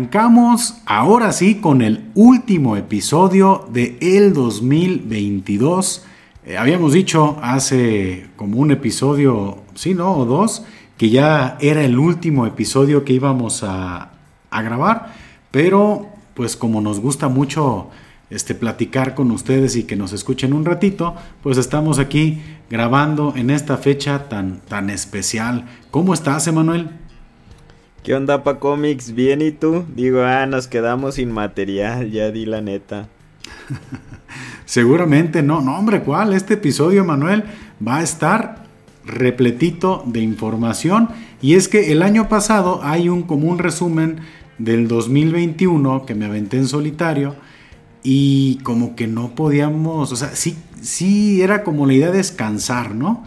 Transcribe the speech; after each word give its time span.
arrancamos 0.00 0.76
ahora 0.86 1.30
sí 1.30 1.56
con 1.56 1.82
el 1.82 2.10
último 2.14 2.78
episodio 2.78 3.68
de 3.70 3.98
el 4.00 4.32
2022. 4.32 6.06
Eh, 6.46 6.56
habíamos 6.56 6.94
dicho 6.94 7.38
hace 7.42 8.28
como 8.36 8.60
un 8.60 8.70
episodio, 8.70 9.58
sí, 9.74 9.92
¿no? 9.92 10.14
O 10.14 10.24
dos, 10.24 10.64
que 10.96 11.10
ya 11.10 11.58
era 11.60 11.84
el 11.84 11.98
último 11.98 12.46
episodio 12.46 13.04
que 13.04 13.12
íbamos 13.12 13.62
a, 13.62 14.12
a 14.50 14.62
grabar, 14.62 15.12
pero 15.50 16.06
pues 16.32 16.56
como 16.56 16.80
nos 16.80 16.98
gusta 16.98 17.28
mucho 17.28 17.90
este, 18.30 18.54
platicar 18.54 19.14
con 19.14 19.30
ustedes 19.30 19.76
y 19.76 19.82
que 19.82 19.96
nos 19.96 20.14
escuchen 20.14 20.54
un 20.54 20.64
ratito, 20.64 21.14
pues 21.42 21.58
estamos 21.58 21.98
aquí 21.98 22.40
grabando 22.70 23.34
en 23.36 23.50
esta 23.50 23.76
fecha 23.76 24.30
tan, 24.30 24.60
tan 24.60 24.88
especial. 24.88 25.66
¿Cómo 25.90 26.14
estás, 26.14 26.46
Emanuel? 26.46 26.88
¿Qué 28.02 28.14
onda, 28.14 28.42
pa 28.42 28.58
cómics? 28.58 29.14
¿Bien 29.14 29.42
y 29.42 29.50
tú? 29.50 29.84
Digo, 29.94 30.22
ah, 30.22 30.46
nos 30.46 30.68
quedamos 30.68 31.16
sin 31.16 31.30
material, 31.30 32.10
ya 32.10 32.30
di 32.30 32.46
la 32.46 32.62
neta. 32.62 33.08
Seguramente 34.64 35.42
no, 35.42 35.60
no, 35.60 35.78
hombre, 35.78 36.00
¿cuál? 36.00 36.32
Este 36.32 36.54
episodio, 36.54 37.04
Manuel, 37.04 37.44
va 37.86 37.98
a 37.98 38.02
estar 38.02 38.64
repletito 39.04 40.02
de 40.06 40.20
información. 40.20 41.10
Y 41.42 41.56
es 41.56 41.68
que 41.68 41.92
el 41.92 42.00
año 42.00 42.30
pasado 42.30 42.80
hay 42.82 43.10
un 43.10 43.22
común 43.22 43.58
resumen 43.58 44.20
del 44.56 44.88
2021 44.88 46.06
que 46.06 46.14
me 46.14 46.24
aventé 46.24 46.56
en 46.56 46.68
solitario 46.68 47.36
y 48.02 48.60
como 48.62 48.96
que 48.96 49.08
no 49.08 49.34
podíamos, 49.34 50.10
o 50.10 50.16
sea, 50.16 50.34
sí, 50.34 50.56
sí 50.80 51.42
era 51.42 51.62
como 51.64 51.84
la 51.84 51.92
idea 51.92 52.10
de 52.10 52.16
descansar, 52.16 52.94
¿no? 52.94 53.24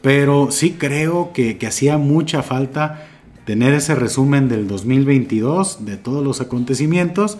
Pero 0.00 0.50
sí 0.50 0.76
creo 0.78 1.34
que, 1.34 1.58
que 1.58 1.66
hacía 1.66 1.98
mucha 1.98 2.42
falta 2.42 3.08
tener 3.46 3.72
ese 3.72 3.94
resumen 3.94 4.48
del 4.48 4.68
2022 4.68 5.86
de 5.86 5.96
todos 5.96 6.22
los 6.22 6.42
acontecimientos. 6.42 7.38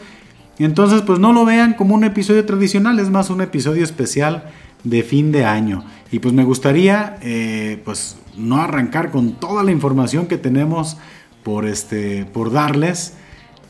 Entonces, 0.58 1.02
pues 1.02 1.18
no 1.18 1.34
lo 1.34 1.44
vean 1.44 1.74
como 1.74 1.94
un 1.94 2.04
episodio 2.04 2.46
tradicional, 2.46 2.98
es 2.98 3.10
más 3.10 3.28
un 3.28 3.42
episodio 3.42 3.84
especial 3.84 4.50
de 4.84 5.02
fin 5.02 5.32
de 5.32 5.44
año. 5.44 5.84
Y 6.10 6.20
pues 6.20 6.32
me 6.32 6.44
gustaría, 6.44 7.18
eh, 7.20 7.82
pues 7.84 8.16
no 8.38 8.62
arrancar 8.62 9.10
con 9.10 9.32
toda 9.32 9.62
la 9.64 9.72
información 9.72 10.28
que 10.28 10.38
tenemos 10.38 10.96
por, 11.42 11.66
este, 11.66 12.24
por 12.24 12.52
darles 12.52 13.14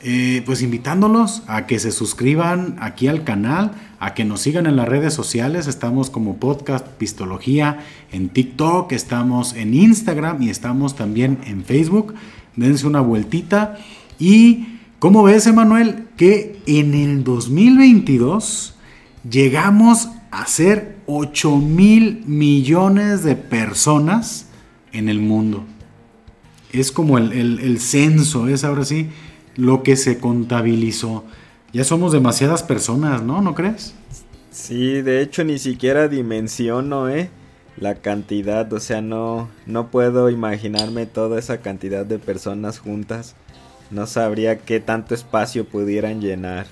eh, 0.03 0.43
pues 0.45 0.63
invitándolos 0.63 1.43
a 1.49 1.67
que 1.67 1.79
se 1.79 1.91
suscriban 1.91 2.77
aquí 2.81 3.09
al 3.09 3.25
canal, 3.25 3.73
a 3.99 4.15
que 4.15 4.25
nos 4.25 4.41
sigan 4.41 4.67
en 4.67 4.77
las 4.77 4.89
redes 4.89 5.15
sociales. 5.15 5.67
Estamos 5.67 6.11
como 6.11 6.37
podcast 6.37 6.87
Pistología 6.87 7.81
en 8.13 8.29
TikTok, 8.29 8.93
estamos 8.93 9.55
en 9.55 9.75
Instagram 9.75 10.43
y 10.43 10.51
estamos 10.51 10.97
también 10.97 11.39
en 11.47 11.65
Facebook. 11.65 12.15
Dense 12.57 12.87
una 12.87 13.01
vueltita. 13.01 13.79
Y, 14.19 14.79
¿cómo 14.99 15.23
ves, 15.23 15.47
Emanuel? 15.47 16.07
Que 16.17 16.61
en 16.67 16.95
el 16.95 17.25
2022 17.25 18.75
llegamos 19.29 20.09
a 20.31 20.47
ser 20.47 20.97
8 21.07 21.57
mil 21.57 22.23
millones 22.27 23.23
de 23.23 23.37
personas 23.37 24.47
en 24.93 25.09
el 25.09 25.21
mundo. 25.21 25.65
Es 26.73 26.93
como 26.93 27.19
el, 27.19 27.33
el 27.33 27.81
censo, 27.81 28.49
es 28.49 28.65
ahora 28.65 28.85
sí 28.85 29.09
lo 29.57 29.83
que 29.83 29.97
se 29.97 30.19
contabilizó. 30.19 31.25
Ya 31.73 31.85
somos 31.85 32.13
demasiadas 32.13 32.63
personas, 32.63 33.23
¿no? 33.23 33.43
¿No 33.43 33.55
crees? 33.55 33.95
Sí, 34.51 35.03
de 35.03 35.21
hecho 35.21 35.45
ni 35.45 35.59
siquiera 35.59 36.09
dimensiono, 36.09 37.09
¿eh? 37.09 37.31
La 37.77 37.97
cantidad, 37.97 38.73
o 38.73 38.81
sea, 38.81 39.03
no, 39.03 39.49
no 39.67 39.91
puedo 39.91 40.31
imaginarme 40.31 41.05
toda 41.05 41.39
esa 41.39 41.59
cantidad 41.59 42.07
de 42.07 42.19
personas 42.19 42.79
juntas. 42.79 43.35
No 43.91 44.07
sabría 44.07 44.59
qué 44.59 44.81
tanto 44.81 45.15
espacio 45.15 45.67
pudieran 45.69 46.21
llenar. 46.23 46.67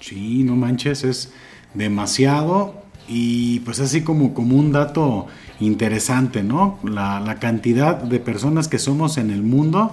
Sí, 0.00 0.44
no 0.44 0.54
manches, 0.54 1.02
es 1.02 1.32
demasiado 1.72 2.74
y 3.08 3.60
pues 3.60 3.80
así 3.80 4.02
como, 4.02 4.34
como 4.34 4.56
un 4.56 4.70
dato 4.70 5.26
interesante, 5.60 6.42
¿no? 6.42 6.78
La, 6.84 7.20
la 7.20 7.36
cantidad 7.36 7.96
de 7.96 8.20
personas 8.20 8.68
que 8.68 8.78
somos 8.78 9.16
en 9.16 9.30
el 9.30 9.42
mundo 9.42 9.92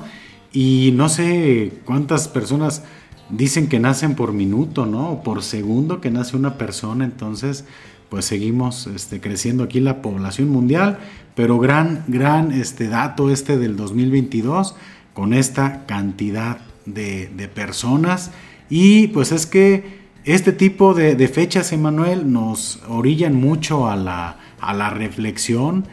y 0.51 0.91
no 0.95 1.07
sé 1.07 1.71
cuántas 1.85 2.27
personas 2.27 2.83
dicen 3.31 3.67
que 3.67 3.79
nacen 3.79 4.15
por 4.15 4.33
minuto, 4.33 4.85
¿no? 4.85 5.11
O 5.11 5.23
por 5.23 5.43
segundo 5.43 6.01
que 6.01 6.11
nace 6.11 6.35
una 6.37 6.57
persona. 6.57 7.05
Entonces, 7.05 7.65
pues 8.09 8.25
seguimos 8.25 8.87
este, 8.87 9.21
creciendo 9.21 9.63
aquí 9.63 9.79
la 9.79 10.01
población 10.01 10.49
mundial. 10.49 10.99
Pero 11.35 11.59
gran, 11.59 12.03
gran 12.07 12.51
este 12.51 12.87
dato 12.87 13.29
este 13.29 13.57
del 13.57 13.77
2022 13.77 14.75
con 15.13 15.33
esta 15.33 15.85
cantidad 15.85 16.59
de, 16.85 17.49
personas. 17.53 18.31
Y 18.69 19.07
pues 19.07 19.31
es 19.31 19.45
que 19.45 20.01
este 20.25 20.51
tipo 20.51 20.93
de, 20.93 21.27
fechas, 21.27 21.71
Emanuel, 21.71 22.31
nos 22.31 22.81
orillan 22.87 23.35
mucho 23.35 23.87
a 23.89 23.95
la, 23.95 24.37
a 24.59 24.73
la 24.73 24.89
reflexión. 24.89 25.85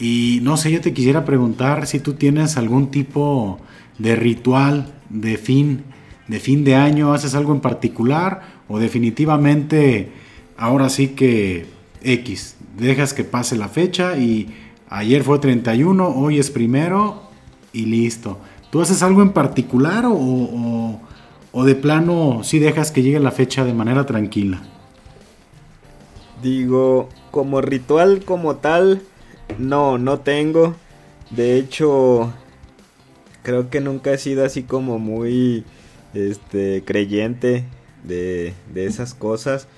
Y 0.00 0.38
no 0.42 0.56
sé, 0.56 0.70
yo 0.70 0.80
te 0.80 0.92
quisiera 0.92 1.24
preguntar 1.24 1.86
si 1.86 1.98
tú 1.98 2.14
tienes 2.14 2.56
algún 2.56 2.90
tipo 2.90 3.60
de 3.98 4.14
ritual 4.14 4.94
de 5.10 5.36
fin, 5.36 5.82
de 6.28 6.40
fin 6.40 6.64
de 6.64 6.74
año? 6.74 7.12
¿Haces 7.12 7.34
algo 7.34 7.52
en 7.52 7.60
particular? 7.60 8.42
¿O 8.68 8.78
definitivamente 8.78 10.12
ahora 10.56 10.88
sí 10.90 11.08
que 11.08 11.66
X, 12.02 12.56
dejas 12.76 13.14
que 13.14 13.24
pase 13.24 13.56
la 13.56 13.68
fecha 13.68 14.16
y 14.16 14.54
ayer 14.88 15.24
fue 15.24 15.38
31, 15.38 16.08
hoy 16.08 16.38
es 16.38 16.50
primero 16.50 17.22
y 17.72 17.86
listo? 17.86 18.38
¿Tú 18.70 18.82
haces 18.82 19.02
algo 19.02 19.22
en 19.22 19.32
particular 19.32 20.04
o, 20.04 21.00
o, 21.52 21.64
de 21.64 21.74
plano 21.74 22.44
si 22.44 22.58
dejas 22.58 22.92
que 22.92 23.02
llegue 23.02 23.18
la 23.18 23.30
fecha 23.30 23.64
de 23.64 23.72
manera 23.72 24.04
tranquila? 24.04 24.60
Digo, 26.42 27.08
como 27.30 27.60
ritual 27.62 28.22
como 28.24 28.56
tal, 28.56 29.02
no, 29.58 29.96
no 29.96 30.20
tengo. 30.20 30.76
De 31.30 31.56
hecho, 31.56 32.32
creo 33.42 33.70
que 33.70 33.80
nunca 33.80 34.12
he 34.12 34.18
sido 34.18 34.44
así 34.44 34.62
como 34.62 34.98
muy 34.98 35.64
este 36.14 36.82
creyente 36.84 37.64
de, 38.04 38.54
de 38.72 38.86
esas 38.86 39.14
cosas. 39.14 39.68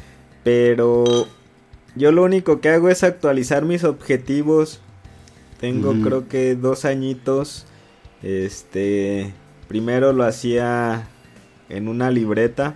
Pero 0.44 1.26
yo 1.96 2.12
lo 2.12 2.22
único 2.22 2.60
que 2.60 2.70
hago 2.70 2.88
es 2.88 3.02
actualizar 3.02 3.64
mis 3.64 3.84
objetivos. 3.84 4.80
Tengo 5.58 5.92
creo 6.02 6.28
que 6.28 6.54
dos 6.54 6.84
añitos. 6.84 7.66
Este. 8.22 9.32
Primero 9.68 10.12
lo 10.12 10.24
hacía 10.24 11.08
en 11.68 11.88
una 11.88 12.10
libreta 12.10 12.74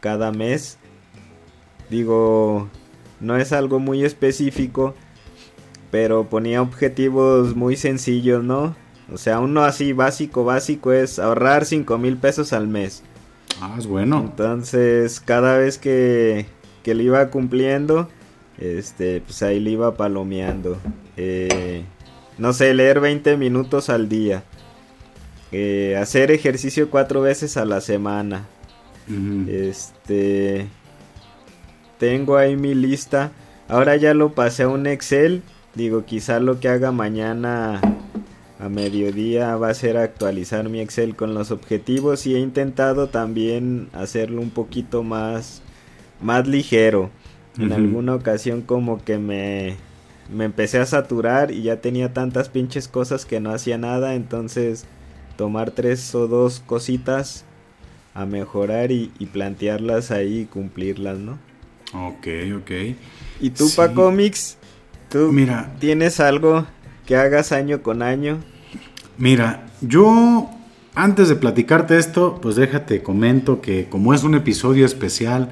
cada 0.00 0.32
mes. 0.32 0.78
Digo, 1.90 2.68
no 3.20 3.36
es 3.36 3.52
algo 3.52 3.78
muy 3.78 4.04
específico. 4.04 4.94
Pero 5.90 6.28
ponía 6.28 6.62
objetivos 6.62 7.54
muy 7.54 7.76
sencillos, 7.76 8.42
¿no? 8.42 8.74
O 9.12 9.18
sea, 9.18 9.40
uno 9.40 9.64
así 9.64 9.92
básico, 9.92 10.44
básico 10.44 10.92
es 10.92 11.18
ahorrar 11.18 11.64
5 11.64 11.98
mil 11.98 12.16
pesos 12.16 12.52
al 12.52 12.68
mes. 12.68 13.02
Ah, 13.60 13.76
es 13.78 13.86
bueno. 13.86 14.20
Entonces, 14.20 15.20
cada 15.20 15.58
vez 15.58 15.78
que, 15.78 16.46
que 16.82 16.94
lo 16.94 17.02
iba 17.02 17.30
cumpliendo, 17.30 18.08
este, 18.58 19.20
pues 19.20 19.42
ahí 19.42 19.60
le 19.60 19.70
iba 19.70 19.94
palomeando. 19.94 20.78
Eh, 21.16 21.84
no 22.38 22.52
sé, 22.52 22.72
leer 22.74 23.00
20 23.00 23.36
minutos 23.36 23.90
al 23.90 24.08
día. 24.08 24.42
Eh, 25.52 25.96
hacer 26.00 26.30
ejercicio 26.30 26.90
cuatro 26.90 27.20
veces 27.20 27.56
a 27.56 27.64
la 27.64 27.80
semana. 27.80 28.46
Este. 29.48 30.66
Tengo 31.98 32.36
ahí 32.36 32.56
mi 32.56 32.74
lista. 32.74 33.30
Ahora 33.68 33.96
ya 33.96 34.14
lo 34.14 34.32
pasé 34.32 34.64
a 34.64 34.68
un 34.68 34.86
Excel. 34.86 35.42
Digo, 35.74 36.04
quizá 36.04 36.40
lo 36.40 36.58
que 36.58 36.68
haga 36.68 36.90
mañana 36.90 37.80
a 38.64 38.70
mediodía 38.70 39.56
va 39.56 39.68
a 39.68 39.74
ser 39.74 39.98
actualizar 39.98 40.70
mi 40.70 40.80
Excel 40.80 41.16
con 41.16 41.34
los 41.34 41.50
objetivos 41.50 42.26
y 42.26 42.34
he 42.34 42.38
intentado 42.38 43.08
también 43.08 43.88
hacerlo 43.92 44.40
un 44.40 44.48
poquito 44.48 45.02
más 45.02 45.60
más 46.22 46.48
ligero. 46.48 47.10
En 47.58 47.72
alguna 47.72 48.14
ocasión 48.14 48.62
como 48.62 49.04
que 49.04 49.18
me 49.18 49.76
me 50.32 50.46
empecé 50.46 50.78
a 50.78 50.86
saturar 50.86 51.50
y 51.50 51.62
ya 51.62 51.82
tenía 51.82 52.14
tantas 52.14 52.48
pinches 52.48 52.88
cosas 52.88 53.26
que 53.26 53.38
no 53.38 53.52
hacía 53.52 53.76
nada, 53.76 54.14
entonces 54.14 54.86
tomar 55.36 55.70
tres 55.70 56.14
o 56.14 56.26
dos 56.26 56.60
cositas 56.64 57.44
a 58.14 58.24
mejorar 58.24 58.92
y, 58.92 59.08
plantearlas 59.30 60.10
ahí 60.10 60.40
y 60.40 60.44
cumplirlas, 60.46 61.18
¿no? 61.18 61.38
Ok, 61.92 62.26
ok. 62.56 62.70
¿Y 63.40 63.50
tú, 63.50 63.68
pa' 63.76 63.92
cómics? 63.92 64.56
¿Tú 65.10 65.32
Mira, 65.32 65.74
tienes 65.80 66.18
algo 66.18 66.66
que 67.04 67.16
hagas 67.16 67.52
año 67.52 67.82
con 67.82 68.00
año? 68.00 68.38
Mira, 69.16 69.66
yo 69.80 70.50
antes 70.96 71.28
de 71.28 71.36
platicarte 71.36 71.98
esto, 71.98 72.38
pues 72.40 72.56
déjate 72.56 73.02
comento 73.02 73.60
que 73.60 73.88
como 73.88 74.12
es 74.12 74.24
un 74.24 74.34
episodio 74.34 74.86
especial, 74.86 75.50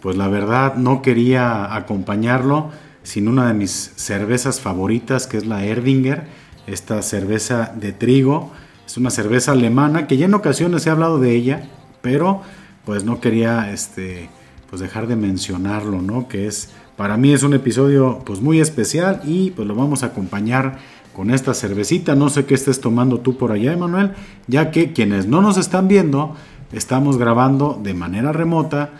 pues 0.00 0.16
la 0.16 0.28
verdad 0.28 0.76
no 0.76 1.02
quería 1.02 1.74
acompañarlo 1.74 2.70
sin 3.02 3.28
una 3.28 3.46
de 3.48 3.54
mis 3.54 3.92
cervezas 3.96 4.60
favoritas, 4.60 5.26
que 5.26 5.36
es 5.36 5.46
la 5.46 5.64
Erdinger, 5.64 6.24
esta 6.66 7.02
cerveza 7.02 7.72
de 7.76 7.92
trigo, 7.92 8.52
Es 8.86 8.98
una 8.98 9.10
cerveza 9.10 9.52
alemana 9.52 10.06
que 10.06 10.18
ya 10.18 10.26
en 10.26 10.34
ocasiones 10.34 10.86
he 10.86 10.90
hablado 10.90 11.18
de 11.18 11.34
ella, 11.34 11.68
pero 12.02 12.42
pues 12.84 13.04
no 13.04 13.20
quería 13.20 13.72
este, 13.72 14.28
pues 14.68 14.80
dejar 14.80 15.06
de 15.06 15.16
mencionarlo, 15.16 16.02
¿no? 16.02 16.28
Que 16.28 16.46
es, 16.46 16.70
para 16.96 17.16
mí 17.16 17.32
es 17.32 17.42
un 17.42 17.54
episodio 17.54 18.20
pues 18.26 18.40
muy 18.42 18.60
especial 18.60 19.22
y 19.24 19.50
pues 19.52 19.66
lo 19.66 19.74
vamos 19.74 20.02
a 20.02 20.06
acompañar 20.06 20.78
con 21.14 21.30
esta 21.30 21.54
cervecita. 21.54 22.14
No 22.14 22.28
sé 22.28 22.44
qué 22.44 22.54
estés 22.54 22.80
tomando 22.80 23.20
tú 23.20 23.38
por 23.38 23.52
allá, 23.52 23.72
Emanuel, 23.72 24.12
ya 24.46 24.70
que 24.70 24.92
quienes 24.92 25.26
no 25.26 25.40
nos 25.40 25.56
están 25.56 25.88
viendo, 25.88 26.36
estamos 26.72 27.16
grabando 27.16 27.80
de 27.82 27.94
manera 27.94 28.32
remota, 28.32 28.90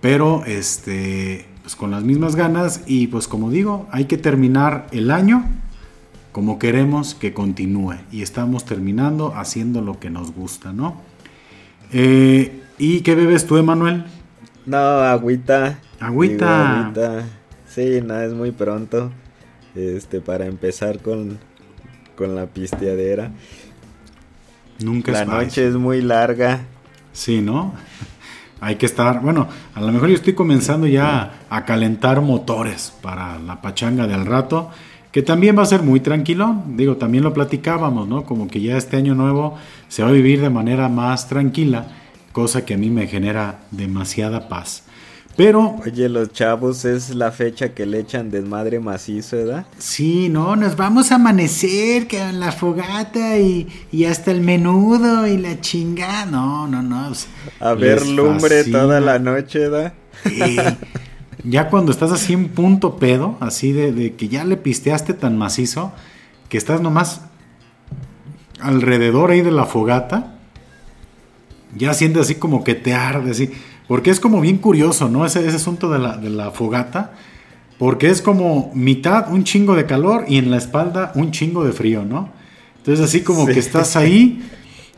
pero 0.00 0.42
este, 0.46 1.46
pues 1.62 1.76
con 1.76 1.90
las 1.90 2.02
mismas 2.02 2.36
ganas 2.36 2.82
y 2.86 3.08
pues 3.08 3.28
como 3.28 3.50
digo, 3.50 3.86
hay 3.90 4.06
que 4.06 4.16
terminar 4.16 4.86
el 4.92 5.10
año 5.10 5.44
como 6.32 6.58
queremos 6.58 7.14
que 7.14 7.32
continúe 7.32 7.94
y 8.10 8.22
estamos 8.22 8.64
terminando 8.64 9.34
haciendo 9.36 9.82
lo 9.82 10.00
que 10.00 10.10
nos 10.10 10.32
gusta, 10.32 10.72
¿no? 10.72 11.00
Eh, 11.92 12.60
¿Y 12.76 13.02
qué 13.02 13.14
bebes 13.14 13.46
tú, 13.46 13.56
Emanuel? 13.56 14.04
No, 14.66 14.76
agüita. 14.76 15.78
Agüita. 16.00 16.92
Sí, 17.68 18.00
no, 18.04 18.20
es 18.20 18.32
muy 18.32 18.50
pronto. 18.50 19.12
Este, 19.74 20.20
para 20.20 20.46
empezar 20.46 21.00
con, 21.00 21.38
con 22.16 22.34
la 22.34 22.46
pisteadera. 22.46 23.30
Nunca 24.80 25.12
La 25.12 25.24
noche 25.24 25.66
es 25.66 25.74
muy 25.74 26.02
larga. 26.02 26.60
Sí, 27.12 27.40
¿no? 27.40 27.74
Hay 28.60 28.76
que 28.76 28.86
estar, 28.86 29.20
bueno, 29.20 29.48
a 29.74 29.80
lo 29.80 29.92
mejor 29.92 30.08
yo 30.08 30.14
estoy 30.14 30.34
comenzando 30.34 30.86
ya 30.86 31.44
a 31.50 31.64
calentar 31.64 32.20
motores 32.20 32.92
para 33.02 33.38
la 33.38 33.60
pachanga 33.60 34.06
del 34.06 34.24
rato, 34.24 34.70
que 35.12 35.22
también 35.22 35.56
va 35.56 35.62
a 35.62 35.66
ser 35.66 35.82
muy 35.82 36.00
tranquilo. 36.00 36.62
Digo, 36.68 36.96
también 36.96 37.24
lo 37.24 37.34
platicábamos, 37.34 38.08
¿no? 38.08 38.24
Como 38.24 38.48
que 38.48 38.60
ya 38.60 38.76
este 38.76 38.96
año 38.96 39.14
nuevo 39.14 39.56
se 39.88 40.02
va 40.02 40.08
a 40.08 40.12
vivir 40.12 40.40
de 40.40 40.50
manera 40.50 40.88
más 40.88 41.28
tranquila 41.28 41.86
cosa 42.34 42.66
que 42.66 42.74
a 42.74 42.76
mí 42.76 42.90
me 42.90 43.06
genera 43.06 43.60
demasiada 43.70 44.48
paz. 44.48 44.82
Pero. 45.36 45.76
Oye, 45.84 46.08
los 46.08 46.32
chavos 46.32 46.84
es 46.84 47.14
la 47.14 47.32
fecha 47.32 47.74
que 47.74 47.86
le 47.86 48.00
echan 48.00 48.30
desmadre 48.30 48.78
macizo, 48.78 49.36
¿verdad? 49.36 49.66
Sí, 49.78 50.28
no, 50.28 50.54
nos 50.54 50.76
vamos 50.76 51.10
a 51.10 51.16
amanecer 51.16 52.06
con 52.08 52.38
la 52.38 52.52
fogata 52.52 53.38
y, 53.38 53.68
hasta 54.08 54.30
el 54.30 54.40
menudo 54.40 55.26
y 55.26 55.36
la 55.36 55.60
chinga. 55.60 56.26
No, 56.26 56.68
no, 56.68 56.82
no. 56.82 57.12
A 57.60 57.74
ver 57.74 58.06
lumbre 58.06 58.64
toda 58.64 59.00
la 59.00 59.18
noche, 59.18 59.68
¿verdad? 59.68 59.94
ya 61.44 61.68
cuando 61.68 61.90
estás 61.90 62.12
así 62.12 62.32
en 62.32 62.48
punto 62.48 62.96
pedo, 62.96 63.36
así 63.40 63.72
de, 63.72 63.92
de 63.92 64.14
que 64.14 64.28
ya 64.28 64.44
le 64.44 64.56
pisteaste 64.56 65.14
tan 65.14 65.36
macizo, 65.36 65.92
que 66.48 66.58
estás 66.58 66.80
nomás 66.80 67.22
alrededor 68.60 69.32
ahí 69.32 69.42
de 69.42 69.50
la 69.50 69.64
fogata 69.64 70.34
ya 71.76 71.92
sientes 71.94 72.22
así 72.22 72.36
como 72.36 72.64
que 72.64 72.74
te 72.74 72.94
arde, 72.94 73.32
así. 73.32 73.50
Porque 73.88 74.10
es 74.10 74.20
como 74.20 74.40
bien 74.40 74.58
curioso, 74.58 75.08
¿no? 75.08 75.26
Ese, 75.26 75.46
ese 75.46 75.56
asunto 75.56 75.90
de 75.90 75.98
la, 75.98 76.16
de 76.16 76.30
la 76.30 76.50
fogata. 76.50 77.12
Porque 77.78 78.08
es 78.08 78.22
como 78.22 78.70
mitad 78.74 79.32
un 79.32 79.44
chingo 79.44 79.74
de 79.74 79.84
calor 79.84 80.24
y 80.28 80.38
en 80.38 80.50
la 80.50 80.56
espalda 80.56 81.12
un 81.16 81.32
chingo 81.32 81.64
de 81.64 81.72
frío, 81.72 82.04
¿no? 82.04 82.30
Entonces 82.78 83.04
así 83.04 83.22
como 83.22 83.46
que 83.46 83.58
estás 83.58 83.96
ahí, 83.96 84.42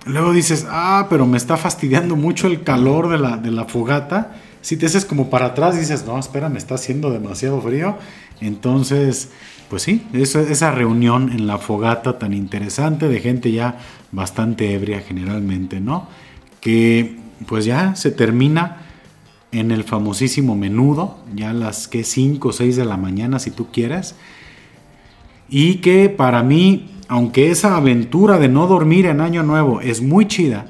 luego 0.05 0.33
dices, 0.33 0.67
ah, 0.69 1.07
pero 1.09 1.27
me 1.27 1.37
está 1.37 1.57
fastidiando 1.57 2.17
mucho 2.17 2.49
el 2.49 2.63
calor 2.63 3.09
de 3.09 3.19
la, 3.19 3.37
de 3.37 3.51
la 3.51 3.65
fogata. 3.65 4.37
Si 4.61 4.77
te 4.77 4.87
haces 4.87 5.05
como 5.05 5.31
para 5.31 5.47
atrás, 5.47 5.79
dices, 5.79 6.05
no, 6.07 6.19
espera, 6.19 6.49
me 6.49 6.59
está 6.59 6.75
haciendo 6.75 7.11
demasiado 7.11 7.61
frío. 7.61 7.97
Entonces, 8.41 9.31
pues 9.71 9.83
sí, 9.83 10.07
eso, 10.13 10.41
esa 10.41 10.71
reunión 10.71 11.33
en 11.33 11.47
la 11.47 11.59
fogata 11.59 12.19
tan 12.19 12.35
interesante 12.35 13.09
de 13.09 13.21
gente 13.21 13.53
ya 13.53 13.79
bastante 14.13 14.75
ebria 14.75 15.01
generalmente, 15.01 15.81
¿no? 15.81 16.09
que 16.67 17.17
pues 17.47 17.65
ya 17.65 17.95
se 17.95 18.11
termina 18.11 18.83
en 19.53 19.71
el 19.71 19.85
famosísimo 19.85 20.57
menudo, 20.57 21.19
ya 21.35 21.53
las 21.53 21.89
que 21.89 22.05
5 22.05 22.49
o 22.49 22.53
6 22.53 22.77
de 22.77 22.85
la 22.85 22.97
mañana 22.97 23.39
si 23.39 23.51
tú 23.51 23.69
quieres, 23.73 24.15
y 25.49 25.77
que 25.77 26.09
para 26.09 26.43
mí, 26.43 26.91
aunque 27.09 27.51
esa 27.51 27.77
aventura 27.77 28.39
de 28.39 28.49
no 28.49 28.67
dormir 28.67 29.07
en 29.07 29.21
Año 29.21 29.43
Nuevo 29.43 29.81
es 29.81 30.03
muy 30.03 30.27
chida, 30.27 30.67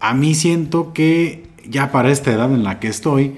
a 0.00 0.14
mí 0.14 0.34
siento 0.34 0.92
que 0.92 1.48
ya 1.68 1.92
para 1.92 2.10
esta 2.10 2.32
edad 2.32 2.52
en 2.52 2.64
la 2.64 2.80
que 2.80 2.88
estoy, 2.88 3.36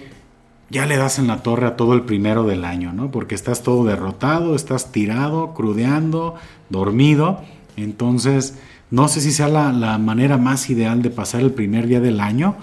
ya 0.68 0.86
le 0.86 0.96
das 0.96 1.18
en 1.18 1.26
la 1.26 1.42
torre 1.42 1.66
a 1.66 1.76
todo 1.76 1.94
el 1.94 2.02
primero 2.02 2.44
del 2.44 2.64
año, 2.64 2.92
¿no? 2.92 3.10
Porque 3.10 3.34
estás 3.34 3.64
todo 3.64 3.84
derrotado, 3.84 4.54
estás 4.54 4.92
tirado, 4.92 5.52
crudeando, 5.52 6.36
dormido, 6.68 7.40
entonces 7.76 8.56
no 8.90 9.08
sé 9.08 9.20
si 9.20 9.32
sea 9.32 9.48
la, 9.48 9.98
manera 9.98 10.37
más 10.37 10.69
ideal 10.70 11.02
de 11.02 11.10
pasar 11.10 11.40
el 11.40 11.52
primer 11.52 11.87
día 11.87 12.00
del 12.00 12.20
año, 12.20 12.56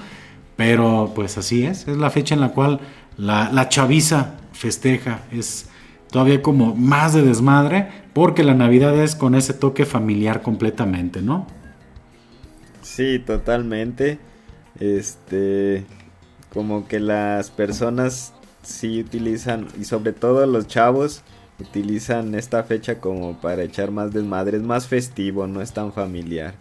pero 0.55 1.11
pues 1.15 1.37
así 1.37 1.65
es. 1.65 1.87
Es 1.87 1.97
la 1.97 2.09
fecha 2.09 2.35
en 2.35 2.41
la 2.41 2.49
cual 2.49 2.79
la, 3.17 3.51
la 3.51 3.69
chaviza 3.69 4.35
festeja. 4.51 5.21
Es 5.31 5.69
todavía 6.11 6.41
como 6.41 6.75
más 6.75 7.13
de 7.13 7.21
desmadre, 7.21 7.89
porque 8.13 8.43
la 8.43 8.53
Navidad 8.53 8.97
es 9.01 9.15
con 9.15 9.35
ese 9.35 9.53
toque 9.53 9.85
familiar 9.85 10.41
completamente, 10.41 11.21
¿no? 11.21 11.47
Sí, 12.81 13.19
totalmente. 13.19 14.19
Este, 14.79 15.85
como 16.53 16.87
que 16.87 16.99
las 16.99 17.51
personas 17.51 18.33
sí 18.63 18.99
utilizan, 18.99 19.67
y 19.79 19.85
sobre 19.85 20.13
todo 20.13 20.45
los 20.45 20.67
chavos, 20.67 21.23
utilizan 21.59 22.35
esta 22.35 22.63
fecha 22.63 22.99
como 22.99 23.39
para 23.39 23.63
echar 23.63 23.91
más 23.91 24.13
desmadre, 24.13 24.57
es 24.57 24.63
más 24.63 24.87
festivo, 24.87 25.47
no 25.47 25.61
es 25.61 25.73
tan 25.73 25.91
familiar. 25.91 26.55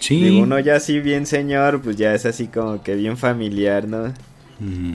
Sí. 0.00 0.38
uno 0.40 0.58
ya 0.58 0.76
así 0.76 1.00
bien 1.00 1.26
señor, 1.26 1.80
pues 1.80 1.96
ya 1.96 2.14
es 2.14 2.26
así 2.26 2.48
como 2.48 2.82
que 2.82 2.94
bien 2.94 3.16
familiar, 3.16 3.86
¿no? 3.86 4.12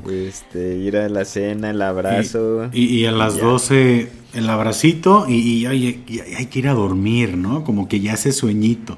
Este, 0.09 0.77
ir 0.77 0.97
a 0.97 1.09
la 1.09 1.25
cena, 1.25 1.71
el 1.71 1.81
abrazo. 1.81 2.69
Y, 2.73 3.05
a 3.05 3.11
las 3.11 3.37
12 3.37 4.09
el 4.33 4.49
abracito 4.49 5.25
y, 5.27 5.65
hay, 5.65 6.03
que 6.49 6.59
ir 6.59 6.67
a 6.67 6.73
dormir, 6.73 7.37
¿no? 7.37 7.63
Como 7.63 7.87
que 7.87 7.99
ya 7.99 8.13
hace 8.13 8.31
sueñito. 8.31 8.97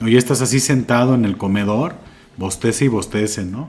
O 0.00 0.08
ya 0.08 0.18
estás 0.18 0.42
así 0.42 0.60
sentado 0.60 1.14
en 1.14 1.24
el 1.24 1.36
comedor, 1.36 1.94
bostece 2.36 2.86
y 2.86 2.88
bostece, 2.88 3.44
¿no? 3.44 3.68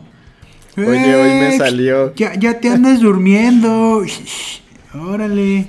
Oye, 0.78 1.16
hoy 1.16 1.30
me 1.40 1.58
salió. 1.58 2.14
Ya, 2.16 2.34
ya 2.36 2.60
te 2.60 2.70
andas 2.70 3.00
durmiendo. 3.00 4.04
Órale. 5.00 5.68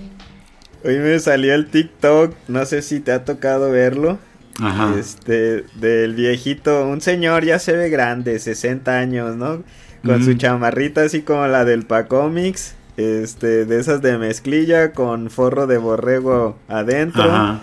Hoy 0.85 0.99
me 0.99 1.19
salió 1.19 1.55
el 1.55 1.67
TikTok, 1.67 2.35
no 2.49 2.65
sé 2.65 2.83
si 2.83 3.01
te 3.01 3.13
ha 3.13 3.25
tocado 3.25 3.71
verlo. 3.71 4.19
Ajá. 4.61 4.95
Este, 4.99 5.65
del 5.75 6.15
viejito, 6.15 6.87
un 6.87 7.01
señor 7.01 7.45
ya 7.45 7.59
se 7.59 7.73
ve 7.73 7.91
grande, 7.91 8.39
60 8.39 8.97
años, 8.97 9.37
¿no? 9.37 9.63
Con 10.05 10.25
su 10.25 10.35
chamarrita 10.35 11.03
así 11.03 11.23
como 11.23 11.47
la 11.49 11.65
del 11.65 11.85
Pacomics, 11.85 12.77
este, 12.97 13.65
de 13.65 13.81
esas 13.81 14.03
de 14.03 14.17
mezclilla 14.19 14.93
con 14.93 15.31
forro 15.31 15.67
de 15.67 15.79
borrego 15.79 16.57
adentro. 16.69 17.25
Ajá. 17.25 17.61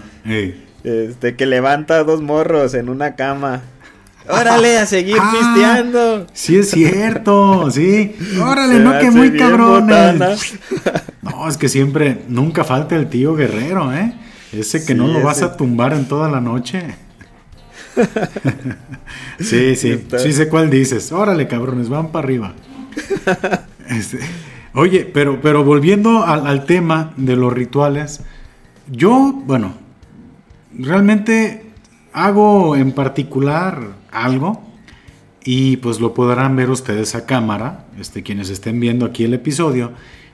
Este, 0.84 1.36
que 1.38 1.46
levanta 1.46 2.04
dos 2.04 2.22
morros 2.22 2.74
en 2.74 2.90
una 2.90 3.16
cama. 3.16 3.62
Órale, 4.28 4.78
a 4.78 4.86
seguir 4.86 5.18
ah, 5.20 5.32
pisteando. 5.32 6.28
Sí, 6.34 6.58
es 6.58 6.72
cierto, 6.72 7.72
sí. 7.72 8.16
Órale, 8.42 8.80
no, 8.80 9.00
que 9.00 9.12
muy 9.12 9.38
cabrones. 9.38 10.56
No, 11.24 11.48
es 11.48 11.58
que 11.58 11.70
siempre, 11.70 12.24
nunca 12.28 12.64
falta 12.64 12.96
el 12.96 13.08
tío 13.08 13.36
guerrero, 13.36 13.94
¿eh? 13.94 14.14
Ese 14.52 14.86
que 14.86 14.94
no 14.94 15.08
lo 15.08 15.22
vas 15.24 15.42
a 15.42 15.58
tumbar 15.58 15.94
en 15.94 16.08
toda 16.08 16.30
la 16.30 16.42
noche. 16.42 16.96
sí, 19.40 19.76
sí, 19.76 20.06
sí 20.18 20.34
sé 20.34 20.50
cuál 20.50 20.70
dices. 20.70 21.12
Órale, 21.12 21.48
cabrones, 21.48 21.90
van 21.90 22.12
para 22.12 22.26
arriba. 22.26 22.54
Este, 23.86 24.18
oye, 24.74 25.04
pero, 25.04 25.42
pero 25.42 25.66
volviendo 25.66 26.24
al, 26.24 26.48
al 26.48 26.66
tema 26.66 27.14
de 27.18 27.36
los 27.36 27.52
rituales, 27.52 28.22
yo, 28.90 29.34
bueno, 29.46 29.74
realmente 30.74 31.66
hago 32.14 32.78
en 32.78 32.94
particular 32.94 33.82
algo 34.10 34.64
y 35.44 35.78
pues 35.78 36.00
lo 36.00 36.14
podrán 36.14 36.56
ver 36.56 36.70
ustedes 36.70 37.16
a 37.16 37.26
cámara, 37.26 37.86
este, 38.00 38.24
quienes 38.24 38.50
estén 38.50 38.80
viendo 38.80 39.06
aquí 39.06 39.26
el 39.26 39.34
episodio, 39.34 39.92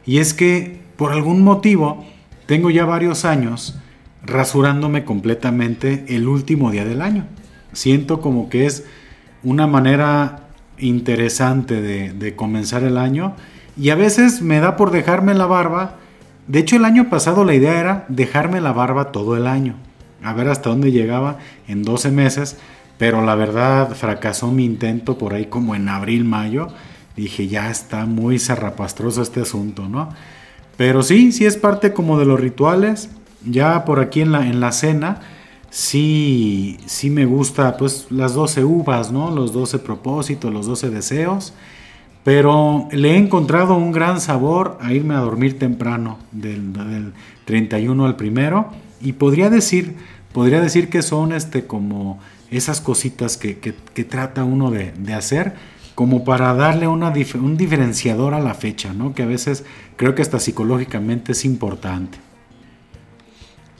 y 0.09 0.17
es 0.17 0.33
que 0.33 0.81
por 0.97 1.11
algún 1.11 1.43
motivo 1.43 2.03
tengo 2.47 2.71
ya 2.71 2.83
varios 2.83 3.25
años 3.25 3.77
rasurándome 4.23 5.05
completamente 5.05 6.03
el 6.07 6.27
último 6.27 6.71
día 6.71 6.83
del 6.83 7.03
año. 7.03 7.27
Siento 7.73 8.19
como 8.19 8.49
que 8.49 8.65
es 8.65 8.85
una 9.43 9.67
manera 9.67 10.47
interesante 10.79 11.79
de, 11.79 12.11
de 12.11 12.35
comenzar 12.35 12.81
el 12.81 12.97
año 12.97 13.35
y 13.77 13.91
a 13.91 13.95
veces 13.95 14.41
me 14.41 14.59
da 14.59 14.77
por 14.77 14.89
dejarme 14.89 15.35
la 15.35 15.45
barba. 15.45 15.97
De 16.47 16.57
hecho 16.57 16.77
el 16.77 16.85
año 16.85 17.11
pasado 17.11 17.45
la 17.45 17.53
idea 17.53 17.79
era 17.79 18.05
dejarme 18.07 18.61
la 18.61 18.73
barba 18.73 19.11
todo 19.11 19.37
el 19.37 19.45
año, 19.45 19.75
a 20.23 20.33
ver 20.33 20.47
hasta 20.47 20.71
dónde 20.71 20.91
llegaba 20.91 21.37
en 21.67 21.83
12 21.83 22.09
meses 22.09 22.57
pero 22.99 23.25
la 23.25 23.33
verdad 23.33 23.95
fracasó 23.95 24.51
mi 24.51 24.65
intento 24.65 25.17
por 25.17 25.33
ahí 25.33 25.45
como 25.45 25.73
en 25.73 25.87
abril, 25.87 26.25
mayo. 26.25 26.67
Dije, 27.19 27.47
ya 27.47 27.69
está 27.69 28.05
muy 28.05 28.39
zarrapastroso 28.39 29.21
este 29.21 29.41
asunto, 29.41 29.87
¿no? 29.87 30.09
Pero 30.77 31.03
sí, 31.03 31.31
sí 31.31 31.45
es 31.45 31.57
parte 31.57 31.91
como 31.91 32.17
de 32.17 32.25
los 32.25 32.39
rituales. 32.39 33.09
Ya 33.45 33.83
por 33.85 33.99
aquí 33.99 34.21
en 34.21 34.31
la, 34.31 34.47
en 34.47 34.59
la 34.59 34.71
cena, 34.71 35.21
sí, 35.69 36.77
sí 36.85 37.09
me 37.09 37.25
gusta, 37.25 37.77
pues 37.77 38.07
las 38.09 38.33
12 38.33 38.63
uvas, 38.63 39.11
¿no? 39.11 39.31
Los 39.31 39.51
12 39.51 39.79
propósitos, 39.79 40.53
los 40.53 40.65
12 40.65 40.89
deseos. 40.89 41.53
Pero 42.23 42.87
le 42.91 43.11
he 43.11 43.17
encontrado 43.17 43.75
un 43.75 43.91
gran 43.91 44.21
sabor 44.21 44.77
a 44.81 44.93
irme 44.93 45.15
a 45.15 45.19
dormir 45.19 45.57
temprano, 45.59 46.19
del, 46.31 47.13
31 47.45 48.05
al 48.05 48.15
primero. 48.15 48.69
Y 49.01 49.13
podría 49.13 49.49
decir, 49.49 49.95
podría 50.31 50.61
decir 50.61 50.89
que 50.89 51.01
son 51.01 51.31
este, 51.31 51.65
como 51.65 52.19
esas 52.51 52.81
cositas 52.81 53.37
que, 53.37 53.53
trata 54.09 54.43
uno 54.43 54.71
de, 54.71 55.13
hacer, 55.13 55.55
como 55.99 56.23
para 56.23 56.53
darle 56.53 56.87
una, 56.87 57.11
un 57.35 57.57
diferenciador 57.57 58.33
a 58.33 58.39
la 58.39 58.53
fecha, 58.53 58.93
¿no? 58.93 59.13
Que 59.13 59.23
a 59.23 59.25
veces 59.25 59.65
creo 59.97 60.15
que 60.15 60.21
hasta 60.21 60.39
psicológicamente 60.39 61.33
es 61.33 61.43
importante. 61.43 62.19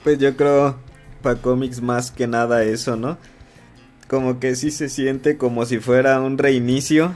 Pues 0.03 0.19
yo 0.19 0.35
creo, 0.35 0.75
para 1.21 1.41
cómics 1.41 1.81
más 1.81 2.11
que 2.11 2.27
nada 2.27 2.63
eso, 2.63 2.97
¿no? 2.97 3.17
Como 4.09 4.37
que 4.41 4.57
sí 4.57 4.69
se 4.69 4.89
siente 4.89 5.37
como 5.37 5.65
si 5.65 5.79
fuera 5.79 6.19
un 6.19 6.37
reinicio 6.37 7.13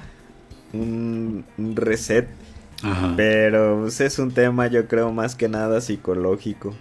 un, 0.71 1.43
reset. 1.75 2.29
Pero 3.17 3.81
pues, 3.81 3.99
es 3.99 4.19
un 4.19 4.31
tema 4.31 4.67
yo 4.67 4.87
creo 4.87 5.11
más 5.11 5.35
que 5.35 5.49
nada 5.49 5.81
psicológico. 5.81 6.73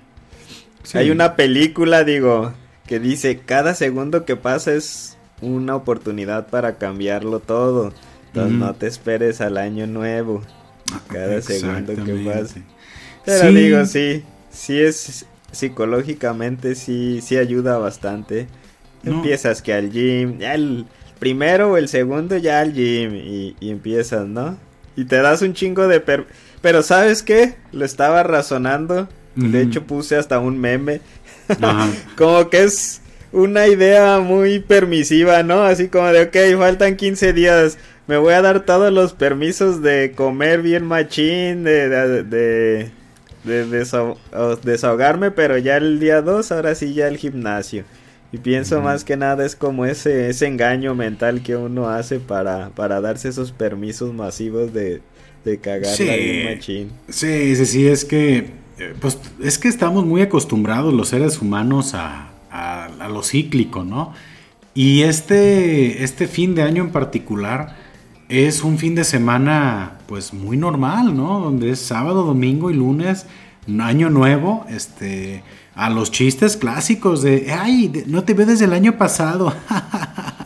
Hay 0.95 1.11
una 1.11 1.35
película, 1.35 2.05
digo, 2.05 2.53
que 2.87 3.01
dice 3.01 3.41
cada 3.41 3.75
segundo 3.75 4.25
que 4.25 4.37
pasa 4.37 4.75
es 4.75 5.19
una 5.41 5.75
oportunidad 5.75 6.47
para 6.47 6.79
cambiarlo 6.79 7.41
todo. 7.41 7.93
Entonces 8.33 8.59
no 8.59 8.75
te 8.75 8.87
esperes 8.87 9.43
al 9.43 9.59
año 9.59 9.87
nuevo. 9.87 10.43
Cada 11.09 11.43
segundo 11.43 11.95
que 12.03 12.15
pasa. 12.25 12.61
Pero 13.27 13.53
digo, 13.53 13.85
sí, 13.85 14.25
sí 14.51 14.81
es 14.81 15.27
psicológicamente, 15.51 16.75
sí, 16.75 17.21
sí 17.23 17.37
ayuda 17.37 17.77
bastante. 17.77 18.47
Empiezas 19.05 19.61
que 19.61 19.75
al 19.75 19.91
gym, 19.91 20.39
ya 20.39 20.55
el 20.55 20.87
primero 21.19 21.73
o 21.73 21.77
el 21.77 21.89
segundo 21.89 22.39
ya 22.39 22.61
al 22.61 22.73
gym 22.73 23.15
y, 23.15 23.55
empiezas, 23.61 24.27
¿no? 24.27 24.57
Y 24.97 25.05
te 25.05 25.17
das 25.17 25.43
un 25.43 25.53
chingo 25.53 25.87
de... 25.87 26.01
Pero 26.61 26.83
¿sabes 26.83 27.23
qué? 27.23 27.57
Lo 27.73 27.85
estaba 27.85 28.23
razonando. 28.23 29.09
De 29.35 29.63
hecho 29.63 29.85
puse 29.85 30.17
hasta 30.17 30.39
un 30.39 30.59
meme. 30.59 31.01
como 32.17 32.49
que 32.49 32.65
es 32.65 33.03
una 33.33 33.67
idea 33.67 34.21
muy 34.21 34.61
permisiva, 34.61 35.43
¿no? 35.43 35.63
Así 35.63 35.89
como 35.89 36.07
de, 36.09 36.23
ok, 36.23 36.59
faltan 36.59 36.97
15 36.97 37.33
días. 37.33 37.79
Me 38.07 38.17
voy 38.17 38.35
a 38.35 38.43
dar 38.43 38.65
todos 38.65 38.93
los 38.93 39.13
permisos 39.13 39.81
de 39.81 40.13
comer 40.17 40.61
bien 40.63 40.85
machín, 40.85 41.63
de, 41.63 41.89
de, 41.89 42.91
de, 43.45 43.85
desahogarme, 44.65 45.31
pero 45.31 45.57
ya 45.59 45.77
el 45.77 46.01
día 46.01 46.21
2, 46.21 46.51
ahora 46.53 46.75
sí 46.75 46.95
ya 46.95 47.07
el 47.07 47.17
gimnasio. 47.17 47.85
Y 48.33 48.39
pienso 48.39 48.81
más 48.81 49.05
que 49.05 49.17
nada 49.17 49.45
es 49.45 49.55
como 49.55 49.85
ese, 49.85 50.31
ese 50.31 50.47
engaño 50.47 50.95
mental 50.95 51.43
que 51.43 51.55
uno 51.55 51.91
hace 51.91 52.19
para, 52.19 52.71
para 52.71 53.01
darse 53.01 53.29
esos 53.29 53.53
permisos 53.53 54.13
masivos 54.15 54.73
de, 54.73 55.03
de 55.45 55.59
cagar 55.59 55.95
sí, 55.95 56.43
machín. 56.49 56.91
Sí, 57.09 57.55
sí, 57.57 57.67
sí, 57.67 57.87
es 57.87 58.05
que 58.05 58.63
eh, 58.79 58.95
pues 59.01 59.19
es 59.43 59.59
que 59.59 59.69
estamos 59.69 60.07
muy 60.07 60.23
acostumbrados 60.23 60.95
los 60.95 61.09
seres 61.09 61.41
humanos 61.41 61.95
a, 61.95 62.31
a, 62.51 62.87
a, 62.87 63.09
lo 63.09 63.23
cíclico, 63.23 63.85
¿no? 63.85 64.15
Y 64.75 65.03
este, 65.03 66.03
este 66.03 66.27
fin 66.27 66.55
de 66.55 66.63
año 66.63 66.83
en 66.85 66.91
particular 66.91 67.77
es 68.29 68.63
un 68.63 68.79
fin 68.79 68.95
de 68.95 69.05
semana 69.05 69.99
pues 70.07 70.33
muy 70.33 70.57
normal, 70.57 71.17
¿no? 71.17 71.41
Donde 71.41 71.71
es 71.71 71.81
sábado, 71.81 72.25
domingo 72.25 72.71
y 72.71 72.75
lunes, 72.75 73.27
año 73.81 74.11
nuevo, 74.11 74.67
este 74.69 75.43
a 75.75 75.89
los 75.91 76.11
chistes 76.11 76.57
clásicos 76.57 77.23
de, 77.23 77.51
ay, 77.53 78.05
no 78.07 78.25
te 78.25 78.35
veo 78.35 78.47
desde 78.47 78.67
el 78.67 78.73
año 78.73 78.99
pasado. 78.99 79.55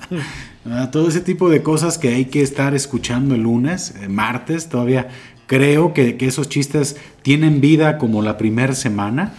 Todo 0.93 1.09
ese 1.09 1.21
tipo 1.21 1.49
de 1.49 1.63
cosas 1.63 1.99
que 1.99 2.15
hay 2.15 2.27
que 2.27 2.43
estar 2.43 2.75
escuchando 2.75 3.35
el 3.35 3.43
lunes, 3.43 3.95
eh, 4.01 4.09
martes, 4.09 4.69
todavía 4.69 5.09
creo 5.47 5.95
que, 5.95 6.17
esos 6.21 6.49
chistes 6.49 6.97
tienen 7.23 7.61
vida 7.61 7.99
como 7.99 8.23
la 8.23 8.37
primera 8.37 8.75
semana, 8.75 9.35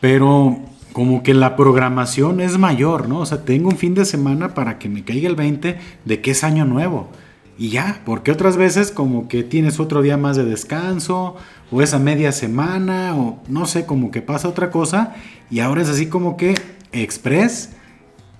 pero 0.00 0.58
como 0.92 1.22
que 1.22 1.34
la 1.34 1.56
programación 1.56 2.40
es 2.40 2.58
mayor, 2.58 3.08
¿no? 3.08 3.20
O 3.20 3.26
sea, 3.26 3.44
tengo 3.44 3.68
un 3.68 3.76
fin 3.76 3.94
de 3.94 4.04
semana 4.04 4.54
para 4.54 4.78
que 4.78 4.88
me 4.88 5.04
caiga 5.04 5.28
el 5.28 5.36
20 5.36 5.78
de 6.04 6.20
que 6.20 6.30
es 6.30 6.44
año 6.44 6.64
nuevo. 6.64 7.10
Y 7.56 7.68
ya, 7.68 8.02
porque 8.04 8.32
otras 8.32 8.56
veces 8.56 8.90
como 8.90 9.28
que 9.28 9.44
tienes 9.44 9.78
otro 9.78 10.02
día 10.02 10.16
más 10.16 10.36
de 10.36 10.44
descanso 10.44 11.36
o 11.70 11.82
esa 11.82 11.98
media 11.98 12.32
semana, 12.32 13.16
o 13.16 13.40
no 13.48 13.66
sé, 13.66 13.86
como 13.86 14.10
que 14.10 14.22
pasa 14.22 14.48
otra 14.48 14.70
cosa, 14.70 15.14
y 15.50 15.60
ahora 15.60 15.82
es 15.82 15.88
así 15.88 16.06
como 16.06 16.36
que 16.36 16.54
express, 16.92 17.70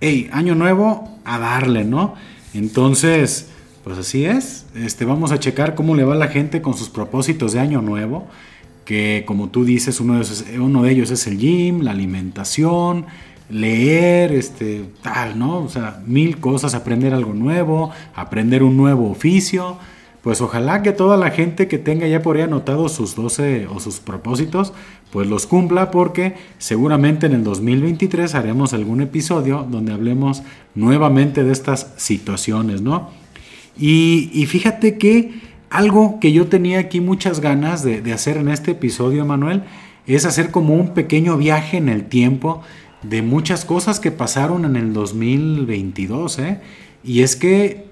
hey, 0.00 0.28
año 0.32 0.54
nuevo, 0.54 1.18
a 1.24 1.38
darle, 1.38 1.84
¿no? 1.84 2.14
Entonces, 2.54 3.48
pues 3.84 3.98
así 3.98 4.24
es, 4.24 4.66
este, 4.74 5.04
vamos 5.04 5.30
a 5.30 5.38
checar 5.38 5.74
cómo 5.74 5.94
le 5.94 6.04
va 6.04 6.14
a 6.14 6.18
la 6.18 6.28
gente 6.28 6.62
con 6.62 6.74
sus 6.74 6.88
propósitos 6.88 7.52
de 7.52 7.60
año 7.60 7.82
nuevo, 7.82 8.26
que 8.84 9.24
como 9.26 9.48
tú 9.48 9.64
dices, 9.64 10.00
uno 10.00 10.18
de, 10.18 10.60
uno 10.60 10.82
de 10.82 10.90
ellos 10.90 11.10
es 11.10 11.26
el 11.26 11.38
gym, 11.38 11.82
la 11.82 11.92
alimentación, 11.92 13.06
leer, 13.48 14.32
este, 14.32 14.84
tal, 15.02 15.38
¿no? 15.38 15.58
O 15.58 15.68
sea, 15.68 16.02
mil 16.06 16.38
cosas, 16.38 16.74
aprender 16.74 17.14
algo 17.14 17.34
nuevo, 17.34 17.90
aprender 18.14 18.62
un 18.62 18.76
nuevo 18.76 19.10
oficio, 19.10 19.78
pues 20.22 20.40
ojalá 20.40 20.80
que 20.82 20.92
toda 20.92 21.18
la 21.18 21.30
gente 21.30 21.68
que 21.68 21.76
tenga 21.76 22.06
ya 22.06 22.22
por 22.22 22.36
ahí 22.36 22.42
anotado 22.42 22.88
sus 22.88 23.14
12 23.14 23.66
o 23.66 23.78
sus 23.78 24.00
propósitos, 24.00 24.72
pues 25.12 25.28
los 25.28 25.46
cumpla 25.46 25.90
porque 25.90 26.34
seguramente 26.56 27.26
en 27.26 27.34
el 27.34 27.44
2023 27.44 28.34
haremos 28.34 28.72
algún 28.72 29.02
episodio 29.02 29.66
donde 29.70 29.92
hablemos 29.92 30.42
nuevamente 30.74 31.44
de 31.44 31.52
estas 31.52 31.92
situaciones, 31.98 32.80
¿no? 32.80 33.10
Y, 33.78 34.46
fíjate 34.46 34.98
que 34.98 35.34
algo 35.68 36.20
que 36.20 36.32
yo 36.32 36.46
tenía 36.46 36.78
aquí 36.78 37.00
muchas 37.00 37.40
ganas 37.40 37.82
de, 37.82 38.12
hacer 38.12 38.38
en 38.38 38.48
este 38.48 38.70
episodio, 38.70 39.26
Manuel, 39.26 39.64
es 40.06 40.24
hacer 40.24 40.50
como 40.50 40.74
un 40.74 40.94
pequeño 40.94 41.36
viaje 41.36 41.76
en 41.76 41.88
el 41.88 42.04
tiempo 42.06 42.62
de 43.08 43.22
muchas 43.22 43.64
cosas 43.64 44.00
que 44.00 44.10
pasaron 44.10 44.64
en 44.64 44.76
el 44.76 44.92
2022, 44.92 46.38
¿eh? 46.38 46.60
Y 47.02 47.22
es 47.22 47.36
que 47.36 47.86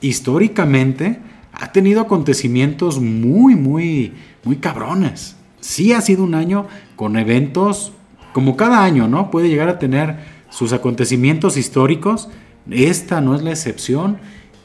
históricamente, 0.00 1.18
ha 1.52 1.72
tenido 1.72 2.00
acontecimientos 2.00 3.00
muy, 3.00 3.54
muy, 3.54 4.12
muy 4.44 4.56
cabrones. 4.56 5.36
Sí 5.60 5.92
ha 5.92 6.00
sido 6.00 6.22
un 6.24 6.34
año 6.34 6.66
con 6.96 7.16
eventos, 7.16 7.92
como 8.32 8.56
cada 8.56 8.84
año, 8.84 9.08
¿no? 9.08 9.30
Puede 9.30 9.48
llegar 9.48 9.68
a 9.68 9.78
tener 9.78 10.18
sus 10.50 10.72
acontecimientos 10.72 11.56
históricos. 11.56 12.28
Esta 12.70 13.20
no 13.20 13.34
es 13.34 13.42
la 13.42 13.50
excepción. 13.50 14.18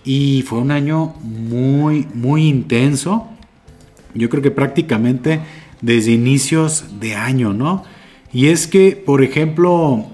Y 0.04 0.44
fue 0.48 0.60
un 0.60 0.72
año 0.72 1.14
muy, 1.22 2.08
muy 2.14 2.48
intenso. 2.48 3.30
Yo 4.14 4.30
creo 4.30 4.44
que 4.44 4.52
prácticamente 4.52 5.40
desde 5.80 6.12
inicios 6.12 7.00
de 7.00 7.16
año, 7.16 7.54
¿no? 7.54 7.84
Y 8.34 8.48
es 8.48 8.68
que, 8.68 8.96
por 8.96 9.24
ejemplo, 9.24 10.06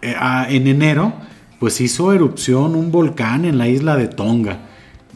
eh, 0.00 0.14
en 0.48 0.66
enero, 0.66 1.12
pues 1.58 1.80
hizo 1.80 2.12
erupción 2.12 2.74
un 2.74 2.90
volcán 2.90 3.44
en 3.44 3.58
la 3.58 3.68
isla 3.68 3.96
de 3.96 4.08
Tonga. 4.08 4.60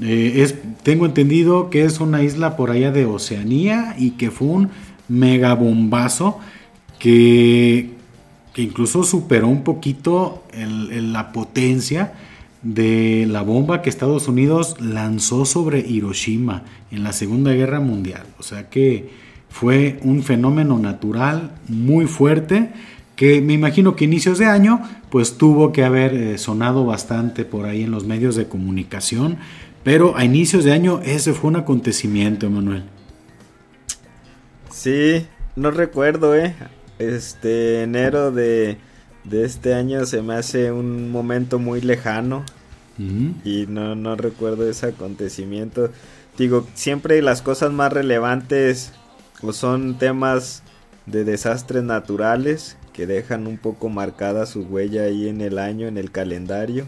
Eh, 0.01 0.55
tengo 0.83 1.07
entendido 1.07 1.71
que 1.71 1.85
es 1.85 2.01
una 2.01 2.23
isla 2.23 2.57
por 2.57 2.71
allá 2.71 2.91
de 2.91 3.07
Oceanía 3.07 3.95
y 3.99 4.13
que 4.13 4.31
fue 4.31 4.49
un 4.49 4.71
megabombazo 5.09 6.39
que, 6.99 7.91
que 8.53 8.63
incluso 8.63 9.05
superó 9.05 9.49
un 9.49 9.65
poquito 9.65 10.45
la 10.53 11.33
potencia 11.33 12.13
de 12.63 13.27
la 13.29 13.43
bomba 13.43 13.81
que 13.81 13.91
Estados 13.91 14.29
Unidos 14.29 14.77
lanzó 14.81 15.45
sobre 15.45 15.81
Hiroshima 15.81 16.65
en 16.91 17.05
la 17.05 17.13
Segunda 17.13 17.53
Guerra 17.53 17.81
Mundial. 17.81 18.27
O 18.39 18.43
sea 18.43 18.69
que 18.69 19.26
fue 19.49 19.99
un 20.03 20.23
fenómeno 20.23 20.79
natural 20.79 21.53
muy 21.69 22.07
fuerte 22.07 22.71
que 23.15 23.41
me 23.41 23.55
imagino 23.55 23.97
que 23.97 24.05
inicios 24.05 24.39
de 24.39 24.47
año 24.47 24.83
pues 25.11 25.39
tuvo 25.39 25.73
que 25.73 25.85
haber 25.85 26.13
eh, 26.15 26.39
sonado 26.39 26.85
bastante 26.85 27.45
por 27.45 27.65
ahí 27.65 27.83
en 27.83 27.91
los 27.91 28.05
medios 28.05 28.37
de 28.37 28.47
comunicación 28.47 29.39
pero 29.87 30.17
a 30.17 30.25
inicios 30.25 30.65
de 30.65 30.73
año 30.73 31.01
ese 31.05 31.33
fue 31.33 31.49
un 31.49 31.55
acontecimiento, 31.55 32.47
Emanuel. 32.47 32.83
Sí, 34.69 35.25
no 35.55 35.71
recuerdo, 35.71 36.35
¿eh? 36.35 36.57
Este 36.99 37.85
enero 37.85 38.33
de, 38.33 38.79
este 39.31 39.75
año 39.75 40.05
se 40.05 40.23
me 40.23 40.35
hace 40.35 40.73
un 40.73 41.13
momento 41.13 41.61
muy 41.61 41.81
lejano. 41.83 42.45
Y 42.99 43.67
no, 43.69 43.95
no 43.95 44.17
recuerdo 44.17 44.69
ese 44.69 44.87
acontecimiento. 44.87 45.91
Digo, 46.37 46.67
siempre 46.75 47.23
las 47.23 47.41
cosas 47.41 47.71
más 47.71 47.93
relevantes 47.93 48.91
o 49.43 49.53
son 49.53 49.99
temas 49.99 50.63
de 51.07 51.25
desastres 51.25 51.83
naturales 51.83 52.77
que 52.93 53.07
dejan 53.07 53.47
un 53.47 53.59
poco 53.59 53.89
marcada 53.89 54.47
su 54.47 54.63
huella 54.63 55.05
ahí 55.05 55.29
en 55.29 55.41
el 55.41 55.59
año, 55.59 55.87
en 55.87 55.99
el 55.99 56.11
calendario 56.11 56.87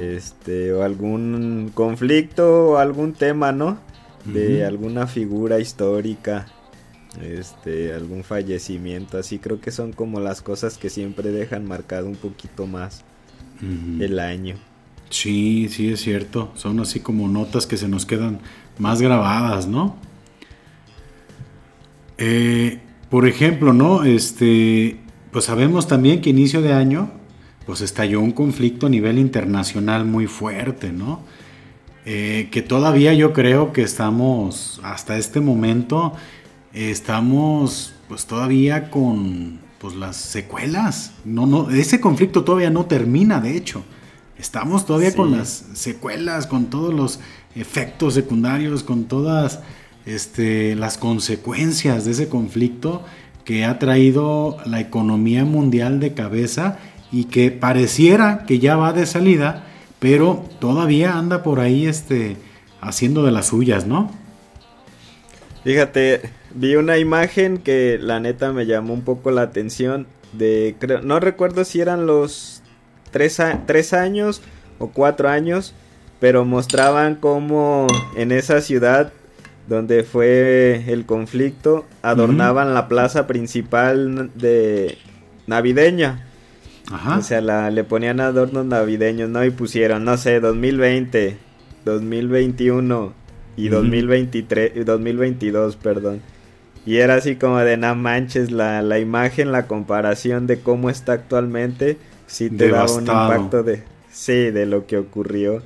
este, 0.00 0.72
o 0.72 0.82
algún 0.82 1.70
conflicto 1.74 2.70
o 2.70 2.76
algún 2.76 3.14
tema, 3.14 3.52
¿no? 3.52 3.78
De 4.24 4.64
alguna 4.64 5.06
figura 5.06 5.58
histórica. 5.60 6.46
este, 7.20 7.92
algún 7.94 8.24
fallecimiento, 8.24 9.18
así 9.18 9.38
creo 9.38 9.60
que 9.60 9.70
son 9.70 9.92
como 9.92 10.20
las 10.20 10.42
cosas 10.42 10.78
que 10.78 10.90
siempre 10.90 11.30
dejan 11.30 11.64
marcado 11.64 12.06
un 12.08 12.16
poquito 12.16 12.66
más 12.66 13.04
el 13.98 14.18
año. 14.18 14.56
Sí, 15.10 15.68
sí 15.70 15.92
es 15.92 16.00
cierto, 16.00 16.52
son 16.56 16.80
así 16.80 17.00
como 17.00 17.28
notas 17.28 17.66
que 17.66 17.76
se 17.76 17.88
nos 17.88 18.04
quedan 18.06 18.40
más 18.78 19.00
grabadas, 19.00 19.66
¿no? 19.68 19.96
Eh, 22.18 22.80
por 23.10 23.26
ejemplo, 23.26 23.72
¿no? 23.72 24.04
Este, 24.04 24.98
pues 25.30 25.46
sabemos 25.46 25.86
también 25.86 26.20
que 26.20 26.30
inicio 26.30 26.62
de 26.62 26.72
año, 26.72 27.10
pues 27.66 27.80
estalló 27.80 28.20
un 28.20 28.32
conflicto 28.32 28.86
a 28.86 28.90
nivel 28.90 29.18
internacional 29.18 30.04
muy 30.04 30.26
fuerte, 30.26 30.92
¿no? 30.92 31.20
Eh, 32.06 32.48
que 32.50 32.60
todavía 32.60 33.14
yo 33.14 33.32
creo 33.32 33.72
que 33.72 33.82
estamos, 33.82 34.80
hasta 34.84 35.16
este 35.16 35.40
momento, 35.40 36.12
estamos 36.72 37.94
pues 38.08 38.26
todavía 38.26 38.90
con 38.90 39.60
pues 39.78 39.94
las 39.96 40.16
secuelas. 40.16 41.12
No, 41.24 41.46
no, 41.46 41.70
ese 41.70 42.00
conflicto 42.00 42.44
todavía 42.44 42.70
no 42.70 42.86
termina, 42.86 43.40
de 43.40 43.56
hecho. 43.56 43.82
Estamos 44.38 44.84
todavía 44.84 45.14
con 45.14 45.30
las 45.30 45.66
secuelas, 45.74 46.46
con 46.46 46.66
todos 46.66 46.92
los 46.92 47.20
efectos 47.54 48.14
secundarios, 48.14 48.82
con 48.82 49.04
todas 49.04 49.60
este, 50.06 50.76
las 50.76 50.98
consecuencias 50.98 52.04
de 52.04 52.12
ese 52.12 52.28
conflicto 52.28 53.04
que 53.44 53.64
ha 53.64 53.78
traído 53.78 54.56
la 54.64 54.80
economía 54.80 55.44
mundial 55.44 56.00
de 56.00 56.14
cabeza 56.14 56.78
y 57.12 57.24
que 57.24 57.50
pareciera 57.50 58.44
que 58.46 58.58
ya 58.58 58.76
va 58.76 58.92
de 58.92 59.06
salida, 59.06 59.64
pero 59.98 60.44
todavía 60.58 61.16
anda 61.16 61.42
por 61.42 61.60
ahí 61.60 61.86
este, 61.86 62.36
haciendo 62.80 63.22
de 63.24 63.32
las 63.32 63.46
suyas, 63.46 63.86
¿no? 63.86 64.10
Fíjate, 65.62 66.22
vi 66.54 66.76
una 66.76 66.98
imagen 66.98 67.58
que 67.58 67.98
la 68.00 68.20
neta 68.20 68.52
me 68.52 68.66
llamó 68.66 68.92
un 68.94 69.02
poco 69.02 69.30
la 69.30 69.42
atención 69.42 70.06
de, 70.32 70.76
creo, 70.78 71.00
no 71.00 71.20
recuerdo 71.20 71.64
si 71.64 71.80
eran 71.80 72.06
los 72.06 72.62
tres, 73.10 73.40
tres 73.66 73.92
años 73.92 74.42
o 74.78 74.88
cuatro 74.88 75.28
años, 75.28 75.72
pero 76.20 76.44
mostraban 76.44 77.14
cómo 77.14 77.86
en 78.16 78.32
esa 78.32 78.60
ciudad 78.60 79.12
donde 79.68 80.04
fue 80.04 80.84
el 80.88 81.06
conflicto 81.06 81.86
adornaban 82.02 82.74
la 82.74 82.88
plaza 82.88 83.26
principal 83.26 84.30
de 84.34 84.98
navideña. 85.46 86.26
O 87.16 87.22
sea, 87.22 87.40
la, 87.40 87.70
le 87.70 87.82
ponían 87.82 88.20
adornos 88.20 88.66
navideños, 88.66 89.30
¿no? 89.30 89.42
Y 89.44 89.50
pusieron, 89.50 90.04
no 90.04 90.18
sé, 90.18 90.40
2020, 90.40 91.38
2021 91.84 93.12
y 93.56 93.68
2023, 93.68 94.84
2022, 94.84 95.76
perdón. 95.76 96.20
Y 96.84 96.96
era 96.96 97.14
así 97.14 97.36
como 97.36 97.58
de, 97.60 97.78
no 97.78 97.94
manches, 97.94 98.50
la, 98.50 98.82
la 98.82 98.98
imagen, 98.98 99.50
la 99.50 99.66
comparación 99.66 100.46
de 100.46 100.60
cómo 100.60 100.90
está 100.90 101.12
actualmente, 101.14 101.96
sí 102.26 102.50
te 102.50 102.68
da 102.68 102.84
un 102.84 103.00
impacto 103.00 103.62
de, 103.62 103.82
sí, 104.10 104.50
de 104.50 104.66
lo 104.66 104.86
que 104.86 104.98
ocurrió. 104.98 105.62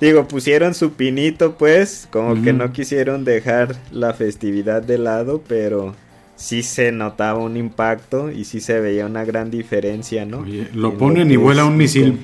Digo, 0.00 0.26
pusieron 0.26 0.74
su 0.74 0.92
pinito, 0.92 1.56
pues, 1.56 2.08
como 2.10 2.42
que 2.42 2.54
no 2.54 2.72
quisieron 2.72 3.24
dejar 3.24 3.76
la 3.92 4.14
festividad 4.14 4.82
de 4.82 4.96
lado, 4.96 5.42
pero 5.46 5.94
sí 6.36 6.62
se 6.62 6.90
notaba 6.90 7.40
un 7.40 7.58
impacto 7.58 8.30
y 8.30 8.44
sí 8.44 8.60
se 8.60 8.80
veía 8.80 9.04
una 9.04 9.24
gran 9.24 9.50
diferencia, 9.50 10.24
¿no? 10.24 10.46
lo 10.72 10.96
ponen 10.96 11.30
y 11.30 11.36
vuela 11.36 11.66
un 11.66 11.76
misil. 11.76 12.18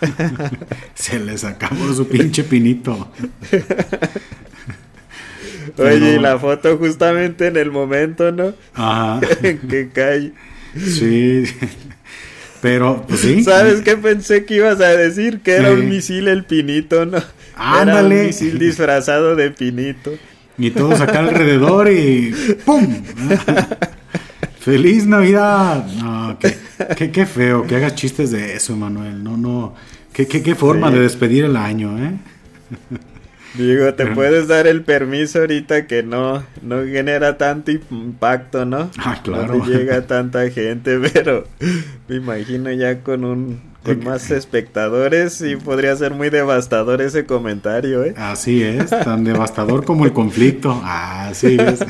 se 0.94 1.18
les 1.18 1.42
acabó 1.42 1.92
su 1.92 2.06
pinche 2.06 2.44
pinito. 2.44 3.10
Oye, 5.76 6.14
y 6.14 6.18
la 6.18 6.38
foto 6.38 6.78
justamente 6.78 7.48
en 7.48 7.56
el 7.56 7.70
momento, 7.70 8.32
¿no? 8.32 8.54
Ajá. 8.74 9.20
que 9.40 9.90
cae. 9.92 10.32
Sí. 10.76 11.44
Pero, 12.60 13.04
pues 13.06 13.20
sí. 13.20 13.44
¿Sabes 13.44 13.82
qué 13.82 13.96
pensé 13.96 14.44
que 14.44 14.56
ibas 14.56 14.80
a 14.80 14.88
decir? 14.88 15.40
Que 15.40 15.52
era 15.52 15.72
un 15.72 15.88
misil 15.88 16.28
el 16.28 16.44
pinito, 16.44 17.06
¿no? 17.06 17.22
Ándale. 17.56 18.14
Era 18.14 18.22
un 18.22 18.26
misil 18.26 18.58
disfrazado 18.58 19.36
de 19.36 19.50
pinito. 19.50 20.12
Y 20.58 20.70
todos 20.70 21.00
acá 21.00 21.20
alrededor 21.20 21.88
y 21.88 22.34
¡pum! 22.64 23.02
¡Feliz 24.60 25.06
Navidad! 25.06 25.86
No, 25.86 26.36
qué, 26.38 27.12
qué, 27.12 27.26
feo 27.26 27.64
que 27.64 27.76
hagas 27.76 27.94
chistes 27.94 28.32
de 28.32 28.56
eso, 28.56 28.76
Manuel. 28.76 29.22
No, 29.22 29.36
no. 29.36 29.74
Qué, 30.12 30.26
qué, 30.26 30.54
forma 30.56 30.90
de 30.90 30.98
despedir 30.98 31.44
el 31.44 31.56
año, 31.56 31.96
¿eh? 31.96 32.12
Digo, 33.54 33.94
te 33.94 34.06
puedes 34.06 34.46
dar 34.46 34.66
el 34.66 34.82
permiso 34.82 35.40
ahorita 35.40 35.86
que 35.86 36.02
no, 36.02 36.44
no 36.62 36.84
genera 36.84 37.38
tanto 37.38 37.70
impacto, 37.70 38.64
¿no? 38.64 38.90
Ah, 38.98 39.20
claro. 39.22 39.56
No 39.56 39.66
llega 39.66 40.06
tanta 40.06 40.48
gente, 40.50 40.98
pero 41.12 41.44
me 42.08 42.16
imagino 42.16 42.70
ya 42.72 43.00
con 43.00 43.24
un 43.24 43.68
con 43.84 44.04
más 44.04 44.30
espectadores 44.30 45.40
y 45.40 45.56
podría 45.56 45.96
ser 45.96 46.12
muy 46.12 46.30
devastador 46.30 47.00
ese 47.00 47.24
comentario, 47.24 48.04
¿eh? 48.04 48.14
Así 48.16 48.62
es, 48.62 48.90
tan 48.90 49.24
devastador 49.24 49.84
como 49.84 50.04
el 50.04 50.12
conflicto. 50.12 50.80
Así 50.84 51.56
es. 51.58 51.80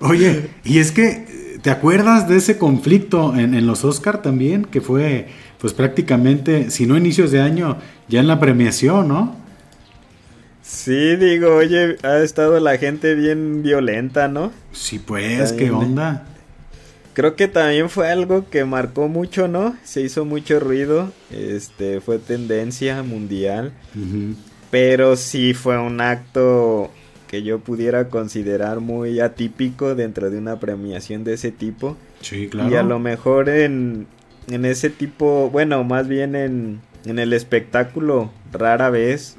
Oye, 0.00 0.50
y 0.64 0.78
es 0.78 0.92
que, 0.92 1.58
¿te 1.62 1.70
acuerdas 1.70 2.28
de 2.28 2.36
ese 2.36 2.58
conflicto 2.58 3.34
en, 3.36 3.54
en 3.54 3.66
los 3.66 3.84
Oscar 3.84 4.20
también? 4.20 4.64
Que 4.64 4.80
fue, 4.80 5.28
pues 5.58 5.72
prácticamente, 5.72 6.70
si 6.70 6.86
no 6.86 6.96
inicios 6.96 7.30
de 7.30 7.40
año, 7.40 7.78
ya 8.08 8.20
en 8.20 8.26
la 8.26 8.38
premiación, 8.38 9.08
¿no? 9.08 9.47
Sí, 10.68 11.16
digo, 11.16 11.56
oye, 11.56 11.96
ha 12.02 12.18
estado 12.18 12.60
la 12.60 12.76
gente 12.76 13.14
bien 13.14 13.62
violenta, 13.62 14.28
¿no? 14.28 14.52
Sí, 14.72 14.98
pues, 14.98 15.54
¿qué 15.54 15.70
onda? 15.70 16.26
Creo 17.14 17.36
que 17.36 17.48
también 17.48 17.88
fue 17.88 18.10
algo 18.10 18.50
que 18.50 18.66
marcó 18.66 19.08
mucho, 19.08 19.48
¿no? 19.48 19.74
Se 19.82 20.02
hizo 20.02 20.26
mucho 20.26 20.60
ruido, 20.60 21.10
este, 21.30 22.02
fue 22.02 22.18
tendencia 22.18 23.02
mundial, 23.02 23.72
pero 24.70 25.16
sí 25.16 25.54
fue 25.54 25.78
un 25.78 26.02
acto 26.02 26.90
que 27.28 27.42
yo 27.42 27.60
pudiera 27.60 28.10
considerar 28.10 28.80
muy 28.80 29.20
atípico 29.20 29.94
dentro 29.94 30.28
de 30.28 30.36
una 30.36 30.60
premiación 30.60 31.24
de 31.24 31.32
ese 31.32 31.50
tipo. 31.50 31.96
Sí, 32.20 32.48
claro. 32.48 32.70
Y 32.70 32.76
a 32.76 32.82
lo 32.82 32.98
mejor 32.98 33.48
en, 33.48 34.06
en 34.50 34.66
ese 34.66 34.90
tipo, 34.90 35.48
bueno, 35.48 35.82
más 35.82 36.08
bien 36.08 36.36
en, 36.36 36.80
en 37.06 37.18
el 37.18 37.32
espectáculo, 37.32 38.30
rara 38.52 38.90
vez 38.90 39.38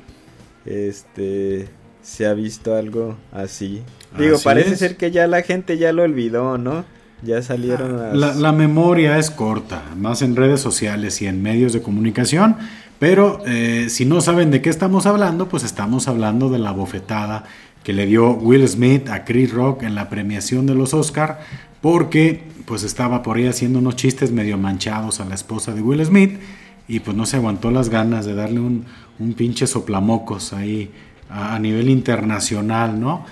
este 0.70 1.68
se 2.02 2.26
ha 2.26 2.34
visto 2.34 2.76
algo 2.76 3.18
así. 3.32 3.82
Digo, 4.18 4.38
parece 4.44 4.76
ser 4.76 4.98
que 4.98 5.12
ya 5.12 5.28
la 5.28 5.42
gente 5.42 5.78
ya 5.78 5.92
lo 5.92 6.04
olvidó, 6.04 6.58
¿no? 6.58 6.86
Ya 7.22 7.42
salieron 7.42 8.00
ah, 8.00 8.14
la, 8.14 8.52
memoria 8.54 9.18
es 9.18 9.30
corta, 9.30 9.84
más 9.98 10.22
en 10.22 10.38
redes 10.38 10.62
sociales 10.62 11.22
y 11.22 11.28
en 11.28 11.42
medios 11.42 11.74
de 11.74 11.82
comunicación, 11.82 12.56
pero 12.98 13.42
eh, 13.46 13.88
si 13.90 14.06
no 14.06 14.22
saben 14.22 14.52
de 14.52 14.62
qué 14.62 14.70
estamos 14.70 15.06
hablando, 15.06 15.50
pues 15.50 15.64
estamos 15.66 16.08
hablando 16.08 16.50
de 16.50 16.60
la 16.60 16.72
bofetada 16.72 17.44
que 17.84 17.92
le 17.92 18.06
dio 18.06 18.32
Will 18.32 18.66
Smith 18.68 19.10
a 19.10 19.26
Chris 19.26 19.52
Rock 19.52 19.84
en 19.84 19.96
la 19.96 20.10
premiación 20.10 20.66
de 20.66 20.76
los 20.76 20.94
Oscar, 20.94 21.42
porque 21.82 22.42
pues 22.66 22.84
estaba 22.84 23.22
por 23.22 23.36
ahí 23.36 23.48
haciendo 23.48 23.80
unos 23.80 23.98
chistes 23.98 24.32
medio 24.32 24.58
manchados 24.58 25.20
a 25.20 25.26
la 25.26 25.36
esposa 25.36 25.74
de 25.74 25.82
Will 25.82 26.06
Smith 26.06 26.40
y 26.88 27.02
pues 27.02 27.16
no 27.16 27.26
se 27.26 27.38
aguantó 27.38 27.70
las 27.70 27.90
ganas 27.90 28.26
de 28.26 28.34
darle 28.34 28.60
un, 28.62 28.86
un 29.20 29.34
pinche 29.34 29.68
soplamocos 29.68 30.54
ahí 30.54 30.90
a, 31.30 31.60
nivel 31.60 31.90
internacional, 31.90 33.00
¿no? 33.00 33.26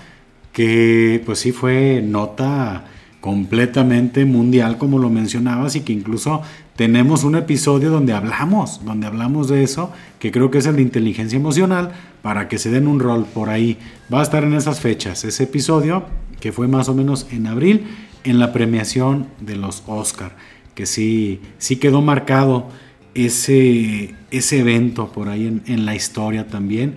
Que 0.52 1.22
pues 1.24 1.40
sí 1.40 1.52
fue 1.52 2.02
nota 2.02 2.84
completamente 3.20 4.24
mundial 4.24 4.78
como 4.78 4.98
lo 4.98 5.10
mencionabas 5.10 5.74
y 5.74 5.80
que 5.80 5.92
incluso 5.92 6.42
tenemos 6.76 7.24
un 7.24 7.34
episodio 7.34 7.90
donde 7.90 8.12
hablamos, 8.12 8.84
donde 8.84 9.08
hablamos 9.08 9.48
de 9.48 9.64
eso, 9.64 9.92
que 10.20 10.30
creo 10.30 10.50
que 10.50 10.58
es 10.58 10.66
el 10.66 10.76
de 10.76 10.82
inteligencia 10.82 11.36
emocional, 11.36 11.92
para 12.22 12.48
que 12.48 12.58
se 12.58 12.70
den 12.70 12.86
un 12.86 13.00
rol 13.00 13.26
por 13.26 13.50
ahí. 13.50 13.78
Va 14.12 14.20
a 14.20 14.22
estar 14.22 14.44
en 14.44 14.54
esas 14.54 14.80
fechas, 14.80 15.24
ese 15.24 15.44
episodio 15.44 16.04
que 16.40 16.52
fue 16.52 16.68
más 16.68 16.88
o 16.88 16.94
menos 16.94 17.26
en 17.32 17.48
abril, 17.48 17.86
en 18.22 18.38
la 18.38 18.52
premiación 18.52 19.26
de 19.40 19.56
los 19.56 19.82
Oscar, 19.86 20.36
que 20.74 20.86
sí, 20.86 21.40
sí 21.58 21.76
quedó 21.76 22.02
marcado 22.02 22.68
ese, 23.14 24.14
ese 24.30 24.60
evento 24.60 25.12
por 25.12 25.28
ahí 25.28 25.62
en, 25.66 25.86
la 25.86 25.94
historia 25.94 26.46
también, 26.46 26.96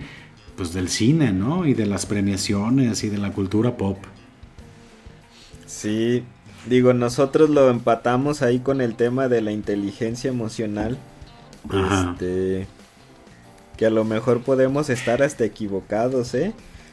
pues 0.56 0.72
del 0.72 0.88
cine, 0.88 1.32
¿no? 1.32 1.66
Y 1.66 1.74
de 1.74 1.86
las 1.86 2.06
premiaciones 2.06 3.02
y 3.04 3.08
de 3.08 3.18
la 3.18 3.32
cultura 3.32 3.76
pop. 3.76 3.98
Sí, 5.66 6.22
digo, 6.68 6.92
nosotros 6.92 7.50
lo 7.50 7.70
empatamos 7.70 8.42
ahí 8.42 8.60
con 8.60 8.80
el 8.80 8.94
tema 8.94 9.28
de 9.28 9.40
la 9.40 9.52
inteligencia 9.52 10.30
emocional. 10.30 10.98
Este, 11.64 12.66
que 13.76 13.86
a 13.86 13.90
lo 13.90 14.04
mejor 14.04 14.42
podemos 14.42 14.90
estar 14.90 15.22
hasta 15.22 15.44
equivocados, 15.44 16.34
¿eh? 16.34 16.52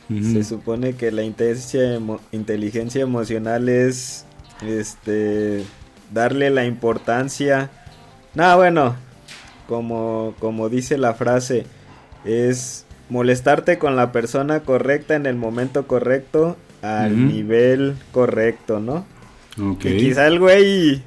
Se 0.09 0.43
supone 0.43 0.95
que 0.95 1.11
la 1.11 1.21
inteligencia, 1.21 2.01
inteligencia 2.31 3.03
emocional 3.03 3.69
es 3.69 4.25
este 4.65 5.63
darle 6.11 6.49
la 6.49 6.65
importancia. 6.65 7.69
No, 8.33 8.57
bueno, 8.57 8.95
como, 9.69 10.33
como 10.39 10.67
dice 10.67 10.97
la 10.97 11.13
frase, 11.13 11.63
es 12.25 12.85
molestarte 13.07 13.77
con 13.77 13.95
la 13.95 14.11
persona 14.11 14.61
correcta 14.61 15.15
en 15.15 15.27
el 15.27 15.35
momento 15.35 15.85
correcto 15.85 16.57
al 16.81 17.27
nivel 17.27 17.93
correcto, 18.11 18.79
¿no? 18.79 19.05
Okay. 19.61 19.97
quizá 19.97 20.25
el 20.25 20.39
güey, 20.39 21.03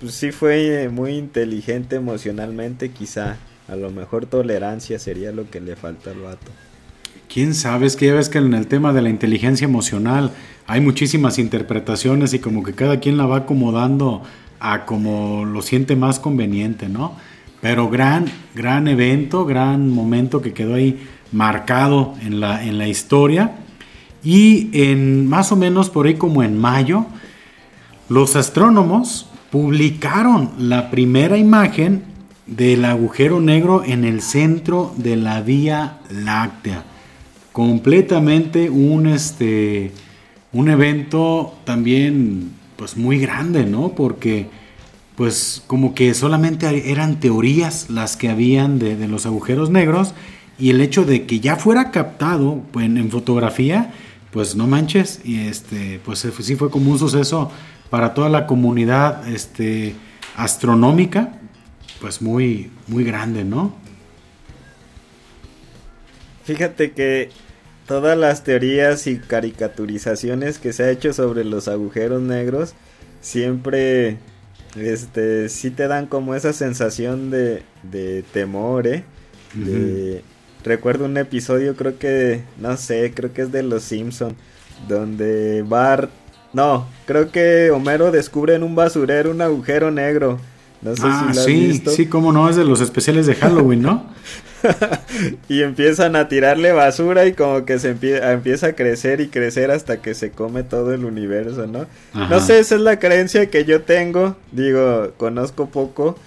pues 0.00 0.12
sí 0.14 0.32
fue 0.32 0.90
muy 0.92 1.12
inteligente 1.12 1.96
emocionalmente, 1.96 2.90
quizá. 2.90 3.38
A 3.68 3.76
lo 3.76 3.90
mejor 3.90 4.26
tolerancia 4.26 4.98
sería 4.98 5.32
lo 5.32 5.48
que 5.48 5.62
le 5.62 5.74
falta 5.74 6.10
al 6.10 6.20
vato. 6.20 6.50
Quién 7.32 7.54
sabe, 7.54 7.86
es 7.86 7.96
que 7.96 8.06
ya 8.06 8.14
ves 8.14 8.28
que 8.28 8.36
en 8.36 8.52
el 8.52 8.66
tema 8.66 8.92
de 8.92 9.00
la 9.00 9.08
inteligencia 9.08 9.64
emocional 9.64 10.32
hay 10.66 10.82
muchísimas 10.82 11.38
interpretaciones 11.38 12.34
y 12.34 12.38
como 12.38 12.62
que 12.62 12.74
cada 12.74 13.00
quien 13.00 13.16
la 13.16 13.24
va 13.24 13.38
acomodando 13.38 14.22
a 14.60 14.84
como 14.84 15.46
lo 15.46 15.62
siente 15.62 15.96
más 15.96 16.20
conveniente, 16.20 16.90
¿no? 16.90 17.16
Pero 17.64 17.88
gran, 17.88 18.26
gran 18.54 18.88
evento, 18.88 19.46
gran 19.46 19.88
momento 19.88 20.42
que 20.42 20.52
quedó 20.52 20.74
ahí 20.74 21.02
marcado 21.32 22.12
en 22.20 22.38
la, 22.38 22.62
en 22.62 22.76
la 22.76 22.88
historia. 22.88 23.52
Y 24.22 24.68
en 24.74 25.26
más 25.26 25.50
o 25.50 25.56
menos 25.56 25.88
por 25.88 26.06
ahí 26.06 26.16
como 26.16 26.42
en 26.42 26.58
mayo, 26.58 27.06
los 28.10 28.36
astrónomos 28.36 29.30
publicaron 29.50 30.50
la 30.58 30.90
primera 30.90 31.38
imagen 31.38 32.02
del 32.46 32.84
agujero 32.84 33.40
negro 33.40 33.82
en 33.82 34.04
el 34.04 34.20
centro 34.20 34.92
de 34.98 35.16
la 35.16 35.40
Vía 35.40 36.00
Láctea. 36.10 36.84
Completamente 37.50 38.68
un, 38.68 39.06
este, 39.06 39.90
un 40.52 40.68
evento 40.68 41.54
también 41.64 42.50
pues 42.76 42.98
muy 42.98 43.18
grande, 43.20 43.64
¿no? 43.64 43.94
Porque 43.94 44.50
pues 45.16 45.62
como 45.66 45.94
que 45.94 46.12
solamente 46.14 46.90
eran 46.90 47.20
teorías 47.20 47.88
las 47.90 48.16
que 48.16 48.28
habían 48.28 48.78
de, 48.78 48.96
los 49.06 49.26
agujeros 49.26 49.70
negros 49.70 50.14
y 50.58 50.70
el 50.70 50.80
hecho 50.80 51.04
de 51.04 51.26
que 51.26 51.40
ya 51.40 51.56
fuera 51.56 51.90
captado 51.90 52.62
pues, 52.72 52.86
en, 52.86 53.10
fotografía, 53.10 53.92
pues 54.32 54.56
no 54.56 54.66
manches, 54.66 55.20
y 55.24 55.46
este, 55.46 56.00
pues 56.04 56.26
sí 56.40 56.56
fue 56.56 56.70
como 56.70 56.90
un 56.90 56.98
suceso 56.98 57.50
para 57.90 58.14
toda 58.14 58.28
la 58.28 58.46
comunidad 58.46 59.28
este, 59.28 59.94
astronómica, 60.36 61.38
pues 62.00 62.20
muy, 62.20 62.70
muy 62.88 63.04
grande, 63.04 63.44
¿no? 63.44 63.74
Fíjate 66.44 66.92
que 66.92 67.30
todas 67.86 68.18
las 68.18 68.44
teorías 68.44 69.06
y 69.06 69.18
caricaturizaciones 69.18 70.58
que 70.58 70.72
se 70.72 70.84
ha 70.84 70.90
hecho 70.90 71.12
sobre 71.12 71.44
los 71.44 71.68
agujeros 71.68 72.20
negros 72.20 72.74
siempre 73.20 74.18
este 74.76 75.48
sí 75.48 75.70
te 75.70 75.88
dan 75.88 76.06
como 76.06 76.34
esa 76.34 76.52
sensación 76.52 77.30
de, 77.30 77.62
de 77.82 78.22
temor, 78.32 78.86
¿eh? 78.86 79.04
recuerdo 80.64 81.04
un 81.04 81.16
episodio, 81.16 81.76
creo 81.76 81.98
que, 81.98 82.42
no 82.58 82.76
sé, 82.76 83.12
creo 83.14 83.32
que 83.32 83.42
es 83.42 83.52
de 83.52 83.62
Los 83.62 83.84
Simpson, 83.84 84.34
donde 84.88 85.62
Bart, 85.62 86.10
no, 86.52 86.88
creo 87.06 87.30
que 87.30 87.70
Homero 87.70 88.10
descubre 88.10 88.54
en 88.54 88.62
un 88.62 88.74
basurero 88.74 89.30
un 89.30 89.42
agujero 89.42 89.90
negro. 89.90 90.38
No 90.84 90.94
sé 90.94 91.02
ah, 91.06 91.30
si 91.32 91.40
sí, 91.40 91.66
visto. 91.66 91.90
sí, 91.90 92.06
cómo 92.06 92.30
no, 92.30 92.48
es 92.48 92.56
de 92.56 92.64
los 92.64 92.82
especiales 92.82 93.26
de 93.26 93.34
Halloween, 93.34 93.80
¿no? 93.80 94.06
y 95.48 95.62
empiezan 95.62 96.14
a 96.14 96.28
tirarle 96.28 96.72
basura 96.72 97.26
y 97.26 97.32
como 97.32 97.64
que 97.64 97.78
se 97.78 97.90
empieza 97.90 98.66
a 98.66 98.72
crecer 98.74 99.22
y 99.22 99.28
crecer 99.28 99.70
hasta 99.70 100.02
que 100.02 100.14
se 100.14 100.30
come 100.30 100.62
todo 100.62 100.92
el 100.92 101.06
universo, 101.06 101.66
¿no? 101.66 101.86
No 102.12 102.40
sé, 102.40 102.58
esa 102.58 102.74
es 102.74 102.80
la 102.82 102.98
creencia 102.98 103.48
que 103.48 103.64
yo 103.64 103.82
tengo, 103.82 104.36
digo, 104.52 105.12
conozco 105.16 105.70
poco 105.70 106.18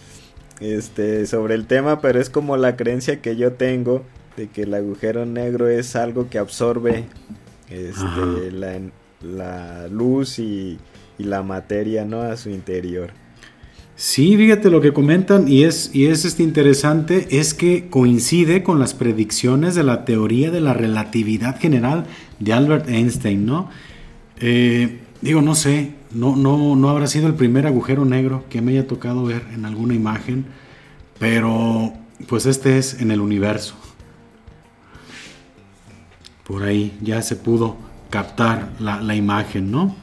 este 0.59 1.27
sobre 1.27 1.53
el 1.53 1.67
tema, 1.67 2.01
pero 2.01 2.19
es 2.19 2.31
como 2.31 2.57
la 2.57 2.75
creencia 2.75 3.21
que 3.21 3.35
yo 3.35 3.53
tengo 3.53 4.03
de 4.37 4.47
que 4.49 4.63
el 4.63 4.73
agujero 4.73 5.27
negro 5.27 5.67
es 5.67 5.95
algo 5.95 6.29
que 6.29 6.39
absorbe 6.39 7.05
este, 7.69 8.51
la, 9.21 9.87
luz 9.87 10.39
y, 10.39 10.79
y 11.19 11.23
la 11.23 11.43
materia, 11.43 12.05
¿no? 12.05 12.21
A 12.21 12.37
su 12.37 12.49
interior. 12.49 13.11
Sí, 13.99 14.37
fíjate 14.37 14.69
lo 14.69 14.79
que 14.79 14.93
comentan 14.93 15.47
y 15.47 15.63
es, 15.63 15.89
y 15.91 16.05
es 16.05 16.23
este 16.23 16.43
interesante, 16.43 17.39
es 17.39 17.55
que 17.55 17.89
coincide 17.89 18.61
con 18.61 18.77
las 18.77 18.93
predicciones 18.93 19.73
de 19.73 19.81
la 19.81 20.05
teoría 20.05 20.51
de 20.51 20.61
la 20.61 20.75
relatividad 20.75 21.59
general 21.59 22.05
de 22.37 22.53
Albert 22.53 22.87
Einstein, 22.89 23.47
¿no? 23.47 23.71
Eh, 24.39 24.99
digo, 25.21 25.41
no 25.41 25.55
sé, 25.55 25.93
no, 26.13 26.35
no, 26.35 26.75
no 26.75 26.89
habrá 26.89 27.07
sido 27.07 27.25
el 27.25 27.33
primer 27.33 27.65
agujero 27.65 28.05
negro 28.05 28.45
que 28.51 28.61
me 28.61 28.73
haya 28.73 28.85
tocado 28.85 29.23
ver 29.25 29.41
en 29.51 29.65
alguna 29.65 29.95
imagen, 29.95 30.45
pero 31.17 31.91
pues 32.27 32.45
este 32.45 32.77
es 32.77 33.01
en 33.01 33.09
el 33.09 33.19
universo. 33.19 33.73
Por 36.43 36.61
ahí 36.61 36.95
ya 37.01 37.23
se 37.23 37.35
pudo 37.35 37.77
captar 38.11 38.73
la, 38.79 39.01
la 39.01 39.15
imagen, 39.15 39.71
¿no? 39.71 39.95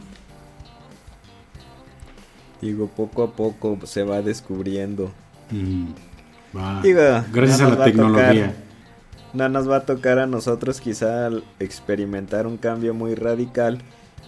Digo, 2.65 2.87
poco 2.89 3.23
a 3.23 3.33
poco 3.33 3.79
se 3.85 4.05
va 4.05 4.23
descubriendo. 4.23 5.13
Mm, 5.51 5.89
gracias 7.31 7.61
a 7.61 7.69
la 7.69 7.85
tecnología. 7.85 8.55
no 9.35 9.51
nos 9.51 9.69
va 9.69 9.77
a 9.77 9.81
tocar 9.85 10.19
a 10.19 10.27
nosotros 10.27 10.81
quizá 10.81 11.29
experimentar 11.61 12.47
un 12.47 12.57
cambio 12.57 12.95
muy 12.95 13.17
radical 13.17 13.83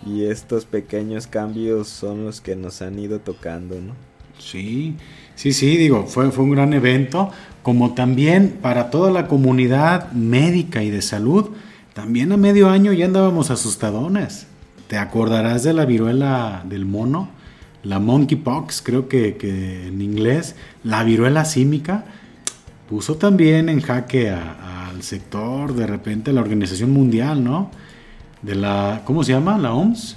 y 0.04 0.24
estos 0.24 0.66
pequeños 0.66 1.26
cambios 1.26 1.88
son 1.88 2.26
los 2.26 2.42
que 2.42 2.56
nos 2.56 2.82
han 2.82 2.98
ido 2.98 3.20
tocando, 3.20 3.80
¿no? 3.80 3.94
Sí, 4.38 4.96
sí, 5.34 5.54
sí, 5.54 5.78
digo, 5.78 6.04
fue, 6.06 6.30
fue 6.30 6.44
un 6.44 6.50
gran 6.50 6.74
evento, 6.74 7.30
como 7.62 7.94
también 7.94 8.58
para 8.60 8.90
toda 8.90 9.10
la 9.10 9.28
comunidad 9.28 10.12
médica 10.12 10.82
y 10.82 10.90
de 10.90 11.00
salud, 11.00 11.52
también 11.94 12.32
a 12.32 12.36
medio 12.36 12.68
año 12.68 12.92
ya 12.92 13.06
andábamos 13.06 13.50
asustadones. 13.50 14.46
¿Te 14.88 14.98
acordarás 14.98 15.62
de 15.62 15.72
la 15.72 15.86
viruela 15.86 16.62
del 16.68 16.84
mono? 16.84 17.30
La 17.86 17.98
monkeypox, 17.98 18.82
creo 18.82 19.08
que, 19.08 19.36
en 19.86 20.02
inglés, 20.02 20.56
la 20.82 21.04
viruela 21.04 21.44
símica, 21.44 22.04
puso 22.88 23.16
también 23.16 23.68
en 23.68 23.80
jaque 23.80 24.30
al 24.30 25.02
sector, 25.02 25.74
de 25.74 25.86
repente, 25.86 26.32
la 26.32 26.40
Organización 26.40 26.90
Mundial, 26.90 27.42
¿no? 27.42 27.70
De 28.42 28.54
la, 28.54 29.02
¿cómo 29.04 29.24
se 29.24 29.32
llama? 29.32 29.58
¿La 29.58 29.72
OMS? 29.72 30.16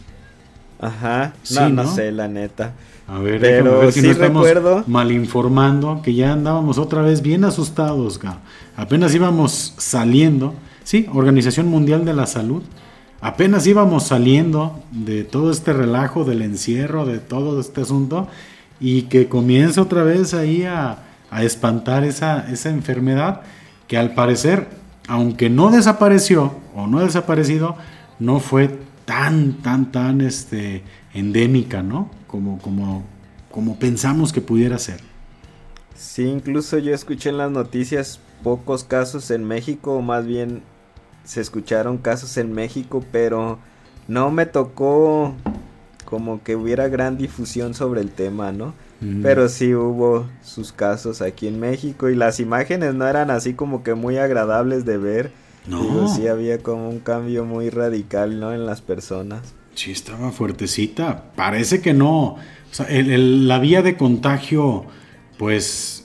Ajá, 0.79 1.34
no, 1.51 1.69
no, 1.69 1.88
sé, 1.91 2.12
la 2.12 2.27
neta. 2.27 2.73
A 3.08 3.19
ver, 3.19 3.41
Pero 3.41 3.79
ver 3.79 3.91
si 3.91 4.01
no 4.01 4.12
estamos 4.12 4.45
recuerdo... 4.45 4.84
mal 4.88 5.12
informando, 5.12 6.01
que 6.03 6.13
ya 6.13 6.34
andábamos 6.34 6.77
otra 6.77 7.01
vez 7.01 7.21
bien 7.21 7.43
asustados, 7.43 8.19
apenas 8.77 9.13
íbamos 9.13 9.73
saliendo, 9.77 10.53
sí, 10.84 11.08
Organización 11.13 11.67
Mundial 11.67 12.05
de 12.05 12.13
la 12.13 12.27
Salud, 12.27 12.62
apenas 13.21 13.67
íbamos 13.67 14.08
saliendo 14.08 14.82
de 14.91 15.23
todo 15.23 15.51
este 15.51 15.73
relajo 15.73 16.23
del 16.23 16.41
encierro, 16.41 17.05
de 17.05 17.19
todo 17.19 17.60
este 17.60 17.82
asunto, 17.82 18.27
y 18.79 19.03
que 19.03 19.27
comienza 19.27 19.82
otra 19.82 20.03
vez 20.03 20.34
ahí 20.34 20.63
a, 20.63 21.05
espantar 21.41 22.03
esa, 22.05 22.51
esa 22.51 22.69
enfermedad 22.69 23.41
que 23.88 23.97
al 23.99 24.15
parecer, 24.15 24.67
aunque 25.08 25.47
no 25.47 25.69
desapareció 25.69 26.55
o 26.75 26.88
no 26.88 26.97
ha 26.97 27.03
desaparecido, 27.03 27.75
no 28.17 28.39
fue 28.39 28.79
tan, 29.05 29.53
tan, 29.53 29.91
tan 29.91 30.21
este, 30.21 30.84
endémica, 31.13 31.84
¿no? 31.84 32.10
Como, 32.25 32.58
como, 32.60 33.03
como 33.51 33.77
pensamos 33.77 34.34
que 34.34 34.41
pudiera 34.41 34.79
ser. 34.79 35.01
Sí, 35.95 36.23
incluso 36.23 36.77
yo 36.77 36.93
escuché 36.93 37.29
en 37.29 37.38
las 37.38 37.51
noticias 37.51 38.19
pocos 38.43 38.84
casos 38.84 39.32
en 39.32 39.43
México, 39.43 39.93
o 39.97 40.01
más 40.01 40.25
bien 40.25 40.63
se 41.23 41.41
escucharon 41.41 41.97
casos 41.97 42.38
en 42.38 42.53
México, 42.53 43.03
pero 43.12 43.60
no 44.08 44.32
me 44.32 44.45
tocó 44.45 45.36
como 46.05 46.43
que 46.43 46.55
hubiera 46.55 46.88
gran 46.88 47.17
difusión 47.17 47.73
sobre 47.73 48.01
el 48.01 48.12
tema, 48.12 48.51
¿no? 48.51 48.73
Mm. 49.01 49.21
Pero 49.21 49.47
sí 49.47 49.73
hubo 49.75 50.27
sus 50.41 50.73
casos 50.73 51.21
aquí 51.21 51.47
en 51.47 51.60
México 51.60 52.10
y 52.10 52.15
las 52.15 52.39
imágenes 52.39 52.95
no 52.95 53.08
eran 53.08 53.29
así 53.29 53.53
como 53.53 53.84
que 53.84 53.93
muy 53.93 54.17
agradables 54.17 54.86
de 54.86 54.97
ver. 54.97 55.32
No. 55.67 56.08
sí 56.08 56.27
había 56.27 56.58
como 56.63 56.89
un 56.89 56.99
cambio 56.99 57.45
muy 57.45 57.69
radical, 57.69 58.39
¿no? 58.39 58.53
En 58.53 58.65
las 58.65 58.82
personas. 58.82 59.53
Sí, 59.75 59.91
estaba 59.91 60.32
fuertecita. 60.32 61.25
Parece 61.36 61.79
que 61.79 61.93
no. 61.93 62.34
O 62.34 62.38
sea, 62.71 62.88
la 62.89 63.60
vía 63.60 63.82
de 63.84 63.95
contagio, 63.95 64.86
pues 65.38 65.98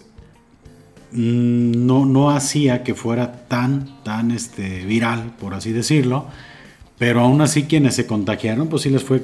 no, 1.15 2.05
no 2.07 2.31
hacía 2.31 2.83
que 2.83 2.95
fuera 2.95 3.47
tan, 3.47 4.03
tan 4.03 4.33
este, 4.33 4.85
viral, 4.85 5.33
por 5.39 5.55
así 5.55 5.73
decirlo. 5.73 6.27
Pero 6.99 7.21
aún 7.21 7.41
así 7.41 7.65
quienes 7.65 7.95
se 7.95 8.07
contagiaron, 8.07 8.69
pues 8.69 8.83
sí 8.83 8.91
les 8.91 9.03
fue, 9.03 9.23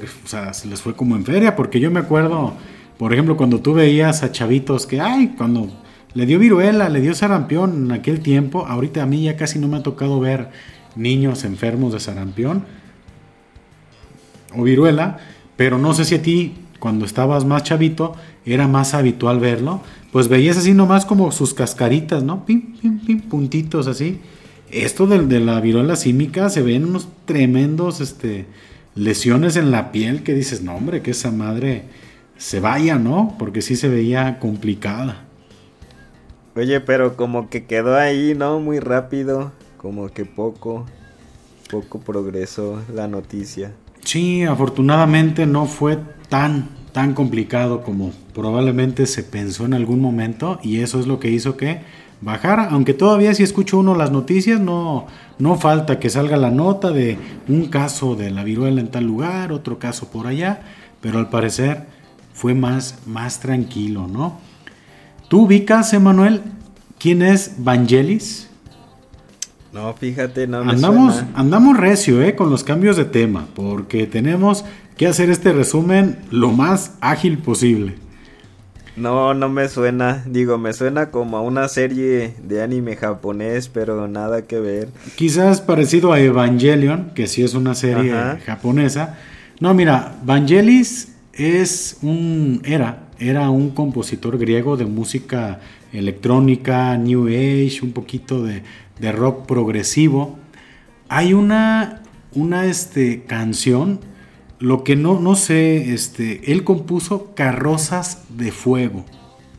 les 0.69 0.81
fue 0.81 0.95
como 0.95 1.15
en 1.15 1.25
feria, 1.25 1.55
porque 1.55 1.79
yo 1.79 1.91
me 1.91 1.99
acuerdo, 1.99 2.53
por 2.97 3.13
ejemplo, 3.13 3.37
cuando 3.37 3.61
tú 3.61 3.73
veías 3.73 4.23
a 4.23 4.31
chavitos 4.31 4.87
que, 4.87 4.99
ay, 4.99 5.35
cuando 5.37 5.69
le 6.13 6.25
dio 6.25 6.39
viruela, 6.39 6.89
le 6.89 7.01
dio 7.01 7.13
sarampión 7.13 7.85
en 7.85 7.91
aquel 7.91 8.19
tiempo, 8.19 8.65
ahorita 8.67 9.03
a 9.03 9.05
mí 9.05 9.23
ya 9.23 9.37
casi 9.37 9.59
no 9.59 9.67
me 9.67 9.77
ha 9.77 9.83
tocado 9.83 10.19
ver 10.19 10.49
niños 10.95 11.45
enfermos 11.45 11.93
de 11.93 12.01
sarampión 12.01 12.65
o 14.55 14.63
viruela, 14.63 15.19
pero 15.55 15.77
no 15.77 15.93
sé 15.93 16.03
si 16.03 16.15
a 16.15 16.21
ti, 16.21 16.55
cuando 16.79 17.05
estabas 17.05 17.45
más 17.45 17.63
chavito, 17.63 18.15
era 18.45 18.67
más 18.67 18.93
habitual 18.93 19.39
verlo, 19.39 19.81
pues 20.11 20.27
veías 20.27 20.57
así 20.57 20.73
nomás 20.73 21.05
como 21.05 21.31
sus 21.31 21.53
cascaritas, 21.53 22.23
¿no? 22.23 22.45
Pim, 22.45 22.77
pim, 22.77 22.99
pim, 22.99 23.21
puntitos 23.21 23.87
así. 23.87 24.19
Esto 24.69 25.07
de, 25.07 25.25
de 25.25 25.39
la 25.39 25.59
viruela 25.59 25.95
símica 25.95 26.49
se 26.49 26.61
ven 26.61 26.85
unos 26.85 27.07
tremendos, 27.25 28.01
este, 28.01 28.45
lesiones 28.95 29.55
en 29.55 29.71
la 29.71 29.91
piel 29.91 30.23
que 30.23 30.33
dices, 30.33 30.61
no 30.61 30.75
hombre, 30.75 31.01
que 31.01 31.11
esa 31.11 31.31
madre 31.31 31.83
se 32.37 32.59
vaya, 32.59 32.97
¿no? 32.97 33.35
Porque 33.37 33.61
sí 33.61 33.75
se 33.75 33.87
veía 33.87 34.39
complicada. 34.39 35.25
Oye, 36.55 36.81
pero 36.81 37.15
como 37.15 37.49
que 37.49 37.65
quedó 37.65 37.95
ahí, 37.95 38.33
¿no? 38.35 38.59
Muy 38.59 38.79
rápido, 38.79 39.53
como 39.77 40.09
que 40.09 40.25
poco, 40.25 40.85
poco 41.69 41.99
progresó 41.99 42.81
la 42.93 43.07
noticia. 43.07 43.73
Sí, 44.03 44.43
afortunadamente 44.43 45.45
no 45.45 45.65
fue 45.65 45.99
tan, 46.27 46.69
tan 46.91 47.13
complicado 47.13 47.83
como 47.83 48.11
probablemente 48.33 49.05
se 49.05 49.23
pensó 49.23 49.65
en 49.65 49.73
algún 49.73 49.99
momento 49.99 50.59
y 50.63 50.79
eso 50.79 50.99
es 50.99 51.07
lo 51.07 51.19
que 51.19 51.29
hizo 51.29 51.57
que 51.57 51.81
bajara, 52.21 52.69
aunque 52.69 52.93
todavía 52.93 53.33
si 53.33 53.43
escucho 53.43 53.79
uno 53.79 53.95
las 53.95 54.11
noticias 54.11 54.59
no, 54.59 55.07
no 55.39 55.57
falta 55.57 55.99
que 55.99 56.09
salga 56.09 56.37
la 56.37 56.51
nota 56.51 56.91
de 56.91 57.17
un 57.47 57.65
caso 57.65 58.15
de 58.15 58.29
la 58.29 58.43
viruela 58.43 58.79
en 58.79 58.89
tal 58.89 59.05
lugar, 59.05 59.51
otro 59.51 59.79
caso 59.79 60.09
por 60.09 60.27
allá, 60.27 60.61
pero 61.01 61.19
al 61.19 61.29
parecer 61.29 61.87
fue 62.33 62.53
más, 62.53 62.99
más 63.05 63.39
tranquilo, 63.39 64.07
¿no? 64.07 64.39
¿Tú 65.27 65.45
ubicas, 65.45 65.93
Emanuel, 65.93 66.41
quién 66.99 67.21
es 67.21 67.55
Vangelis? 67.57 68.49
No, 69.73 69.93
fíjate, 69.93 70.47
no 70.47 70.63
me 70.65 70.73
andamos, 70.73 71.23
andamos 71.33 71.77
recio, 71.77 72.21
¿eh? 72.21 72.35
Con 72.35 72.49
los 72.49 72.63
cambios 72.63 72.97
de 72.97 73.05
tema, 73.05 73.47
porque 73.55 74.05
tenemos 74.05 74.65
que 74.97 75.07
hacer 75.07 75.29
este 75.29 75.53
resumen 75.53 76.19
lo 76.29 76.51
más 76.51 76.97
ágil 76.99 77.37
posible. 77.37 77.95
No, 78.95 79.33
no 79.33 79.49
me 79.49 79.67
suena. 79.69 80.23
Digo, 80.25 80.57
me 80.57 80.73
suena 80.73 81.11
como 81.11 81.37
a 81.37 81.41
una 81.41 81.67
serie 81.67 82.33
de 82.43 82.61
anime 82.61 82.95
japonés, 82.95 83.69
pero 83.69 84.07
nada 84.07 84.43
que 84.43 84.59
ver. 84.59 84.89
Quizás 85.15 85.61
parecido 85.61 86.11
a 86.13 86.19
Evangelion, 86.19 87.11
que 87.15 87.27
sí 87.27 87.43
es 87.43 87.53
una 87.53 87.73
serie 87.75 88.13
japonesa. 88.45 89.17
No, 89.59 89.73
mira, 89.73 90.15
Vangelis 90.23 91.13
es 91.33 91.97
un 92.01 92.61
era 92.65 93.07
era 93.21 93.49
un 93.51 93.69
compositor 93.69 94.37
griego 94.37 94.75
de 94.75 94.85
música 94.85 95.59
electrónica, 95.93 96.97
new 96.97 97.27
age, 97.27 97.79
un 97.83 97.91
poquito 97.91 98.43
de, 98.43 98.63
rock 99.11 99.45
progresivo. 99.45 100.37
Hay 101.07 101.33
una 101.33 102.01
una 102.33 102.65
este, 102.65 103.23
canción 103.23 103.99
lo 104.61 104.83
que 104.83 104.95
no, 104.95 105.19
no 105.19 105.35
sé, 105.35 105.91
este, 105.91 106.51
él 106.51 106.63
compuso 106.63 107.33
Carrozas 107.33 108.25
de 108.29 108.51
Fuego. 108.51 109.03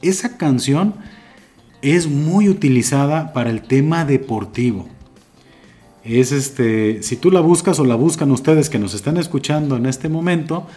Esa 0.01 0.39
canción 0.39 0.95
es 1.83 2.07
muy 2.07 2.49
utilizada 2.49 3.33
para 3.33 3.51
el 3.51 3.63
tema 3.63 4.05
deportivo. 4.05 4.89
Es 6.05 6.31
este, 6.31 7.03
si 7.03 7.17
tú 7.17 7.33
la 7.33 7.41
buscas 7.41 7.81
o 7.81 7.85
la 7.85 7.97
buscan 7.97 8.31
ustedes 8.31 8.71
que 8.71 8.79
nos 8.79 8.95
están 8.95 9.17
escuchando 9.17 9.77
en 9.77 9.87
este 9.87 10.09
momento, 10.09 10.69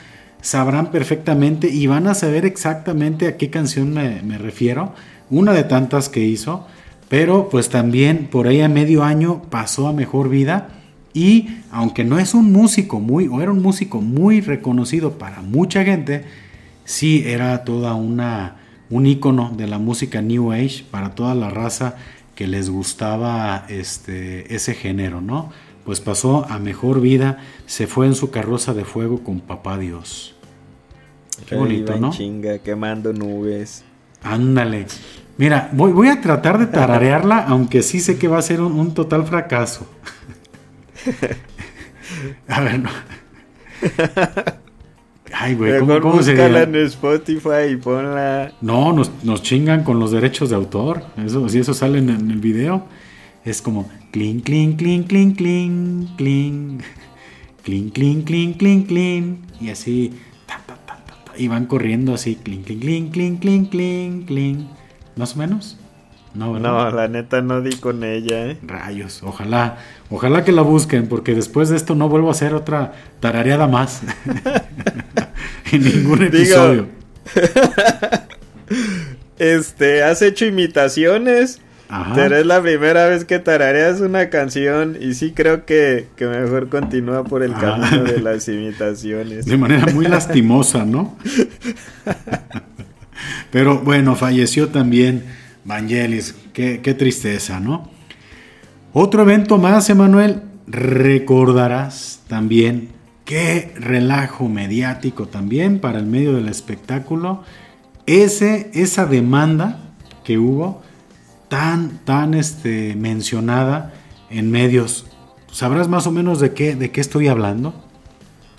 sabrán 0.42 0.90
perfectamente 0.90 1.70
y 1.70 1.86
van 1.86 2.08
a 2.08 2.16
saber 2.16 2.46
exactamente 2.46 3.28
a 3.28 3.38
qué 3.38 3.52
canción 3.52 3.94
me, 3.94 4.24
me 4.24 4.40
refiero. 4.40 4.94
Una 5.30 5.54
de 5.54 5.64
tantas 5.64 6.10
que 6.10 6.22
hizo, 6.22 6.66
pero 7.10 7.48
pues 7.50 7.70
también 7.70 8.28
por 8.32 8.48
ahí 8.48 8.62
a 8.62 8.70
medio 8.70 9.04
año 9.04 9.44
pasó 9.52 9.88
a 9.88 9.94
mejor 9.94 10.30
vida 10.30 10.70
y 11.16 11.48
aunque 11.72 12.04
no 12.04 12.20
es 12.20 12.34
un 12.34 12.52
músico 12.52 13.00
muy, 13.00 13.28
o 13.30 13.42
era 13.42 13.50
un 13.50 13.62
músico 13.62 14.02
muy 14.02 14.42
reconocido 14.42 15.18
para 15.18 15.42
mucha 15.42 15.86
gente, 15.86 16.26
sí 16.84 17.24
era 17.26 17.64
toda 17.64 17.96
una, 17.96 18.58
un 18.90 19.06
ícono 19.08 19.54
de 19.56 19.66
la 19.66 19.80
música 19.80 20.22
New 20.22 20.52
Age 20.52 20.84
para 20.92 21.16
toda 21.16 21.34
la 21.34 21.50
raza 21.50 21.96
que 22.36 22.48
les 22.48 22.70
gustaba 22.70 23.66
este, 23.70 24.54
ese 24.54 24.74
género, 24.74 25.22
¿no? 25.22 25.52
Pues 25.86 26.02
pasó 26.02 26.46
a 26.50 26.60
mejor 26.60 27.00
vida, 27.00 27.40
se 27.66 27.88
fue 27.88 28.08
en 28.08 28.16
su 28.16 28.30
carroza 28.30 28.74
de 28.74 28.84
fuego 28.84 29.24
con 29.24 29.40
papá 29.40 29.78
Dios. 29.78 30.36
Qué 31.48 31.56
bonito, 31.56 31.98
¿no? 31.98 32.10
chinga, 32.12 32.58
quemando 32.58 33.14
nubes. 33.14 33.86
Ándale. 34.22 34.88
Mira, 35.38 35.70
voy, 35.72 35.94
voy, 35.94 36.10
a 36.10 36.20
tratar 36.20 36.60
de 36.60 36.66
tararearla, 36.66 37.46
aunque 37.48 37.84
sí 37.84 38.02
sé 38.02 38.18
que 38.18 38.28
va 38.28 38.38
a 38.38 38.42
ser 38.42 38.60
un 38.60 38.94
total 38.94 39.26
fracaso. 39.26 39.88
A 42.48 42.62
ver, 42.62 42.80
no. 42.80 42.90
Ay, 45.34 45.56
güey, 45.56 45.80
¿cómo, 45.80 46.00
cómo 46.00 46.24
se 46.24 46.34
en 46.34 46.76
Spotify 46.76 47.72
y 47.72 47.76
ponla. 47.76 48.54
No, 48.62 48.94
nos, 48.94 49.12
nos, 49.24 49.42
chingan 49.42 49.84
con 49.84 50.00
los 50.00 50.12
derechos 50.12 50.50
de 50.50 50.56
autor. 50.56 51.04
Eso, 51.18 51.50
si 51.50 51.60
eso 51.60 51.74
sale 51.74 52.00
en, 52.00 52.10
el 52.10 52.40
video, 52.40 52.86
es 53.44 53.62
como 53.62 53.90
clean, 54.12 54.40
clean, 54.40 54.74
clean, 54.74 55.04
clean, 55.04 55.34
clean, 55.34 56.10
clean, 56.16 56.80
clean, 57.64 57.92
clean, 57.92 58.22
clean, 58.22 58.54
clean, 58.54 58.84
clean, 58.84 59.38
y 59.60 59.70
así, 59.70 60.14
y 61.38 61.48
van 61.48 61.66
corriendo 61.66 62.14
así, 62.14 62.36
clean, 62.36 62.64
clean, 62.64 62.80
clean, 62.80 63.10
clean, 63.10 63.38
clean, 63.38 63.66
clean, 63.66 64.22
clean, 64.24 64.70
más 65.16 65.36
o 65.36 65.40
menos. 65.40 65.78
No, 66.36 66.60
no, 66.60 66.92
la 66.92 67.08
neta 67.08 67.42
no 67.42 67.62
di 67.62 67.78
con 67.78 68.04
ella, 68.04 68.48
¿eh? 68.48 68.58
Rayos, 68.62 69.24
ojalá, 69.24 69.78
ojalá 70.10 70.44
que 70.44 70.52
la 70.52 70.64
busquen, 70.64 71.08
porque 71.08 71.34
después 71.34 71.70
de 71.70 71.78
esto 71.78 71.96
no 71.96 72.10
vuelvo 72.10 72.28
a 72.28 72.32
hacer 72.32 72.54
otra 72.54 72.92
tarareada 73.22 73.68
más. 73.68 74.02
en 75.72 75.84
ningún 75.84 76.24
episodio. 76.24 76.88
este, 79.40 80.04
has 80.04 80.22
hecho 80.22 80.46
imitaciones. 80.46 81.62
Pero 82.16 82.36
es 82.36 82.46
la 82.48 82.64
primera 82.64 83.08
vez 83.08 83.26
que 83.26 83.38
tarareas 83.38 84.02
una 84.02 84.32
canción 84.32 84.98
y 85.00 85.14
sí 85.14 85.34
creo 85.34 85.66
que, 85.66 86.08
que 86.16 86.26
mejor 86.26 86.68
continúa 86.68 87.24
por 87.24 87.44
el 87.44 87.54
camino 87.54 88.04
de 88.04 88.22
las 88.22 88.48
imitaciones. 88.48 89.46
De 89.46 89.56
manera 89.56 89.94
muy 89.94 90.08
lastimosa, 90.08 90.84
¿no? 90.84 91.16
Pero 93.52 93.80
bueno, 93.80 94.16
falleció 94.16 94.70
también 94.70 95.26
Vangelis, 95.66 96.36
qué, 96.54 96.96
tristeza, 96.98 97.60
¿no? 97.60 97.90
Otro 98.94 99.24
evento 99.24 99.58
más, 99.58 99.90
Emanuel, 99.90 100.44
recordarás 100.68 102.22
también 102.28 102.90
qué 103.26 103.74
relajo 103.76 104.48
mediático 104.48 105.28
también 105.28 105.80
para 105.80 105.98
el 105.98 106.06
medio 106.06 106.34
del 106.34 106.48
espectáculo, 106.48 107.44
ese, 108.06 108.70
esa 108.76 109.08
demanda 109.08 109.80
que 110.24 110.38
hubo 110.38 110.84
tan, 111.50 111.98
tan 112.06 112.36
este, 112.36 112.96
mencionada 112.96 113.92
en 114.30 114.52
medios. 114.52 115.08
¿Sabrás 115.52 115.88
más 115.88 116.06
o 116.06 116.12
menos 116.12 116.40
de 116.40 116.54
qué, 116.54 116.76
de 116.76 116.92
qué 116.92 117.02
estoy 117.02 117.28
hablando? 117.28 117.74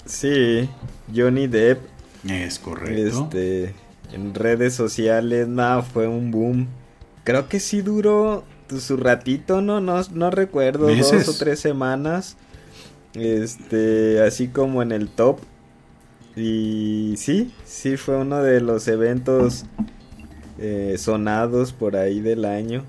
Sí, 0.05 0.69
Johnny 1.15 1.47
Depp. 1.47 1.83
Es 2.29 2.59
correcto. 2.59 3.25
Este, 3.25 3.75
en 4.13 4.35
redes 4.35 4.75
sociales, 4.75 5.47
nada, 5.47 5.83
fue 5.83 6.09
un 6.09 6.33
boom 6.33 6.67
creo 7.27 7.49
que 7.49 7.59
sí 7.59 7.83
duró 7.83 8.45
su 8.79 8.97
ratito, 8.97 9.61
¿no? 9.61 9.81
No, 9.81 10.01
no 10.15 10.31
recuerdo, 10.31 10.87
dos 10.87 11.29
o 11.29 11.35
tres 11.35 11.59
semanas. 11.59 12.37
Este, 13.15 14.23
así 14.23 14.49
como 14.49 14.81
en 14.81 14.93
el 14.93 15.09
top. 15.09 15.41
Y 16.37 17.15
sí, 17.17 17.53
sí 17.65 17.97
fue 17.97 18.17
uno 18.17 18.43
de 18.43 18.61
los 18.61 18.87
eventos 18.89 19.65
eh, 20.59 20.95
sonados 20.99 21.73
por 21.73 21.97
ahí 21.97 22.21
del 22.21 22.45
año. 22.45 22.85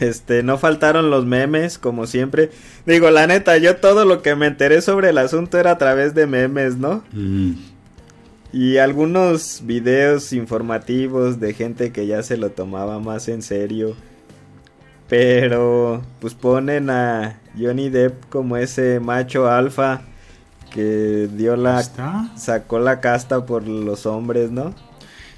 Este, 0.00 0.42
no 0.42 0.56
faltaron 0.56 1.10
los 1.10 1.26
memes, 1.26 1.76
como 1.78 2.06
siempre. 2.06 2.50
Digo, 2.86 3.10
la 3.10 3.26
neta, 3.26 3.58
yo 3.58 3.76
todo 3.76 4.04
lo 4.04 4.22
que 4.22 4.36
me 4.36 4.46
enteré 4.46 4.80
sobre 4.80 5.10
el 5.10 5.18
asunto 5.18 5.58
era 5.58 5.72
a 5.72 5.78
través 5.78 6.14
de 6.14 6.26
memes, 6.26 6.76
¿no? 6.76 7.04
Y 8.54 8.78
algunos 8.78 9.62
videos 9.64 10.32
informativos 10.32 11.40
de 11.40 11.54
gente 11.54 11.90
que 11.90 12.06
ya 12.06 12.22
se 12.22 12.36
lo 12.36 12.50
tomaba 12.50 13.00
más 13.00 13.26
en 13.26 13.42
serio. 13.42 13.96
Pero 15.08 16.02
pues 16.20 16.34
ponen 16.34 16.88
a 16.88 17.40
Johnny 17.58 17.88
Depp 17.88 18.28
como 18.28 18.56
ese 18.56 19.00
macho 19.00 19.48
alfa 19.48 20.02
que 20.72 21.28
dio 21.32 21.56
la 21.56 21.82
sacó 22.36 22.78
la 22.78 23.00
casta 23.00 23.44
por 23.44 23.66
los 23.66 24.06
hombres, 24.06 24.52
¿no? 24.52 24.72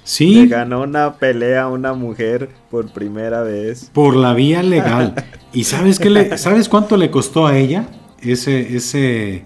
Sí. 0.03 0.35
Le 0.35 0.47
ganó 0.47 0.83
una 0.83 1.15
pelea 1.15 1.63
a 1.63 1.69
una 1.69 1.93
mujer 1.93 2.49
por 2.69 2.93
primera 2.93 3.41
vez. 3.41 3.89
Por 3.93 4.15
la 4.15 4.35
vía 4.35 4.61
legal. 4.61 5.15
¿Y 5.53 5.63
sabes 5.63 5.97
qué 5.97 6.11
le 6.11 6.37
sabes 6.37 6.69
cuánto 6.69 6.97
le 6.97 7.09
costó 7.09 7.47
a 7.47 7.57
ella 7.57 7.87
ese 8.21 8.77
ese 8.77 9.41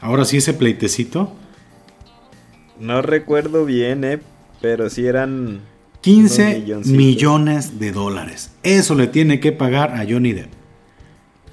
ahora 0.00 0.24
sí 0.24 0.38
ese 0.38 0.54
pleitecito? 0.54 1.34
No 2.80 3.02
recuerdo 3.02 3.64
bien, 3.64 4.04
eh, 4.04 4.18
pero 4.60 4.88
sí 4.90 5.06
eran 5.06 5.60
15 6.00 6.64
millones 6.86 7.78
de 7.78 7.92
dólares. 7.92 8.52
Eso 8.62 8.94
le 8.94 9.06
tiene 9.06 9.38
que 9.38 9.52
pagar 9.52 9.94
a 9.94 10.06
Johnny 10.08 10.32
Depp 10.32 10.50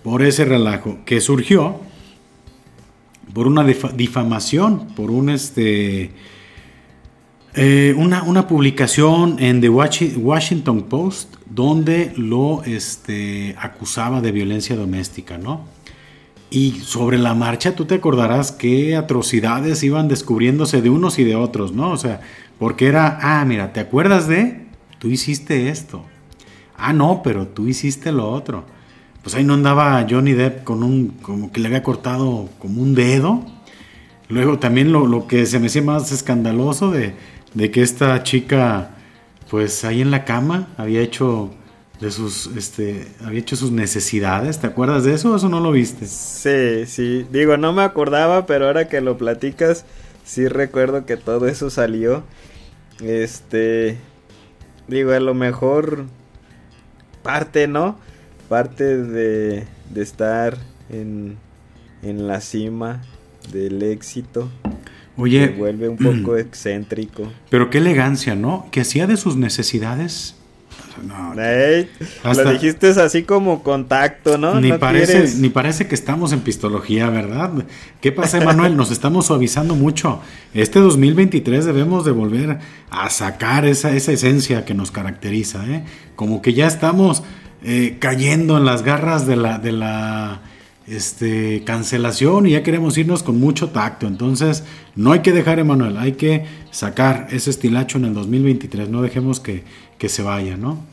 por 0.03 0.23
ese 0.23 0.45
relajo 0.45 0.99
que 1.05 1.19
surgió 1.19 1.81
por 3.33 3.45
una 3.45 3.63
difamación, 3.63 4.87
por 4.95 5.11
un 5.11 5.29
este 5.29 6.11
eh, 7.55 7.93
una, 7.97 8.23
una, 8.23 8.47
publicación 8.47 9.37
en 9.39 9.61
The 9.61 9.69
Washington 9.69 10.83
Post 10.83 11.35
donde 11.49 12.13
lo 12.15 12.63
este, 12.63 13.55
acusaba 13.59 14.21
de 14.21 14.31
violencia 14.31 14.75
doméstica, 14.75 15.37
¿no? 15.37 15.65
Y 16.49 16.79
sobre 16.81 17.17
la 17.17 17.33
marcha 17.33 17.75
tú 17.75 17.85
te 17.85 17.95
acordarás 17.95 18.51
qué 18.51 18.95
atrocidades 18.95 19.83
iban 19.83 20.07
descubriéndose 20.07 20.81
de 20.81 20.89
unos 20.89 21.19
y 21.19 21.23
de 21.23 21.35
otros, 21.35 21.73
¿no? 21.73 21.91
O 21.91 21.97
sea, 21.97 22.21
porque 22.57 22.87
era, 22.87 23.19
ah, 23.21 23.43
mira, 23.45 23.73
¿te 23.73 23.81
acuerdas 23.81 24.27
de? 24.27 24.65
Tú 24.99 25.09
hiciste 25.09 25.69
esto. 25.69 26.05
Ah, 26.77 26.93
no, 26.93 27.21
pero 27.23 27.47
tú 27.47 27.67
hiciste 27.67 28.11
lo 28.11 28.29
otro. 28.29 28.65
Pues 29.23 29.35
ahí 29.35 29.43
no 29.43 29.55
andaba 29.55 30.05
Johnny 30.09 30.33
Depp 30.33 30.63
con 30.63 30.83
un, 30.83 31.09
como 31.21 31.51
que 31.51 31.59
le 31.59 31.67
había 31.67 31.83
cortado 31.83 32.49
como 32.59 32.81
un 32.81 32.95
dedo. 32.95 33.43
Luego 34.29 34.57
también 34.57 34.91
lo, 34.91 35.05
lo 35.05 35.27
que 35.27 35.45
se 35.45 35.59
me 35.59 35.67
hacía 35.67 35.81
más 35.81 36.11
escandaloso 36.11 36.91
de, 36.91 37.13
de 37.53 37.71
que 37.71 37.81
esta 37.81 38.23
chica, 38.23 38.91
pues 39.49 39.83
ahí 39.83 40.01
en 40.01 40.11
la 40.11 40.23
cama 40.23 40.69
había 40.77 41.01
hecho 41.01 41.51
de 41.99 42.11
sus, 42.11 42.47
este, 42.55 43.07
había 43.23 43.39
hecho 43.39 43.55
sus 43.55 43.71
necesidades. 43.71 44.59
¿Te 44.59 44.67
acuerdas 44.67 45.03
de 45.03 45.13
eso 45.13 45.31
o 45.31 45.35
eso 45.35 45.49
no 45.49 45.59
lo 45.59 45.71
viste? 45.71 46.05
Sí, 46.05 46.85
sí. 46.85 47.25
Digo, 47.31 47.57
no 47.57 47.73
me 47.73 47.81
acordaba, 47.81 48.45
pero 48.45 48.67
ahora 48.67 48.87
que 48.87 49.01
lo 49.01 49.17
platicas, 49.17 49.85
sí 50.23 50.47
recuerdo 50.47 51.05
que 51.05 51.17
todo 51.17 51.47
eso 51.47 51.69
salió. 51.69 52.23
Este, 53.01 53.97
digo, 54.87 55.11
a 55.11 55.19
lo 55.19 55.33
mejor 55.33 56.05
parte, 57.23 57.67
¿no? 57.67 57.97
Parte 58.47 58.97
de, 58.97 59.65
de 59.89 60.01
estar 60.01 60.57
en, 60.89 61.37
en 62.03 62.27
la 62.27 62.41
cima 62.41 63.01
del 63.51 63.81
éxito. 63.83 64.49
Oye, 65.17 65.47
se 65.47 65.53
vuelve 65.53 65.89
un 65.89 65.97
poco 65.97 66.37
excéntrico. 66.37 67.31
Pero 67.49 67.69
qué 67.69 67.79
elegancia, 67.79 68.35
¿no? 68.35 68.67
Que 68.71 68.81
hacía 68.81 69.07
de 69.07 69.17
sus 69.17 69.35
necesidades 69.35 70.36
no, 71.03 71.33
lo 71.33 72.51
dijiste 72.51 72.89
así 72.89 73.23
como 73.23 73.63
contacto, 73.63 74.37
¿no? 74.37 74.59
Ni, 74.59 74.71
parece, 74.73 75.35
ni 75.37 75.49
parece 75.49 75.87
que 75.87 75.95
estamos 75.95 76.33
en 76.33 76.41
pistología, 76.41 77.09
¿verdad? 77.09 77.51
¿Qué 78.01 78.11
pasa, 78.11 78.37
Emanuel? 78.37 78.75
Nos 78.75 78.91
estamos 78.91 79.27
suavizando 79.27 79.75
mucho. 79.75 80.21
Este 80.53 80.79
2023 80.79 81.65
debemos 81.65 82.05
de 82.05 82.11
volver 82.11 82.59
a 82.89 83.09
sacar 83.09 83.65
esa, 83.65 83.95
esa 83.95 84.11
esencia 84.11 84.65
que 84.65 84.73
nos 84.73 84.91
caracteriza, 84.91 85.65
¿eh? 85.67 85.83
Como 86.15 86.41
que 86.41 86.53
ya 86.53 86.67
estamos 86.67 87.23
eh, 87.63 87.97
cayendo 87.99 88.57
en 88.57 88.65
las 88.65 88.83
garras 88.83 89.25
de 89.25 89.35
la, 89.35 89.57
de 89.57 89.71
la 89.71 90.41
este, 90.87 91.63
cancelación 91.65 92.47
y 92.47 92.51
ya 92.51 92.63
queremos 92.63 92.97
irnos 92.97 93.23
con 93.23 93.39
mucho 93.39 93.69
tacto. 93.69 94.07
Entonces, 94.07 94.63
no 94.95 95.11
hay 95.11 95.19
que 95.19 95.33
dejar, 95.33 95.59
Emanuel, 95.59 95.97
hay 95.97 96.13
que 96.13 96.45
sacar 96.71 97.27
ese 97.31 97.49
estilacho 97.49 97.97
en 97.97 98.05
el 98.05 98.13
2023. 98.13 98.89
No 98.89 99.01
dejemos 99.01 99.39
que 99.39 99.63
que 99.97 100.09
se 100.09 100.21
vaya, 100.21 100.57
¿no? 100.57 100.83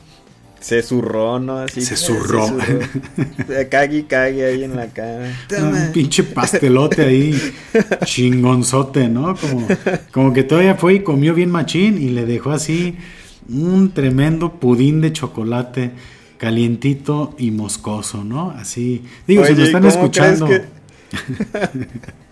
Se 0.59 0.81
zurró, 0.81 1.39
¿no? 1.39 1.59
Así 1.59 1.81
se 1.81 1.95
zurró. 1.95 2.47
Cague 3.69 3.99
y 3.99 4.03
cague 4.03 4.45
ahí 4.45 4.63
en 4.63 4.75
la 4.75 4.87
cara. 4.87 5.31
Un 5.61 5.91
pinche 5.93 6.23
pastelote 6.23 7.03
ahí, 7.03 7.39
chingonzote, 8.03 9.07
¿no? 9.07 9.35
Como, 9.35 9.67
como 10.11 10.33
que 10.33 10.43
todavía 10.43 10.73
fue 10.73 10.95
y 10.95 10.99
comió 11.01 11.35
bien 11.35 11.51
machín 11.51 12.01
y 12.01 12.09
le 12.09 12.25
dejó 12.25 12.49
así 12.51 12.97
un 13.47 13.91
tremendo 13.93 14.53
pudín 14.53 15.01
de 15.01 15.13
chocolate 15.13 15.91
calientito 16.37 17.35
y 17.37 17.51
moscoso, 17.51 18.23
¿no? 18.23 18.51
Así. 18.51 19.03
Digo, 19.27 19.45
si 19.45 19.53
lo 19.53 19.63
están 19.65 19.85
escuchando. 19.85 20.47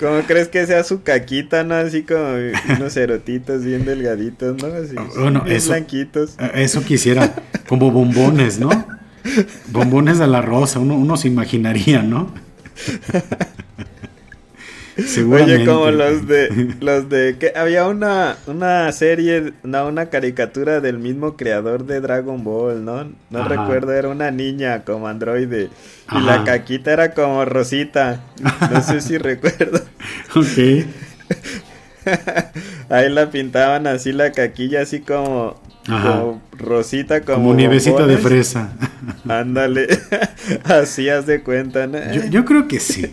¿Cómo 0.00 0.20
crees 0.26 0.48
que 0.48 0.66
sea 0.66 0.84
su 0.84 1.02
caquita, 1.02 1.64
no? 1.64 1.74
Así 1.74 2.02
como 2.02 2.34
unos 2.76 2.94
cerotitos 2.94 3.64
bien 3.64 3.84
delgaditos, 3.84 4.62
¿no? 4.62 4.68
Así, 4.68 4.94
ah, 4.98 5.06
bueno, 5.18 5.44
eso, 5.46 5.70
blanquitos. 5.70 6.36
Eh, 6.38 6.50
eso 6.56 6.82
quisiera, 6.82 7.34
como 7.68 7.90
bombones, 7.90 8.58
¿no? 8.58 8.70
Bombones 9.68 10.18
de 10.18 10.26
la 10.26 10.42
rosa, 10.42 10.78
uno, 10.78 10.96
uno 10.96 11.16
se 11.16 11.28
imaginaría, 11.28 12.02
¿no? 12.02 12.32
Oye, 14.98 15.66
como 15.66 15.90
los 15.90 16.26
de 16.26 16.74
los 16.80 17.08
de 17.10 17.36
que 17.38 17.52
había 17.54 17.86
una 17.86 18.38
una 18.46 18.90
serie, 18.92 19.52
no, 19.62 19.88
una 19.88 20.06
caricatura 20.06 20.80
del 20.80 20.98
mismo 20.98 21.36
creador 21.36 21.84
de 21.84 22.00
Dragon 22.00 22.42
Ball, 22.42 22.84
¿no? 22.84 23.12
No 23.30 23.46
recuerdo, 23.46 23.92
era 23.92 24.08
una 24.08 24.30
niña 24.30 24.84
como 24.84 25.06
androide 25.06 25.68
y 26.12 26.20
la 26.20 26.44
caquita 26.44 26.92
era 26.92 27.12
como 27.12 27.44
Rosita. 27.44 28.22
No 28.70 28.82
sé 28.82 29.02
si 29.02 29.18
recuerdo. 29.18 29.80
Ok. 30.34 30.86
Ahí 32.88 33.10
la 33.10 33.30
pintaban 33.30 33.86
así 33.86 34.12
la 34.12 34.32
caquilla 34.32 34.82
así 34.82 35.00
como 35.00 35.60
rosita 36.58 37.20
como, 37.20 37.38
como 37.38 37.54
nievecita 37.54 38.06
de 38.06 38.16
fresa. 38.16 38.72
Ándale. 39.28 39.88
así 40.64 41.08
haz 41.08 41.26
de 41.26 41.42
cuenta, 41.42 41.86
¿no? 41.86 41.98
Yo, 42.12 42.24
yo 42.26 42.44
creo 42.44 42.66
que 42.66 42.80
sí. 42.80 43.10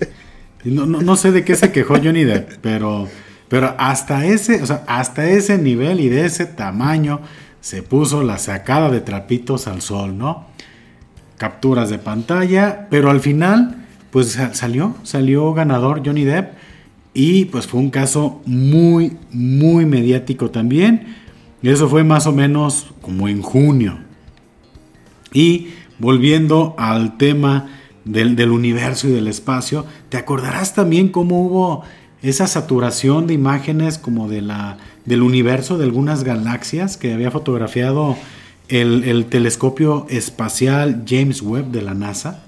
No, 0.65 0.85
no, 0.85 1.15
sé 1.15 1.31
de 1.31 1.43
qué 1.43 1.55
se 1.55 1.71
quejó 1.71 1.95
Johnny 1.95 2.23
Depp, 2.23 2.53
pero, 2.61 3.09
pero 3.49 3.75
hasta, 3.77 4.25
ese, 4.25 4.61
o 4.61 4.65
sea, 4.65 4.83
hasta 4.87 5.29
ese 5.29 5.57
nivel 5.57 5.99
y 5.99 6.07
de 6.07 6.25
ese 6.25 6.45
tamaño 6.45 7.19
se 7.59 7.83
puso 7.83 8.23
la 8.23 8.37
sacada 8.37 8.89
de 8.89 9.01
trapitos 9.01 9.67
al 9.67 9.81
sol, 9.81 10.17
¿no? 10.17 10.47
Capturas 11.37 11.89
de 11.89 11.99
pantalla, 11.99 12.87
pero 12.89 13.09
al 13.09 13.19
final, 13.19 13.85
pues 14.11 14.39
salió, 14.53 14.95
salió 15.03 15.53
ganador 15.53 16.01
Johnny 16.05 16.23
Depp 16.23 16.53
y 17.13 17.45
pues 17.45 17.67
fue 17.67 17.79
un 17.79 17.89
caso 17.89 18.41
muy, 18.45 19.17
muy 19.31 19.85
mediático 19.85 20.49
también. 20.49 21.15
Eso 21.61 21.87
fue 21.87 22.03
más 22.03 22.25
o 22.25 22.31
menos 22.31 22.93
como 23.01 23.27
en 23.27 23.41
junio. 23.41 23.99
Y 25.31 25.69
volviendo 25.99 26.75
al 26.77 27.17
tema 27.17 27.69
del, 28.05 28.51
universo 28.51 29.07
y 29.07 29.11
del 29.11 29.27
espacio, 29.27 29.85
te 30.09 30.17
acordarás 30.17 30.73
también 30.73 31.09
cómo 31.09 31.43
hubo 31.45 31.83
esa 32.21 32.47
saturación 32.47 33.27
de 33.27 33.33
imágenes 33.33 33.97
como 33.97 34.29
de 34.29 34.41
la, 34.41 34.77
del 35.05 35.21
universo 35.21 35.77
de 35.77 35.85
algunas 35.85 36.23
galaxias 36.23 36.97
que 36.97 37.13
había 37.13 37.31
fotografiado 37.31 38.17
el, 38.69 39.25
telescopio 39.25 40.05
espacial 40.09 41.03
James 41.07 41.41
Webb 41.41 41.71
de 41.71 41.81
la 41.81 41.93
NASA. 41.93 42.43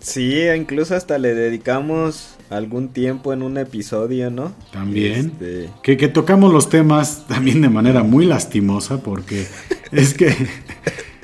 Sí, 0.00 0.40
incluso 0.56 0.96
hasta 0.96 1.18
le 1.18 1.34
dedicamos 1.34 2.34
algún 2.50 2.88
tiempo 2.88 3.32
en 3.32 3.42
un 3.42 3.56
episodio, 3.56 4.30
¿no? 4.30 4.52
También. 4.72 5.32
Este, 5.40 5.70
que, 5.82 5.96
que, 5.96 6.08
tocamos 6.08 6.52
los 6.52 6.68
temas 6.68 7.26
también 7.28 7.62
de 7.62 7.68
manera 7.68 8.02
muy 8.02 8.26
lastimosa 8.26 9.00
porque 9.00 9.46
es 9.92 10.14
que 10.14 10.34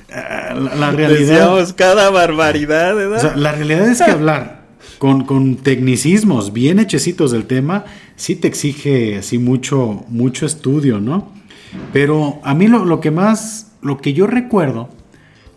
la, 0.08 0.90
realidad. 0.90 1.74
cada 1.76 2.10
barbaridad, 2.10 2.94
¿verdad? 2.94 3.36
la 3.36 3.52
realidad 3.52 3.88
es 3.88 4.02
que 4.02 4.10
hablar 4.10 4.58
con, 4.98 5.56
tecnicismos 5.56 6.52
bien 6.52 6.78
hechecitos 6.78 7.30
del 7.30 7.44
tema 7.44 7.84
sí 8.16 8.36
te 8.36 8.48
exige 8.48 9.18
así 9.18 9.38
mucho, 9.38 10.04
mucho 10.08 10.46
estudio, 10.46 11.00
¿no? 11.00 11.32
Pero 11.92 12.40
a 12.42 12.54
mí 12.54 12.66
lo, 12.66 12.84
lo 12.84 13.00
que 13.00 13.10
más, 13.10 13.72
lo 13.82 13.98
que 13.98 14.12
yo 14.12 14.26
recuerdo 14.26 14.88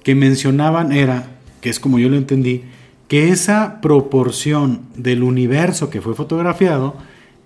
que 0.03 0.15
mencionaban 0.15 0.91
era, 0.91 1.27
que 1.61 1.69
es 1.69 1.79
como 1.79 1.99
yo 1.99 2.09
lo 2.09 2.17
entendí, 2.17 2.63
que 3.07 3.29
esa 3.29 3.81
proporción 3.81 4.81
del 4.95 5.23
universo 5.23 5.89
que 5.89 6.01
fue 6.01 6.15
fotografiado 6.15 6.95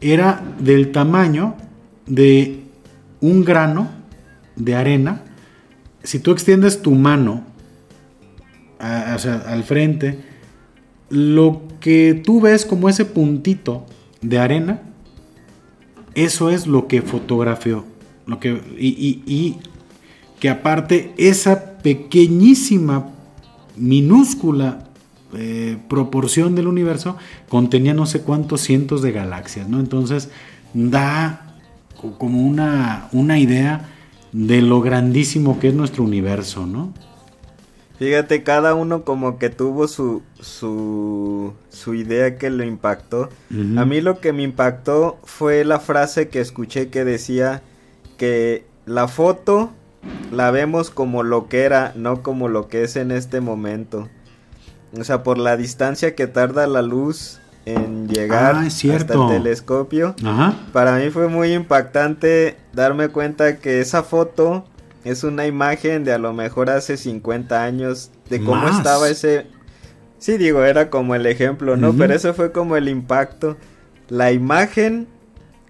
era 0.02 0.44
del 0.60 0.92
tamaño 0.92 1.56
de 2.06 2.60
un 3.22 3.46
grano 3.46 3.90
de 4.56 4.76
arena 4.76 5.22
si 6.06 6.20
tú 6.20 6.32
extiendes 6.32 6.82
tu 6.82 6.92
mano 6.92 7.44
al 8.80 9.64
frente, 9.64 10.20
lo 11.10 11.64
que 11.80 12.22
tú 12.24 12.42
ves 12.42 12.66
como 12.66 12.90
ese 12.90 13.06
puntito 13.06 13.86
de 14.22 14.40
arena, 14.40 14.82
eso 16.14 16.50
es 16.50 16.68
lo 16.68 16.88
que 16.88 17.02
fotografió. 17.02 17.86
Lo 18.26 18.40
que, 18.40 18.62
y, 18.78 19.58
que 20.40 20.50
aparte 20.50 21.14
esa 21.18 21.78
pequeñísima, 21.78 23.12
minúscula 23.76 24.88
eh, 25.34 25.78
proporción 25.90 26.56
del 26.56 26.68
universo 26.68 27.18
contenía 27.50 27.94
no 27.94 28.06
sé 28.06 28.22
cuántos 28.22 28.62
cientos 28.62 29.02
de 29.02 29.12
galaxias, 29.12 29.68
¿no? 29.68 29.80
Entonces 29.80 30.30
da 30.74 31.56
como 32.18 32.46
una, 32.46 33.10
una 33.12 33.40
idea 33.40 33.95
de 34.36 34.62
lo 34.62 34.82
grandísimo 34.82 35.60
que 35.60 35.70
es 35.70 35.74
nuestro 35.74 36.04
universo, 36.04 36.66
¿no? 36.66 36.94
Fíjate, 37.98 38.44
cada 38.44 38.76
uno 38.76 39.06
como 39.06 39.40
que 39.40 39.50
tuvo 39.50 39.88
su, 39.88 40.24
su, 40.42 41.54
su 41.70 41.94
idea 41.94 42.38
que 42.38 42.50
lo 42.50 42.66
impactó. 42.66 43.30
A 43.78 43.86
mí 43.86 44.02
lo 44.02 44.20
que 44.20 44.34
me 44.34 44.44
impactó 44.44 45.18
fue 45.24 45.64
la 45.64 45.80
frase 45.80 46.28
que 46.28 46.42
escuché 46.42 46.90
que 46.90 47.06
decía 47.06 47.64
que 48.18 48.66
la 48.86 49.08
foto 49.08 49.72
la 50.34 50.52
vemos 50.52 50.90
como 50.90 51.24
lo 51.24 51.48
que 51.48 51.62
era, 51.62 51.94
no 51.96 52.22
como 52.22 52.50
lo 52.50 52.68
que 52.68 52.84
es 52.84 52.98
en 52.98 53.12
este 53.12 53.40
momento. 53.40 54.10
O 55.00 55.06
sea, 55.06 55.24
por 55.24 55.38
la 55.38 55.56
distancia 55.56 56.14
que 56.14 56.28
tarda 56.28 56.68
la 56.68 56.82
luz 56.82 57.40
en 57.66 58.08
llegar 58.08 58.56
ah, 58.56 58.66
hasta 58.66 59.14
el 59.14 59.28
telescopio. 59.28 60.16
Para 60.72 60.98
mí 60.98 61.10
fue 61.10 61.28
muy 61.28 61.54
impactante 61.54 62.58
darme 62.74 63.10
cuenta 63.10 63.58
que 63.58 63.82
esa 63.82 64.04
foto 64.04 64.66
es 65.04 65.24
una 65.24 65.46
imagen 65.46 66.04
de 66.04 66.14
a 66.14 66.18
lo 66.18 66.34
mejor 66.34 66.70
hace 66.70 66.98
50 66.98 67.64
años 67.64 68.12
de 68.30 68.44
cómo 68.44 68.68
estaba 68.68 69.10
ese 69.10 69.48
Sí, 70.26 70.38
digo, 70.38 70.64
era 70.64 70.90
como 70.90 71.14
el 71.14 71.28
ejemplo, 71.28 71.78
¿no? 71.78 71.94
Pero 71.94 72.16
eso 72.16 72.34
fue 72.34 72.52
como 72.52 72.76
el 72.78 72.90
impacto. 72.90 73.58
La 74.10 74.32
imagen 74.32 75.08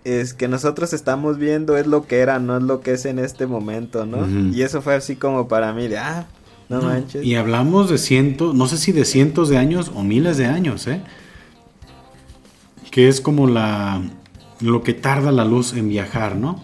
es 0.05 0.33
que 0.33 0.47
nosotros 0.47 0.93
estamos 0.93 1.37
viendo 1.37 1.75
es 1.75 1.87
lo 1.87 2.05
que 2.05 2.19
era, 2.19 2.39
no 2.39 2.55
es 2.55 2.63
lo 2.63 2.79
que 2.79 2.93
es 2.93 3.05
en 3.05 3.19
este 3.19 3.47
momento, 3.47 4.05
¿no? 4.05 4.25
Y 4.53 4.61
eso 4.61 4.81
fue 4.81 4.95
así 4.95 5.17
como 5.17 5.49
para 5.49 5.73
mí 5.73 5.89
de, 5.89 5.97
ah, 5.97 6.27
no, 6.69 6.81
manches. 6.81 7.25
Y 7.25 7.35
hablamos 7.35 7.89
de 7.89 7.97
cientos, 7.97 8.55
no 8.55 8.67
sé 8.67 8.77
si 8.77 8.93
de 8.93 9.03
cientos 9.03 9.49
de 9.49 9.57
años 9.57 9.91
o 9.93 10.03
miles 10.03 10.37
de 10.37 10.45
años, 10.45 10.87
¿eh? 10.87 11.01
Que 12.95 13.09
es 13.09 13.19
como 13.19 13.45
la, 13.47 14.01
lo 14.61 14.81
que 14.81 14.93
tarda 14.93 15.33
la 15.33 15.43
luz 15.43 15.73
en 15.73 15.89
viajar, 15.89 16.37
¿no? 16.37 16.63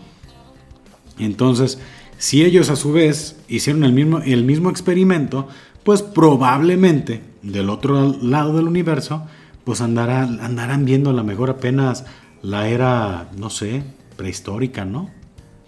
Entonces, 1.20 1.78
si 2.18 2.46
ellos 2.46 2.70
a 2.70 2.78
su 2.78 2.94
vez 2.94 3.36
hicieron 3.50 3.84
el 3.84 3.92
mismo, 3.92 4.20
el 4.20 4.46
mismo 4.46 4.70
experimento, 4.70 5.50
pues 5.84 6.02
probablemente 6.02 7.22
del 7.42 7.70
otro 7.70 8.16
lado 8.22 8.56
del 8.56 8.70
universo, 8.70 9.28
pues 9.66 9.82
andarán, 9.82 10.40
andarán 10.40 10.86
viendo 10.86 11.10
a 11.10 11.14
lo 11.14 11.26
mejor 11.26 11.50
apenas 11.50 12.06
la 12.42 12.70
era, 12.70 13.30
no 13.38 13.50
sé, 13.50 13.84
prehistórica, 14.16 14.86
¿no? 14.86 15.10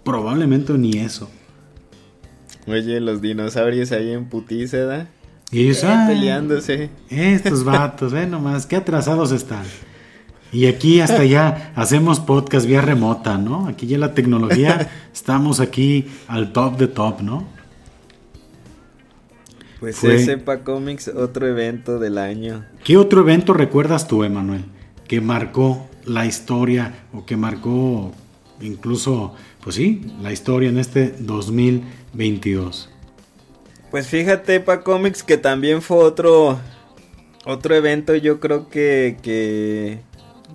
Probablemente 0.02 0.72
ni 0.78 0.92
eso. 0.92 1.30
Oye, 2.66 3.00
los 3.00 3.20
dinosaurios 3.20 3.92
ahí 3.92 4.12
en 4.12 4.30
putíceda. 4.30 5.08
Y 5.50 5.64
ellos, 5.64 5.84
eh, 5.84 5.94
peleándose. 6.08 6.88
Estos 7.10 7.64
vatos, 7.64 8.12
ve 8.14 8.26
nomás, 8.26 8.64
qué 8.64 8.76
atrasados 8.76 9.30
están. 9.30 9.64
Y 10.54 10.66
aquí 10.66 11.00
hasta 11.00 11.24
ya 11.24 11.72
hacemos 11.74 12.20
podcast 12.20 12.64
vía 12.64 12.80
remota, 12.80 13.38
¿no? 13.38 13.66
Aquí 13.66 13.88
ya 13.88 13.98
la 13.98 14.14
tecnología, 14.14 14.88
estamos 15.12 15.58
aquí 15.58 16.06
al 16.28 16.52
top 16.52 16.78
de 16.78 16.86
top, 16.86 17.22
¿no? 17.22 17.48
Pues 19.80 19.96
Fue... 19.96 20.20
Sepa 20.20 20.60
Comics, 20.60 21.08
otro 21.08 21.48
evento 21.48 21.98
del 21.98 22.18
año. 22.18 22.64
¿Qué 22.84 22.96
otro 22.96 23.22
evento 23.22 23.52
recuerdas 23.52 24.06
tú, 24.06 24.22
Emanuel? 24.22 24.64
Que 25.08 25.20
marcó 25.20 25.90
la 26.04 26.24
historia 26.24 27.06
o 27.12 27.26
que 27.26 27.36
marcó 27.36 28.12
incluso, 28.60 29.34
pues 29.60 29.74
sí, 29.74 30.06
la 30.22 30.32
historia 30.32 30.68
en 30.68 30.78
este 30.78 31.16
2022. 31.18 32.90
Pues 33.90 34.06
fíjate, 34.06 34.60
Pa 34.60 34.82
Comics, 34.82 35.24
que 35.24 35.36
también 35.36 35.82
fue 35.82 35.96
otro, 35.96 36.60
otro 37.44 37.74
evento, 37.74 38.14
yo 38.14 38.38
creo 38.38 38.68
que, 38.68 39.16
que, 39.20 39.98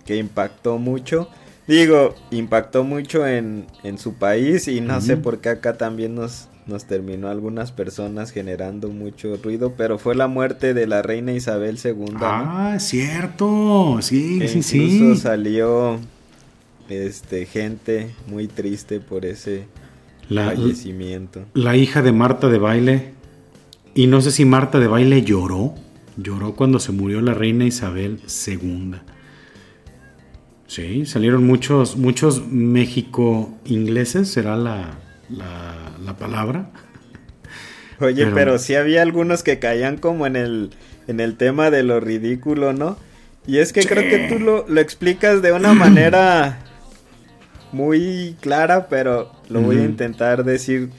que 0.09 0.15
impactó 0.15 0.79
mucho. 0.79 1.29
Digo, 1.67 2.15
impactó 2.31 2.83
mucho 2.83 3.27
en, 3.27 3.67
en 3.83 3.99
su 3.99 4.15
país 4.15 4.67
y 4.67 4.81
no 4.81 5.01
sé 5.01 5.17
por 5.17 5.39
qué 5.39 5.49
acá 5.49 5.77
también 5.77 6.15
nos, 6.15 6.47
nos 6.65 6.85
terminó 6.85 7.27
algunas 7.27 7.71
personas 7.71 8.31
generando 8.31 8.87
mucho 8.87 9.37
ruido, 9.37 9.75
pero 9.77 9.99
fue 9.99 10.15
la 10.15 10.27
muerte 10.27 10.73
de 10.73 10.87
la 10.87 11.03
reina 11.03 11.31
Isabel 11.33 11.77
II. 11.83 12.15
Ah, 12.21 12.77
cierto, 12.79 13.99
sí, 14.01 14.47
sí, 14.47 14.63
sí. 14.63 14.95
Incluso 14.95 15.21
salió 15.21 15.99
este 16.89 17.45
gente 17.45 18.15
muy 18.25 18.47
triste 18.47 18.99
por 18.99 19.27
ese 19.27 19.67
fallecimiento. 20.27 21.45
La 21.53 21.77
hija 21.77 22.01
de 22.01 22.11
Marta 22.13 22.49
de 22.49 22.57
Baile 22.57 23.13
y 23.93 24.07
no 24.07 24.21
sé 24.21 24.31
si 24.31 24.43
Marta 24.43 24.79
de 24.79 24.87
Baile 24.87 25.21
lloró, 25.21 25.75
lloró 26.17 26.55
cuando 26.55 26.79
se 26.79 26.93
murió 26.93 27.21
la 27.21 27.35
reina 27.35 27.65
Isabel 27.65 28.19
II. 28.47 28.95
Sí, 30.69 31.05
salieron 31.07 31.45
muchos 31.45 31.97
muchos 31.97 32.47
México 32.47 33.59
ingleses, 33.65 34.29
será 34.29 34.55
la 34.55 34.99
la, 35.29 36.15
palabra. 36.17 36.69
Oye, 37.99 38.27
pero... 38.27 38.57
sí 38.57 38.75
había 38.75 39.01
algunos 39.01 39.43
que 39.43 39.59
caían 39.59 39.97
como 39.97 40.25
en 40.25 40.35
el, 40.35 40.71
en 41.07 41.19
el 41.19 41.37
tema 41.37 41.69
de 41.71 41.83
lo 41.83 41.99
ridículo, 41.99 42.73
¿no? 42.73 42.97
Y 43.47 43.57
es 43.57 43.73
que 43.73 43.83
creo 43.83 44.03
que 44.03 44.27
tú 44.29 44.39
lo, 44.39 44.67
lo, 44.67 44.79
explicas 44.79 45.41
de 45.41 45.51
una 45.51 45.73
manera 45.73 46.59
muy 47.71 48.35
clara, 48.41 48.87
pero 48.89 49.31
lo 49.49 49.61
voy 49.61 49.77
a 49.77 49.85
intentar 49.85 50.43
decir. 50.43 50.89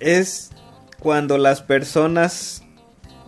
Es 0.00 0.50
cuando 0.98 1.38
las 1.38 1.62
personas 1.62 2.59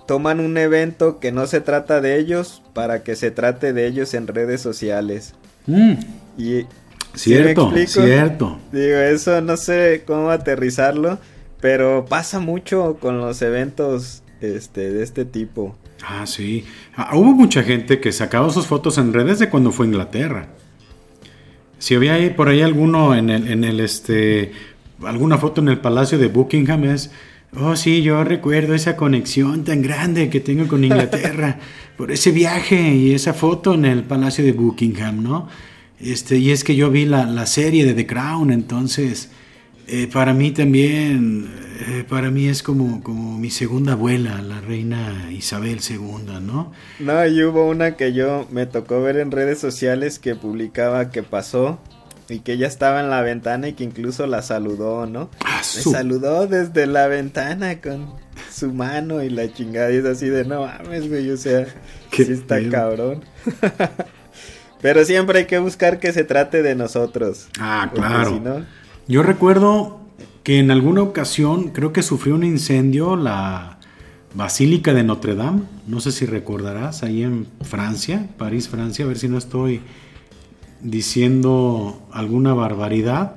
toman 0.07 0.41
un 0.41 0.57
evento 0.59 1.19
que 1.19 1.33
no 1.33 1.47
se 1.47 1.61
trata 1.61 2.01
de 2.01 2.19
ellos 2.19 2.63
para 2.73 3.03
que 3.03 3.17
se 3.17 3.31
trate 3.31 3.73
de 3.73 3.87
ellos 3.87 4.15
en 4.15 4.27
redes 4.27 4.61
sociales. 4.61 5.35
Mm. 5.67 5.95
Y 6.39 6.67
Cierto, 7.15 7.71
cierto. 7.87 8.59
Digo, 8.73 8.97
eso 8.97 9.41
no 9.43 9.57
sé 9.57 10.03
cómo 10.07 10.31
aterrizarlo, 10.31 11.19
pero 11.61 12.07
pasa 12.07 12.41
mucho 12.41 12.97
con 13.01 13.19
los 13.19 13.43
eventos 13.43 14.23
este, 14.41 14.91
de 14.93 15.03
este 15.03 15.25
tipo. 15.25 15.77
Ah, 16.03 16.27
sí. 16.27 16.65
Ah, 16.97 17.11
hubo 17.15 17.33
mucha 17.33 17.63
gente 17.63 18.01
que 18.01 18.13
sacaba 18.13 18.51
sus 18.51 18.67
fotos 18.67 18.99
en 18.99 19.13
redes 19.13 19.39
de 19.39 19.51
cuando 19.51 19.73
fue 19.73 19.87
a 19.87 19.89
Inglaterra. 19.89 20.49
Si 21.79 21.95
había 21.95 22.15
ahí, 22.15 22.31
por 22.31 22.49
ahí 22.49 22.63
alguno 22.63 23.15
en 23.15 23.29
el, 23.29 23.49
en 23.49 23.65
el 23.65 23.81
este, 23.81 24.53
alguna 25.05 25.37
foto 25.37 25.61
en 25.61 25.69
el 25.69 25.81
Palacio 25.81 26.19
de 26.19 26.29
Buckingham 26.29 26.85
es, 26.85 27.11
oh 27.57 27.77
sí, 27.77 28.03
yo 28.03 28.25
recuerdo 28.25 28.75
esa 28.75 28.97
conexión 28.97 29.65
tan 29.65 29.83
grande 29.83 30.31
que 30.31 30.41
tengo 30.41 30.67
con 30.69 30.85
Inglaterra 30.85 31.59
por 31.97 32.11
ese 32.11 32.31
viaje 32.31 32.95
y 32.95 33.15
esa 33.15 33.35
foto 33.35 33.75
en 33.75 33.85
el 33.85 34.05
Palacio 34.05 34.45
de 34.45 34.53
Buckingham, 34.53 35.23
¿no? 35.23 35.49
Este, 36.01 36.37
y 36.39 36.51
es 36.51 36.65
que 36.65 36.75
yo 36.75 36.91
vi 36.91 37.05
la, 37.05 37.47
serie 37.47 37.87
de 37.87 37.95
The 37.95 38.07
Crown, 38.07 38.51
entonces 38.51 39.31
eh, 39.87 40.09
para 40.13 40.35
mí 40.35 40.51
también, 40.51 41.49
eh, 41.89 42.05
para 42.09 42.31
mí 42.31 42.49
es 42.49 42.63
como, 42.63 43.03
como 43.03 43.39
mi 43.39 43.51
segunda 43.51 43.93
abuela, 43.93 44.43
la 44.43 44.61
reina 44.61 45.31
Isabel 45.31 45.79
II, 45.89 46.41
¿no? 46.41 46.73
No, 46.99 47.27
y 47.27 47.43
hubo 47.45 47.69
una 47.69 47.97
que 47.97 48.13
yo 48.13 48.49
me 48.51 48.67
tocó 48.67 49.01
ver 49.01 49.19
en 49.19 49.31
redes 49.31 49.61
sociales 49.61 50.19
que 50.19 50.35
publicaba 50.35 51.11
que 51.11 51.23
pasó 51.23 51.79
y 52.29 52.41
que 52.41 52.53
ella 52.55 52.67
estaba 52.67 53.01
en 53.01 53.11
la 53.11 53.23
ventana 53.23 53.69
y 53.69 53.73
que 53.75 53.85
incluso 53.85 54.27
la 54.27 54.43
saludó, 54.43 55.07
¿no? 55.07 55.31
Ah, 55.45 55.61
Me 55.77 55.83
saludó 55.83 56.47
desde 56.47 56.87
la 56.87 57.07
ventana 57.09 57.81
con 57.81 58.15
su 58.51 58.73
mano 58.73 59.23
y 59.23 59.31
la 59.31 59.53
chingada 59.53 59.91
y 59.93 59.97
es 59.97 60.05
así 60.05 60.29
de 60.29 60.45
no 60.45 60.67
mames, 60.67 61.09
güey, 61.09 61.31
o 61.31 61.37
sea, 61.37 61.67
sí 62.13 62.23
está 62.23 62.59
cabrón. 62.71 63.25
Pero 64.81 65.05
siempre 65.05 65.41
hay 65.41 65.45
que 65.47 65.59
buscar 65.59 66.01
que 66.01 66.13
se 66.13 66.25
trate 66.25 66.63
de 66.63 66.75
nosotros. 66.75 67.47
Ah, 67.61 67.91
claro. 67.95 68.65
Yo 69.07 69.23
recuerdo 69.23 70.01
que 70.43 70.59
en 70.59 70.73
alguna 70.73 71.03
ocasión 71.03 71.69
creo 71.69 71.93
que 71.93 72.03
sufrió 72.03 72.35
un 72.35 72.43
incendio 72.43 73.15
la 73.15 73.79
Basílica 74.35 74.93
de 74.93 75.05
Notre 75.05 75.35
Dame. 75.35 75.63
No 75.87 76.01
sé 76.01 76.11
si 76.11 76.27
recordarás, 76.27 77.03
ahí 77.03 77.23
en 77.23 77.47
Francia, 77.61 78.27
París, 78.39 78.69
Francia, 78.69 79.05
a 79.05 79.09
ver 79.09 79.19
si 79.19 79.29
no 79.29 79.39
estoy 79.39 79.83
diciendo 80.83 82.01
alguna 82.13 82.55
barbaridad. 82.55 83.37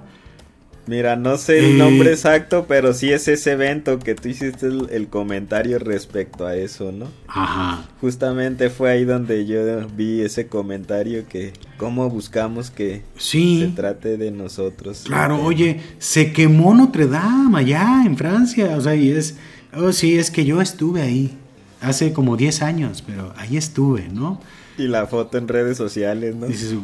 Mira, 0.88 1.16
no 1.16 1.38
sé 1.38 1.58
el 1.58 1.80
nombre 1.80 2.12
eh, 2.12 2.14
exacto, 2.14 2.66
pero 2.68 2.94
sí 2.94 3.12
es 3.12 3.28
ese 3.28 3.54
evento 3.54 3.98
que 3.98 4.14
tú 4.14 4.30
hiciste 4.30 4.68
el, 4.68 5.08
comentario 5.08 5.80
respecto 5.80 6.46
a 6.46 6.56
eso, 6.56 6.92
¿no? 6.92 7.08
Ajá. 7.28 7.88
Justamente 8.02 8.70
fue 8.70 8.92
ahí 8.92 9.04
donde 9.04 9.48
yo 9.48 9.88
vi 9.96 10.22
ese 10.22 10.46
comentario 10.46 11.28
que 11.28 11.54
cómo 11.78 12.08
buscamos 12.12 12.70
que 12.70 13.02
se 13.18 13.72
trate 13.76 14.18
de 14.18 14.30
nosotros. 14.30 15.04
Claro, 15.06 15.44
oye, 15.44 15.80
se 15.98 16.32
quemó 16.32 16.76
Notre 16.76 17.08
Dame 17.08 17.58
allá 17.58 18.04
en 18.06 18.16
Francia, 18.16 18.78
o 18.78 18.82
sea, 18.82 18.94
y 18.94 19.10
es, 19.10 19.38
oh 19.76 19.92
sí, 19.92 20.20
es 20.20 20.30
que 20.30 20.46
yo 20.46 20.62
estuve 20.62 21.02
ahí 21.02 21.36
hace 21.82 22.14
como 22.14 22.38
10 22.38 22.62
años, 22.62 23.04
pero 23.06 23.34
ahí 23.38 23.58
estuve, 23.58 24.08
¿no? 24.10 24.40
Y 24.78 24.88
la 24.88 25.08
foto 25.08 25.40
en 25.40 25.48
redes 25.48 25.78
sociales, 25.78 26.36
¿no? 26.36 26.46
Dices, 26.46 26.76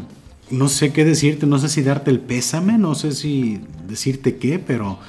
no 0.52 0.68
sé 0.68 0.94
qué 0.94 1.06
decirte, 1.06 1.46
no 1.46 1.60
sé 1.60 1.70
si 1.70 1.82
darte 1.82 2.12
el 2.12 2.20
pésame, 2.20 2.78
no 2.78 2.96
sé 2.96 3.12
si 3.14 3.60
decirte 3.88 4.38
qué, 4.38 4.60
pero 4.60 5.00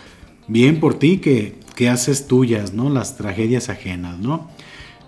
bien 0.48 0.80
por 0.80 0.98
ti 0.98 1.18
que, 1.18 1.58
que 1.74 1.88
haces 1.88 2.26
tuyas, 2.26 2.72
¿no? 2.72 2.90
Las 2.90 3.16
tragedias 3.16 3.68
ajenas, 3.68 4.18
¿no? 4.18 4.48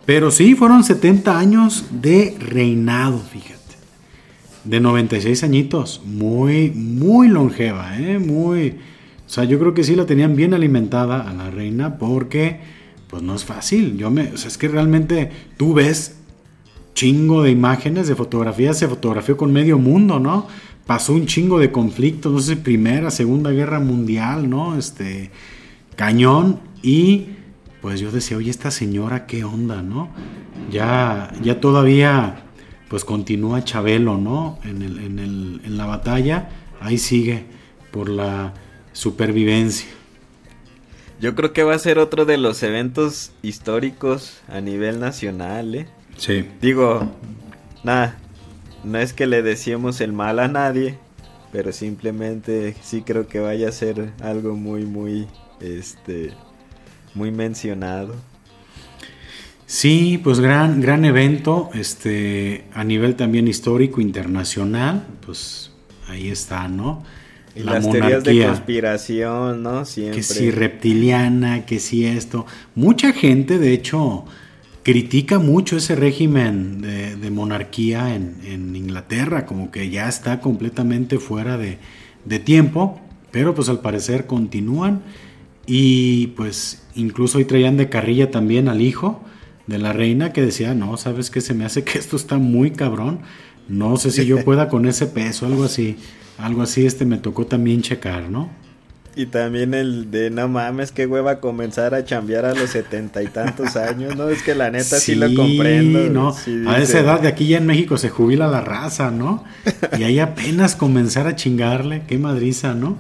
Pero 0.07 0.31
sí, 0.31 0.55
fueron 0.55 0.85
70 0.85 1.39
años 1.39 1.87
de 1.91 2.37
reinado, 2.39 3.19
fíjate. 3.19 3.55
De 4.65 4.81
96 4.81 5.43
añitos. 5.45 6.03
Muy, 6.05 6.71
muy 6.71 7.29
longeva, 7.29 7.99
¿eh? 7.99 8.19
Muy... 8.19 8.77
O 9.27 9.31
sea, 9.35 9.45
yo 9.45 9.59
creo 9.59 9.73
que 9.73 9.85
sí 9.85 9.97
la 9.97 10.05
tenían 10.05 10.37
bien 10.37 10.53
alimentada 10.53 11.29
a 11.29 11.33
la 11.33 11.51
reina 11.51 11.97
porque, 11.97 12.61
pues 13.09 13.23
no 13.23 13.35
es 13.35 13.45
fácil. 13.45 13.97
Yo 13.97 14.11
me... 14.11 14.33
O 14.33 14.37
sea, 14.37 14.49
es 14.49 14.59
que 14.59 14.69
realmente 14.69 15.31
tú 15.57 15.73
ves 15.73 16.17
chingo 16.95 17.43
de 17.43 17.51
imágenes, 17.51 18.09
de 18.09 18.15
fotografías, 18.15 18.79
se 18.79 18.89
fotografió 18.89 19.37
con 19.37 19.53
medio 19.53 19.79
mundo, 19.79 20.19
¿no? 20.19 20.47
Pasó 20.87 21.13
un 21.13 21.27
chingo 21.27 21.59
de 21.59 21.73
conflictos, 21.73 22.33
no 22.33 22.39
sé, 22.41 22.57
Primera, 22.57 23.11
Segunda 23.11 23.51
Guerra 23.51 23.81
Mundial, 23.81 24.49
¿no? 24.49 24.77
Este, 24.79 25.31
cañón. 25.97 26.61
Y 26.83 27.27
pues 27.81 28.01
yo 28.01 28.11
decía, 28.11 28.37
oye, 28.37 28.51
esta 28.51 28.71
señora, 28.71 29.27
¿qué 29.27 29.45
onda, 29.45 29.83
no? 29.83 30.09
Ya, 30.71 31.33
ya 31.43 31.61
todavía, 31.61 32.45
pues 32.89 33.05
continúa 33.05 33.65
Chabelo, 33.65 34.17
¿no? 34.19 34.59
En, 34.65 34.83
el, 34.83 34.99
en, 34.99 35.19
el, 35.19 35.61
en 35.65 35.77
la 35.77 35.87
batalla, 35.87 36.49
ahí 36.81 36.99
sigue 36.99 37.45
por 37.91 38.09
la 38.09 38.55
supervivencia. 38.93 39.89
Yo 41.21 41.35
creo 41.35 41.53
que 41.53 41.63
va 41.63 41.75
a 41.75 41.79
ser 41.79 41.99
otro 41.99 42.25
de 42.25 42.39
los 42.39 42.63
eventos 42.63 43.33
históricos 43.43 44.43
a 44.49 44.61
nivel 44.61 45.01
nacional, 45.01 45.75
¿eh? 45.75 45.89
Sí. 46.17 46.49
Digo, 46.61 47.11
nada, 47.83 48.17
no 48.85 48.99
es 48.99 49.13
que 49.13 49.27
le 49.27 49.43
decíamos 49.43 50.01
el 50.01 50.13
mal 50.13 50.39
a 50.39 50.49
nadie, 50.49 50.99
pero 51.53 51.73
simplemente 51.73 52.75
sí 52.83 53.03
creo 53.03 53.27
que 53.27 53.41
vaya 53.41 53.69
a 53.69 53.73
ser 53.73 54.13
algo 54.21 54.55
muy, 54.57 54.85
muy, 54.85 55.27
este, 55.61 56.33
muy 57.15 57.31
mencionado. 57.31 58.15
Sí, 59.67 60.21
pues 60.23 60.41
gran, 60.41 60.81
gran 60.81 61.05
evento, 61.05 61.71
este, 61.73 62.65
a 62.75 62.85
nivel 62.85 63.17
también 63.17 63.49
histórico, 63.49 64.01
internacional, 64.01 65.07
pues 65.25 65.73
ahí 66.09 66.29
está, 66.29 66.69
¿no? 66.69 67.03
Y 67.57 67.63
las 67.63 67.89
teorías 67.89 68.25
de 68.25 68.47
conspiración, 68.47 69.63
¿no? 69.63 69.85
Siempre. 69.85 70.17
Que 70.17 70.23
si 70.23 70.51
reptiliana, 70.51 71.65
que 71.65 71.79
si 71.79 72.05
esto. 72.05 72.47
Mucha 72.75 73.13
gente, 73.13 73.59
de 73.59 73.73
hecho, 73.73 74.25
critica 74.85 75.39
mucho 75.39 75.79
ese 75.79 75.97
régimen 75.97 76.81
de, 76.81 77.31
monarquía 77.31 78.15
en, 78.15 78.77
Inglaterra, 78.77 79.47
como 79.47 79.71
que 79.71 79.91
ya 79.91 80.09
está 80.09 80.41
completamente 80.41 81.19
fuera 81.19 81.57
de, 81.57 81.79
de 82.25 82.39
tiempo, 82.39 83.01
pero 83.33 83.55
pues 83.55 83.69
al 83.69 83.81
parecer 83.81 84.27
continúan 84.27 85.03
y 85.67 86.29
pues 86.29 86.87
incluso 86.95 87.39
hoy 87.39 87.47
traían 87.47 87.79
de 87.79 87.89
carrilla 87.89 88.31
también 88.31 88.69
al 88.69 88.83
hijo 88.83 89.25
de 89.67 89.79
la 89.79 89.95
reina 89.95 90.33
que 90.33 90.43
decía, 90.43 90.75
no, 90.75 90.97
sabes 90.99 91.31
que 91.31 91.41
se 91.41 91.55
me 91.55 91.65
hace 91.65 91.83
que 91.83 91.99
esto 91.99 92.17
está 92.17 92.37
muy 92.37 92.71
cabrón, 92.71 93.21
no 93.69 93.97
sé 93.97 94.11
si 94.11 94.27
yo 94.27 94.45
pueda 94.45 94.69
con 94.69 94.87
ese 94.87 95.07
peso, 95.07 95.47
algo 95.47 95.65
así, 95.65 95.97
algo 96.37 96.61
así, 96.61 96.85
este 96.85 97.07
me 97.07 97.17
tocó 97.17 97.47
también 97.47 97.81
checar, 97.81 98.31
¿no? 98.31 98.51
Y 99.17 99.27
también 99.27 99.75
el 99.75 100.11
de 100.11 100.31
no 100.31 100.49
mames, 100.49 100.91
qué 100.91 101.07
hueva 101.07 101.39
comenzar 101.39 101.95
a 101.95 102.05
chambear 102.05 102.45
a 102.45 102.55
los 102.55 102.71
setenta 102.71 103.23
y 103.23 103.29
tantos 103.29 103.77
años, 103.77 104.17
¿no? 104.17 104.29
Es 104.29 104.43
que 104.43 104.55
la 104.55 104.71
neta 104.71 104.99
sí, 104.99 105.15
lo 105.15 105.33
comprendo. 105.35 106.11
¿no? 106.11 106.35
a 106.69 106.79
esa 106.79 107.01
edad 107.01 107.21
de 107.21 107.29
aquí 107.29 107.47
ya 107.47 107.59
en 107.59 107.67
México 107.67 107.97
se 107.97 108.09
jubila 108.09 108.49
la 108.49 108.61
raza, 108.61 109.11
¿no? 109.11 109.45
Y 109.99 110.03
ahí 110.03 110.19
apenas 110.19 110.75
comenzar 110.75 111.29
a 111.29 111.37
chingarle, 111.37 112.03
qué 112.09 112.19
madriza, 112.19 112.75
¿no? 112.75 112.99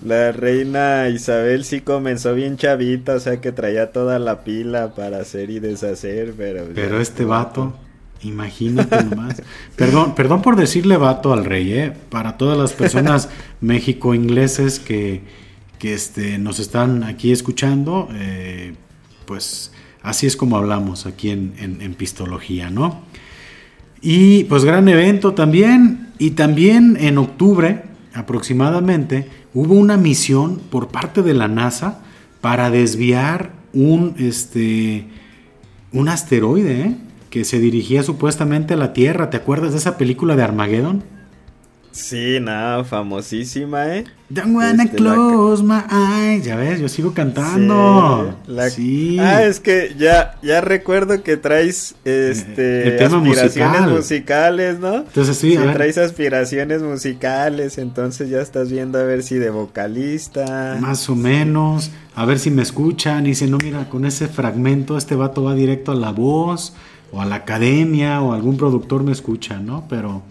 La 0.00 0.32
reina 0.32 1.08
Isabel 1.10 1.64
sí 1.64 1.82
comenzó 1.82 2.34
bien 2.34 2.56
chavita, 2.56 3.14
o 3.14 3.20
sea 3.20 3.40
que 3.40 3.52
traía 3.52 3.92
toda 3.92 4.18
la 4.18 4.42
pila 4.42 4.94
para 4.94 5.18
hacer 5.18 5.50
y 5.50 5.60
deshacer, 5.60 6.32
pero... 6.36 6.64
Pero 6.74 6.98
este 6.98 7.24
vato, 7.24 7.74
imagínate 8.22 9.04
nomás. 9.04 9.42
perdón, 9.76 10.14
perdón 10.14 10.40
por 10.40 10.56
decirle 10.56 10.96
vato 10.96 11.32
al 11.32 11.44
rey, 11.44 11.74
¿eh? 11.74 11.92
Para 12.08 12.38
todas 12.38 12.56
las 12.56 12.72
personas 12.72 13.28
México-ingleses 13.60 14.80
que, 14.80 15.22
que 15.82 15.94
este, 15.94 16.38
nos 16.38 16.60
están 16.60 17.02
aquí 17.02 17.32
escuchando, 17.32 18.08
eh, 18.14 18.74
pues 19.26 19.72
así 20.00 20.28
es 20.28 20.36
como 20.36 20.56
hablamos 20.56 21.06
aquí 21.06 21.30
en, 21.30 21.54
en 21.58 21.94
Pistología, 21.94 22.70
¿no? 22.70 23.00
Y 24.00 24.44
pues 24.44 24.64
gran 24.64 24.86
evento 24.86 25.34
también, 25.34 26.12
y 26.20 26.30
también 26.30 26.96
en 27.00 27.18
octubre 27.18 27.82
aproximadamente 28.14 29.28
hubo 29.54 29.74
una 29.74 29.96
misión 29.96 30.60
por 30.70 30.86
parte 30.86 31.20
de 31.20 31.34
la 31.34 31.48
NASA 31.48 32.00
para 32.40 32.70
desviar 32.70 33.50
un, 33.72 34.14
este, 34.18 35.06
un 35.90 36.08
asteroide 36.08 36.80
¿eh? 36.80 36.96
que 37.28 37.44
se 37.44 37.58
dirigía 37.58 38.04
supuestamente 38.04 38.74
a 38.74 38.76
la 38.76 38.92
Tierra. 38.92 39.30
¿Te 39.30 39.36
acuerdas 39.36 39.72
de 39.72 39.78
esa 39.78 39.98
película 39.98 40.36
de 40.36 40.44
Armageddon? 40.44 41.02
Sí, 41.92 42.38
nada, 42.40 42.84
famosísima, 42.84 43.86
¿eh? 43.94 44.04
Don't 44.30 44.56
wanna 44.56 44.84
este, 44.84 44.96
close 44.96 45.62
my 45.62 45.82
eyes. 45.90 46.42
Ya 46.42 46.56
ves, 46.56 46.80
yo 46.80 46.88
sigo 46.88 47.12
cantando. 47.12 48.34
Sí, 48.70 49.18
Ah, 49.20 49.42
es 49.42 49.60
que 49.60 49.94
ya, 49.98 50.38
ya 50.42 50.62
recuerdo 50.62 51.22
que 51.22 51.36
traes 51.36 51.94
este 52.04 52.98
aspiraciones 53.04 53.82
musicales, 53.90 54.78
¿no? 54.78 54.96
Entonces 54.96 55.36
sí, 55.36 55.58
traes 55.74 55.98
aspiraciones 55.98 56.80
musicales, 56.80 57.76
entonces 57.76 58.30
ya 58.30 58.40
estás 58.40 58.70
viendo 58.70 58.98
a 58.98 59.02
ver 59.02 59.22
si 59.22 59.34
de 59.34 59.50
vocalista. 59.50 60.78
Más 60.80 61.10
o 61.10 61.14
menos, 61.14 61.90
a 62.14 62.24
ver 62.24 62.38
si 62.38 62.50
me 62.50 62.62
escuchan. 62.62 63.26
Y 63.26 63.30
dice, 63.30 63.46
no, 63.48 63.58
mira, 63.58 63.90
con 63.90 64.06
ese 64.06 64.28
fragmento 64.28 64.96
este 64.96 65.14
vato 65.14 65.44
va 65.44 65.54
directo 65.54 65.92
a 65.92 65.94
la 65.94 66.10
voz, 66.10 66.72
o 67.12 67.20
a 67.20 67.26
la 67.26 67.34
academia, 67.34 68.22
o 68.22 68.32
algún 68.32 68.56
productor 68.56 69.02
me 69.02 69.12
escucha, 69.12 69.58
¿no? 69.58 69.84
Pero 69.90 70.22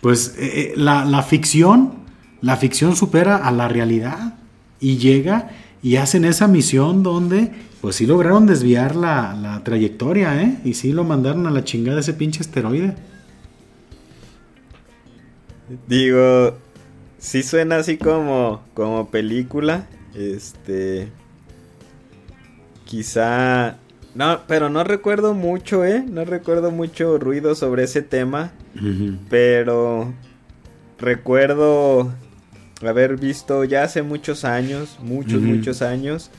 pues 0.00 0.34
eh, 0.38 0.72
eh, 0.72 0.74
la, 0.76 1.22
ficción, 1.22 1.94
la 2.40 2.56
ficción 2.56 2.96
supera 2.96 3.36
a 3.36 3.50
la 3.52 3.68
realidad 3.68 4.34
y 4.80 4.98
llega 4.98 5.50
y 5.82 5.96
hacen 5.96 6.24
esa 6.24 6.48
misión 6.48 7.02
donde 7.02 7.52
pues 7.80 7.96
sí 7.96 8.06
lograron 8.06 8.46
desviar 8.46 8.96
la, 8.96 9.60
trayectoria, 9.64 10.42
¿eh? 10.42 10.58
Y 10.64 10.74
sí 10.74 10.92
lo 10.92 11.04
mandaron 11.04 11.46
a 11.46 11.50
la 11.50 11.64
chingada 11.64 12.00
ese 12.00 12.12
pinche 12.12 12.40
asteroide. 12.40 12.94
Digo, 15.86 16.56
sí 17.18 17.42
suena 17.42 17.76
así 17.76 17.96
como, 17.96 18.62
como 18.74 19.10
película, 19.10 19.86
este... 20.14 21.10
Quizá 22.84 23.78
no, 24.14 24.40
pero 24.48 24.68
no 24.68 24.82
recuerdo 24.82 25.34
mucho, 25.34 25.84
¿eh? 25.84 26.04
No 26.06 26.24
recuerdo 26.24 26.70
mucho 26.70 27.18
ruido 27.18 27.54
sobre 27.54 27.84
ese 27.84 28.02
tema. 28.02 28.52
Pero 29.28 30.12
recuerdo 30.98 32.12
haber 32.86 33.16
visto 33.16 33.64
ya 33.64 33.82
hace 33.82 34.02
muchos 34.02 34.44
años, 34.44 34.98
muchos, 35.02 35.42
muchos 35.42 35.82
años, 35.82 36.30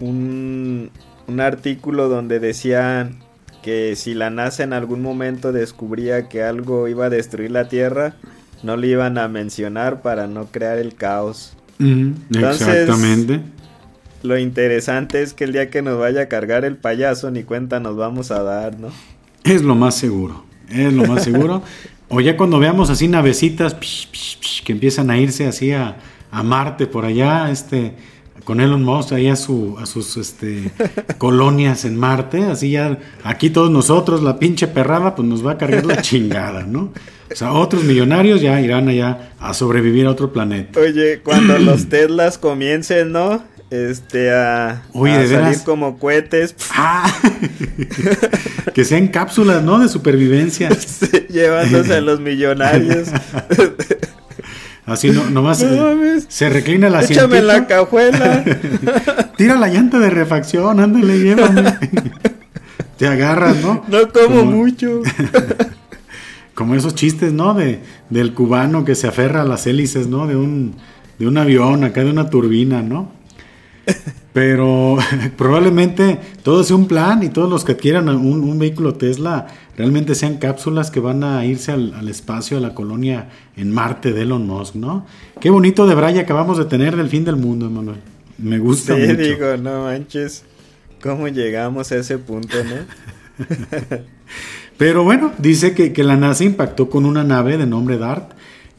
un, 0.00 0.90
un 1.26 1.40
artículo 1.40 2.08
donde 2.08 2.38
decían 2.38 3.18
que 3.62 3.96
si 3.96 4.14
la 4.14 4.30
NASA 4.30 4.62
en 4.62 4.72
algún 4.72 5.02
momento 5.02 5.52
descubría 5.52 6.28
que 6.28 6.42
algo 6.42 6.88
iba 6.88 7.06
a 7.06 7.10
destruir 7.10 7.50
la 7.50 7.68
Tierra, 7.68 8.14
no 8.62 8.76
le 8.76 8.88
iban 8.88 9.18
a 9.18 9.28
mencionar 9.28 10.02
para 10.02 10.26
no 10.26 10.46
crear 10.46 10.78
el 10.78 10.94
caos. 10.94 11.56
Exactamente 12.30 13.40
lo 14.22 14.38
interesante 14.38 15.22
es 15.22 15.34
que 15.34 15.44
el 15.44 15.52
día 15.52 15.70
que 15.70 15.82
nos 15.82 15.98
vaya 15.98 16.22
a 16.22 16.28
cargar 16.28 16.64
el 16.64 16.76
payaso, 16.76 17.30
ni 17.30 17.42
cuenta 17.42 17.80
nos 17.80 17.96
vamos 17.96 18.30
a 18.30 18.42
dar, 18.42 18.78
¿no? 18.78 18.88
Es 19.44 19.62
lo 19.62 19.74
más 19.74 19.96
seguro, 19.96 20.44
es 20.72 20.92
lo 20.92 21.06
más 21.06 21.24
seguro. 21.24 21.62
o 22.08 22.20
ya 22.20 22.36
cuando 22.36 22.58
veamos 22.58 22.90
así 22.90 23.08
navecitas 23.08 23.76
que 24.64 24.72
empiezan 24.72 25.10
a 25.10 25.18
irse 25.18 25.46
así 25.46 25.72
a, 25.72 25.96
Marte 26.42 26.86
por 26.86 27.04
allá, 27.04 27.50
este, 27.50 27.92
con 28.44 28.60
Elon 28.60 28.82
Musk 28.82 29.12
ahí 29.12 29.28
a, 29.28 29.36
su, 29.36 29.76
a 29.78 29.84
sus 29.84 30.16
este, 30.16 30.70
colonias 31.18 31.84
en 31.84 31.94
Marte, 31.96 32.44
así 32.44 32.70
ya 32.70 32.98
aquí 33.22 33.50
todos 33.50 33.70
nosotros, 33.70 34.22
la 34.22 34.38
pinche 34.38 34.66
perrada, 34.66 35.14
pues 35.14 35.28
nos 35.28 35.46
va 35.46 35.52
a 35.52 35.58
cargar 35.58 35.84
la 35.84 35.96
chingada, 36.00 36.62
¿no? 36.62 36.92
O 37.30 37.34
sea, 37.34 37.52
otros 37.52 37.84
millonarios 37.84 38.40
ya 38.40 38.60
irán 38.62 38.88
allá 38.88 39.32
a 39.38 39.52
sobrevivir 39.52 40.06
a 40.06 40.10
otro 40.10 40.32
planeta. 40.32 40.80
Oye, 40.80 41.20
cuando 41.22 41.58
los 41.58 41.90
Teslas 41.90 42.38
comiencen, 42.38 43.12
¿no? 43.12 43.42
este 43.72 44.30
a, 44.30 44.82
salir 44.92 45.58
como 45.64 45.98
cohetes. 45.98 46.54
Ah, 46.70 47.10
que 48.74 48.84
sean 48.84 49.08
cápsulas, 49.08 49.62
¿no? 49.62 49.78
De 49.78 49.88
supervivencia. 49.88 50.68
llevándose 51.28 51.94
a 51.94 52.00
los 52.00 52.20
millonarios. 52.20 53.08
Así 54.84 55.10
no, 55.10 55.30
nomás 55.30 55.64
se 56.28 56.48
reclina 56.50 56.90
la 56.90 57.02
Échame 57.02 57.40
la 57.40 57.68
cajuela. 57.68 58.44
Tira 59.36 59.54
la 59.54 59.68
llanta 59.68 60.00
de 60.00 60.10
refacción, 60.10 60.80
ándale, 60.80 61.20
llévame. 61.20 61.78
Te 62.98 63.06
agarras, 63.06 63.58
¿no? 63.62 63.84
No 63.86 64.08
como, 64.08 64.44
mucho. 64.44 65.02
como 66.54 66.74
esos 66.74 66.96
chistes, 66.96 67.32
¿no? 67.32 67.54
De, 67.54 67.80
del 68.10 68.34
cubano 68.34 68.84
que 68.84 68.96
se 68.96 69.06
aferra 69.06 69.42
a 69.42 69.44
las 69.44 69.68
hélices, 69.68 70.08
¿no? 70.08 70.26
De 70.26 70.34
un, 70.34 70.74
de 71.20 71.28
un 71.28 71.38
avión, 71.38 71.84
acá 71.84 72.02
de 72.02 72.10
una 72.10 72.28
turbina, 72.28 72.82
¿no? 72.82 73.12
Pero 74.32 74.96
probablemente 75.36 76.18
todo 76.42 76.64
sea 76.64 76.76
un 76.76 76.88
plan 76.88 77.22
y 77.22 77.28
todos 77.28 77.50
los 77.50 77.64
que 77.64 77.72
adquieran 77.72 78.08
un, 78.08 78.58
vehículo 78.58 78.94
Tesla 78.94 79.46
realmente 79.76 80.14
sean 80.14 80.38
cápsulas 80.38 80.90
que 80.90 81.00
van 81.00 81.24
a 81.24 81.44
irse 81.44 81.72
al, 81.72 82.08
espacio, 82.08 82.56
a 82.56 82.60
la 82.60 82.74
colonia 82.74 83.28
en 83.56 83.72
Marte 83.72 84.12
de 84.12 84.22
Elon 84.22 84.46
Musk, 84.46 84.76
¿no? 84.76 85.06
Qué 85.40 85.50
bonito 85.50 85.86
de 85.86 85.94
Braya 85.94 86.22
acabamos 86.22 86.58
de 86.58 86.64
tener 86.64 86.96
del 86.96 87.08
fin 87.08 87.24
del 87.24 87.36
mundo, 87.36 87.66
Emanuel. 87.66 87.98
Me 88.38 88.58
gusta 88.58 88.96
sí, 88.96 89.02
mucho. 89.02 89.16
digo, 89.16 89.56
no 89.58 89.84
manches, 89.84 90.44
¿cómo 91.02 91.28
llegamos 91.28 91.92
a 91.92 91.96
ese 91.96 92.18
punto, 92.18 92.56
no? 92.64 93.46
Pero 94.78 95.04
bueno, 95.04 95.32
dice 95.38 95.74
que, 95.74 95.92
que 95.92 96.04
la 96.04 96.16
NASA 96.16 96.44
impactó 96.44 96.88
con 96.88 97.04
una 97.04 97.22
nave 97.24 97.58
de 97.58 97.66
nombre 97.66 97.98
DART 97.98 98.32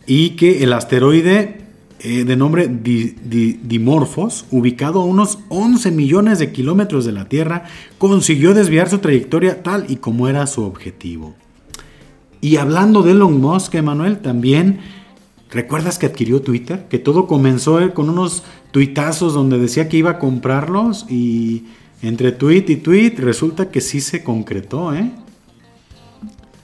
y 0.05 0.31
que 0.31 0.63
el 0.63 0.73
asteroide 0.73 1.62
eh, 2.03 2.25
de 2.25 2.35
nombre 2.35 2.67
Dimorphos, 2.69 4.45
ubicado 4.51 5.01
a 5.01 5.05
unos 5.05 5.39
11 5.49 5.91
millones 5.91 6.39
de 6.39 6.51
kilómetros 6.51 7.05
de 7.05 7.13
la 7.13 7.29
Tierra, 7.29 7.65
consiguió 7.97 8.53
desviar 8.53 8.89
su 8.89 8.99
trayectoria 8.99 9.63
tal 9.63 9.85
y 9.89 9.95
como 9.95 10.27
era 10.27 10.45
su 10.47 10.63
objetivo. 10.63 11.33
Y 12.41 12.57
hablando 12.57 13.03
de 13.03 13.11
Elon 13.11 13.39
Musk, 13.39 13.75
Emanuel, 13.75 14.19
también 14.19 14.79
¿Recuerdas 15.53 15.99
que 15.99 16.07
adquirió 16.07 16.41
Twitter? 16.41 16.87
Que 16.89 16.97
todo 16.97 17.27
comenzó 17.27 17.79
eh, 17.79 17.93
con 17.93 18.09
unos 18.09 18.43
tuitazos 18.71 19.35
donde 19.35 19.59
decía 19.59 19.87
que 19.87 19.97
iba 19.97 20.11
a 20.11 20.19
comprarlos 20.19 21.05
y 21.09 21.67
entre 22.01 22.31
tweet 22.31 22.65
y 22.69 22.77
tweet 22.77 23.13
resulta 23.17 23.69
que 23.69 23.79
sí 23.79 24.01
se 24.01 24.23
concretó, 24.23 24.95
¿eh? 24.95 25.11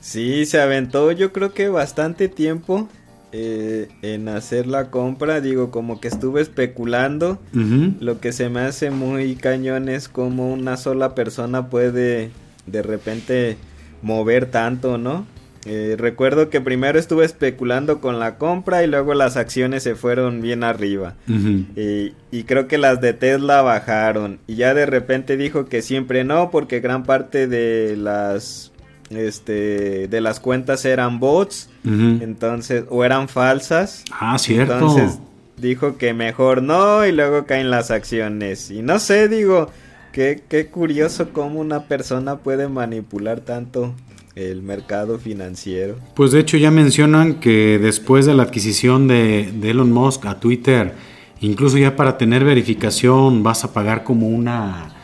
Sí, 0.01 0.47
se 0.47 0.59
aventó 0.59 1.11
yo 1.11 1.31
creo 1.31 1.53
que 1.53 1.69
bastante 1.69 2.29
tiempo 2.29 2.89
eh, 3.31 3.89
en 4.01 4.27
hacer 4.27 4.67
la 4.67 4.89
compra. 4.89 5.41
Digo, 5.41 5.71
como 5.71 5.99
que 5.99 6.07
estuve 6.07 6.41
especulando. 6.41 7.39
Lo 7.53 8.19
que 8.19 8.31
se 8.31 8.49
me 8.49 8.61
hace 8.61 8.91
muy 8.91 9.35
cañón 9.35 9.89
es 9.89 10.09
como 10.09 10.51
una 10.51 10.77
sola 10.77 11.15
persona 11.15 11.69
puede 11.69 12.31
de 12.65 12.81
repente 12.81 13.57
mover 14.01 14.45
tanto, 14.47 14.97
¿no? 14.97 15.25
Eh, 15.65 15.95
recuerdo 15.97 16.49
que 16.49 16.61
primero 16.61 16.97
estuve 16.97 17.25
especulando 17.25 17.99
con 17.99 18.17
la 18.17 18.37
compra 18.37 18.83
y 18.83 18.87
luego 18.87 19.13
las 19.13 19.35
acciones 19.35 19.83
se 19.83 19.95
fueron 19.95 20.41
bien 20.41 20.63
arriba. 20.63 21.15
y, 21.27 22.43
creo 22.43 22.67
que 22.67 22.77
las 22.77 23.01
de 23.01 23.13
Tesla 23.13 23.61
bajaron. 23.61 24.39
Y 24.47 24.55
ya 24.55 24.73
de 24.73 24.85
repente 24.85 25.37
dijo 25.37 25.65
que 25.65 25.81
siempre 25.81 26.23
no, 26.23 26.49
porque 26.49 26.79
gran 26.79 27.03
parte 27.03 27.47
de 27.47 27.97
las 27.97 28.71
este 29.09 30.07
de 30.07 30.21
las 30.21 30.39
cuentas 30.39 30.85
eran 30.85 31.19
bots. 31.19 31.69
Entonces, 31.83 32.85
o 32.89 33.03
eran 33.03 33.27
falsas. 33.29 34.03
Ah, 34.11 34.37
cierto. 34.37 34.73
Entonces 34.73 35.19
dijo 35.57 35.97
que 35.97 36.13
mejor 36.13 36.61
no, 36.61 37.05
y 37.05 37.11
luego 37.11 37.45
caen 37.45 37.69
las 37.69 37.91
acciones. 37.91 38.71
Y 38.71 38.81
no 38.81 38.99
sé, 38.99 39.27
digo, 39.27 39.69
qué, 40.11 40.43
qué 40.47 40.67
curioso 40.67 41.29
cómo 41.33 41.59
una 41.59 41.83
persona 41.83 42.37
puede 42.37 42.67
manipular 42.67 43.41
tanto 43.41 43.93
el 44.35 44.61
mercado 44.61 45.19
financiero. 45.19 45.95
Pues 46.15 46.31
de 46.31 46.39
hecho 46.39 46.57
ya 46.57 46.71
mencionan 46.71 47.35
que 47.35 47.79
después 47.79 48.25
de 48.25 48.33
la 48.33 48.43
adquisición 48.43 49.07
de, 49.07 49.49
Elon 49.63 49.91
Musk 49.91 50.25
a 50.25 50.39
Twitter, 50.39 50.93
incluso 51.41 51.77
ya 51.77 51.95
para 51.95 52.17
tener 52.17 52.43
verificación 52.43 53.43
vas 53.43 53.63
a 53.63 53.73
pagar 53.73 54.03
como 54.03 54.27
una 54.27 54.95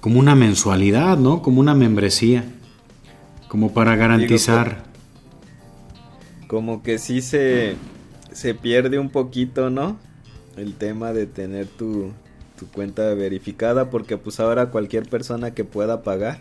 como 0.00 0.18
una 0.18 0.34
mensualidad, 0.34 1.16
¿no? 1.18 1.42
Como 1.42 1.60
una 1.60 1.74
membresía. 1.74 2.44
Como 3.52 3.74
para 3.74 3.96
garantizar. 3.96 4.82
como 6.46 6.82
que 6.82 6.96
sí 6.96 7.20
se, 7.20 7.76
se 8.32 8.54
pierde 8.54 8.98
un 8.98 9.10
poquito, 9.10 9.68
¿no? 9.68 9.98
El 10.56 10.72
tema 10.72 11.12
de 11.12 11.26
tener 11.26 11.66
tu, 11.66 12.12
tu 12.58 12.66
cuenta 12.68 13.12
verificada 13.12 13.90
porque 13.90 14.16
pues 14.16 14.40
ahora 14.40 14.70
cualquier 14.70 15.06
persona 15.06 15.50
que 15.50 15.64
pueda 15.64 16.02
pagar 16.02 16.40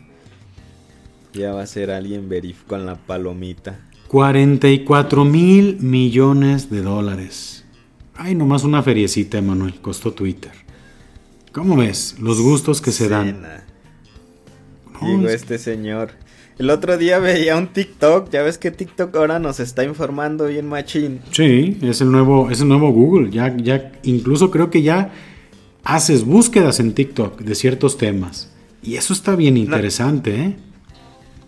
ya 1.33 1.51
va 1.53 1.63
a 1.63 1.67
ser 1.67 1.91
alguien 1.91 2.29
verif 2.29 2.63
con 2.63 2.85
la 2.85 2.95
palomita. 2.95 3.77
44 4.07 5.25
mil 5.25 5.79
millones 5.81 6.69
de 6.69 6.81
dólares. 6.81 7.65
Ay, 8.15 8.35
nomás 8.35 8.63
una 8.63 8.83
feriecita, 8.83 9.37
Emanuel, 9.37 9.81
costó 9.81 10.13
Twitter. 10.13 10.53
¿Cómo 11.51 11.75
ves? 11.75 12.15
Los 12.21 12.39
gustos 12.39 12.79
que 12.79 12.93
se 12.93 13.09
dan. 13.09 13.45
Digo, 15.01 15.27
este 15.27 15.57
señor. 15.57 16.11
El 16.61 16.69
otro 16.69 16.95
día 16.95 17.17
veía 17.17 17.57
un 17.57 17.69
TikTok, 17.69 18.29
ya 18.29 18.43
ves 18.43 18.59
que 18.59 18.69
TikTok 18.69 19.15
ahora 19.15 19.39
nos 19.39 19.59
está 19.59 19.83
informando 19.83 20.45
bien 20.45 20.67
machín. 20.67 21.19
Sí, 21.31 21.79
es 21.81 22.01
el 22.01 22.11
nuevo, 22.11 22.51
es 22.51 22.61
el 22.61 22.67
nuevo 22.67 22.91
Google. 22.91 23.31
Ya, 23.31 23.57
ya, 23.57 23.93
incluso 24.03 24.51
creo 24.51 24.69
que 24.69 24.83
ya 24.83 25.11
haces 25.83 26.23
búsquedas 26.23 26.79
en 26.79 26.93
TikTok 26.93 27.41
de 27.41 27.55
ciertos 27.55 27.97
temas. 27.97 28.53
Y 28.83 28.93
eso 28.93 29.11
está 29.11 29.35
bien 29.35 29.57
interesante, 29.57 30.35
¿eh? 30.35 30.55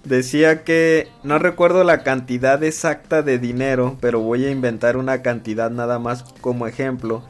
decía 0.04 0.64
que 0.64 1.10
no 1.22 1.38
recuerdo 1.38 1.84
la 1.84 2.02
cantidad 2.02 2.64
exacta 2.64 3.22
de 3.22 3.38
dinero, 3.38 3.98
pero 4.02 4.20
voy 4.20 4.46
a 4.46 4.50
inventar 4.50 4.98
una 4.98 5.22
cantidad 5.22 5.70
nada 5.70 6.00
más 6.00 6.24
como 6.42 6.66
ejemplo. 6.66 7.24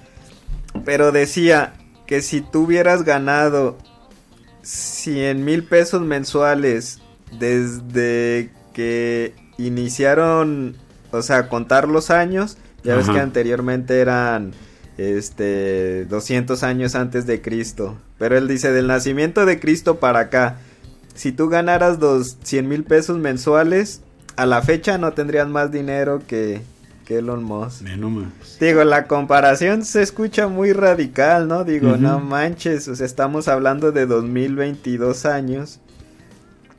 Pero 0.85 1.11
decía 1.11 1.73
que 2.07 2.21
si 2.21 2.39
tú 2.39 2.61
hubieras 2.61 3.03
ganado 3.03 3.77
100 4.61 5.43
mil 5.43 5.65
pesos 5.65 6.01
mensuales 6.01 7.02
desde 7.39 8.49
que 8.73 9.33
iniciaron, 9.57 10.75
o 11.11 11.21
sea, 11.21 11.49
contar 11.49 11.87
los 11.87 12.09
años, 12.09 12.57
ya 12.83 12.95
ves 12.95 13.09
que 13.09 13.19
anteriormente 13.19 13.99
eran 13.99 14.51
este 14.97 16.05
200 16.05 16.63
años 16.63 16.95
antes 16.95 17.25
de 17.25 17.41
Cristo, 17.41 17.97
pero 18.17 18.37
él 18.37 18.47
dice 18.47 18.71
del 18.71 18.87
nacimiento 18.87 19.45
de 19.45 19.59
Cristo 19.59 19.99
para 19.99 20.19
acá 20.19 20.57
si 21.13 21.31
tú 21.31 21.49
ganaras 21.49 21.99
dos 21.99 22.37
100 22.43 22.67
mil 22.67 22.83
pesos 22.83 23.17
mensuales, 23.17 24.01
a 24.35 24.45
la 24.45 24.61
fecha 24.61 24.97
no 24.97 25.13
tendrías 25.13 25.47
más 25.47 25.71
dinero 25.71 26.21
que, 26.25 26.61
que 27.05 27.19
Elon 27.19 27.43
Musk. 27.43 27.81
Digo, 28.59 28.83
la 28.83 29.07
comparación 29.07 29.85
se 29.85 30.01
escucha 30.01 30.47
muy 30.47 30.73
radical, 30.73 31.47
¿no? 31.47 31.63
Digo, 31.63 31.97
no 31.97 32.19
manches, 32.19 32.87
o 32.87 32.95
sea, 32.95 33.05
estamos 33.05 33.47
hablando 33.47 33.91
de 33.91 34.05
2022 34.05 35.25
años. 35.25 35.79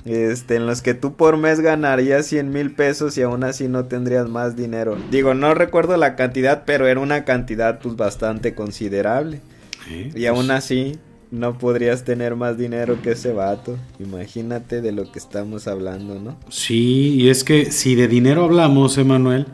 Este, 0.04 0.56
en 0.56 0.66
los 0.66 0.82
que 0.82 0.92
tú 0.92 1.14
por 1.14 1.38
mes 1.38 1.60
ganarías 1.60 2.26
100 2.26 2.52
mil 2.52 2.72
pesos 2.72 3.16
y 3.16 3.22
aún 3.22 3.42
así 3.42 3.68
no 3.68 3.86
tendrías 3.86 4.28
más 4.28 4.54
dinero. 4.54 4.98
Digo, 5.10 5.32
no 5.32 5.54
recuerdo 5.54 5.96
la 5.96 6.14
cantidad, 6.14 6.64
pero 6.66 6.86
era 6.86 7.00
una 7.00 7.24
cantidad 7.24 7.78
pues 7.80 7.96
bastante 7.96 8.54
considerable. 8.54 9.40
y 9.88 10.26
aún 10.26 10.46
pues 10.46 10.58
así, 10.58 10.98
no 11.30 11.58
podrías 11.58 12.04
tener 12.04 12.36
más 12.36 12.58
dinero 12.58 13.00
que 13.00 13.12
ese 13.12 13.32
vato. 13.32 13.78
Imagínate 13.98 14.82
de 14.82 14.92
lo 14.92 15.10
que 15.10 15.18
estamos 15.18 15.66
hablando, 15.66 16.20
¿no? 16.20 16.36
Sí, 16.50 17.14
y 17.14 17.30
es 17.30 17.42
que 17.42 17.72
si 17.72 17.94
de 17.94 18.06
dinero 18.06 18.44
hablamos, 18.44 18.98
Emanuel, 18.98 19.46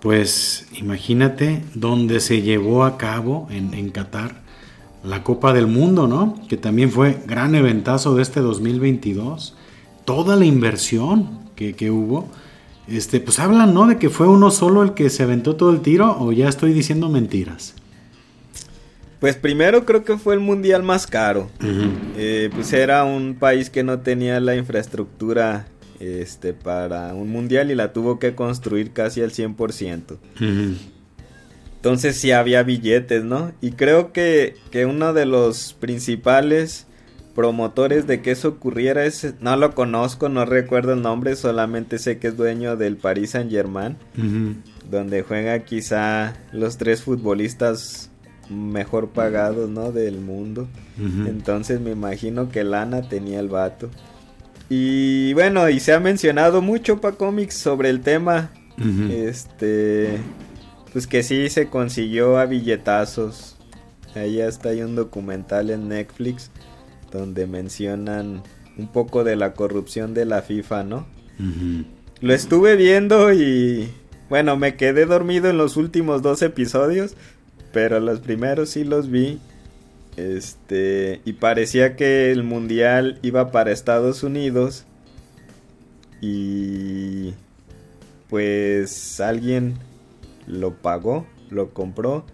pues 0.00 0.66
imagínate 0.74 1.64
dónde 1.74 2.20
se 2.20 2.42
llevó 2.42 2.84
a 2.84 2.98
cabo 2.98 3.48
en, 3.50 3.72
en 3.72 3.90
Qatar 3.90 4.44
la 5.02 5.22
Copa 5.22 5.52
del 5.52 5.66
Mundo, 5.66 6.08
¿no? 6.08 6.40
Que 6.48 6.56
también 6.56 6.90
fue 6.90 7.18
gran 7.26 7.54
eventazo 7.54 8.14
de 8.14 8.22
este 8.22 8.40
2022. 8.40 9.54
Toda 10.04 10.36
la 10.36 10.44
inversión 10.44 11.40
que, 11.56 11.74
que 11.74 11.90
hubo. 11.90 12.28
Este, 12.86 13.20
pues 13.20 13.38
hablan, 13.38 13.72
¿no? 13.72 13.86
De 13.86 13.98
que 13.98 14.10
fue 14.10 14.28
uno 14.28 14.50
solo 14.50 14.82
el 14.82 14.94
que 14.94 15.08
se 15.08 15.22
aventó 15.22 15.56
todo 15.56 15.70
el 15.70 15.80
tiro 15.80 16.16
o 16.18 16.32
ya 16.32 16.48
estoy 16.48 16.72
diciendo 16.72 17.08
mentiras. 17.08 17.74
Pues 19.20 19.36
primero 19.36 19.86
creo 19.86 20.04
que 20.04 20.18
fue 20.18 20.34
el 20.34 20.40
mundial 20.40 20.82
más 20.82 21.06
caro. 21.06 21.48
Eh, 22.16 22.50
pues 22.54 22.74
era 22.74 23.04
un 23.04 23.36
país 23.36 23.70
que 23.70 23.82
no 23.82 24.00
tenía 24.00 24.38
la 24.38 24.54
infraestructura 24.54 25.66
este, 25.98 26.52
para 26.52 27.14
un 27.14 27.30
mundial 27.30 27.70
y 27.70 27.74
la 27.74 27.94
tuvo 27.94 28.18
que 28.18 28.34
construir 28.34 28.92
casi 28.92 29.22
al 29.22 29.30
100%. 29.30 30.18
Entonces 31.76 32.16
sí 32.16 32.32
había 32.32 32.62
billetes, 32.64 33.24
¿no? 33.24 33.52
Y 33.62 33.72
creo 33.72 34.12
que, 34.12 34.56
que 34.70 34.84
uno 34.84 35.14
de 35.14 35.24
los 35.24 35.72
principales 35.72 36.86
promotores 37.34 38.06
de 38.06 38.22
que 38.22 38.30
eso 38.30 38.48
ocurriera 38.48 39.04
es, 39.04 39.34
no 39.40 39.56
lo 39.56 39.74
conozco, 39.74 40.28
no 40.28 40.44
recuerdo 40.44 40.92
el 40.92 41.02
nombre, 41.02 41.36
solamente 41.36 41.98
sé 41.98 42.18
que 42.18 42.28
es 42.28 42.36
dueño 42.36 42.76
del 42.76 42.96
Paris 42.96 43.30
Saint 43.30 43.50
Germain, 43.50 43.96
donde 44.90 45.22
juega 45.22 45.58
quizá 45.60 46.34
los 46.52 46.78
tres 46.78 47.02
futbolistas 47.02 48.10
mejor 48.48 49.08
pagados, 49.08 49.68
¿no? 49.68 49.90
Del 49.92 50.20
mundo. 50.20 50.68
Entonces 50.98 51.80
me 51.80 51.90
imagino 51.90 52.48
que 52.50 52.64
Lana 52.64 53.08
tenía 53.08 53.40
el 53.40 53.48
vato. 53.48 53.90
Y 54.68 55.34
bueno, 55.34 55.68
y 55.68 55.80
se 55.80 55.92
ha 55.92 56.00
mencionado 56.00 56.62
mucho 56.62 57.00
para 57.00 57.16
cómics 57.16 57.54
sobre 57.54 57.90
el 57.90 58.00
tema. 58.00 58.50
Este, 59.10 60.18
pues 60.92 61.06
que 61.06 61.22
sí 61.22 61.48
se 61.48 61.68
consiguió 61.68 62.38
a 62.38 62.46
billetazos. 62.46 63.56
Ahí 64.14 64.40
hasta 64.40 64.68
hay 64.68 64.82
un 64.82 64.94
documental 64.94 65.70
en 65.70 65.88
Netflix 65.88 66.50
donde 67.14 67.46
mencionan 67.46 68.42
un 68.76 68.88
poco 68.88 69.24
de 69.24 69.36
la 69.36 69.54
corrupción 69.54 70.12
de 70.12 70.26
la 70.26 70.42
FIFA, 70.42 70.82
¿no? 70.82 71.06
Lo 72.20 72.34
estuve 72.34 72.76
viendo 72.76 73.32
y 73.32 73.88
bueno, 74.28 74.56
me 74.56 74.76
quedé 74.76 75.06
dormido 75.06 75.48
en 75.48 75.56
los 75.56 75.76
últimos 75.76 76.22
dos 76.22 76.42
episodios, 76.42 77.14
pero 77.72 78.00
los 78.00 78.20
primeros 78.20 78.70
sí 78.70 78.84
los 78.84 79.10
vi. 79.10 79.38
Este, 80.16 81.20
y 81.24 81.34
parecía 81.34 81.96
que 81.96 82.30
el 82.30 82.42
mundial 82.42 83.18
iba 83.22 83.50
para 83.50 83.72
Estados 83.72 84.22
Unidos. 84.22 84.84
Y 86.20 87.34
pues 88.28 89.20
alguien 89.20 89.74
lo 90.46 90.74
pagó, 90.74 91.26
lo 91.50 91.70
compró. 91.70 92.24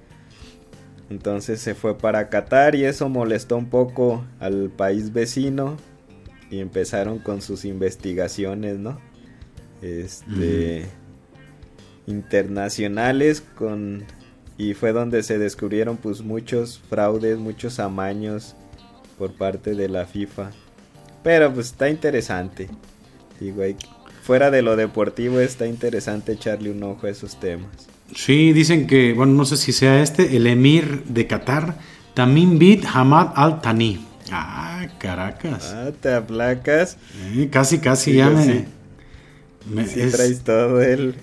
Entonces 1.10 1.60
se 1.60 1.74
fue 1.74 1.98
para 1.98 2.28
Qatar 2.28 2.76
y 2.76 2.84
eso 2.84 3.08
molestó 3.08 3.56
un 3.56 3.68
poco 3.68 4.24
al 4.38 4.70
país 4.70 5.12
vecino 5.12 5.76
y 6.50 6.60
empezaron 6.60 7.18
con 7.18 7.42
sus 7.42 7.64
investigaciones, 7.64 8.78
¿no? 8.78 8.98
Este 9.82 10.86
internacionales 12.06 13.42
con 13.56 14.04
y 14.56 14.74
fue 14.74 14.92
donde 14.92 15.22
se 15.22 15.38
descubrieron 15.38 15.96
pues 15.96 16.20
muchos 16.22 16.78
fraudes, 16.78 17.38
muchos 17.38 17.80
amaños 17.80 18.54
por 19.18 19.32
parte 19.32 19.74
de 19.74 19.88
la 19.88 20.06
FIFA. 20.06 20.50
Pero 21.22 21.52
pues 21.52 21.68
está 21.68 21.88
interesante. 21.88 22.68
Digo, 23.40 23.62
fuera 24.22 24.50
de 24.50 24.62
lo 24.62 24.76
deportivo 24.76 25.40
está 25.40 25.66
interesante 25.66 26.32
echarle 26.32 26.70
un 26.70 26.82
ojo 26.82 27.06
a 27.06 27.10
esos 27.10 27.40
temas. 27.40 27.89
Sí, 28.14 28.52
dicen 28.52 28.86
que, 28.86 29.12
bueno, 29.12 29.32
no 29.32 29.44
sé 29.44 29.56
si 29.56 29.72
sea 29.72 30.02
este, 30.02 30.36
el 30.36 30.46
emir 30.46 31.04
de 31.04 31.26
Qatar, 31.26 31.78
Tamim 32.14 32.58
bin 32.58 32.82
Hamad 32.86 33.32
Al 33.36 33.60
Thani. 33.60 34.04
Ah, 34.32 34.86
Caracas. 34.98 35.74
Ah, 35.74 35.90
te 36.00 36.12
aplacas. 36.12 36.96
casi, 37.50 37.78
casi 37.78 38.14
ya 38.14 38.30
me. 38.30 38.66
me 39.66 39.84
traes 39.84 40.42
todo 40.42 40.80
el. 40.80 41.14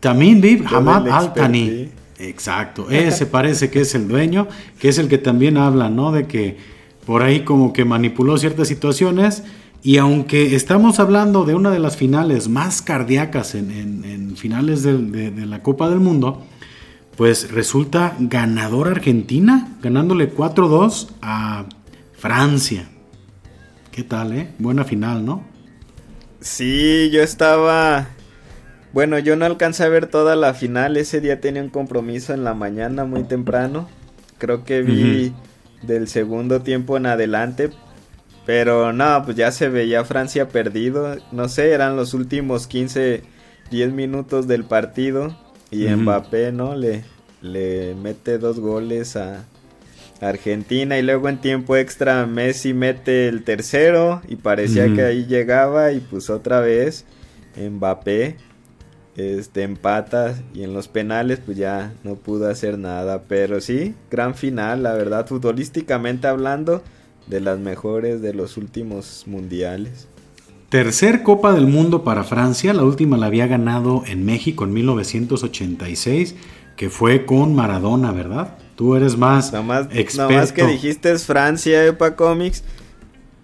Tamim 0.00 0.40
bin 0.40 0.66
Hamad 0.66 1.08
Al 1.08 1.34
Thani. 1.34 1.90
Exacto, 2.18 2.88
ese 2.90 3.26
parece 3.26 3.70
que 3.70 3.82
es 3.82 3.94
el 3.94 4.08
dueño, 4.08 4.48
que 4.78 4.88
es 4.88 4.98
el 4.98 5.08
que 5.08 5.18
también 5.18 5.58
habla, 5.58 5.90
¿no? 5.90 6.12
De 6.12 6.26
que 6.26 6.56
por 7.04 7.22
ahí 7.22 7.40
como 7.40 7.72
que 7.72 7.84
manipuló 7.84 8.38
ciertas 8.38 8.68
situaciones 8.68 9.42
y 9.86 9.98
aunque 9.98 10.56
estamos 10.56 10.98
hablando 10.98 11.44
de 11.44 11.54
una 11.54 11.70
de 11.70 11.78
las 11.78 11.96
finales 11.96 12.48
más 12.48 12.82
cardíacas 12.82 13.54
en, 13.54 14.34
finales 14.36 14.82
de, 14.82 15.46
la 15.46 15.62
Copa 15.62 15.88
del 15.88 16.00
Mundo, 16.00 16.44
pues 17.16 17.52
resulta 17.52 18.16
ganador 18.18 18.88
Argentina, 18.88 19.76
ganándole 19.80 20.34
4-2 20.34 21.10
a 21.22 21.66
Francia. 22.14 22.88
¿Qué 23.92 24.02
tal, 24.02 24.32
eh? 24.32 24.48
Buena 24.58 24.82
final, 24.82 25.24
¿no? 25.24 25.44
Sí, 26.40 27.08
yo 27.12 27.22
estaba... 27.22 28.08
Bueno, 28.92 29.20
yo 29.20 29.36
no 29.36 29.44
alcancé 29.44 29.84
a 29.84 29.88
ver 29.88 30.08
toda 30.08 30.34
la 30.34 30.52
final, 30.52 30.96
ese 30.96 31.20
día 31.20 31.40
tenía 31.40 31.62
un 31.62 31.70
compromiso 31.70 32.34
en 32.34 32.42
la 32.42 32.54
mañana 32.54 33.04
muy 33.04 33.22
temprano. 33.22 33.88
Creo 34.38 34.64
que 34.64 34.82
vi 34.82 35.32
del 35.82 36.08
segundo 36.08 36.62
tiempo 36.62 36.96
en 36.96 37.06
adelante, 37.06 37.70
pero 38.46 38.92
no, 38.92 39.22
pues 39.24 39.36
ya 39.36 39.50
se 39.50 39.68
veía 39.68 40.04
Francia 40.04 40.48
perdido. 40.48 41.16
No 41.32 41.48
sé, 41.48 41.72
eran 41.72 41.96
los 41.96 42.14
últimos 42.14 42.68
15, 42.68 43.24
10 43.72 43.92
minutos 43.92 44.46
del 44.46 44.64
partido. 44.64 45.36
Y 45.72 45.88
Mbappé, 45.88 46.52
¿no? 46.52 46.76
Le, 46.76 47.02
le 47.42 47.96
mete 47.96 48.38
dos 48.38 48.60
goles 48.60 49.16
a 49.16 49.44
Argentina. 50.20 50.96
Y 50.96 51.02
luego 51.02 51.28
en 51.28 51.40
tiempo 51.40 51.76
extra 51.76 52.24
Messi 52.24 52.72
mete 52.72 53.26
el 53.26 53.42
tercero. 53.42 54.22
Y 54.28 54.36
parecía 54.36 54.94
que 54.94 55.02
ahí 55.02 55.26
llegaba. 55.26 55.90
Y 55.90 55.98
pues 55.98 56.30
otra 56.30 56.60
vez 56.60 57.04
Mbappé 57.56 58.36
este 59.16 59.64
empata. 59.64 60.36
Y 60.54 60.62
en 60.62 60.72
los 60.72 60.86
penales 60.86 61.40
pues 61.44 61.56
ya 61.56 61.92
no 62.04 62.14
pudo 62.14 62.48
hacer 62.48 62.78
nada. 62.78 63.24
Pero 63.26 63.60
sí, 63.60 63.96
gran 64.08 64.36
final, 64.36 64.84
la 64.84 64.92
verdad, 64.92 65.26
futbolísticamente 65.26 66.28
hablando 66.28 66.84
de 67.26 67.40
las 67.40 67.58
mejores 67.58 68.22
de 68.22 68.34
los 68.34 68.56
últimos 68.56 69.24
mundiales. 69.26 70.08
Tercer 70.68 71.22
Copa 71.22 71.52
del 71.52 71.66
Mundo 71.66 72.02
para 72.02 72.24
Francia, 72.24 72.74
la 72.74 72.82
última 72.82 73.16
la 73.16 73.26
había 73.26 73.46
ganado 73.46 74.02
en 74.06 74.24
México 74.24 74.64
en 74.64 74.72
1986, 74.72 76.34
que 76.76 76.90
fue 76.90 77.24
con 77.24 77.54
Maradona, 77.54 78.10
¿verdad? 78.12 78.58
Tú 78.74 78.96
eres 78.96 79.16
más 79.16 79.52
nomás, 79.52 79.86
experto. 79.92 80.32
Nomás 80.32 80.52
que 80.52 80.66
dijiste 80.66 81.12
es 81.12 81.24
Francia, 81.24 81.84
Epa 81.84 82.16
Comics, 82.16 82.64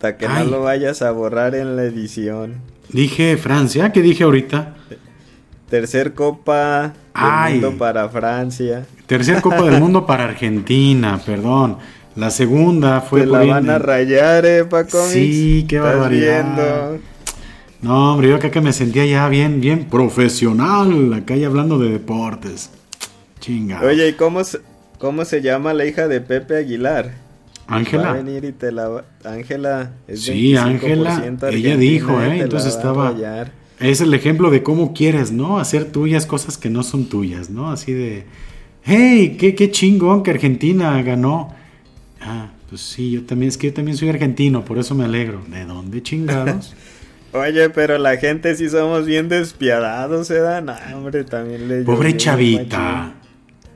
para 0.01 0.19
que 0.19 0.29
no 0.29 0.45
lo 0.45 0.63
vayas 0.63 1.01
a 1.01 1.13
borrar 1.13 1.55
en 1.55 1.77
la 1.77 1.85
edición. 1.85 2.57
Dije 2.91 3.37
Francia, 3.37 3.93
¿qué 3.93 4.03
dije 4.03 4.25
ahorita? 4.25 4.75
Tercer 5.71 6.13
Copa 6.13 6.93
del 7.15 7.53
Mundo 7.53 7.79
para 7.79 8.09
Francia. 8.09 8.85
Tercer 9.07 9.41
Copa 9.41 9.63
del 9.63 9.81
Mundo 9.81 10.05
para 10.05 10.25
Argentina, 10.29 11.19
perdón. 11.25 11.79
La 12.17 12.31
segunda 12.31 13.01
fue 13.01 13.21
Te 13.21 13.27
la 13.27 13.45
van 13.45 13.71
a 13.71 13.79
rayar, 13.79 14.45
eh, 14.45 14.65
Paco. 14.65 14.99
Sí, 15.09 15.65
qué 15.69 15.79
barbaridad. 15.79 16.99
No, 17.81 18.13
hombre, 18.13 18.29
yo 18.29 18.37
acá 18.37 18.51
que 18.51 18.61
me 18.61 18.73
sentía 18.73 19.05
ya 19.07 19.29
bien, 19.29 19.61
bien 19.61 19.87
profesional, 19.89 21.13
acá 21.15 21.35
ya 21.37 21.49
hablando 21.49 21.79
de 21.79 21.91
deportes. 21.91 22.71
Chinga. 23.41 23.81
Oye, 23.83 24.09
¿y 24.09 24.13
cómo 24.13 24.45
se, 24.45 24.61
cómo 24.99 25.25
se 25.25 25.43
llama 25.43 25.75
la 25.75 25.85
hija 25.85 26.07
de 26.07 26.21
Pepe 26.21 26.59
Aguilar? 26.59 27.13
Ángela. 27.67 28.03
Va 28.05 28.11
a 28.11 28.15
venir 28.15 28.45
y 28.45 28.53
te 28.53 28.71
la 28.71 29.05
Ángela 29.25 29.93
Sí, 30.15 30.57
Ángela, 30.57 31.25
ella 31.51 31.77
dijo, 31.77 32.21
¿eh? 32.21 32.41
Entonces 32.41 32.75
estaba 32.75 33.15
es 33.81 34.01
el 34.01 34.15
ejemplo 34.15 34.51
de 34.51 34.63
cómo 34.63 34.93
quieres, 34.93 35.33
¿no? 35.33 35.59
Hacer 35.59 35.87
tuyas 35.87 36.27
cosas 36.27 36.57
que 36.57 36.71
no 36.71 36.83
son 36.83 37.07
tuyas, 37.07 37.51
¿no? 37.51 37.71
Así 37.71 37.93
de, 37.93 38.25
hey, 38.85 39.37
qué, 39.39 39.55
qué 39.55 39.71
chingón 39.71 40.23
que 40.23 40.31
Argentina 40.31 41.03
ganó. 41.03 41.53
Ah, 42.25 42.49
pues 42.69 42.81
sí, 42.81 43.11
yo 43.11 43.25
también, 43.25 43.49
es 43.49 43.59
que 43.59 43.69
yo 43.69 43.75
también 43.75 43.97
soy 43.97 44.09
argentino, 44.09 44.65
por 44.65 44.79
eso 44.79 44.95
me 44.95 45.05
alegro. 45.05 45.43
¿De 45.49 45.65
dónde 45.65 46.03
chingados? 46.03 46.75
Oye, 47.33 47.71
pero 47.71 47.99
la 47.99 48.17
gente 48.19 48.55
sí 48.55 48.69
somos 48.69 49.07
bien 49.07 49.29
despiadados, 49.29 50.31
¿eh? 50.31 50.41
No, 50.63 50.75
hombre, 50.95 51.25
también 51.25 51.67
le... 51.67 51.83
Pobre 51.83 52.17
chavita. 52.17 53.15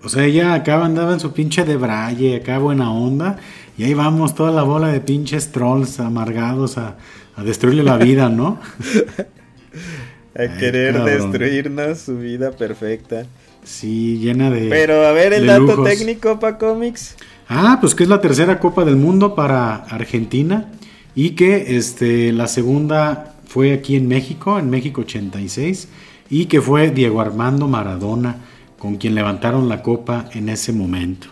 O 0.02 0.08
sea, 0.08 0.24
ella 0.24 0.54
acá 0.54 0.84
andaba 0.84 1.14
en 1.14 1.20
su 1.20 1.32
pinche 1.32 1.64
de 1.64 1.76
braille, 1.76 2.36
acá 2.36 2.58
buena 2.58 2.92
onda, 2.92 3.38
y 3.78 3.84
ahí 3.84 3.94
vamos 3.94 4.34
toda 4.34 4.52
la 4.52 4.62
bola 4.62 4.88
de 4.88 5.00
pinches 5.00 5.52
trolls 5.52 5.98
amargados 6.00 6.76
a, 6.78 6.96
destruirle 7.44 7.82
la 7.82 7.96
vida, 7.96 8.28
¿no? 8.28 8.60
a 10.34 10.58
querer 10.58 11.02
destruirnos 11.02 11.98
su 11.98 12.18
vida 12.18 12.52
perfecta. 12.52 13.26
Sí, 13.64 14.18
llena 14.18 14.50
de. 14.50 14.68
Pero 14.68 15.04
a 15.04 15.12
ver 15.12 15.32
el 15.32 15.46
dato 15.46 15.82
técnico 15.82 16.38
para 16.38 16.56
cómics. 16.58 17.16
Ah, 17.48 17.78
pues 17.80 17.94
que 17.94 18.02
es 18.02 18.08
la 18.08 18.20
tercera 18.20 18.58
Copa 18.58 18.84
del 18.84 18.96
Mundo 18.96 19.34
para 19.34 19.76
Argentina 19.76 20.72
y 21.14 21.30
que 21.30 21.76
este, 21.76 22.32
la 22.32 22.48
segunda 22.48 23.34
fue 23.46 23.72
aquí 23.72 23.96
en 23.96 24.08
México, 24.08 24.58
en 24.58 24.68
México 24.68 25.02
86, 25.02 25.88
y 26.28 26.46
que 26.46 26.60
fue 26.60 26.90
Diego 26.90 27.20
Armando 27.20 27.68
Maradona 27.68 28.36
con 28.78 28.96
quien 28.96 29.14
levantaron 29.14 29.68
la 29.68 29.82
copa 29.82 30.28
en 30.32 30.48
ese 30.48 30.72
momento. 30.72 31.28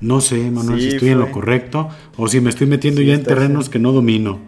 No 0.00 0.20
sé, 0.20 0.50
Manuel, 0.50 0.80
si 0.80 0.88
estoy 0.88 1.10
en 1.10 1.20
lo 1.20 1.32
correcto 1.32 1.88
o 2.16 2.28
si 2.28 2.40
me 2.40 2.50
estoy 2.50 2.66
metiendo 2.66 3.00
ya 3.00 3.14
en 3.14 3.22
terrenos 3.22 3.70
que 3.70 3.78
no 3.78 3.92
domino. 3.92 4.40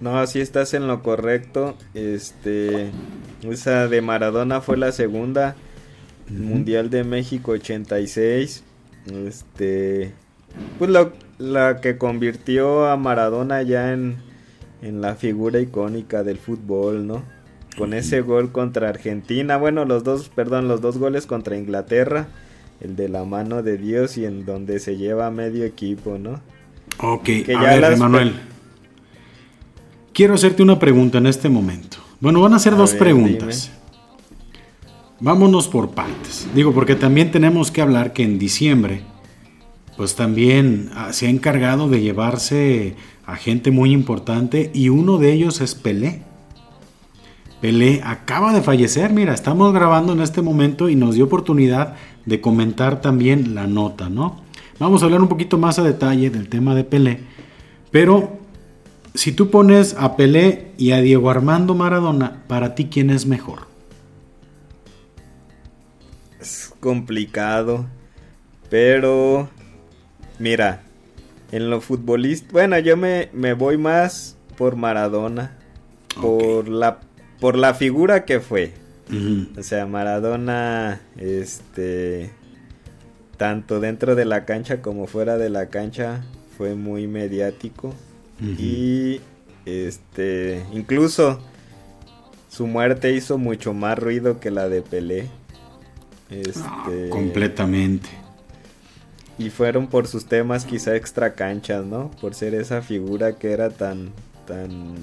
No, 0.00 0.26
si 0.26 0.40
estás 0.40 0.74
en 0.74 0.86
lo 0.86 1.02
correcto. 1.02 1.76
Este, 1.94 2.90
esa 3.42 3.88
de 3.88 4.02
Maradona 4.02 4.60
fue 4.60 4.76
la 4.76 4.92
segunda. 4.92 5.56
Mundial 6.28 6.90
de 6.90 7.04
México 7.04 7.52
86. 7.52 8.64
Este, 9.12 10.12
pues 10.78 10.90
la 11.38 11.80
que 11.80 11.98
convirtió 11.98 12.86
a 12.86 12.96
Maradona 12.96 13.62
ya 13.62 13.92
en, 13.92 14.16
en 14.82 15.00
la 15.00 15.14
figura 15.14 15.60
icónica 15.60 16.22
del 16.22 16.38
fútbol, 16.38 17.06
¿no? 17.06 17.22
Con 17.76 17.92
ese 17.92 18.20
gol 18.20 18.52
contra 18.52 18.88
Argentina, 18.88 19.56
bueno, 19.56 19.84
los 19.84 20.04
dos, 20.04 20.28
perdón, 20.28 20.68
los 20.68 20.80
dos 20.80 20.98
goles 20.98 21.26
contra 21.26 21.56
Inglaterra, 21.56 22.28
el 22.80 22.94
de 22.94 23.08
la 23.08 23.24
mano 23.24 23.62
de 23.62 23.78
Dios 23.78 24.16
y 24.16 24.26
en 24.26 24.44
donde 24.44 24.78
se 24.78 24.96
lleva 24.96 25.30
medio 25.30 25.64
equipo, 25.64 26.18
¿no? 26.18 26.40
Ok, 26.98 27.28
a 27.56 27.62
ver, 27.62 27.96
Manuel. 27.96 28.34
Quiero 30.12 30.34
hacerte 30.34 30.62
una 30.62 30.78
pregunta 30.78 31.18
en 31.18 31.26
este 31.26 31.48
momento. 31.48 31.96
Bueno, 32.20 32.40
van 32.40 32.54
a 32.54 32.58
ser 32.60 32.76
dos 32.76 32.94
preguntas. 32.94 33.72
Vámonos 35.20 35.68
por 35.68 35.90
partes. 35.90 36.48
Digo, 36.54 36.72
porque 36.72 36.96
también 36.96 37.30
tenemos 37.30 37.70
que 37.70 37.80
hablar 37.80 38.12
que 38.12 38.24
en 38.24 38.38
diciembre, 38.38 39.02
pues 39.96 40.16
también 40.16 40.90
ah, 40.94 41.12
se 41.12 41.26
ha 41.26 41.30
encargado 41.30 41.88
de 41.88 42.00
llevarse 42.00 42.96
a 43.24 43.36
gente 43.36 43.70
muy 43.70 43.92
importante 43.92 44.70
y 44.74 44.88
uno 44.88 45.18
de 45.18 45.32
ellos 45.32 45.60
es 45.60 45.74
Pelé. 45.74 46.22
Pelé 47.60 48.02
acaba 48.04 48.52
de 48.52 48.60
fallecer, 48.60 49.12
mira, 49.12 49.32
estamos 49.32 49.72
grabando 49.72 50.12
en 50.12 50.20
este 50.20 50.42
momento 50.42 50.88
y 50.88 50.96
nos 50.96 51.14
dio 51.14 51.24
oportunidad 51.24 51.94
de 52.26 52.40
comentar 52.40 53.00
también 53.00 53.54
la 53.54 53.66
nota, 53.66 54.10
¿no? 54.10 54.42
Vamos 54.78 55.02
a 55.02 55.06
hablar 55.06 55.22
un 55.22 55.28
poquito 55.28 55.56
más 55.56 55.78
a 55.78 55.84
detalle 55.84 56.28
del 56.28 56.48
tema 56.48 56.74
de 56.74 56.84
Pelé, 56.84 57.20
pero 57.90 58.38
si 59.14 59.32
tú 59.32 59.48
pones 59.48 59.94
a 59.96 60.16
Pelé 60.16 60.72
y 60.76 60.90
a 60.90 61.00
Diego 61.00 61.30
Armando 61.30 61.74
Maradona, 61.74 62.42
para 62.48 62.74
ti, 62.74 62.86
¿quién 62.86 63.10
es 63.10 63.26
mejor? 63.26 63.73
Complicado. 66.84 67.86
Pero, 68.68 69.48
mira, 70.38 70.82
en 71.50 71.70
lo 71.70 71.80
futbolista, 71.80 72.48
bueno, 72.52 72.78
yo 72.78 72.98
me, 72.98 73.30
me 73.32 73.54
voy 73.54 73.78
más 73.78 74.36
por 74.58 74.76
Maradona. 74.76 75.56
Por 76.20 76.68
la 76.68 77.00
por 77.40 77.56
la 77.56 77.74
figura 77.74 78.24
que 78.24 78.40
fue. 78.40 78.72
O 79.58 79.62
sea, 79.62 79.86
Maradona, 79.86 81.00
este, 81.18 82.30
tanto 83.36 83.80
dentro 83.80 84.14
de 84.14 84.24
la 84.24 84.44
cancha 84.44 84.80
como 84.80 85.06
fuera 85.06 85.36
de 85.36 85.50
la 85.50 85.66
cancha, 85.66 86.22
fue 86.56 86.74
muy 86.74 87.06
mediático. 87.06 87.94
Y, 88.40 89.20
este, 89.66 90.64
incluso 90.72 91.40
su 92.48 92.66
muerte 92.66 93.12
hizo 93.12 93.36
mucho 93.38 93.74
más 93.74 93.98
ruido 93.98 94.40
que 94.40 94.50
la 94.50 94.68
de 94.68 94.82
Pelé. 94.82 95.28
Este, 96.30 97.08
completamente. 97.10 98.08
Y 99.38 99.50
fueron 99.50 99.88
por 99.88 100.06
sus 100.06 100.26
temas 100.26 100.64
quizá 100.64 100.94
extra 100.94 101.34
canchas, 101.34 101.84
¿no? 101.84 102.10
Por 102.20 102.34
ser 102.34 102.54
esa 102.54 102.82
figura 102.82 103.36
que 103.36 103.52
era 103.52 103.70
tan, 103.70 104.10
tan 104.46 104.94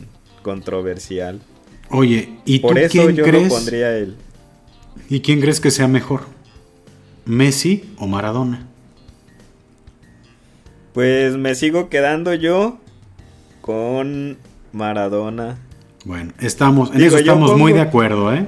controversial. 0.42 1.42
Oye, 1.90 2.38
¿y 2.46 2.60
por 2.60 2.74
tú 2.74 2.80
eso 2.80 2.92
quién 2.92 3.16
yo 3.16 3.24
crees? 3.26 3.50
pondría 3.52 3.98
él. 3.98 4.16
¿Y 5.10 5.20
quién 5.20 5.42
crees 5.42 5.60
que 5.60 5.72
sea 5.72 5.88
mejor? 5.88 6.22
¿Messi 7.26 7.94
o 7.98 8.08
Maradona? 8.08 8.68
Pues 10.94 11.38
me 11.38 11.56
sigo 11.56 11.90
quedando 11.90 12.34
yo 12.34 12.78
con 13.62 14.38
Maradona. 14.72 15.58
Bueno, 16.04 16.34
estamos, 16.40 16.92
en 16.94 17.02
eso 17.02 17.18
estamos 17.18 17.58
muy 17.58 17.74
de 17.74 17.82
acuerdo, 17.82 18.34
¿eh? 18.34 18.48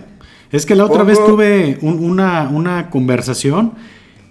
Es 0.53 0.67
que 0.67 0.75
la 0.75 0.85
otra 0.85 1.03
vez 1.03 1.17
tuve 1.25 1.79
una, 1.81 2.47
una, 2.47 2.91
conversación 2.91 3.73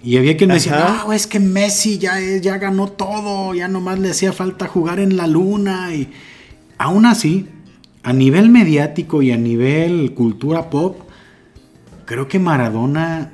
y 0.05 0.18
había 0.18 0.37
quien 0.37 0.49
me 0.49 0.55
decía, 0.55 1.03
no, 1.05 1.12
es 1.12 1.27
que 1.27 1.41
Messi 1.41 1.99
ya, 1.99 2.16
ya 2.41 2.59
ganó 2.59 2.87
todo, 2.87 3.53
ya 3.55 3.66
nomás 3.66 3.99
le 3.99 4.11
hacía 4.11 4.33
falta 4.33 4.68
jugar 4.68 5.01
en 5.01 5.16
la 5.16 5.27
luna. 5.27 5.93
Y 5.93 6.12
aún 6.79 7.07
así, 7.07 7.49
a 8.05 8.12
nivel 8.12 8.51
mediático 8.51 9.20
y 9.20 9.33
a 9.33 9.37
nivel 9.37 10.14
cultura 10.14 10.70
pop, 10.70 11.01
creo 12.05 12.29
que 12.29 12.39
Maradona 12.39 13.33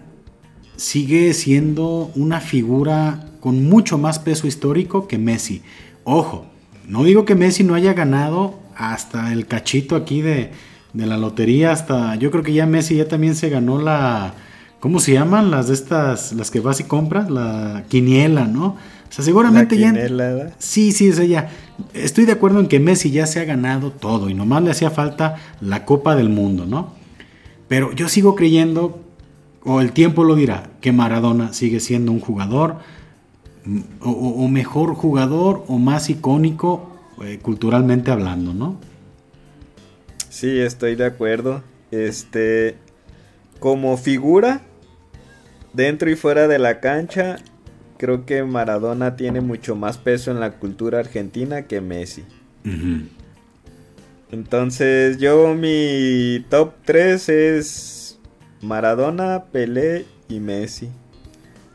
sigue 0.77 1.35
siendo 1.35 2.11
una 2.15 2.41
figura 2.41 3.27
con 3.41 3.69
mucho 3.69 3.99
más 3.99 4.19
peso 4.19 4.47
histórico 4.47 5.07
que 5.09 5.19
Messi. 5.19 5.61
Ojo, 6.05 6.47
no 6.87 7.05
digo 7.05 7.27
que 7.27 7.35
Messi 7.35 7.65
no 7.65 7.75
haya 7.75 7.93
ganado 7.93 8.59
hasta 8.75 9.31
el 9.35 9.47
cachito 9.47 9.95
aquí 9.95 10.23
de, 10.23 10.53
la 10.95 11.17
lotería, 11.17 11.73
hasta 11.73 12.17
yo 12.17 12.31
creo 12.31 12.43
que 12.43 12.53
ya 12.53 12.67
Messi 12.67 12.97
ya 12.97 13.09
también 13.09 13.35
se 13.35 13.49
ganó 13.49 13.81
la, 13.81 14.35
¿cómo 14.81 15.01
se 15.01 15.13
llaman? 15.13 15.51
Las 15.51 15.69
de 15.69 15.75
estas, 15.75 16.33
las 16.33 16.51
que 16.51 16.61
vas 16.61 16.81
y 16.81 16.85
compras, 16.85 17.31
la 17.31 17.85
quiniela, 17.89 18.47
¿no? 18.47 18.77
O 19.09 19.13
sea, 19.13 19.25
seguramente 19.25 19.79
ya... 19.79 19.95
Sí, 20.59 20.93
sí, 20.93 21.11
o 21.11 21.23
ya. 21.23 21.51
Estoy 21.95 22.27
de 22.27 22.33
acuerdo 22.33 22.61
en 22.61 22.69
que 22.69 22.79
Messi 22.79 23.11
ya 23.11 23.27
se 23.27 23.41
ha 23.41 23.45
ganado 23.45 23.91
todo 23.91 24.29
y 24.29 24.35
nomás 24.35 24.63
le 24.63 24.71
hacía 24.71 24.91
falta 24.91 25.37
la 25.61 25.85
Copa 25.85 26.15
del 26.15 26.29
Mundo, 26.29 26.67
¿no? 26.67 26.93
Pero 27.69 27.93
yo 27.93 28.09
sigo 28.09 28.35
creyendo, 28.35 29.01
o 29.65 29.81
el 29.81 29.93
tiempo 29.93 30.25
lo 30.25 30.35
dirá, 30.35 30.71
que 30.81 30.93
Maradona 30.93 31.53
sigue 31.53 31.81
siendo 31.81 32.13
un 32.13 32.21
jugador, 32.21 32.77
mm, 33.65 33.81
o, 34.01 34.49
mejor 34.49 34.95
jugador, 34.95 35.65
o 35.69 35.79
más 35.79 36.11
icónico 36.11 36.91
eh, 37.23 37.39
culturalmente 37.41 38.11
hablando, 38.11 38.55
¿no? 38.55 38.77
Sí, 40.29 40.61
estoy 40.61 40.95
de 40.95 41.07
acuerdo. 41.07 41.63
Este, 41.91 42.77
como 43.61 43.97
figura, 43.97 44.63
dentro 45.73 46.11
y 46.11 46.17
fuera 46.17 46.49
de 46.49 46.59
la 46.59 46.81
cancha, 46.81 47.37
creo 47.97 48.25
que 48.25 48.45
Maradona 48.45 49.17
tiene 49.17 49.41
mucho 49.41 49.75
más 49.75 49.99
peso 49.99 50.31
en 50.31 50.41
la 50.41 50.53
cultura 50.53 51.01
argentina 51.01 51.67
que 51.67 51.81
Messi. 51.81 52.25
Entonces 54.31 55.19
yo 55.19 55.55
mi 55.55 56.45
top 56.51 56.75
3 56.85 57.29
es 57.29 58.19
Maradona, 58.61 59.45
Pelé 59.53 60.05
y 60.29 60.41
Messi. 60.41 60.91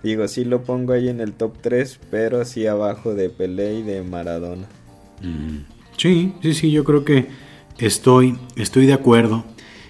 Digo, 0.03 0.27
sí 0.27 0.43
lo 0.43 0.63
pongo 0.63 0.93
ahí 0.93 1.07
en 1.07 1.21
el 1.21 1.33
top 1.33 1.57
3, 1.61 1.99
pero 2.11 2.41
así 2.41 2.67
abajo 2.67 3.15
de 3.15 3.29
Pelé 3.29 3.75
y 3.75 3.83
de 3.83 4.03
Maradona. 4.03 4.67
Sí, 5.97 6.33
sí, 6.41 6.53
sí, 6.53 6.71
yo 6.71 6.83
creo 6.83 7.05
que 7.05 7.27
estoy, 7.77 8.37
estoy 8.55 8.85
de 8.85 8.93
acuerdo. 8.93 9.43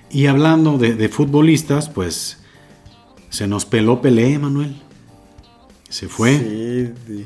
Y 0.09 0.27
hablando 0.27 0.77
de, 0.77 1.09
futbolistas, 1.09 1.89
pues 1.89 2.37
se 3.29 3.47
nos 3.47 3.65
peló 3.65 4.01
Pelé, 4.01 4.37
Manuel. 4.37 4.75
Se 5.89 6.07
fue. 6.07 6.93
Sí, 7.07 7.25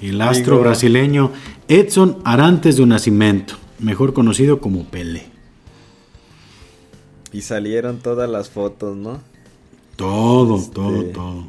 El 0.00 0.20
astro 0.20 0.60
brasileño 0.60 1.32
Edson 1.68 2.18
Arantes 2.24 2.76
de 2.76 2.86
Nacimiento 2.86 3.60
mejor 3.80 4.12
conocido 4.12 4.60
como 4.60 4.84
Pele. 4.84 5.24
Y 7.32 7.42
salieron 7.42 7.98
todas 7.98 8.28
las 8.28 8.50
fotos, 8.50 8.96
¿no? 8.96 9.20
Todo, 9.96 10.56
este, 10.56 10.74
todo, 10.74 11.04
todo. 11.04 11.44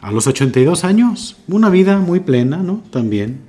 A 0.00 0.10
los 0.12 0.26
82 0.26 0.84
años, 0.84 1.36
una 1.48 1.68
vida 1.68 1.98
muy 1.98 2.20
plena, 2.20 2.58
¿no? 2.58 2.82
También. 2.90 3.40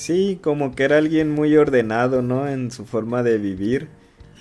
Sí, 0.00 0.38
como 0.42 0.74
que 0.74 0.84
era 0.84 0.96
alguien 0.96 1.30
muy 1.30 1.54
ordenado, 1.58 2.22
¿no? 2.22 2.48
En 2.48 2.70
su 2.70 2.86
forma 2.86 3.22
de 3.22 3.36
vivir. 3.36 3.88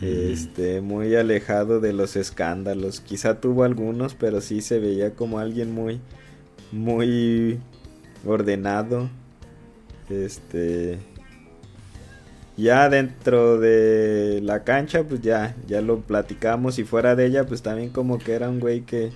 Este, 0.02 0.80
muy 0.80 1.14
alejado 1.18 1.82
de 1.82 1.92
los 1.92 2.16
escándalos. 2.16 3.02
Quizá 3.02 3.42
tuvo 3.42 3.66
algunos, 3.66 4.16
pero 4.16 4.40
sí 4.40 4.62
se 4.62 4.80
veía 4.80 5.16
como 5.16 5.38
alguien 5.38 5.74
muy, 5.74 6.00
muy 6.72 7.60
ordenado. 8.26 9.10
Este, 10.10 10.98
ya 12.56 12.88
dentro 12.88 13.60
de 13.60 14.40
la 14.42 14.64
cancha, 14.64 15.04
pues 15.04 15.20
ya, 15.20 15.58
ya 15.68 15.82
lo 15.82 16.00
platicamos. 16.00 16.80
Y 16.80 16.86
fuera 16.86 17.18
de 17.18 17.26
ella, 17.26 17.46
pues 17.46 17.62
también 17.64 17.90
como 17.90 18.18
que 18.18 18.32
era 18.32 18.50
un 18.50 18.62
güey 18.62 18.86
que, 18.86 19.12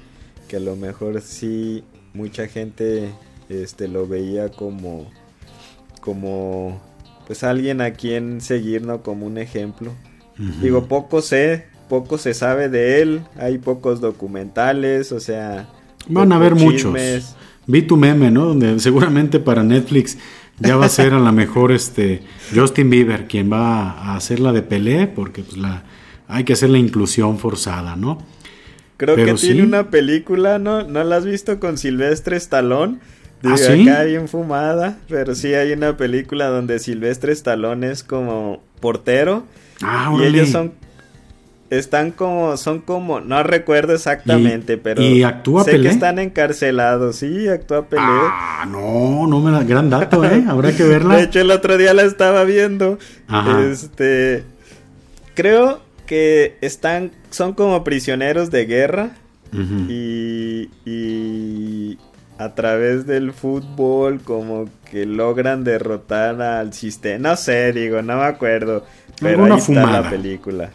que 0.50 0.58
a 0.58 0.60
lo 0.60 0.76
mejor 0.76 1.22
sí 1.22 1.86
mucha 2.14 2.48
gente 2.50 3.12
este, 3.48 3.88
lo 3.88 4.10
veía 4.10 4.50
como, 4.50 5.08
como, 6.04 6.82
pues 7.26 7.44
alguien 7.44 7.80
a 7.80 7.92
quien 7.92 8.42
seguir, 8.42 8.82
¿no? 8.86 9.02
Como 9.02 9.26
un 9.26 9.38
ejemplo. 9.38 9.94
Digo, 10.62 10.88
poco 10.88 11.22
sé, 11.22 11.68
poco 11.88 12.18
se 12.18 12.34
sabe 12.34 12.68
de 12.68 13.02
él. 13.02 13.22
Hay 13.38 13.58
pocos 13.58 14.02
documentales, 14.02 15.14
o 15.14 15.22
sea... 15.22 15.70
Van 16.10 16.34
a 16.34 16.36
haber 16.36 16.56
muchos. 16.56 16.94
Vi 17.66 17.84
tu 17.84 17.96
meme, 17.96 18.30
¿no? 18.32 18.48
Donde 18.48 18.78
seguramente 18.80 19.40
para 19.40 19.64
Netflix 19.64 20.18
ya 20.60 20.76
va 20.76 20.88
a 20.88 20.90
ser 20.90 21.14
a 21.14 21.20
lo 21.20 21.32
mejor 21.32 21.72
este 21.72 22.22
Justin 22.54 22.90
Bieber 22.90 23.26
quien 23.28 23.50
va 23.50 23.92
a 23.92 24.18
hacer 24.18 24.42
la 24.42 24.52
de 24.52 24.62
Pelé, 24.62 25.08
porque 25.08 25.44
pues 25.44 25.58
la 25.58 25.84
hay 26.28 26.44
que 26.44 26.54
hacer 26.54 26.70
la 26.70 26.78
inclusión 26.80 27.40
forzada, 27.40 27.96
¿no? 27.96 28.18
Creo 28.98 29.16
que 29.16 29.34
tiene 29.36 29.64
una 29.64 29.90
película, 29.90 30.60
¿no? 30.60 30.84
¿No 30.84 31.04
la 31.06 31.16
has 31.16 31.26
visto 31.26 31.60
con 31.60 31.78
Silvestre 31.78 32.36
Stallone? 32.36 33.00
¿Ah, 33.44 33.56
Digo, 33.56 33.92
acá 33.92 34.04
bien 34.04 34.28
fumada, 34.28 34.98
pero 35.10 35.36
sí 35.36 35.54
hay 35.54 35.74
una 35.74 35.98
película 35.98 36.48
donde 36.48 36.80
Silvestre 36.80 37.34
Stallone 37.34 37.92
es 37.92 38.04
como 38.04 38.62
portero. 38.80 39.44
Ah, 39.82 40.14
y 40.18 40.24
ellos 40.24 40.50
son 40.50 40.72
están 41.78 42.12
como, 42.12 42.56
son 42.58 42.80
como, 42.80 43.20
no 43.20 43.42
recuerdo 43.44 43.94
exactamente, 43.94 44.78
pero 44.78 45.02
¿y 45.02 45.24
actúa 45.24 45.64
sé 45.64 45.82
que 45.82 45.88
están 45.88 46.20
encarcelados, 46.20 47.18
sí, 47.18 47.48
actúa 47.48 47.86
Pelé. 47.88 48.02
Ah, 48.04 48.68
no, 48.70 49.28
no 49.28 49.40
me 49.40 49.52
da, 49.52 49.64
gran 49.64 49.90
dato, 49.90 50.24
eh, 50.24 50.44
habrá 50.48 50.76
que 50.76 50.84
verla. 50.84 51.18
De 51.18 51.24
hecho, 51.24 51.40
el 51.40 51.52
otro 51.52 51.78
día 51.78 51.94
la 51.94 52.04
estaba 52.04 52.44
viendo. 52.44 52.98
Este, 53.72 54.44
creo 55.34 55.82
que 56.06 56.58
están, 56.62 57.12
son 57.30 57.54
como 57.54 57.84
prisioneros 57.84 58.52
de 58.52 58.66
guerra 58.66 59.12
y, 59.88 60.70
y 60.86 61.98
a 62.38 62.56
través 62.56 63.06
del 63.06 63.32
fútbol 63.34 64.22
como 64.22 64.70
que 64.90 65.06
logran 65.06 65.64
derrotar 65.64 66.42
al 66.42 66.74
sistema, 66.74 67.30
no 67.30 67.36
sé, 67.36 67.72
digo, 67.74 68.02
no 68.02 68.18
me 68.18 68.24
acuerdo, 68.24 68.86
pero 69.20 69.46
ahí 69.46 69.58
está 69.58 70.02
la 70.02 70.10
película. 70.10 70.72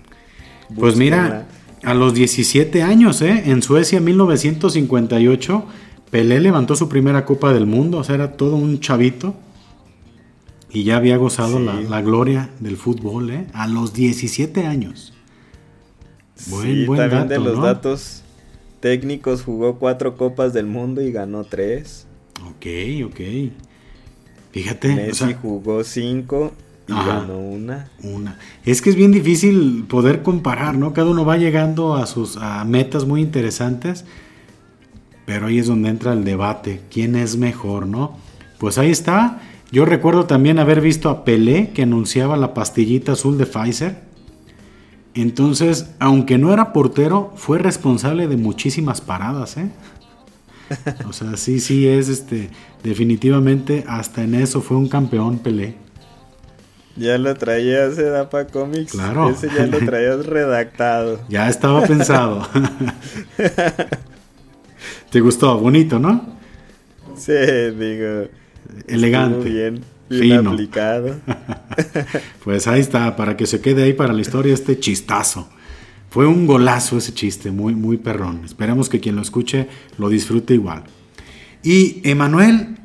Pues 0.76 0.96
mira, 0.96 1.46
a 1.82 1.94
los 1.94 2.14
17 2.14 2.82
años, 2.82 3.22
¿eh? 3.22 3.44
en 3.46 3.62
Suecia 3.62 4.00
1958, 4.00 5.64
Pelé 6.10 6.40
levantó 6.40 6.74
su 6.74 6.88
primera 6.88 7.24
Copa 7.24 7.52
del 7.52 7.66
Mundo, 7.66 7.98
o 7.98 8.04
sea, 8.04 8.14
era 8.14 8.32
todo 8.32 8.56
un 8.56 8.80
chavito. 8.80 9.34
Y 10.70 10.84
ya 10.84 10.98
había 10.98 11.16
gozado 11.16 11.58
la, 11.58 12.02
gloria 12.02 12.50
del 12.60 12.76
fútbol, 12.76 13.30
¿eh? 13.30 13.46
A 13.54 13.66
los 13.66 13.94
17 13.94 14.66
años. 14.66 15.14
Buen, 16.48 16.84
buen 16.84 17.00
también 17.00 17.28
de 17.28 17.38
los 17.38 17.62
datos 17.62 18.22
técnicos 18.80 19.42
jugó 19.42 19.78
cuatro 19.78 20.16
Copas 20.16 20.52
del 20.52 20.66
Mundo 20.66 21.02
y 21.02 21.12
ganó 21.12 21.44
tres. 21.44 22.06
Ok, 22.46 22.66
ok. 23.06 23.20
Fíjate. 24.52 24.94
Messi 24.94 25.34
jugó 25.34 25.84
cinco 25.84 26.52
y 26.86 26.92
ganó 26.92 27.38
una. 27.38 27.90
Una. 28.02 28.38
Es 28.64 28.80
que 28.80 28.90
es 28.90 28.96
bien 28.96 29.12
difícil 29.12 29.84
poder 29.88 30.22
comparar, 30.22 30.76
¿no? 30.76 30.92
Cada 30.92 31.10
uno 31.10 31.24
va 31.24 31.36
llegando 31.36 31.96
a 31.96 32.06
sus 32.06 32.38
metas 32.66 33.04
muy 33.04 33.20
interesantes, 33.20 34.04
pero 35.26 35.46
ahí 35.46 35.58
es 35.58 35.66
donde 35.66 35.90
entra 35.90 36.12
el 36.12 36.24
debate, 36.24 36.80
¿quién 36.90 37.14
es 37.16 37.36
mejor, 37.36 37.86
no? 37.86 38.16
Pues 38.58 38.78
ahí 38.78 38.90
está. 38.90 39.42
Yo 39.70 39.84
recuerdo 39.84 40.24
también 40.24 40.58
haber 40.58 40.80
visto 40.80 41.10
a 41.10 41.24
Pelé 41.24 41.72
que 41.74 41.82
anunciaba 41.82 42.38
la 42.38 42.54
pastillita 42.54 43.12
azul 43.12 43.36
de 43.36 43.44
Pfizer. 43.44 44.07
Entonces, 45.14 45.90
aunque 45.98 46.38
no 46.38 46.52
era 46.52 46.72
portero, 46.72 47.32
fue 47.36 47.58
responsable 47.58 48.28
de 48.28 48.36
muchísimas 48.36 49.00
paradas, 49.00 49.56
¿eh? 49.56 49.70
O 51.08 51.12
sea, 51.12 51.36
sí, 51.36 51.60
sí 51.60 51.88
es 51.88 52.08
este 52.08 52.50
definitivamente 52.82 53.84
hasta 53.88 54.22
en 54.22 54.34
eso 54.34 54.60
fue 54.60 54.76
un 54.76 54.88
campeón 54.88 55.38
Pelé. 55.38 55.74
Ya 56.96 57.16
lo 57.16 57.34
traías 57.36 57.96
de 57.96 58.10
Dapa 58.10 58.46
Comics. 58.46 58.92
Claro. 58.92 59.30
Ese 59.30 59.48
ya 59.48 59.66
lo 59.66 59.78
traías 59.78 60.26
redactado. 60.26 61.20
ya 61.28 61.48
estaba 61.48 61.82
pensado. 61.82 62.46
¿Te 65.10 65.20
gustó? 65.20 65.58
Bonito, 65.58 65.98
¿no? 65.98 66.36
Sí, 67.16 67.32
digo. 67.32 68.28
Elegante. 68.88 69.48
Bien, 69.48 69.80
bien 70.08 70.46
aplicado. 70.46 71.16
pues 72.44 72.66
ahí 72.66 72.80
está, 72.80 73.16
para 73.16 73.36
que 73.36 73.46
se 73.46 73.60
quede 73.60 73.82
ahí 73.84 73.92
para 73.92 74.12
la 74.12 74.20
historia 74.20 74.54
este 74.54 74.78
chistazo. 74.78 75.48
Fue 76.10 76.26
un 76.26 76.46
golazo 76.46 76.96
ese 76.98 77.12
chiste, 77.12 77.50
muy, 77.50 77.74
muy 77.74 77.98
perrón. 77.98 78.42
Esperemos 78.44 78.88
que 78.88 79.00
quien 79.00 79.16
lo 79.16 79.22
escuche 79.22 79.68
lo 79.98 80.08
disfrute 80.08 80.54
igual. 80.54 80.84
Y 81.62 82.00
Emanuel, 82.04 82.76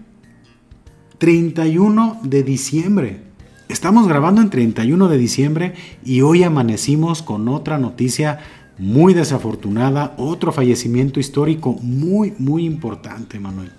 31 1.20 2.20
de 2.24 2.44
diciembre. 2.44 3.22
Estamos 3.70 4.08
grabando 4.08 4.42
en 4.42 4.50
31 4.50 5.08
de 5.08 5.18
diciembre 5.18 5.74
y 6.04 6.22
hoy 6.22 6.44
amanecimos 6.44 7.22
con 7.22 7.48
otra 7.48 7.78
noticia 7.78 8.40
muy 8.78 9.14
desafortunada, 9.14 10.16
otro 10.18 10.52
fallecimiento 10.52 11.20
histórico 11.20 11.74
muy, 11.82 12.34
muy 12.38 12.66
importante, 12.66 13.38
Emanuel. 13.38 13.72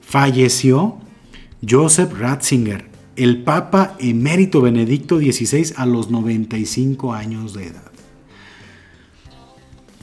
Falleció 0.00 0.98
Joseph 1.66 2.12
Ratzinger, 2.18 2.86
el 3.16 3.42
Papa 3.42 3.96
emérito 3.98 4.60
Benedicto 4.60 5.18
XVI 5.18 5.72
a 5.76 5.86
los 5.86 6.10
95 6.10 7.12
años 7.12 7.54
de 7.54 7.66
edad. 7.66 7.82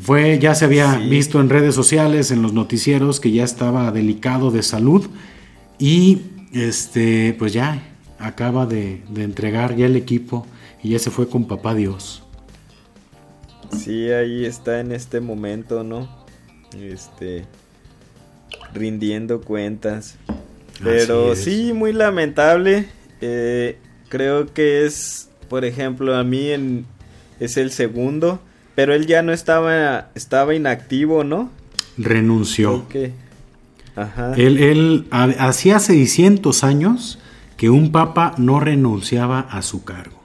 Fue, 0.02 0.38
ya 0.40 0.54
se 0.54 0.66
había 0.66 0.98
visto 0.98 1.40
en 1.40 1.50
redes 1.50 1.74
sociales, 1.74 2.30
en 2.30 2.42
los 2.42 2.54
noticieros, 2.54 3.20
que 3.20 3.32
ya 3.32 3.44
estaba 3.44 3.92
delicado 3.92 4.52
de 4.52 4.62
salud 4.62 5.08
y 5.80 6.22
este, 6.54 7.36
pues 7.40 7.54
ya 7.54 7.82
acaba 8.20 8.66
de, 8.66 9.02
entregar 9.16 9.76
ya 9.76 9.86
el 9.86 9.96
equipo 9.96 10.46
y 10.84 10.90
ya 10.90 11.00
se 11.00 11.12
fue 11.12 11.30
con 11.30 11.46
papá 11.46 11.74
Dios. 11.74 12.24
Sí, 13.78 14.10
ahí 14.12 14.46
está 14.46 14.80
en 14.80 14.92
este 14.92 15.22
momento, 15.22 15.84
¿no? 15.84 16.08
Este, 16.78 17.46
rindiendo 18.74 19.42
cuentas. 19.42 20.18
Pero 20.84 21.36
sí, 21.36 21.74
muy 21.74 21.94
lamentable. 21.94 22.86
Eh, 23.22 23.78
creo 24.10 24.54
que 24.54 24.86
es, 24.86 25.30
por 25.50 25.66
ejemplo, 25.66 26.16
a 26.16 26.24
mí 26.24 26.50
en, 26.50 26.86
es 27.40 27.58
el 27.58 27.72
segundo, 27.72 28.40
pero 28.76 28.94
él 28.94 29.08
ya 29.08 29.22
no 29.22 29.32
estaba, 29.32 30.10
estaba 30.16 30.54
inactivo, 30.54 31.24
¿no? 31.24 31.50
Renunció. 31.98 32.86
Ajá. 33.96 34.34
Él, 34.36 34.58
él 34.58 35.08
hacía 35.12 35.80
600 35.80 36.64
años 36.66 37.20
que 37.56 37.70
un 37.70 37.92
papa 37.92 38.36
no 38.38 38.60
renunciaba 38.60 39.40
a 39.40 39.62
su 39.62 39.86
cargo. 39.86 40.22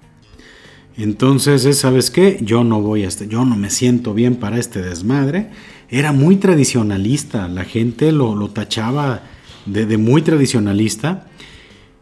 Entonces, 0.96 1.78
¿sabes 1.78 2.10
qué? 2.10 2.38
Yo 2.42 2.64
no 2.64 2.82
voy 2.82 3.04
a 3.04 3.08
este, 3.08 3.28
yo 3.28 3.44
no 3.44 3.56
me 3.56 3.70
siento 3.70 4.12
bien 4.12 4.36
para 4.36 4.58
este 4.58 4.82
desmadre. 4.82 5.50
Era 5.88 6.12
muy 6.12 6.36
tradicionalista, 6.36 7.48
la 7.48 7.64
gente 7.64 8.12
lo, 8.12 8.34
lo 8.34 8.50
tachaba 8.50 9.22
de, 9.66 9.96
muy 9.96 10.22
tradicionalista 10.22 11.26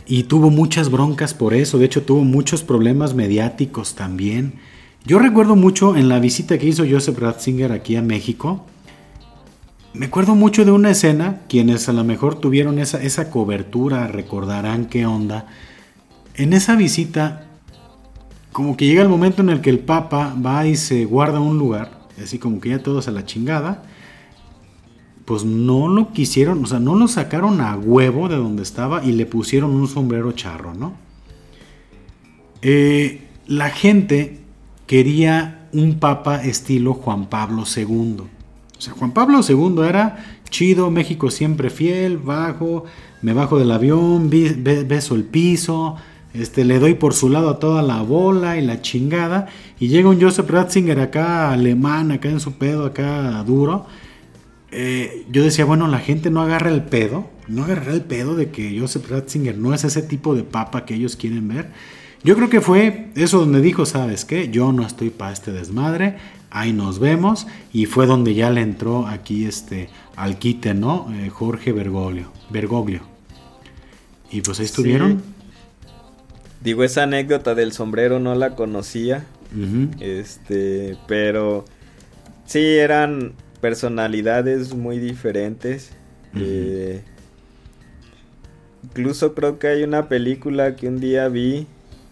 y 0.06 0.24
tuvo 0.24 0.50
muchas 0.50 0.90
broncas 0.90 1.34
por 1.34 1.54
eso, 1.54 1.78
de 1.78 1.86
hecho 1.86 2.02
tuvo 2.02 2.24
muchos 2.24 2.62
problemas 2.62 3.14
mediáticos 3.14 3.94
también. 3.94 4.54
Yo 5.04 5.18
recuerdo 5.18 5.56
mucho 5.56 5.96
en 5.96 6.08
la 6.08 6.18
visita 6.18 6.58
que 6.58 6.66
hizo 6.66 6.84
Joseph 6.88 7.18
Ratzinger 7.18 7.72
aquí 7.72 7.96
a 7.96 8.02
México, 8.02 8.66
me 9.94 10.06
acuerdo 10.06 10.34
mucho 10.34 10.64
de 10.64 10.70
una 10.70 10.90
escena, 10.90 11.40
quienes 11.48 11.88
a 11.88 11.92
lo 11.92 12.04
mejor 12.04 12.38
tuvieron 12.38 12.78
esa, 12.78 13.02
esa 13.02 13.30
cobertura 13.30 14.06
recordarán 14.06 14.86
qué 14.86 15.06
onda. 15.06 15.46
En 16.34 16.52
esa 16.52 16.76
visita, 16.76 17.48
como 18.52 18.76
que 18.76 18.86
llega 18.86 19.02
el 19.02 19.08
momento 19.08 19.42
en 19.42 19.48
el 19.48 19.60
que 19.60 19.70
el 19.70 19.80
Papa 19.80 20.36
va 20.44 20.66
y 20.66 20.76
se 20.76 21.04
guarda 21.04 21.40
un 21.40 21.58
lugar, 21.58 22.06
así 22.22 22.38
como 22.38 22.60
que 22.60 22.68
ya 22.68 22.82
todos 22.82 23.08
a 23.08 23.10
la 23.10 23.24
chingada, 23.24 23.82
pues 25.28 25.44
no 25.44 25.88
lo 25.88 26.10
quisieron, 26.14 26.64
o 26.64 26.66
sea, 26.66 26.80
no 26.80 26.94
lo 26.94 27.06
sacaron 27.06 27.60
a 27.60 27.76
huevo 27.76 28.30
de 28.30 28.36
donde 28.36 28.62
estaba 28.62 29.04
y 29.04 29.12
le 29.12 29.26
pusieron 29.26 29.72
un 29.72 29.86
sombrero 29.86 30.32
charro, 30.32 30.72
¿no? 30.72 30.94
Eh, 32.62 33.28
la 33.46 33.68
gente 33.68 34.38
quería 34.86 35.68
un 35.74 35.98
papa 35.98 36.42
estilo 36.42 36.94
Juan 36.94 37.26
Pablo 37.26 37.64
II. 37.76 38.20
O 38.20 38.80
sea, 38.80 38.94
Juan 38.94 39.10
Pablo 39.10 39.40
II 39.46 39.86
era 39.86 40.24
chido, 40.48 40.90
México 40.90 41.30
siempre 41.30 41.68
fiel, 41.68 42.16
bajo, 42.16 42.84
me 43.20 43.34
bajo 43.34 43.58
del 43.58 43.70
avión, 43.70 44.30
beso 44.30 45.14
el 45.14 45.24
piso, 45.24 45.96
este, 46.32 46.64
le 46.64 46.78
doy 46.78 46.94
por 46.94 47.12
su 47.12 47.28
lado 47.28 47.50
a 47.50 47.58
toda 47.58 47.82
la 47.82 48.00
bola 48.00 48.56
y 48.56 48.64
la 48.64 48.80
chingada. 48.80 49.48
Y 49.78 49.88
llega 49.88 50.08
un 50.08 50.22
Joseph 50.22 50.48
Ratzinger 50.48 50.98
acá 51.00 51.52
alemán, 51.52 52.12
acá 52.12 52.30
en 52.30 52.40
su 52.40 52.54
pedo, 52.54 52.86
acá 52.86 53.44
duro 53.46 53.84
eh, 54.70 55.24
yo 55.30 55.42
decía, 55.42 55.64
bueno, 55.64 55.88
la 55.88 55.98
gente 55.98 56.30
no 56.30 56.42
agarra 56.42 56.70
el 56.70 56.82
pedo, 56.82 57.28
no 57.46 57.64
agarra 57.64 57.92
el 57.92 58.02
pedo 58.02 58.36
de 58.36 58.50
que 58.50 58.78
Joseph 58.78 59.10
Ratzinger 59.10 59.56
no 59.56 59.72
es 59.72 59.84
ese 59.84 60.02
tipo 60.02 60.34
de 60.34 60.42
papa 60.42 60.84
que 60.84 60.94
ellos 60.94 61.16
quieren 61.16 61.48
ver. 61.48 61.70
Yo 62.24 62.36
creo 62.36 62.50
que 62.50 62.60
fue 62.60 63.10
eso 63.14 63.38
donde 63.40 63.60
dijo, 63.60 63.86
¿sabes 63.86 64.24
qué? 64.24 64.50
Yo 64.50 64.72
no 64.72 64.86
estoy 64.86 65.10
para 65.10 65.32
este 65.32 65.52
desmadre, 65.52 66.16
ahí 66.50 66.72
nos 66.72 66.98
vemos. 66.98 67.46
Y 67.72 67.86
fue 67.86 68.06
donde 68.06 68.34
ya 68.34 68.50
le 68.50 68.60
entró 68.60 69.06
aquí 69.06 69.46
este 69.46 69.88
al 70.16 70.38
quite, 70.38 70.74
¿no? 70.74 71.06
Eh, 71.14 71.30
Jorge 71.30 71.72
Bergoglio, 71.72 72.32
Bergoglio. 72.50 73.00
Y 74.30 74.42
pues 74.42 74.58
ahí 74.58 74.66
estuvieron. 74.66 75.22
Digo, 76.60 76.82
esa 76.82 77.04
anécdota 77.04 77.54
del 77.54 77.72
sombrero 77.72 78.18
no 78.18 78.34
la 78.34 78.56
conocía. 78.56 79.24
Este, 80.00 80.98
pero 81.06 81.64
sí 82.44 82.58
eran 82.58 83.32
personalidades 83.60 84.74
muy 84.74 84.98
diferentes. 84.98 85.92
Eh, 86.34 87.02
incluso 88.84 89.34
creo 89.34 89.58
que 89.58 89.68
hay 89.68 89.82
una 89.82 90.08
película 90.08 90.76
que 90.76 90.88
un 90.88 91.00
día 91.00 91.28
vi, 91.28 91.66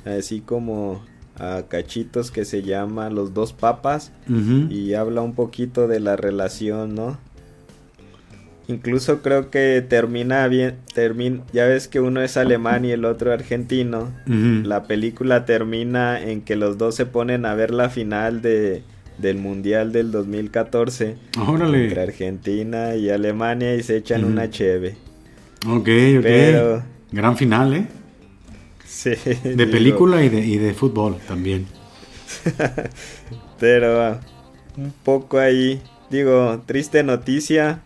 así 0.05 0.41
como 0.41 1.05
a 1.39 1.65
cachitos, 1.69 2.31
que 2.31 2.45
se 2.45 2.63
llama 2.63 3.11
Los 3.11 3.35
dos 3.35 3.53
papas 3.53 4.13
y 4.71 4.95
habla 4.95 5.21
un 5.21 5.35
poquito 5.35 5.87
de 5.87 6.01
la 6.01 6.17
relación, 6.17 6.95
¿no? 6.95 7.19
Incluso 8.69 9.23
creo 9.23 9.49
que 9.49 9.85
termina 9.89 10.49
bien, 10.49 10.77
termina, 10.93 11.45
ya 11.53 11.67
ves 11.67 11.87
que 11.87 12.01
uno 12.01 12.21
es 12.21 12.37
alemán 12.37 12.85
y 12.85 12.91
el 12.91 13.05
otro 13.05 13.33
argentino. 13.33 14.11
La 14.27 14.85
película 14.85 15.45
termina 15.45 16.21
en 16.21 16.41
que 16.41 16.57
los 16.57 16.77
dos 16.77 16.97
se 16.97 17.07
ponen 17.07 17.47
a 17.47 17.55
ver 17.55 17.73
la 17.73 17.91
final 17.91 18.43
de, 18.43 18.83
del 19.19 19.39
Mundial 19.39 19.93
del 19.93 20.11
2014 20.11 21.17
entre 21.37 22.03
Argentina 22.03 22.95
y 22.97 23.11
Alemania 23.11 23.75
y 23.75 23.83
se 23.83 23.97
echan 23.97 24.25
una 24.25 24.51
cheve. 24.51 24.97
Ok, 25.67 25.89
ok. 26.19 26.85
Gran 27.13 27.37
final, 27.37 27.75
¿eh? 27.75 27.87
Sí. 28.85 29.13
De 29.45 29.67
película 29.67 30.23
y 30.25 30.29
de, 30.29 30.41
y 30.41 30.59
de 30.59 30.75
fútbol 30.75 31.17
también. 31.27 31.67
Pero 33.61 34.19
un 34.77 34.93
poco 35.03 35.39
ahí, 35.39 35.81
digo, 36.11 36.63
triste 36.67 37.03
noticia. 37.03 37.81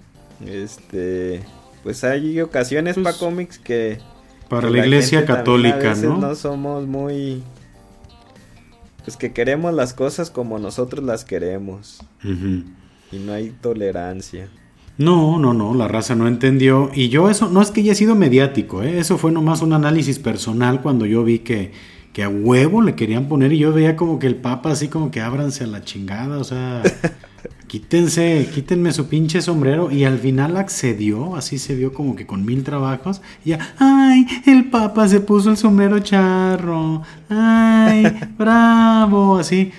Este, 0.46 1.42
pues 1.82 2.04
hay 2.04 2.40
ocasiones 2.40 2.94
pues 2.94 3.04
para 3.04 3.18
cómics 3.18 3.58
que... 3.58 3.98
Para 4.48 4.68
la, 4.68 4.78
iglesia 4.78 5.24
católica, 5.24 5.94
¿no? 5.94 6.18
No 6.18 6.34
somos 6.34 6.84
muy 6.86 7.42
pues 9.10 9.16
que 9.16 9.32
queremos 9.32 9.74
las 9.74 9.92
cosas 9.92 10.30
como 10.30 10.60
nosotros 10.60 11.04
las 11.04 11.24
queremos. 11.24 11.98
Y 12.22 13.18
no 13.18 13.32
hay 13.32 13.50
tolerancia. 13.60 14.48
No, 14.98 15.40
no, 15.40 15.52
no, 15.52 15.74
la 15.74 15.88
raza 15.88 16.14
no 16.14 16.28
entendió. 16.28 16.92
Y 16.94 17.08
yo 17.08 17.28
eso, 17.28 17.50
no 17.50 17.60
es 17.60 17.72
que 17.72 17.80
haya 17.80 17.96
sido 17.96 18.14
mediático, 18.14 18.84
¿eh? 18.84 19.00
eso 19.00 19.18
fue 19.18 19.32
nomás 19.32 19.62
un 19.62 19.72
análisis 19.72 20.20
personal 20.20 20.80
cuando 20.80 21.06
yo 21.06 21.24
vi 21.24 21.40
que, 21.40 21.72
que 22.12 22.22
a 22.22 22.28
huevo 22.28 22.82
le 22.82 22.94
querían 22.94 23.26
poner 23.26 23.52
y 23.52 23.58
yo 23.58 23.72
veía 23.72 23.96
como 23.96 24.20
que 24.20 24.28
el 24.28 24.36
Papa 24.36 24.70
así 24.70 24.86
como 24.86 25.10
que 25.10 25.20
ábranse 25.20 25.64
a 25.64 25.66
la 25.66 25.82
chingada, 25.82 26.38
o 26.38 26.44
sea, 26.44 26.80
quítense, 27.66 28.48
quítenme 28.52 28.92
su 28.92 29.08
pinche 29.08 29.40
sombrero 29.40 29.90
y 29.90 30.04
al 30.04 30.18
final 30.18 30.56
accedió, 30.56 31.36
así 31.36 31.58
se 31.58 31.74
vio 31.74 31.92
como 31.92 32.16
que 32.16 32.26
con 32.26 32.44
mil 32.44 32.64
trabajos, 32.64 33.22
y 33.44 33.50
ya, 33.50 33.74
ay, 33.78 34.26
el 34.46 34.70
Papa 34.70 35.08
se 35.08 35.20
puso 35.20 35.50
el 35.50 35.56
sombrero 35.56 35.98
charro, 36.00 37.02
ay, 37.28 38.04
bravo, 38.38 39.38
así. 39.38 39.72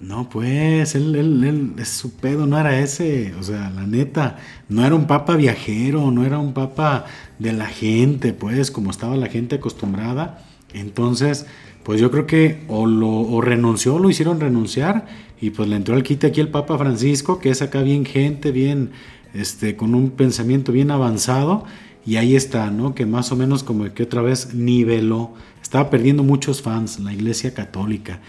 No, 0.00 0.28
pues, 0.28 0.96
él, 0.96 1.14
él, 1.14 1.44
él, 1.44 1.72
es 1.78 1.88
su 1.88 2.16
pedo, 2.16 2.44
no 2.44 2.58
era 2.58 2.80
ese, 2.80 3.34
o 3.38 3.42
sea, 3.44 3.70
la 3.70 3.86
neta, 3.86 4.36
no 4.68 4.84
era 4.84 4.96
un 4.96 5.06
papa 5.06 5.36
viajero, 5.36 6.10
no 6.10 6.24
era 6.24 6.40
un 6.40 6.54
papa 6.54 7.04
de 7.38 7.52
la 7.52 7.66
gente, 7.66 8.32
pues, 8.32 8.72
como 8.72 8.90
estaba 8.90 9.16
la 9.16 9.28
gente 9.28 9.54
acostumbrada. 9.56 10.42
Entonces, 10.74 11.46
pues 11.84 12.00
yo 12.00 12.10
creo 12.10 12.26
que 12.26 12.64
o 12.68 12.86
lo 12.86 13.10
o 13.10 13.40
renunció, 13.40 13.98
lo 13.98 14.10
hicieron 14.10 14.40
renunciar, 14.40 15.06
y 15.42 15.50
pues 15.50 15.68
le 15.68 15.74
entró 15.74 15.96
al 15.96 16.04
quite 16.04 16.28
aquí 16.28 16.40
el 16.40 16.50
Papa 16.50 16.78
Francisco, 16.78 17.40
que 17.40 17.50
es 17.50 17.62
acá 17.62 17.82
bien 17.82 18.06
gente, 18.06 18.52
bien, 18.52 18.92
este, 19.34 19.74
con 19.74 19.96
un 19.96 20.10
pensamiento 20.10 20.70
bien 20.70 20.92
avanzado. 20.92 21.64
Y 22.06 22.14
ahí 22.14 22.36
está, 22.36 22.70
¿no? 22.70 22.94
Que 22.94 23.06
más 23.06 23.32
o 23.32 23.36
menos 23.36 23.64
como 23.64 23.92
que 23.92 24.04
otra 24.04 24.22
vez 24.22 24.54
niveló. 24.54 25.32
Estaba 25.60 25.90
perdiendo 25.90 26.22
muchos 26.22 26.62
fans 26.62 27.00
la 27.00 27.12
Iglesia 27.12 27.54
Católica. 27.54 28.20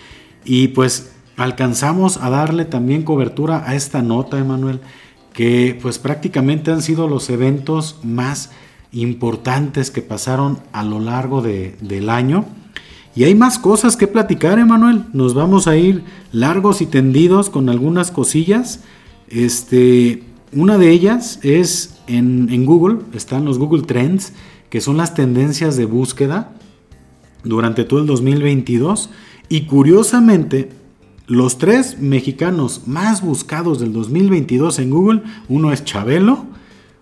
Y 0.43 0.69
pues 0.69 1.11
alcanzamos 1.37 2.17
a 2.17 2.31
darle 2.31 2.65
también 2.65 3.03
cobertura 3.03 3.63
a 3.69 3.75
esta 3.75 4.01
nota, 4.01 4.39
Emanuel, 4.39 4.79
que 5.33 5.77
pues 5.79 5.99
prácticamente 5.99 6.71
han 6.71 6.81
sido 6.81 7.07
los 7.07 7.29
eventos 7.29 7.99
más 8.01 8.49
importantes 8.91 9.91
que 9.91 10.01
pasaron 10.01 10.57
a 10.71 10.83
lo 10.83 10.99
largo 10.99 11.43
de, 11.43 11.75
del 11.79 12.09
año. 12.09 12.47
Y 13.15 13.25
hay 13.25 13.35
más 13.35 13.59
cosas 13.59 13.95
que 13.95 14.07
platicar, 14.07 14.57
Emanuel. 14.57 15.03
Nos 15.13 15.33
vamos 15.33 15.67
a 15.67 15.77
ir 15.77 16.03
largos 16.31 16.81
y 16.81 16.87
tendidos 16.87 17.49
con 17.49 17.69
algunas 17.69 18.09
cosillas. 18.09 18.81
Este, 19.27 20.23
una 20.51 20.77
de 20.77 20.89
ellas 20.89 21.39
es 21.43 21.99
en, 22.07 22.49
en 22.51 22.65
Google, 22.65 22.99
están 23.13 23.45
los 23.45 23.59
Google 23.59 23.83
Trends, 23.83 24.33
que 24.69 24.81
son 24.81 24.97
las 24.97 25.13
tendencias 25.13 25.77
de 25.77 25.85
búsqueda 25.85 26.53
durante 27.43 27.83
todo 27.83 27.99
el 27.99 28.07
2022. 28.07 29.11
Y 29.47 29.65
curiosamente, 29.67 30.69
los 31.27 31.59
tres 31.59 31.99
mexicanos 31.99 32.87
más 32.87 33.21
buscados 33.21 33.79
del 33.79 33.93
2022 33.93 34.79
en 34.79 34.89
Google, 34.89 35.21
uno 35.49 35.71
es 35.71 35.85
Chabelo, 35.85 36.45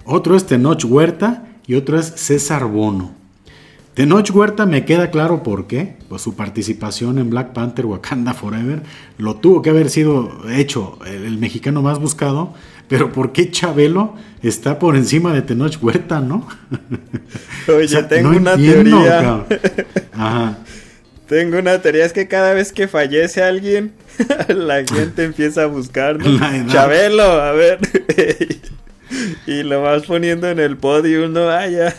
otro 0.04 0.36
es 0.36 0.46
Tenoch 0.46 0.84
Huerta 0.84 1.48
y 1.66 1.76
otro 1.76 1.98
es 1.98 2.08
César 2.18 2.66
Bono. 2.66 3.21
Tenoch 3.94 4.32
Huerta 4.34 4.66
me 4.66 4.86
queda 4.86 5.12
claro 5.12 5.44
por 5.44 5.68
qué, 5.68 5.96
pues 6.08 6.22
su 6.22 6.36
participación 6.36 7.20
en 7.20 7.30
Black 7.30 7.52
Panther 7.52 7.86
Wakanda 7.86 8.34
Forever 8.34 8.82
lo 9.18 9.36
tuvo 9.36 9.62
que 9.62 9.70
haber 9.70 9.90
sido 9.90 10.50
hecho 10.50 10.98
el, 11.06 11.38
mexicano 11.38 11.82
más 11.82 12.00
buscado, 12.00 12.54
pero 12.88 13.12
¿por 13.12 13.34
qué 13.34 13.52
Chabelo 13.52 14.16
está 14.42 14.80
por 14.80 14.96
encima 14.96 15.34
de 15.34 15.42
Tenoch 15.42 15.78
Huerta, 15.82 16.22
no? 16.22 16.48
Oye, 17.68 18.04
tengo 18.10 18.30
una 18.30 18.56
teoría. 18.56 19.46
Ajá. 20.14 20.60
Tengo 21.28 21.60
una 21.60 21.82
teoría, 21.82 22.06
es 22.06 22.14
que 22.14 22.28
cada 22.28 22.54
vez 22.54 22.72
que 22.72 22.88
fallece 22.88 23.44
alguien, 23.44 23.94
la 24.48 24.86
gente 24.86 25.26
empieza 25.26 25.64
a 25.64 25.66
buscar, 25.66 26.18
Chabelo, 26.68 27.24
a 27.24 27.52
ver. 27.52 27.80
y 29.48 29.64
lo 29.64 29.82
vas 29.82 30.04
poniendo 30.04 30.50
en 30.50 30.60
el 30.60 30.78
podio, 30.78 31.28
¿no? 31.28 31.50
Ah, 31.50 31.68
ya. 31.68 31.94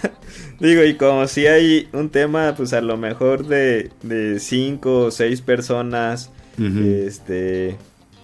Digo, 0.62 0.84
y 0.84 0.94
como 0.94 1.26
si 1.26 1.48
hay 1.48 1.88
un 1.92 2.08
tema, 2.08 2.54
pues 2.56 2.72
a 2.72 2.80
lo 2.80 2.96
mejor 2.96 3.48
de, 3.48 3.90
de 4.04 4.38
cinco 4.38 5.06
o 5.06 5.10
seis 5.10 5.40
personas, 5.40 6.30
este, 6.56 7.76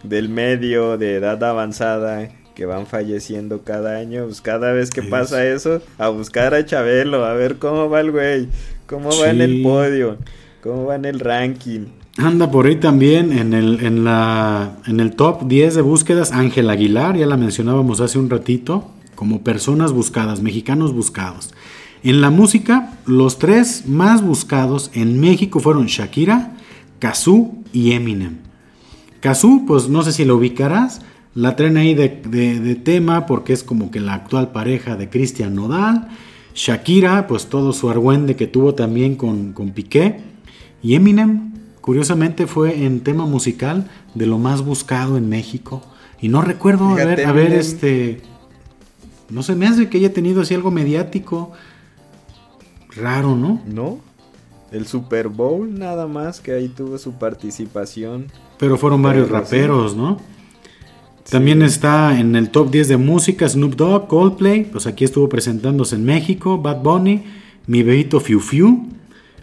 del 0.05 0.28
medio, 0.28 0.97
de 0.99 1.16
edad 1.16 1.43
avanzada, 1.43 2.30
que 2.55 2.64
van 2.64 2.86
falleciendo 2.86 3.64
cada 3.64 3.97
año, 3.97 4.26
pues 4.26 4.41
cada 4.41 4.72
vez 4.72 4.91
que 4.91 5.03
pasa 5.03 5.45
eso, 5.45 5.82
a 5.99 6.11
buscar 6.11 6.55
a 6.55 6.64
Chabelo, 6.64 7.24
a 7.24 7.34
ver 7.34 7.57
cómo 7.57 7.91
va 7.91 7.99
el 8.03 8.12
güey, 8.12 8.49
cómo 8.86 9.11
va 9.18 9.30
en 9.30 9.41
el 9.41 9.61
podio, 9.62 10.18
cómo 10.62 10.86
va 10.86 10.95
en 10.95 11.07
el 11.07 11.18
ranking. 11.18 11.86
Anda 12.18 12.53
por 12.53 12.66
ahí 12.66 12.76
también 12.76 13.32
en 13.36 13.53
el, 13.53 13.84
en, 13.84 14.05
la, 14.05 14.76
en 14.86 15.01
el 15.01 15.16
top 15.16 15.49
10 15.49 15.74
de 15.74 15.82
búsquedas 15.82 16.30
Ángel 16.30 16.70
Aguilar, 16.70 17.16
ya 17.16 17.26
la 17.26 17.36
mencionábamos 17.36 18.01
hace 18.01 18.16
un 18.16 18.30
ratito, 18.30 18.93
como 19.16 19.43
personas 19.43 19.91
buscadas, 19.91 20.41
mexicanos 20.41 20.93
buscados. 20.93 21.53
En 22.03 22.20
la 22.20 22.30
música, 22.30 22.99
los 23.07 23.38
tres 23.38 23.86
más 23.86 24.22
buscados 24.22 24.90
en 24.94 25.20
México 25.20 25.61
fueron 25.61 25.86
Shakira, 25.86 26.57
Kazoo 26.99 27.55
y 27.72 27.92
Eminem. 27.92 28.38
Kazoo, 29.20 29.64
pues 29.66 29.88
no 29.88 30.03
sé 30.03 30.12
si 30.12 30.24
lo 30.24 30.36
ubicarás, 30.36 31.01
la 31.34 31.57
traen 31.57 31.76
ahí 31.76 31.94
de, 31.94 32.09
de, 32.09 32.74
tema 32.76 33.26
porque 33.26 33.53
es 33.53 33.62
como 33.62 33.90
que 33.90 34.01
la 34.01 34.14
actual 34.14 34.53
pareja 34.53 34.96
de 34.96 35.09
Cristian 35.09 35.55
Nodal. 35.55 36.09
Shakira, 36.55 37.26
pues 37.26 37.46
todo 37.46 37.72
su 37.72 37.90
argüende 37.90 38.36
que 38.36 38.46
tuvo 38.46 38.74
también 38.74 39.14
con, 39.14 39.53
con 39.53 39.70
Piqué. 39.70 40.20
Y 40.82 40.94
Eminem, 40.94 41.49
Curiosamente 41.88 42.46
fue 42.46 42.84
en 42.84 43.01
tema 43.01 43.24
musical 43.24 43.88
de 44.14 44.26
lo 44.26 44.36
más 44.36 44.61
buscado 44.61 45.16
en 45.16 45.30
México. 45.30 45.80
Y 46.20 46.28
no 46.28 46.42
recuerdo 46.42 46.90
haber, 46.90 47.24
haber, 47.24 47.55
este. 47.55 48.20
No 49.30 49.42
se 49.42 49.55
me 49.55 49.66
hace 49.66 49.88
que 49.88 49.96
haya 49.96 50.12
tenido 50.12 50.42
así 50.42 50.53
algo 50.53 50.70
mediático. 50.70 51.53
Raro, 52.97 53.36
¿no? 53.36 53.62
No. 53.66 54.01
El 54.70 54.86
Super 54.86 55.28
Bowl 55.28 55.78
nada 55.78 56.07
más 56.07 56.41
que 56.41 56.53
ahí 56.53 56.68
tuvo 56.68 56.99
su 56.99 57.12
participación. 57.12 58.26
Pero 58.59 58.76
fueron 58.76 59.03
varios 59.03 59.30
raperos, 59.30 59.97
¿no? 59.97 60.18
También 61.30 61.62
está 61.62 62.18
en 62.18 62.36
el 62.36 62.51
top 62.51 62.70
10 62.70 62.89
de 62.89 62.97
música 62.97 63.49
Snoop 63.49 63.74
Dogg, 63.76 64.09
Coldplay, 64.09 64.64
pues 64.64 64.86
aquí 64.86 65.05
estuvo 65.05 65.28
presentándose 65.28 65.97
en 65.97 66.05
México, 66.05 66.59
Bad 66.59 66.82
Bunny, 66.82 67.22
Mi 67.66 67.82
Bebito 67.82 68.18
Fiu 68.18 68.41
Fiu, 68.41 68.89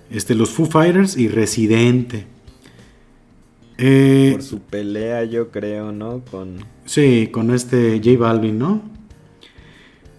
este, 0.09 0.33
los 0.33 0.49
Foo 0.49 0.65
Fighters 0.65 1.15
y 1.15 1.27
Residente. 1.27 2.25
Eh, 3.77 4.31
Por 4.33 4.41
su 4.41 4.61
pelea, 4.61 5.25
yo 5.25 5.51
creo, 5.51 5.91
¿no? 5.91 6.21
Con... 6.31 6.57
Sí, 6.85 7.29
con 7.31 7.51
este 7.53 8.01
J 8.03 8.17
Balvin, 8.17 8.57
¿no? 8.57 8.81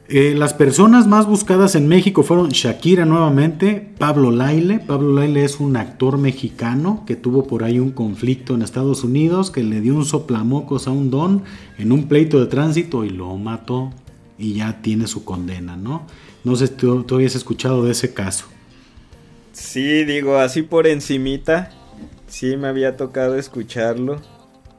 Eh, 0.08 0.34
las 0.36 0.54
personas 0.54 1.08
más 1.08 1.26
buscadas 1.26 1.74
en 1.74 1.88
México 1.88 2.22
fueron 2.22 2.50
Shakira 2.50 3.04
nuevamente, 3.04 3.92
Pablo 3.98 4.30
Laile. 4.30 4.78
Pablo 4.78 5.12
Laile 5.12 5.44
es 5.44 5.58
un 5.58 5.76
actor 5.76 6.16
mexicano 6.16 7.02
que 7.06 7.16
tuvo 7.16 7.48
por 7.48 7.64
ahí 7.64 7.80
un 7.80 7.90
conflicto 7.90 8.54
en 8.54 8.62
Estados 8.62 9.02
Unidos, 9.02 9.50
que 9.50 9.64
le 9.64 9.80
dio 9.80 9.96
un 9.96 10.04
soplamocos 10.04 10.86
a 10.86 10.92
un 10.92 11.10
don 11.10 11.42
en 11.76 11.90
un 11.90 12.06
pleito 12.06 12.38
de 12.38 12.46
tránsito 12.46 13.04
y 13.04 13.10
lo 13.10 13.36
mató 13.36 13.90
y 14.38 14.54
ya 14.54 14.80
tiene 14.80 15.08
su 15.08 15.24
condena, 15.24 15.76
¿no? 15.76 16.06
No 16.44 16.54
sé 16.54 16.68
si 16.68 16.74
tú, 16.74 17.02
tú 17.02 17.16
habías 17.16 17.34
escuchado 17.34 17.84
de 17.84 17.90
ese 17.90 18.14
caso. 18.14 18.46
Sí, 19.52 20.04
digo, 20.04 20.38
así 20.38 20.62
por 20.62 20.86
encimita, 20.86 21.72
sí 22.28 22.56
me 22.56 22.68
había 22.68 22.96
tocado 22.96 23.36
escucharlo. 23.36 24.20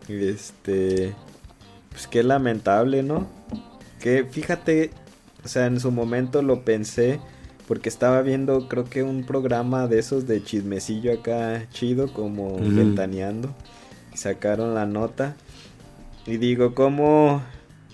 Este, 0.07 1.13
pues 1.89 2.07
qué 2.07 2.23
lamentable, 2.23 3.03
¿no? 3.03 3.27
Que 3.99 4.23
fíjate, 4.23 4.91
o 5.47 5.49
sea, 5.49 5.65
en 5.65 5.79
su 5.79 5.91
momento 5.91 6.41
lo 6.41 6.65
pensé 6.65 7.21
porque 7.69 7.87
estaba 7.87 8.21
viendo 8.21 8.67
creo 8.67 8.83
que 8.83 9.01
un 9.01 9.25
programa 9.25 9.87
de 9.87 9.97
esos 9.97 10.27
de 10.27 10.43
chismecillo 10.43 11.13
acá 11.13 11.69
chido 11.71 12.11
como 12.11 12.57
ventaneando 12.59 13.55
sacaron 14.13 14.75
la 14.75 14.85
nota 14.85 15.37
y 16.25 16.35
digo, 16.35 16.75
como 16.75 17.41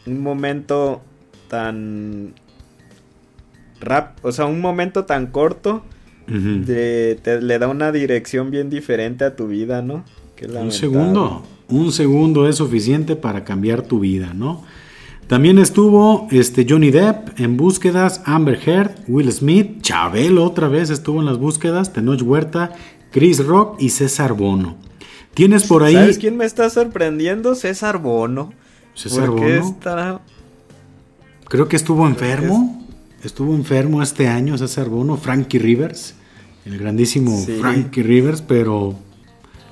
un 0.08 0.24
momento 0.24 1.04
tan 1.48 2.34
rap, 3.80 4.18
o 4.26 4.32
sea, 4.32 4.46
un 4.46 4.62
momento 4.62 5.06
tan 5.06 5.28
corto 5.28 5.84
te, 6.26 7.20
le 7.40 7.60
da 7.60 7.68
una 7.68 7.92
dirección 7.92 8.50
bien 8.50 8.72
diferente 8.72 9.26
a 9.26 9.36
tu 9.36 9.46
vida, 9.48 9.84
¿no? 9.84 10.06
un 10.42 10.72
segundo, 10.72 11.46
un 11.70 11.92
segundo 11.92 12.48
es 12.50 12.56
suficiente 12.56 13.16
para 13.16 13.44
cambiar 13.44 13.84
tu 13.84 14.00
vida, 14.00 14.34
¿no? 14.34 14.64
También 15.28 15.58
estuvo 15.58 16.28
este 16.32 16.66
Johnny 16.70 16.92
Depp 16.92 17.40
en 17.40 17.58
búsquedas, 17.58 18.22
Amber 18.26 18.60
Heard, 18.66 18.92
Will 19.08 19.32
Smith, 19.32 19.82
Chabelo 19.82 20.44
otra 20.44 20.68
vez 20.68 20.90
estuvo 20.90 21.20
en 21.20 21.26
las 21.26 21.38
búsquedas, 21.38 21.94
Tenoch 21.94 22.22
Huerta, 22.22 22.74
Chris 23.12 23.44
Rock 23.46 23.82
y 23.82 23.90
César 23.90 24.34
Bono. 24.34 24.76
Tienes 25.34 25.66
por 25.66 25.84
ahí. 25.84 25.96
¿Sabes 25.96 26.18
quién 26.20 26.38
me 26.38 26.46
está 26.46 26.70
sorprendiendo? 26.70 27.56
César 27.56 27.98
Bono. 27.98 28.54
César 28.94 29.30
Bono. 29.30 30.22
Creo 31.48 31.68
que 31.68 31.76
estuvo 31.76 32.06
enfermo. 32.08 32.84
Estuvo 33.24 33.56
enfermo 33.56 34.04
este 34.04 34.28
año 34.28 34.58
César 34.58 34.90
Bono, 34.90 35.16
Frankie 35.16 35.58
Rivers, 35.58 36.16
el 36.66 36.78
grandísimo 36.78 37.38
Frankie 37.62 38.04
Rivers, 38.04 38.42
pero 38.42 38.96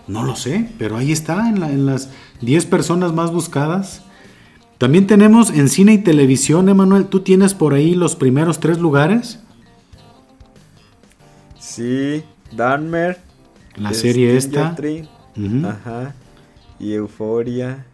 no 0.07 0.23
lo 0.23 0.37
sé, 0.37 0.69
pero 0.77 0.95
ahí 0.95 1.11
está 1.11 1.49
en, 1.49 1.85
las 1.85 2.09
10 2.39 2.65
personas 2.67 3.11
más 3.11 3.31
buscadas. 3.33 4.03
También 4.81 5.05
tenemos 5.05 5.51
en 5.51 5.69
cine 5.69 5.93
y 5.93 5.97
televisión, 5.99 6.67
Emanuel, 6.67 7.05
¿tú 7.05 7.19
tienes 7.19 7.53
por 7.53 7.75
ahí 7.75 7.93
los 7.93 8.15
primeros 8.15 8.59
tres 8.59 8.79
lugares? 8.79 9.39
Sí, 11.59 12.23
Danmer. 12.51 13.19
La 13.75 13.93
serie 13.93 14.35
esta. 14.35 14.75
Ajá. 15.65 16.15
Y 16.79 16.93
Euforia. 16.93 17.85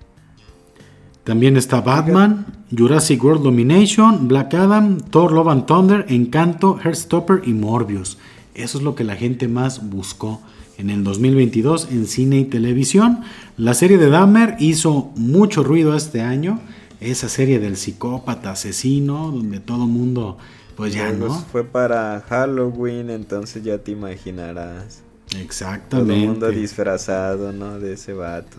También 1.26 1.58
está 1.58 1.82
Batman, 1.82 2.46
Jurassic 2.72 3.22
World 3.22 3.44
Domination, 3.44 4.30
Black 4.30 4.54
Adam, 4.54 5.02
Thor 5.02 5.34
Love 5.34 5.50
and 5.50 5.66
Thunder, 5.66 6.06
Encanto, 6.08 6.80
Heartstopper 6.82 7.42
y 7.46 7.52
Morbius. 7.52 8.18
Eso 8.56 8.78
es 8.78 8.84
lo 8.86 8.96
que 8.96 9.04
la 9.04 9.18
gente 9.18 9.50
más 9.50 9.90
buscó 9.90 10.42
en 10.78 10.90
el 10.90 11.04
2022 11.04 11.90
en 11.92 12.08
cine 12.08 12.40
y 12.40 12.46
televisión. 12.46 13.24
La 13.58 13.74
serie 13.74 13.98
de 13.98 14.10
Dahmer 14.10 14.56
hizo 14.60 15.12
mucho 15.18 15.66
ruido 15.66 15.94
este 15.94 16.22
año. 16.22 16.62
Esa 17.00 17.30
serie 17.30 17.60
del 17.60 17.78
psicópata 17.78 18.52
asesino, 18.52 19.32
donde 19.32 19.60
todo 19.60 19.86
mundo, 19.88 20.38
pues 20.76 20.94
ya 20.94 21.12
no. 21.12 21.30
Fue 21.30 21.64
para 21.64 22.24
Halloween, 22.28 23.10
entonces 23.10 23.64
ya 23.64 23.78
te 23.78 23.92
imaginarás. 23.92 25.04
Exactamente. 25.40 26.14
Todo 26.14 26.24
el 26.24 26.30
mundo 26.30 26.50
disfrazado, 26.50 27.52
¿no? 27.54 27.80
De 27.80 27.94
ese 27.94 28.14
vato. 28.14 28.58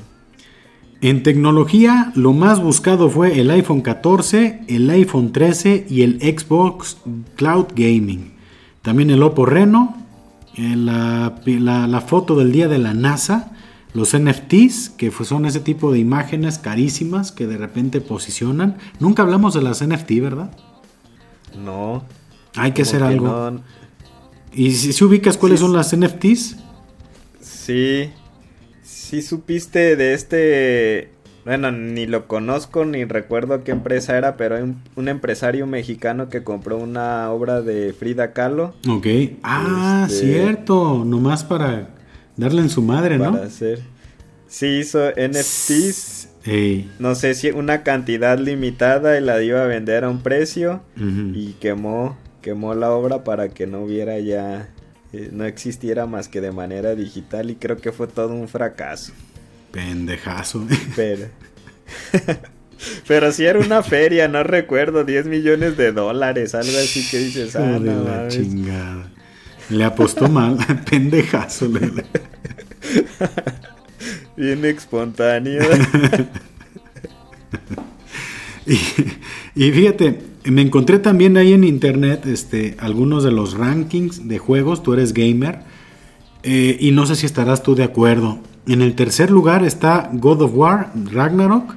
En 1.01 1.23
tecnología, 1.23 2.13
lo 2.17 2.33
más 2.33 2.61
buscado 2.61 3.09
fue 3.09 3.39
el 3.39 3.51
iPhone 3.53 3.83
14, 3.83 4.63
el 4.67 4.91
iPhone 4.91 5.33
13 5.33 5.87
y 5.89 6.03
el 6.03 6.21
Xbox 6.21 6.97
Cloud 7.37 7.67
Gaming. 7.77 8.33
También 8.83 9.11
el 9.11 9.23
Oppo 9.23 9.47
Reno, 9.47 9.97
eh, 10.57 10.75
la, 10.77 12.05
foto 12.05 12.35
del 12.35 12.51
día 12.51 12.67
de 12.67 12.79
la 12.79 12.95
NASA, 12.95 13.53
los 13.95 14.17
NFTs, 14.17 14.91
que 14.91 15.11
son 15.11 15.47
ese 15.47 15.61
tipo 15.61 15.93
de 15.93 15.99
imágenes 15.99 16.59
carísimas 16.59 17.33
que 17.33 17.47
de 17.47 17.57
repente 17.57 18.01
posicionan. 18.01 18.77
Nunca 19.01 19.23
hablamos 19.23 19.55
de 19.55 19.63
las 19.63 19.87
NFT, 19.87 20.21
¿verdad? 20.21 20.51
No. 21.57 22.05
Hay 22.57 22.73
que 22.73 22.83
hacer 22.83 23.03
algo. 23.03 23.61
¿Y 24.53 24.73
si, 24.73 25.05
ubicas 25.05 25.37
cuáles 25.37 25.61
son 25.61 25.73
las 25.73 25.97
NFTs? 25.97 26.57
Sí, 27.41 28.11
sí 28.83 29.23
supiste 29.23 29.97
de 29.97 30.15
este 30.15 31.19
bueno, 31.49 31.73
ni 31.73 32.05
lo 32.05 32.27
conozco 32.27 32.85
ni 32.85 33.07
recuerdo 33.07 33.65
qué 33.65 33.71
empresa 33.71 34.19
era, 34.19 34.37
pero 34.37 34.57
hay 34.57 34.75
un, 34.97 35.09
empresario 35.09 35.67
mexicano 35.67 36.29
que 36.29 36.45
compró 36.45 36.77
una 36.77 37.31
obra 37.31 37.63
de 37.63 37.95
Frida 37.95 38.35
Kahlo. 38.35 38.75
Ok. 38.87 39.07
Ah, 39.43 40.07
este, 40.11 40.27
cierto. 40.27 41.05
Nomás 41.07 41.45
para 41.45 41.89
darle 42.39 42.63
en 42.63 42.71
su 42.71 42.81
madre, 42.81 43.19
¿no? 43.19 43.33
Para 43.33 43.47
hacer. 43.47 43.81
Sí, 44.47 44.79
hizo 44.79 45.11
NFTs. 45.11 46.29
No 46.99 47.15
sé 47.15 47.35
si 47.35 47.51
una 47.51 47.83
cantidad 47.83 48.39
limitada 48.39 49.19
y 49.19 49.21
la 49.21 49.43
iba 49.43 49.63
a 49.63 49.67
vender 49.67 50.05
a 50.05 50.09
un 50.09 50.23
precio. 50.23 50.83
Y 50.97 51.53
quemó, 51.55 52.17
quemó 52.41 52.75
la 52.75 52.91
obra 52.93 53.25
para 53.25 53.51
que 53.51 53.67
no 53.67 53.83
hubiera 53.83 54.19
ya. 54.19 54.71
Eh, 55.13 55.31
no 55.33 55.45
existiera 55.45 56.07
más 56.07 56.29
que 56.29 56.41
de 56.41 56.53
manera 56.53 56.95
digital. 56.95 57.51
Y 57.51 57.57
creo 57.57 57.77
que 57.77 57.93
fue 57.93 58.07
todo 58.07 58.35
un 58.35 58.49
fracaso. 58.49 59.13
Pendejazo. 59.71 60.67
Pero. 60.97 61.27
Pero 63.09 63.33
si 63.33 63.45
era 63.45 63.59
una 63.59 63.83
feria, 63.83 64.29
no 64.29 64.45
recuerdo, 64.45 65.05
10 65.05 65.27
millones 65.27 65.77
de 65.77 65.91
dólares, 65.91 66.55
algo 66.55 66.79
así 66.79 67.05
que 67.11 67.19
dices, 67.19 67.57
ah, 67.57 67.79
no, 67.81 68.29
chingada. 68.29 69.11
Le 69.71 69.85
apostó 69.85 70.29
mal, 70.29 70.59
pendejazo. 70.91 71.69
Bien 74.37 74.65
espontáneo. 74.65 75.63
y, 78.67 78.79
y, 79.55 79.73
fíjate, 79.73 80.19
me 80.45 80.63
encontré 80.63 80.99
también 80.99 81.37
ahí 81.37 81.53
en 81.53 81.65
internet 81.65 82.27
este, 82.27 82.77
algunos 82.79 83.25
de 83.25 83.33
los 83.33 83.55
rankings 83.55 84.29
de 84.29 84.39
juegos, 84.39 84.83
tú 84.83 84.95
eres 84.95 85.13
gamer, 85.13 85.61
eh, 86.43 86.77
y 86.81 86.93
no 86.93 87.07
sé 87.07 87.17
si 87.17 87.27
estarás 87.27 87.63
tú 87.63 87.75
de 87.75 87.85
acuerdo. 87.85 88.39
En 88.67 88.83
el 88.83 88.95
tercer 88.95 89.31
lugar 89.31 89.65
está 89.65 90.11
God 90.13 90.43
of 90.43 90.53
War, 90.55 90.93
Ragnarok. 91.11 91.77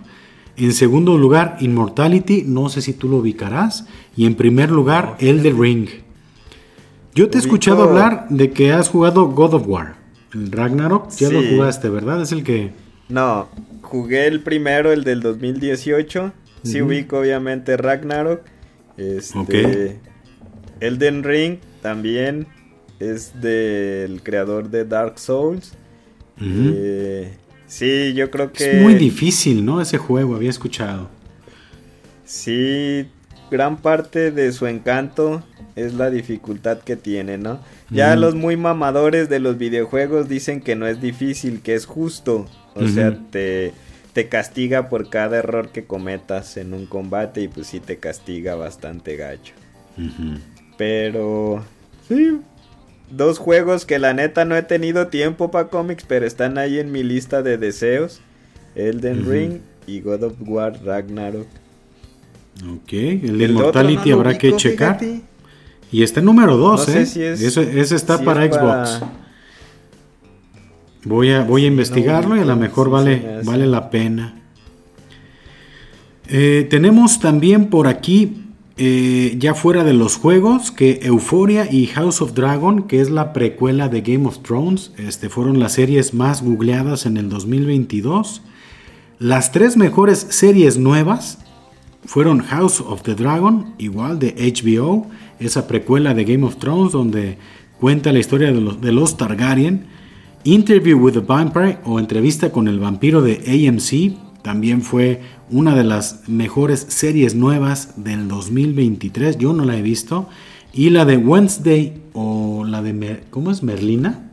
En 0.57 0.73
segundo 0.73 1.17
lugar, 1.17 1.57
Immortality, 1.61 2.43
no 2.45 2.69
sé 2.69 2.81
si 2.81 2.93
tú 2.93 3.09
lo 3.09 3.17
ubicarás. 3.17 3.85
Y 4.15 4.25
en 4.25 4.35
primer 4.35 4.69
lugar, 4.69 5.15
Elder 5.19 5.57
Ring. 5.57 5.87
Yo 7.13 7.29
te 7.29 7.37
he 7.37 7.41
escuchado 7.41 7.83
hablar 7.83 8.27
de 8.29 8.51
que 8.51 8.71
has 8.71 8.89
jugado 8.89 9.27
God 9.27 9.55
of 9.55 9.67
War. 9.67 9.95
El 10.33 10.51
Ragnarok, 10.51 11.09
ya 11.11 11.29
lo 11.29 11.41
jugaste, 11.41 11.89
¿verdad? 11.89 12.21
Es 12.21 12.31
el 12.31 12.43
que... 12.43 12.71
No, 13.09 13.49
jugué 13.81 14.27
el 14.27 14.41
primero, 14.41 14.93
el 14.93 15.03
del 15.03 15.21
2018. 15.21 16.31
Sí 16.63 16.81
ubico 16.81 17.19
obviamente 17.19 17.75
Ragnarok. 17.75 18.41
Este, 18.95 19.99
Elden 20.79 21.23
Ring 21.23 21.57
también 21.81 22.47
es 22.99 23.41
del 23.41 24.21
creador 24.23 24.69
de 24.69 24.85
Dark 24.85 25.19
Souls. 25.19 25.73
Eh, 26.39 27.35
sí, 27.67 28.13
yo 28.13 28.31
creo 28.31 28.53
que... 28.53 28.77
Es 28.77 28.81
muy 28.81 28.95
difícil, 28.95 29.65
¿no? 29.65 29.81
Ese 29.81 29.97
juego, 29.97 30.35
había 30.35 30.49
escuchado. 30.49 31.09
Sí, 32.23 33.07
gran 33.51 33.77
parte 33.77 34.31
de 34.31 34.51
su 34.53 34.65
encanto 34.65 35.43
es 35.75 35.93
la 35.93 36.09
dificultad 36.09 36.79
que 36.79 36.95
tiene, 36.95 37.37
¿no? 37.37 37.59
Ya 37.89 38.15
los 38.15 38.35
muy 38.35 38.55
mamadores 38.55 39.27
de 39.27 39.39
los 39.39 39.57
videojuegos 39.57 40.29
dicen 40.29 40.61
que 40.61 40.77
no 40.77 40.87
es 40.87 41.01
difícil, 41.01 41.61
que 41.61 41.75
es 41.75 41.85
justo. 41.85 42.47
O 42.73 42.87
sea, 42.87 43.17
te, 43.31 43.73
te 44.13 44.29
castiga 44.29 44.87
por 44.87 45.09
cada 45.09 45.37
error 45.37 45.69
que 45.69 45.83
cometas 45.83 46.55
en 46.55 46.73
un 46.73 46.85
combate 46.85 47.41
y 47.41 47.47
pues 47.49 47.67
sí 47.67 47.81
te 47.81 47.97
castiga 47.97 48.55
bastante 48.55 49.17
gacho. 49.17 49.53
Pero... 50.77 51.63
Sí, 52.07 52.39
dos 53.09 53.37
juegos 53.37 53.85
que 53.85 53.99
la 53.99 54.13
neta 54.13 54.45
no 54.45 54.55
he 54.55 54.63
tenido 54.63 55.07
tiempo 55.07 55.51
para 55.51 55.67
cómics, 55.67 56.05
pero 56.07 56.25
están 56.25 56.57
ahí 56.57 56.79
en 56.79 56.91
mi 56.91 57.03
lista 57.03 57.41
de 57.41 57.57
deseos. 57.57 58.21
Elden 58.75 59.29
Ring 59.29 59.59
y 59.85 59.99
God 59.99 60.23
of 60.23 60.33
War 60.39 60.81
Ragnarok. 60.83 61.47
Ok, 62.69 62.93
el 62.93 63.37
de 63.37 63.45
Immortality 63.45 64.11
habrá 64.11 64.37
que 64.37 64.55
checar. 64.55 64.99
Y 65.91 66.03
está 66.03 66.21
número 66.21 66.57
2, 66.57 66.89
¿eh? 66.89 67.01
ese, 67.01 67.95
está 67.95 68.23
para 68.23 68.45
Xbox. 68.45 69.01
Voy 71.03 71.31
a, 71.31 71.43
voy 71.43 71.65
a 71.65 71.67
investigarlo 71.67 72.37
y 72.37 72.39
a 72.39 72.45
lo 72.45 72.55
mejor 72.55 72.89
vale, 72.89 73.41
vale 73.43 73.65
la 73.65 73.89
pena. 73.89 74.41
Eh, 76.27 76.67
tenemos 76.69 77.19
también 77.19 77.69
por 77.69 77.87
aquí 77.87 78.41
eh, 78.77 79.35
ya 79.37 79.53
fuera 79.53 79.83
de 79.83 79.93
los 79.93 80.15
juegos, 80.15 80.71
que 80.71 81.01
Euphoria 81.03 81.67
y 81.69 81.87
House 81.87 82.21
of 82.21 82.33
Dragon, 82.33 82.87
que 82.87 83.01
es 83.01 83.09
la 83.09 83.33
precuela 83.33 83.89
de 83.89 84.01
Game 84.01 84.25
of 84.27 84.39
Thrones, 84.43 84.93
este, 84.97 85.29
fueron 85.29 85.59
las 85.59 85.73
series 85.73 86.13
más 86.13 86.41
googleadas 86.41 87.05
en 87.05 87.17
el 87.17 87.27
2022. 87.29 88.43
Las 89.19 89.51
tres 89.51 89.75
mejores 89.75 90.25
series 90.29 90.77
nuevas 90.77 91.39
fueron 92.05 92.39
House 92.39 92.81
of 92.81 93.03
the 93.03 93.15
Dragon, 93.15 93.73
igual 93.77 94.19
de 94.19 94.33
HBO, 94.35 95.07
esa 95.39 95.67
precuela 95.67 96.13
de 96.13 96.25
Game 96.25 96.45
of 96.45 96.57
Thrones 96.57 96.91
donde 96.91 97.37
cuenta 97.79 98.11
la 98.11 98.19
historia 98.19 98.51
de 98.51 98.91
los, 98.91 99.17
Targaryen, 99.17 99.85
Interview 100.43 100.97
with 100.97 101.13
the 101.13 101.19
Vampire 101.19 101.77
o 101.85 101.99
entrevista 101.99 102.51
con 102.51 102.67
el 102.67 102.79
vampiro 102.79 103.21
de 103.21 103.43
AMC, 103.45 104.41
también 104.41 104.81
fue 104.81 105.21
una 105.51 105.75
de 105.75 105.83
las 105.83 106.27
mejores 106.27 106.85
series 106.89 107.35
nuevas 107.35 108.03
del 108.03 108.27
2023. 108.27 109.37
Yo 109.37 109.53
no 109.53 109.65
la 109.65 109.77
he 109.77 109.81
visto. 109.81 110.27
Y 110.73 110.89
la 110.89 111.05
de 111.05 111.17
Wednesday 111.17 112.01
o 112.13 112.63
la 112.65 112.81
de... 112.81 113.23
¿Cómo 113.29 113.51
es? 113.51 113.61
Merlina. 113.61 114.31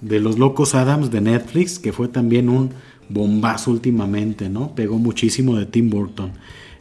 De 0.00 0.20
los 0.20 0.38
Locos 0.38 0.74
Adams 0.74 1.10
de 1.10 1.20
Netflix, 1.20 1.78
que 1.78 1.92
fue 1.92 2.08
también 2.08 2.48
un 2.48 2.70
bombazo 3.08 3.70
últimamente, 3.70 4.48
¿no? 4.48 4.74
Pegó 4.74 4.98
muchísimo 4.98 5.56
de 5.56 5.66
Tim 5.66 5.88
Burton. 5.88 6.32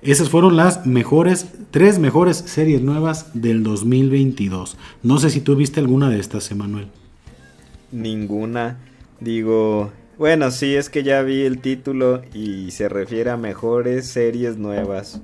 Esas 0.01 0.29
fueron 0.29 0.57
las 0.57 0.87
mejores, 0.87 1.45
tres 1.69 1.99
mejores 1.99 2.37
series 2.37 2.81
nuevas 2.81 3.27
del 3.35 3.61
2022. 3.61 4.75
No 5.03 5.19
sé 5.19 5.29
si 5.29 5.41
tú 5.41 5.55
viste 5.55 5.79
alguna 5.79 6.09
de 6.09 6.19
estas, 6.19 6.49
Emanuel. 6.49 6.87
Ninguna. 7.91 8.79
Digo, 9.19 9.91
bueno, 10.17 10.49
sí, 10.49 10.75
es 10.75 10.89
que 10.89 11.03
ya 11.03 11.21
vi 11.21 11.41
el 11.41 11.59
título 11.59 12.23
y 12.33 12.71
se 12.71 12.89
refiere 12.89 13.29
a 13.29 13.37
mejores 13.37 14.07
series 14.07 14.57
nuevas. 14.57 15.21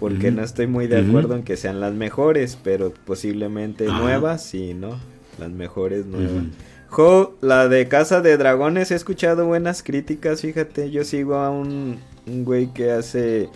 Porque 0.00 0.32
no 0.32 0.42
estoy 0.42 0.66
muy 0.66 0.88
de 0.88 0.98
acuerdo 0.98 1.36
en 1.36 1.44
que 1.44 1.56
sean 1.56 1.80
las 1.80 1.92
mejores, 1.92 2.58
pero 2.62 2.92
posiblemente 3.04 3.86
nuevas, 3.86 4.44
sí, 4.44 4.74
¿no? 4.74 4.98
Las 5.38 5.50
mejores 5.50 6.06
nuevas. 6.06 6.44
Jo, 6.88 7.36
la 7.40 7.68
de 7.68 7.86
Casa 7.86 8.20
de 8.20 8.36
Dragones 8.36 8.90
he 8.90 8.94
escuchado 8.94 9.46
buenas 9.46 9.82
críticas, 9.82 10.40
fíjate, 10.40 10.90
yo 10.90 11.04
sigo 11.04 11.36
a 11.36 11.50
un, 11.50 11.98
un 12.26 12.44
güey 12.44 12.72
que 12.72 12.92
hace 12.92 13.48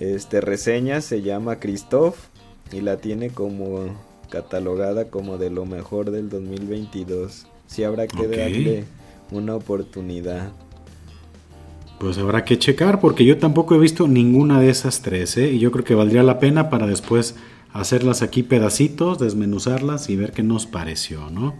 este 0.00 0.40
reseñas, 0.40 1.04
se 1.04 1.22
llama 1.22 1.60
Christoph 1.60 2.16
y 2.72 2.80
la 2.80 2.96
tiene 2.96 3.30
como 3.30 3.86
catalogada 4.30 5.06
como 5.06 5.38
de 5.38 5.50
lo 5.50 5.66
mejor 5.66 6.10
del 6.10 6.28
2022. 6.28 7.46
Sí 7.66 7.84
habrá 7.84 8.06
que 8.06 8.26
darle 8.26 8.84
una 9.30 9.54
oportunidad. 9.54 10.52
Pues 11.98 12.18
habrá 12.18 12.44
que 12.44 12.58
checar 12.58 13.00
porque 13.00 13.24
yo 13.24 13.38
tampoco 13.38 13.74
he 13.74 13.78
visto 13.78 14.08
ninguna 14.08 14.60
de 14.60 14.70
esas 14.70 15.02
tres, 15.02 15.36
¿eh? 15.36 15.52
y 15.52 15.58
yo 15.58 15.70
creo 15.70 15.84
que 15.84 15.94
valdría 15.94 16.22
la 16.22 16.38
pena 16.38 16.68
para 16.68 16.86
después 16.86 17.36
hacerlas 17.72 18.22
aquí 18.22 18.42
pedacitos, 18.42 19.18
desmenuzarlas 19.18 20.10
y 20.10 20.16
ver 20.16 20.32
qué 20.32 20.42
nos 20.42 20.66
pareció, 20.66 21.30
¿no? 21.30 21.54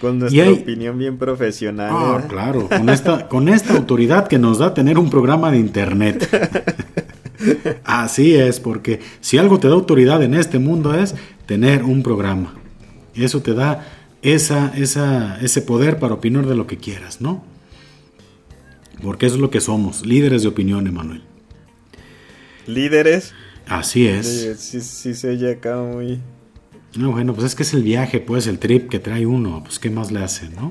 Con 0.00 0.18
nuestra 0.18 0.50
opinión 0.50 0.96
bien 0.96 1.18
profesional. 1.18 1.90
Ah, 1.92 2.20
¿eh? 2.22 2.26
claro, 2.28 2.68
con 2.68 2.88
esta, 2.88 3.28
con 3.28 3.48
esta 3.48 3.76
autoridad 3.76 4.28
que 4.28 4.38
nos 4.38 4.58
da 4.58 4.72
tener 4.72 4.98
un 4.98 5.10
programa 5.10 5.50
de 5.50 5.58
internet. 5.58 6.28
Así 7.84 8.34
es, 8.34 8.60
porque 8.60 9.00
si 9.20 9.38
algo 9.38 9.58
te 9.58 9.68
da 9.68 9.74
autoridad 9.74 10.22
en 10.22 10.34
este 10.34 10.58
mundo 10.58 10.94
es 10.94 11.14
tener 11.46 11.82
un 11.82 12.02
programa. 12.02 12.54
Eso 13.14 13.42
te 13.42 13.54
da 13.54 13.86
esa, 14.22 14.72
esa, 14.76 15.38
ese 15.40 15.62
poder 15.62 15.98
para 15.98 16.14
opinar 16.14 16.46
de 16.46 16.54
lo 16.54 16.66
que 16.66 16.76
quieras, 16.76 17.20
¿no? 17.20 17.44
Porque 19.02 19.26
eso 19.26 19.36
es 19.36 19.40
lo 19.40 19.50
que 19.50 19.60
somos, 19.60 20.04
líderes 20.04 20.42
de 20.42 20.48
opinión, 20.48 20.86
Emanuel. 20.86 21.22
¿Líderes? 22.66 23.32
Así 23.66 24.06
es. 24.06 24.56
Sí, 24.58 24.80
sí, 24.80 25.14
se 25.14 25.30
oye 25.30 25.52
acá 25.52 25.76
muy... 25.76 26.20
No, 26.96 27.12
bueno, 27.12 27.34
pues 27.34 27.46
es 27.46 27.54
que 27.54 27.62
es 27.62 27.72
el 27.72 27.82
viaje, 27.82 28.20
pues 28.20 28.46
el 28.46 28.58
trip 28.58 28.88
que 28.88 28.98
trae 28.98 29.24
uno, 29.24 29.62
pues 29.62 29.78
qué 29.78 29.90
más 29.90 30.10
le 30.10 30.20
hace, 30.20 30.48
¿no? 30.50 30.70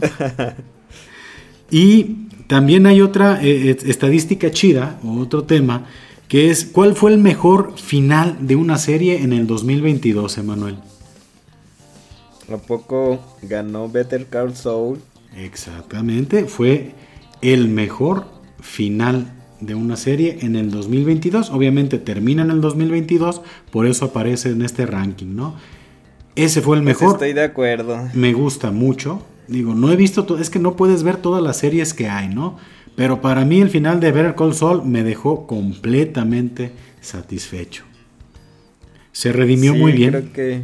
y 1.71 2.27
también 2.47 2.85
hay 2.85 3.01
otra 3.01 3.41
eh, 3.41 3.69
eh, 3.69 3.77
estadística 3.85 4.51
chida, 4.51 4.99
o 5.03 5.17
otro 5.19 5.43
tema, 5.43 5.87
que 6.29 6.51
es 6.51 6.63
¿cuál 6.63 6.95
fue 6.95 7.11
el 7.11 7.17
mejor 7.17 7.77
final 7.77 8.37
de 8.39 8.55
una 8.55 8.77
serie 8.77 9.23
en 9.23 9.33
el 9.33 9.47
2022, 9.47 10.37
Emanuel? 10.37 10.77
¿A 12.53 12.57
poco 12.57 13.19
ganó 13.41 13.89
Better 13.89 14.27
Call 14.27 14.55
Saul? 14.55 15.01
Exactamente, 15.35 16.45
fue 16.45 16.93
el 17.41 17.67
mejor 17.67 18.27
final 18.61 19.33
de 19.59 19.73
una 19.75 19.97
serie 19.97 20.37
en 20.41 20.55
el 20.55 20.69
2022. 20.71 21.49
Obviamente 21.49 21.97
termina 21.97 22.43
en 22.43 22.51
el 22.51 22.61
2022, 22.61 23.41
por 23.71 23.87
eso 23.87 24.05
aparece 24.05 24.49
en 24.49 24.61
este 24.61 24.85
ranking, 24.85 25.35
¿no? 25.35 25.55
Ese 26.35 26.61
fue 26.61 26.77
el 26.77 26.83
pues 26.83 26.99
mejor. 26.99 27.15
estoy 27.15 27.33
de 27.33 27.43
acuerdo. 27.43 28.07
Me 28.13 28.33
gusta 28.33 28.71
mucho. 28.71 29.23
Digo, 29.47 29.73
no 29.73 29.91
he 29.91 29.95
visto, 29.95 30.37
es 30.37 30.51
que 30.51 30.59
no 30.59 30.75
puedes 30.75 31.01
ver 31.01 31.17
todas 31.17 31.41
las 31.41 31.57
series 31.57 31.95
que 31.95 32.07
hay, 32.07 32.29
¿no? 32.29 32.57
Pero 32.99 33.21
para 33.21 33.45
mí 33.45 33.61
el 33.61 33.69
final 33.69 34.01
de 34.01 34.11
Better 34.11 34.35
Call 34.35 34.53
Saul 34.53 34.83
me 34.83 35.05
dejó 35.05 35.47
completamente 35.47 36.71
satisfecho. 36.99 37.85
Se 39.13 39.31
redimió 39.31 39.73
muy 39.73 39.93
bien. 39.93 40.09
Creo 40.09 40.33
que 40.33 40.63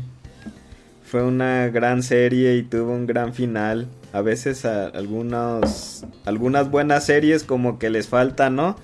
fue 1.05 1.23
una 1.23 1.69
gran 1.69 2.03
serie 2.03 2.57
y 2.57 2.63
tuvo 2.63 2.91
un 2.91 3.07
gran 3.07 3.33
final. 3.33 3.87
A 4.11 4.19
veces 4.19 4.65
a 4.65 4.87
algunos, 4.87 6.05
algunas 6.25 6.69
buenas 6.69 7.05
series 7.05 7.45
como 7.45 7.79
que 7.79 7.89
les 7.89 8.09
falta, 8.09 8.49
¿no? 8.49 8.75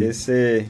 Ese, 0.00 0.68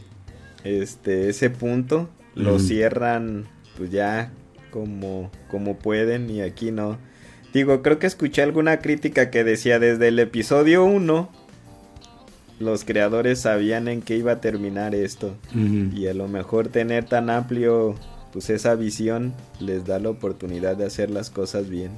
este, 0.64 1.30
ese 1.30 1.48
punto 1.48 2.10
lo 2.34 2.58
cierran 2.58 3.46
pues 3.78 3.90
ya 3.90 4.32
como, 4.70 5.30
como 5.50 5.78
pueden 5.78 6.28
y 6.28 6.42
aquí 6.42 6.72
no. 6.72 6.98
Digo, 7.54 7.80
creo 7.80 7.98
que 7.98 8.06
escuché 8.06 8.42
alguna 8.42 8.80
crítica 8.80 9.30
que 9.30 9.44
decía 9.44 9.78
desde 9.78 10.08
el 10.08 10.18
episodio 10.18 10.84
1 10.84 11.47
los 12.58 12.84
creadores 12.84 13.40
sabían 13.40 13.88
en 13.88 14.02
qué 14.02 14.16
iba 14.16 14.32
a 14.32 14.40
terminar 14.40 14.94
esto. 14.94 15.34
Y 15.94 16.06
a 16.06 16.14
lo 16.14 16.28
mejor 16.28 16.68
tener 16.68 17.04
tan 17.04 17.30
amplio 17.30 17.94
pues 18.32 18.50
esa 18.50 18.74
visión 18.74 19.32
les 19.60 19.86
da 19.86 19.98
la 19.98 20.10
oportunidad 20.10 20.76
de 20.76 20.86
hacer 20.86 21.10
las 21.10 21.30
cosas 21.30 21.68
bien. 21.68 21.92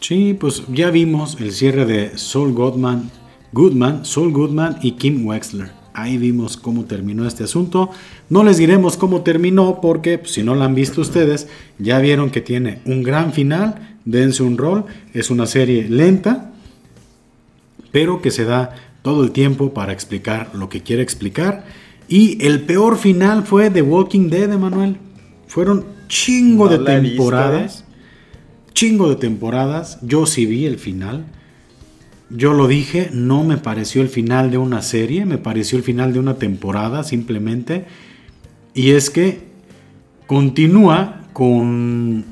Sí, 0.00 0.34
pues 0.34 0.62
ya 0.68 0.90
vimos 0.90 1.36
el 1.40 1.52
cierre 1.52 1.84
de 1.86 2.18
Saul 2.18 2.52
Goodman, 2.52 3.10
Goodman, 3.52 4.04
Saul 4.04 4.32
Goodman 4.32 4.78
y 4.82 4.92
Kim 4.92 5.26
Wexler. 5.26 5.70
Ahí 5.94 6.16
vimos 6.16 6.56
cómo 6.56 6.86
terminó 6.86 7.26
este 7.26 7.44
asunto. 7.44 7.90
No 8.30 8.44
les 8.44 8.56
diremos 8.56 8.96
cómo 8.96 9.22
terminó 9.22 9.80
porque 9.80 10.18
pues, 10.18 10.32
si 10.32 10.42
no 10.42 10.54
lo 10.54 10.64
han 10.64 10.74
visto 10.74 11.02
ustedes, 11.02 11.48
ya 11.78 11.98
vieron 11.98 12.30
que 12.30 12.40
tiene 12.40 12.80
un 12.86 13.02
gran 13.02 13.32
final. 13.32 13.96
Dense 14.04 14.42
un 14.42 14.56
rol. 14.56 14.86
Es 15.12 15.30
una 15.30 15.46
serie 15.46 15.88
lenta, 15.88 16.52
pero 17.92 18.22
que 18.22 18.30
se 18.30 18.44
da 18.44 18.74
todo 19.02 19.24
el 19.24 19.32
tiempo 19.32 19.74
para 19.74 19.92
explicar 19.92 20.50
lo 20.54 20.68
que 20.68 20.82
quiere 20.82 21.02
explicar. 21.02 21.64
Y 22.08 22.44
el 22.44 22.62
peor 22.62 22.96
final 22.96 23.44
fue 23.44 23.70
The 23.70 23.82
Walking 23.82 24.28
Dead, 24.28 24.52
Emanuel. 24.52 24.96
Fueron 25.46 25.84
chingo 26.08 26.68
de 26.68 26.78
temporadas. 26.78 27.84
Chingo 28.74 29.08
de 29.08 29.16
temporadas. 29.16 29.98
Yo 30.02 30.26
sí 30.26 30.46
vi 30.46 30.66
el 30.66 30.78
final. 30.78 31.26
Yo 32.30 32.54
lo 32.54 32.66
dije, 32.66 33.10
no 33.12 33.44
me 33.44 33.58
pareció 33.58 34.00
el 34.00 34.08
final 34.08 34.50
de 34.50 34.56
una 34.56 34.80
serie, 34.80 35.26
me 35.26 35.36
pareció 35.36 35.76
el 35.76 35.84
final 35.84 36.14
de 36.14 36.18
una 36.18 36.36
temporada 36.36 37.04
simplemente. 37.04 37.84
Y 38.74 38.92
es 38.92 39.10
que 39.10 39.48
continúa 40.26 41.28
con... 41.32 42.24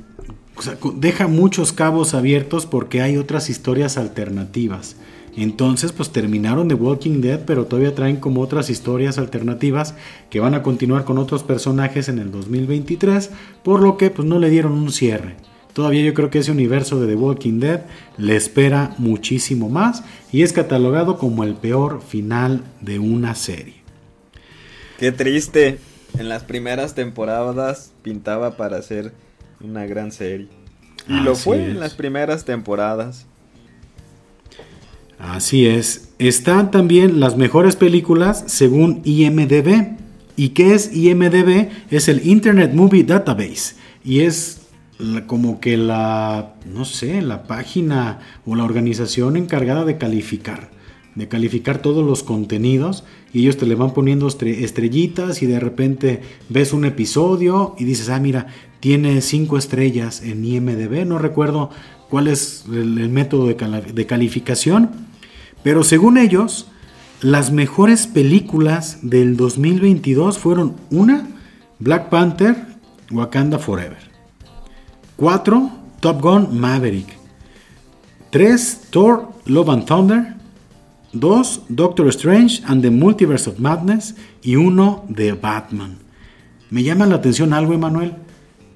O 0.57 0.63
sea, 0.63 0.77
deja 0.97 1.27
muchos 1.27 1.73
cabos 1.73 2.15
abiertos 2.15 2.67
porque 2.67 3.03
hay 3.03 3.17
otras 3.17 3.51
historias 3.51 3.99
alternativas. 3.99 4.97
Entonces, 5.37 5.93
pues 5.93 6.11
terminaron 6.11 6.69
The 6.69 6.75
Walking 6.75 7.21
Dead, 7.21 7.41
pero 7.45 7.67
todavía 7.67 7.95
traen 7.95 8.17
como 8.17 8.41
otras 8.41 8.69
historias 8.71 9.19
alternativas 9.19 9.95
que 10.29 10.41
van 10.41 10.55
a 10.55 10.63
continuar 10.63 11.05
con 11.05 11.19
otros 11.19 11.43
personajes 11.43 12.09
en 12.09 12.19
el 12.19 12.31
2023, 12.31 13.31
por 13.63 13.81
lo 13.81 13.97
que 13.97 14.11
pues 14.11 14.27
no 14.27 14.39
le 14.39 14.51
dieron 14.51 14.73
un 14.73 14.93
cierre. 14.93 15.37
Todavía 15.73 16.03
yo 16.03 16.15
creo 16.15 16.31
que 16.31 16.41
ese 16.41 16.51
universo 16.51 17.01
de 17.01 17.07
The 17.07 17.15
Walking 17.15 17.61
Dead 17.61 17.83
le 18.19 18.37
espera 18.37 18.95
muchísimo 18.99 19.69
más 19.69 20.03
y 20.33 20.43
es 20.43 20.53
catalogado 20.53 21.17
como 21.17 21.45
el 21.45 21.55
peor 21.55 22.03
final 22.03 22.65
de 22.81 22.99
una 22.99 23.35
serie. 23.35 23.75
Qué 24.99 25.13
triste. 25.13 25.79
En 26.19 26.29
las 26.29 26.43
primeras 26.43 26.95
temporadas 26.95 27.93
pintaba 28.03 28.57
para 28.57 28.83
ser 28.83 29.13
una 29.61 29.87
gran 29.87 30.11
serie. 30.11 30.49
Y 31.09 31.21
lo 31.21 31.37
fue 31.37 31.65
en 31.65 31.81
las 31.81 31.95
primeras 31.95 32.45
temporadas. 32.45 33.27
Así 35.21 35.67
es. 35.67 36.09
Están 36.19 36.71
también 36.71 37.21
las 37.21 37.37
mejores 37.37 37.77
películas 37.77 38.43
según 38.47 39.03
IMDB. 39.05 39.99
¿Y 40.35 40.51
qué 40.51 40.75
es 40.75 40.95
IMDB? 40.95 41.69
Es 41.91 42.09
el 42.09 42.27
Internet 42.27 42.73
Movie 42.73 43.05
Database. 43.05 43.75
Y 44.03 44.21
es 44.21 44.63
como 45.27 45.61
que 45.61 45.77
la, 45.77 46.55
no 46.73 46.87
sé, 46.87 47.21
la 47.21 47.43
página 47.45 48.21
o 48.47 48.57
la 48.57 48.65
organización 48.65 49.37
encargada 49.37 49.85
de 49.85 49.99
calificar. 49.99 50.71
De 51.15 51.29
calificar 51.29 51.83
todos 51.83 52.05
los 52.05 52.23
contenidos. 52.23 53.05
Y 53.35 53.41
ellos 53.43 53.59
te 53.59 53.67
le 53.67 53.75
van 53.75 53.93
poniendo 53.93 54.27
estrellitas 54.27 55.43
y 55.43 55.47
de 55.47 55.61
repente 55.61 56.23
ves 56.49 56.73
un 56.73 56.87
episodio 56.87 57.75
y 57.79 57.85
dices, 57.85 58.09
ah, 58.09 58.21
mira, 58.21 58.47
tiene 58.81 59.21
cinco 59.21 59.59
estrellas 59.59 60.23
en 60.23 60.47
IMDB. 60.47 61.05
No 61.05 61.19
recuerdo 61.19 61.69
cuál 62.09 62.27
es 62.27 62.65
el, 62.73 63.11
método 63.11 63.47
de 63.47 64.07
calificación 64.07 65.10
pero 65.63 65.85
según 65.85 66.17
ellos, 66.17 66.67
las 67.21 67.53
mejores 67.53 68.07
películas 68.07 68.99
del 69.03 69.37
2022 69.37 70.39
fueron 70.39 70.77
una, 70.91 71.29
Black 71.79 72.09
Panther, 72.09 72.57
Wakanda 73.11 73.59
Forever. 73.59 73.99
4. 75.17 75.71
Top 76.01 76.23
Gun 76.23 76.59
Maverick. 76.59 77.19
3. 78.31 78.81
Thor, 78.91 79.29
Love 79.45 79.69
and 79.69 79.85
Thunder. 79.85 80.35
2. 81.13 81.63
Doctor 81.69 82.07
Strange 82.09 82.63
and 82.67 82.83
the 82.83 82.91
Multiverse 82.91 83.51
of 83.51 83.59
Madness. 83.59 84.15
Y 84.43 84.57
1. 84.57 85.05
The 85.15 85.33
Batman. 85.33 85.99
Me 86.71 86.83
llama 86.83 87.05
la 87.05 87.17
atención 87.17 87.53
algo, 87.53 87.75
Emanuel. 87.75 88.15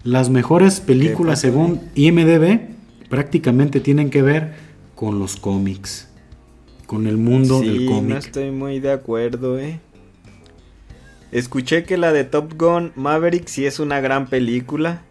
Las 0.03 0.29
mejores 0.29 0.81
películas 0.81 1.41
según 1.41 1.81
IMDB 1.95 2.75
prácticamente 3.09 3.81
tienen 3.81 4.11
que 4.11 4.21
ver 4.21 4.55
con 4.95 5.19
los 5.19 5.37
cómics 5.37 6.09
con 6.87 7.07
el 7.07 7.17
mundo 7.17 7.61
del 7.61 7.87
cómic. 7.87 8.11
No 8.11 8.19
estoy 8.19 8.51
muy 8.51 8.81
de 8.81 8.93
acuerdo, 8.93 9.59
eh. 9.59 9.81
Escuché 11.33 11.85
que 11.85 11.97
la 11.97 12.13
de 12.13 12.25
Top 12.25 12.55
Gun 12.57 12.93
Maverick 12.95 13.49
sí 13.49 13.67
es 13.67 13.81
una 13.81 14.01
gran 14.01 14.29
película. 14.29 15.03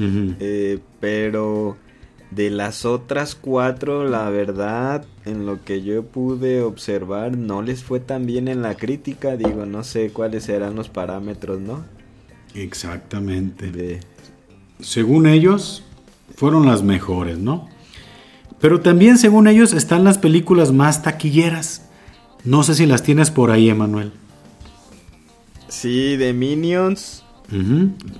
Eh, 0.00 0.78
pero 1.00 1.76
de 2.30 2.50
las 2.50 2.84
otras 2.84 3.34
cuatro, 3.34 4.08
la 4.08 4.30
verdad, 4.30 5.04
en 5.24 5.44
lo 5.44 5.64
que 5.64 5.82
yo 5.82 6.04
pude 6.04 6.62
observar, 6.62 7.36
no 7.36 7.62
les 7.62 7.82
fue 7.82 7.98
tan 7.98 8.24
bien 8.24 8.48
en 8.48 8.62
la 8.62 8.76
crítica. 8.76 9.36
Digo, 9.36 9.66
no 9.66 9.82
sé 9.82 10.10
cuáles 10.10 10.48
eran 10.48 10.76
los 10.76 10.88
parámetros, 10.88 11.60
¿no? 11.60 11.84
Exactamente. 12.54 14.00
Según 14.80 15.26
ellos, 15.26 15.82
fueron 16.36 16.66
las 16.66 16.82
mejores, 16.82 17.38
¿no? 17.38 17.68
Pero 18.60 18.80
también, 18.80 19.18
según 19.18 19.46
ellos, 19.46 19.72
están 19.72 20.04
las 20.04 20.18
películas 20.18 20.72
más 20.72 21.02
taquilleras. 21.02 21.88
No 22.44 22.62
sé 22.62 22.74
si 22.74 22.86
las 22.86 23.02
tienes 23.02 23.30
por 23.30 23.50
ahí, 23.50 23.70
Emanuel. 23.70 24.12
Sí, 25.68 26.16
de 26.16 26.32
Minions. 26.32 27.24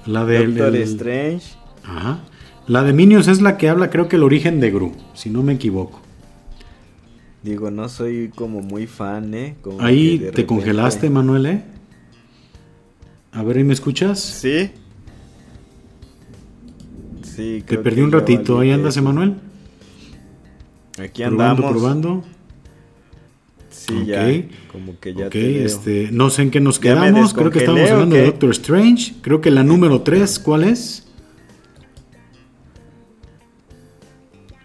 La 0.06 0.24
de 0.24 0.46
Doctor 0.46 0.76
Strange. 0.76 1.54
Ajá. 1.84 2.20
La 2.66 2.82
de 2.82 2.92
Minions 2.92 3.28
es 3.28 3.40
la 3.40 3.56
que 3.56 3.68
habla, 3.68 3.90
creo 3.90 4.08
que 4.08 4.16
el 4.16 4.22
origen 4.22 4.60
de 4.60 4.70
Gru, 4.70 4.92
si 5.14 5.30
no 5.30 5.42
me 5.42 5.54
equivoco. 5.54 6.00
Digo, 7.42 7.70
no 7.70 7.88
soy 7.88 8.30
como 8.34 8.60
muy 8.60 8.86
fan, 8.86 9.32
¿eh? 9.32 9.56
ahí 9.80 10.30
te 10.34 10.44
congelaste, 10.44 11.08
Manuel, 11.08 11.46
¿eh? 11.46 11.62
A 13.32 13.42
ver, 13.42 13.58
¿y 13.58 13.64
me 13.64 13.72
escuchas? 13.72 14.20
Sí. 14.20 14.70
Sí, 17.22 17.62
Te 17.66 17.78
perdí 17.78 18.00
un 18.00 18.12
ratito. 18.12 18.58
¿Ahí 18.58 18.70
andas, 18.72 18.96
Emanuel? 18.96 19.36
Aquí 20.98 21.22
andamos. 21.22 21.70
Probando, 21.70 22.24
Sí, 23.70 24.06
ya. 24.06 24.26
Como 24.70 24.98
que 24.98 25.14
ya 25.14 25.28
este, 25.32 26.10
no 26.12 26.30
sé 26.30 26.42
en 26.42 26.50
qué 26.50 26.60
nos 26.60 26.78
quedamos. 26.78 27.32
Creo 27.32 27.50
que 27.50 27.60
estamos 27.60 27.90
hablando 27.90 28.16
de 28.16 28.26
Doctor 28.26 28.50
Strange. 28.50 29.14
Creo 29.22 29.40
que 29.40 29.50
la 29.50 29.62
número 29.62 30.02
3, 30.02 30.38
¿cuál 30.40 30.64
es? 30.64 31.06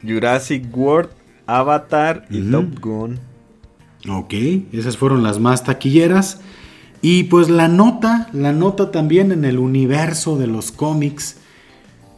Jurassic 0.05 0.65
World, 0.75 1.09
Avatar 1.45 2.25
y 2.29 2.41
Top 2.41 2.79
Gun. 2.81 3.19
Ok, 4.09 4.33
esas 4.73 4.97
fueron 4.97 5.23
las 5.23 5.39
más 5.39 5.63
taquilleras. 5.63 6.41
Y 7.01 7.23
pues 7.23 7.49
la 7.49 7.67
nota, 7.67 8.29
la 8.33 8.51
nota 8.51 8.91
también 8.91 9.31
en 9.31 9.45
el 9.45 9.59
universo 9.59 10.37
de 10.37 10.47
los 10.47 10.71
cómics 10.71 11.37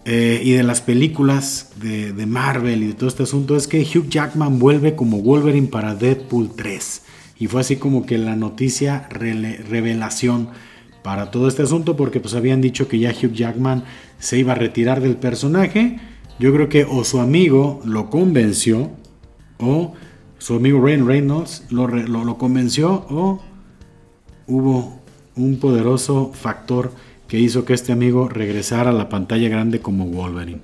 eh, 0.07 0.39
y 0.43 0.51
de 0.51 0.61
las 0.61 0.81
películas 0.81 1.71
de, 1.77 2.13
Marvel 2.27 2.83
y 2.83 2.87
de 2.87 2.93
todo 2.93 3.09
este 3.09 3.23
asunto 3.23 3.55
es 3.55 3.67
que 3.67 3.81
Hugh 3.81 4.07
Jackman 4.07 4.59
vuelve 4.59 4.95
como 4.95 5.21
Wolverine 5.21 5.67
para 5.67 5.95
Deadpool 5.95 6.51
3. 6.55 7.01
Y 7.39 7.47
fue 7.47 7.61
así 7.61 7.77
como 7.77 8.05
que 8.05 8.19
la 8.19 8.35
noticia 8.35 9.09
revelación 9.09 10.49
para 11.01 11.31
todo 11.31 11.47
este 11.47 11.63
asunto 11.63 11.95
porque 11.95 12.19
pues 12.19 12.35
habían 12.35 12.61
dicho 12.61 12.87
que 12.87 12.99
ya 12.99 13.11
Hugh 13.11 13.33
Jackman 13.33 13.83
se 14.19 14.37
iba 14.37 14.53
a 14.53 14.55
retirar 14.55 15.01
del 15.01 15.17
personaje. 15.17 15.99
Yo 16.39 16.53
creo 16.53 16.69
que 16.69 16.85
o 16.85 17.03
su 17.03 17.19
amigo 17.19 17.81
lo 17.83 18.11
convenció 18.11 18.91
o 19.57 19.93
su 20.37 20.53
amigo 20.55 20.85
Ryan 20.85 21.07
Reynolds 21.07 21.63
lo, 21.71 21.87
lo 21.87 22.37
convenció 22.37 23.05
o 23.09 23.41
hubo 24.45 24.99
un 25.35 25.57
poderoso 25.57 26.31
factor 26.33 26.91
que 27.35 27.41
hizo 27.41 27.65
que 27.65 27.73
este 27.73 27.91
amigo 27.91 28.29
regresara 28.29 28.91
a 28.91 28.93
la 28.93 29.09
pantalla 29.09 29.49
grande 29.49 29.81
como 29.81 30.05
Wolverine? 30.05 30.61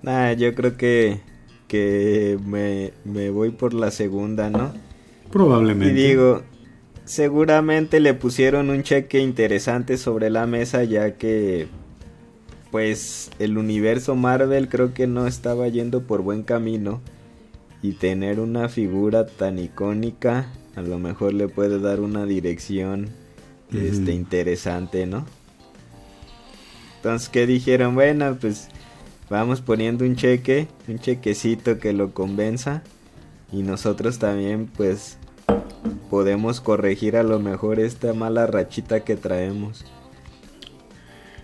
Nah, 0.00 0.30
yo 0.34 0.54
creo 0.54 0.76
que 0.76 1.22
que 1.66 2.38
me, 2.46 2.92
me 3.04 3.30
voy 3.30 3.50
por 3.50 3.74
la 3.74 3.90
segunda, 3.90 4.48
¿no? 4.48 4.72
Probablemente. 5.32 5.92
Y 5.92 6.08
digo, 6.08 6.42
seguramente 7.04 7.98
le 7.98 8.14
pusieron 8.14 8.70
un 8.70 8.84
cheque 8.84 9.18
interesante 9.18 9.98
sobre 9.98 10.30
la 10.30 10.46
mesa 10.46 10.84
ya 10.84 11.16
que 11.16 11.66
pues 12.70 13.32
el 13.40 13.58
universo 13.58 14.14
Marvel 14.14 14.68
creo 14.68 14.94
que 14.94 15.08
no 15.08 15.26
estaba 15.26 15.66
yendo 15.66 16.04
por 16.04 16.22
buen 16.22 16.44
camino 16.44 17.00
y 17.82 17.94
tener 17.94 18.38
una 18.38 18.68
figura 18.68 19.26
tan 19.26 19.58
icónica 19.58 20.52
a 20.76 20.82
lo 20.82 21.00
mejor 21.00 21.34
le 21.34 21.48
puede 21.48 21.80
dar 21.80 21.98
una 21.98 22.24
dirección 22.24 23.23
este 23.76 24.12
interesante, 24.12 25.06
¿no? 25.06 25.24
Entonces, 26.96 27.28
¿qué 27.28 27.46
dijeron? 27.46 27.94
Bueno, 27.94 28.36
pues 28.40 28.68
vamos 29.28 29.60
poniendo 29.60 30.04
un 30.04 30.16
cheque, 30.16 30.68
un 30.88 30.98
chequecito 30.98 31.78
que 31.78 31.92
lo 31.92 32.12
convenza 32.12 32.82
y 33.52 33.62
nosotros 33.62 34.18
también 34.18 34.70
pues 34.74 35.18
podemos 36.10 36.60
corregir 36.60 37.16
a 37.16 37.22
lo 37.22 37.40
mejor 37.40 37.78
esta 37.78 38.14
mala 38.14 38.46
rachita 38.46 39.00
que 39.00 39.16
traemos. 39.16 39.84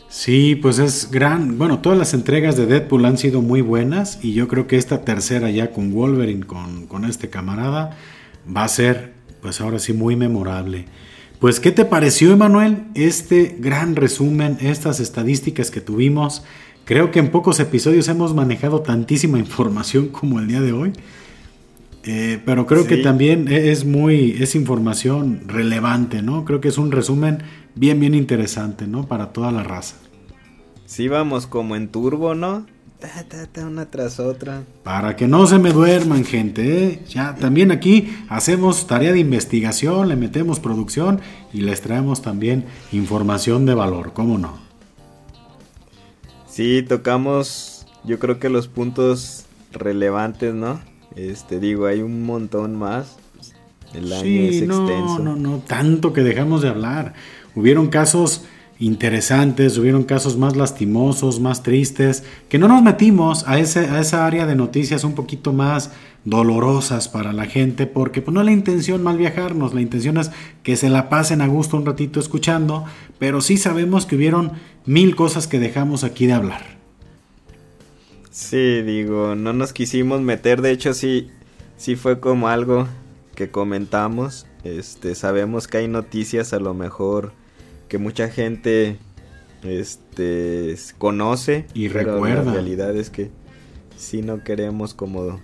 Sí, 0.09 0.57
pues 0.57 0.81
es 0.81 1.11
gran. 1.11 1.57
Bueno, 1.57 1.79
todas 1.79 1.97
las 1.97 2.15
entregas 2.15 2.57
de 2.57 2.67
Deadpool 2.67 3.05
han 3.05 3.17
sido 3.17 3.43
muy 3.43 3.61
buenas 3.61 4.19
y 4.23 4.33
yo 4.33 4.49
creo 4.49 4.67
que 4.67 4.77
esta 4.77 5.05
tercera 5.05 5.51
ya 5.51 5.71
con 5.71 5.93
Wolverine, 5.93 6.47
con, 6.47 6.87
con 6.87 7.05
este 7.05 7.31
camarada, 7.31 7.97
va 8.45 8.65
a 8.65 8.69
ser, 8.69 9.13
pues 9.41 9.61
ahora 9.61 9.79
sí, 9.79 9.93
muy 9.93 10.17
memorable. 10.17 10.87
Pues, 11.41 11.59
¿qué 11.59 11.73
te 11.73 11.87
pareció, 11.87 12.33
Emanuel? 12.33 12.85
Este 12.95 13.57
gran 13.59 13.97
resumen, 13.97 14.59
estas 14.61 15.01
estadísticas 15.01 15.71
que 15.71 15.81
tuvimos. 15.81 16.45
Creo 16.85 17.11
que 17.11 17.19
en 17.19 17.31
pocos 17.31 17.61
episodios 17.61 18.09
hemos 18.09 18.35
manejado 18.35 18.83
tantísima 18.83 19.39
información 19.39 20.09
como 20.13 20.39
el 20.39 20.49
día 20.49 20.61
de 20.61 20.73
hoy. 20.73 20.93
Eh, 22.05 22.41
pero 22.45 22.67
creo 22.67 22.87
que 22.87 22.99
también 22.99 23.49
e-, 23.49 23.71
es 23.71 23.87
muy, 23.87 24.37
es 24.39 24.55
información 24.55 25.41
relevante, 25.47 26.21
¿no? 26.21 26.45
Creo 26.45 26.61
que 26.61 26.69
es 26.69 26.77
un 26.77 26.93
resumen 26.93 27.39
bien, 27.75 28.01
bien 28.01 28.15
interesante, 28.15 28.87
¿no? 28.87 29.07
Para 29.07 29.33
toda 29.33 29.51
la 29.51 29.63
raza. 29.63 29.97
Sí, 30.85 31.09
vamos 31.09 31.47
como 31.47 31.75
en 31.75 31.89
turbo, 31.89 32.35
¿no? 32.35 32.67
Ta, 33.01 33.67
una 33.67 33.91
tras 33.91 34.21
otra. 34.21 34.63
Para 34.83 35.17
que 35.17 35.27
no 35.27 35.47
se 35.47 35.59
me 35.59 35.73
duerman, 35.73 36.25
gente. 36.25 36.87
¿eh? 36.87 37.03
Ya 37.09 37.35
también 37.35 37.73
aquí 37.73 38.15
hacemos 38.29 38.87
tarea 38.87 39.13
de 39.13 39.19
investigación, 39.19 40.09
le 40.09 40.17
metemos 40.17 40.61
producción 40.61 41.21
y 41.53 41.63
les 41.63 41.81
traemos 41.81 42.21
también 42.21 42.67
información 42.93 43.65
de 43.65 43.75
valor, 43.75 44.13
¿cómo 44.13 44.37
no? 44.37 44.59
Sí, 46.47 46.83
tocamos, 46.83 47.87
yo 48.05 48.19
creo 48.19 48.39
que 48.39 48.51
los 48.51 48.69
puntos 48.69 49.47
relevantes, 49.73 50.53
¿no? 50.53 50.81
Este, 51.17 51.59
digo, 51.59 51.87
hay 51.87 52.03
un 52.03 52.25
montón 52.25 52.77
más. 52.77 53.17
El 53.95 54.13
año 54.13 54.43
es 54.43 54.57
extenso. 54.57 55.19
No, 55.19 55.19
no, 55.19 55.37
no, 55.37 55.59
tanto 55.67 56.13
que 56.13 56.23
dejamos 56.23 56.61
de 56.63 56.69
hablar. 56.69 57.15
Hubieron 57.55 57.89
casos 57.89 58.45
interesantes, 58.81 59.77
hubieron 59.77 60.05
casos 60.05 60.39
más 60.39 60.57
lastimosos, 60.57 61.39
más 61.39 61.63
tristes, 61.63 62.25
que 62.49 62.59
no 62.59 62.67
nos 62.67 62.83
metimos 62.83 63.47
a, 63.47 63.59
ese, 63.59 63.81
a 63.81 64.01
esa 64.01 64.27
área 64.27 64.47
de 64.47 64.57
noticias 64.57 65.05
un 65.05 65.15
poquito 65.15 65.53
más 65.53 65.93
dolorosas 66.25 67.07
para 67.07 67.35
la 67.35 67.45
gente, 67.45 67.87
porque 67.87 68.23
pues, 68.23 68.35
no 68.35 68.43
la 68.43 68.53
intención 68.53 69.03
mal 69.03 69.19
viajarnos, 69.19 69.75
la 69.75 69.83
intención 69.83 70.17
es 70.17 70.31
que 70.63 70.77
se 70.77 70.89
la 70.89 71.11
pasen 71.11 71.43
a 71.43 71.47
gusto 71.47 71.77
un 71.77 71.85
ratito 71.85 72.21
escuchando, 72.21 72.87
pero 73.19 73.43
sí 73.43 73.59
sabemos 73.59 74.07
que 74.07 74.17
hubieron 74.17 74.53
mil 74.87 75.15
cosas 75.15 75.47
que 75.47 75.59
dejamos 75.59 76.03
aquí 76.03 76.27
de 76.27 76.33
hablar. 76.33 76.79
Sí, 78.31 78.81
digo, 78.81 79.35
no 79.35 79.53
nos 79.53 79.75
quisimos 79.75 80.23
meter, 80.23 80.63
de 80.63 80.71
hecho 80.71 80.95
sí, 80.95 81.29
sí 81.77 81.97
fue 81.97 82.19
como 82.19 82.49
algo 82.49 82.89
que 83.35 83.51
comentamos, 83.51 84.47
este, 84.65 85.15
sabemos 85.15 85.69
que 85.69 85.79
hay 85.79 85.89
noticias 85.89 86.55
a 86.55 86.61
lo 86.61 86.73
mejor 86.73 87.33
que 87.91 87.99
mucha 87.99 88.29
gente, 88.29 88.97
este, 89.63 90.75
conoce 90.97 91.67
y 91.75 91.89
recuerda. 91.89 92.45
La 92.45 92.53
realidad 92.53 92.97
es 92.97 93.11
que 93.11 93.31
sí 93.97 94.23
no 94.23 94.43
queremos 94.43 94.95
como 94.95 95.41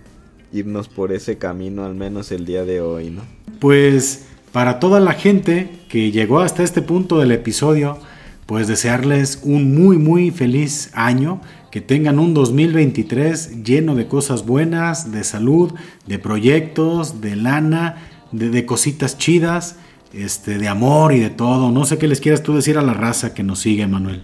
irnos 0.51 0.87
por 0.87 1.11
ese 1.11 1.37
camino, 1.37 1.85
al 1.85 1.93
menos 1.93 2.31
el 2.31 2.45
día 2.45 2.63
de 2.63 2.81
hoy, 2.81 3.11
¿no? 3.11 3.21
Pues 3.59 4.25
para 4.53 4.79
toda 4.79 4.99
la 4.99 5.13
gente 5.13 5.69
que 5.89 6.09
llegó 6.11 6.39
hasta 6.39 6.63
este 6.63 6.81
punto 6.81 7.19
del 7.19 7.33
episodio, 7.33 7.99
pues 8.45 8.67
desearles 8.67 9.41
un 9.43 9.75
muy 9.75 9.97
muy 9.97 10.31
feliz 10.31 10.89
año 10.93 11.41
que 11.69 11.81
tengan 11.81 12.17
un 12.17 12.33
2023 12.33 13.65
lleno 13.65 13.93
de 13.93 14.07
cosas 14.07 14.45
buenas, 14.45 15.11
de 15.11 15.25
salud, 15.25 15.73
de 16.05 16.17
proyectos, 16.17 17.19
de 17.19 17.35
lana, 17.35 17.97
de, 18.31 18.65
cositas 18.65 19.17
chidas, 19.17 19.75
este, 20.13 20.57
de 20.57 20.67
amor 20.67 21.13
y 21.13 21.19
de 21.19 21.29
todo. 21.29 21.71
No 21.71 21.85
sé 21.85 21.97
qué 21.97 22.07
les 22.07 22.19
quieras 22.19 22.43
tú 22.43 22.55
decir 22.55 22.77
a 22.77 22.81
la 22.81 22.93
raza 22.93 23.33
que 23.33 23.43
nos 23.43 23.59
sigue, 23.59 23.87
Manuel. 23.87 24.23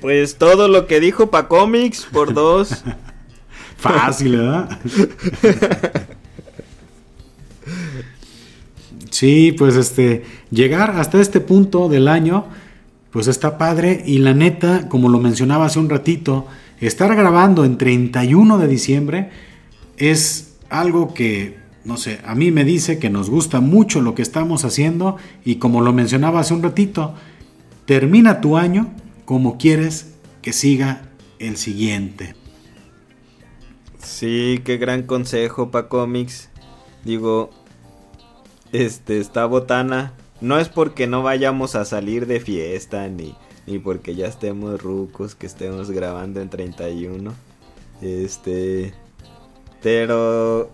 Pues 0.00 0.36
todo 0.36 0.68
lo 0.68 0.86
que 0.86 1.00
dijo 1.00 1.30
Pa 1.30 1.48
Comics 1.48 2.06
por 2.12 2.34
dos. 2.34 2.84
Fácil, 3.76 4.36
¿verdad? 4.36 4.78
sí, 9.10 9.52
pues 9.52 9.76
este, 9.76 10.24
llegar 10.50 10.90
hasta 10.92 11.20
este 11.20 11.40
punto 11.40 11.88
del 11.88 12.08
año 12.08 12.46
pues 13.14 13.28
está 13.28 13.58
padre 13.58 14.02
y 14.04 14.18
la 14.18 14.34
neta, 14.34 14.88
como 14.88 15.08
lo 15.08 15.20
mencionaba 15.20 15.66
hace 15.66 15.78
un 15.78 15.88
ratito, 15.88 16.48
estar 16.80 17.14
grabando 17.14 17.64
en 17.64 17.78
31 17.78 18.58
de 18.58 18.66
diciembre 18.66 19.30
es 19.96 20.56
algo 20.68 21.14
que, 21.14 21.56
no 21.84 21.96
sé, 21.96 22.20
a 22.24 22.34
mí 22.34 22.50
me 22.50 22.64
dice 22.64 22.98
que 22.98 23.10
nos 23.10 23.30
gusta 23.30 23.60
mucho 23.60 24.00
lo 24.00 24.14
que 24.14 24.22
estamos 24.22 24.64
haciendo 24.64 25.16
y 25.44 25.56
como 25.56 25.80
lo 25.80 25.92
mencionaba 25.92 26.40
hace 26.40 26.54
un 26.54 26.62
ratito, 26.62 27.14
termina 27.86 28.40
tu 28.40 28.56
año 28.56 28.92
como 29.24 29.58
quieres 29.58 30.14
que 30.42 30.52
siga 30.52 31.08
el 31.38 31.56
siguiente. 31.56 32.34
Sí, 34.02 34.60
qué 34.64 34.76
gran 34.76 35.02
consejo 35.04 35.70
para 35.70 35.88
cómics. 35.88 36.50
Digo, 37.04 37.50
este, 38.72 39.18
está 39.18 39.46
botana 39.46 40.14
no 40.44 40.58
es 40.58 40.68
porque 40.68 41.06
no 41.06 41.22
vayamos 41.22 41.74
a 41.74 41.84
salir 41.84 42.26
de 42.26 42.38
fiesta 42.38 43.08
ni, 43.08 43.34
ni 43.66 43.78
porque 43.78 44.14
ya 44.14 44.26
estemos 44.26 44.82
rucos, 44.82 45.34
que 45.34 45.46
estemos 45.46 45.90
grabando 45.90 46.40
en 46.40 46.50
31. 46.50 47.32
Este. 48.02 48.92
Pero 49.82 50.70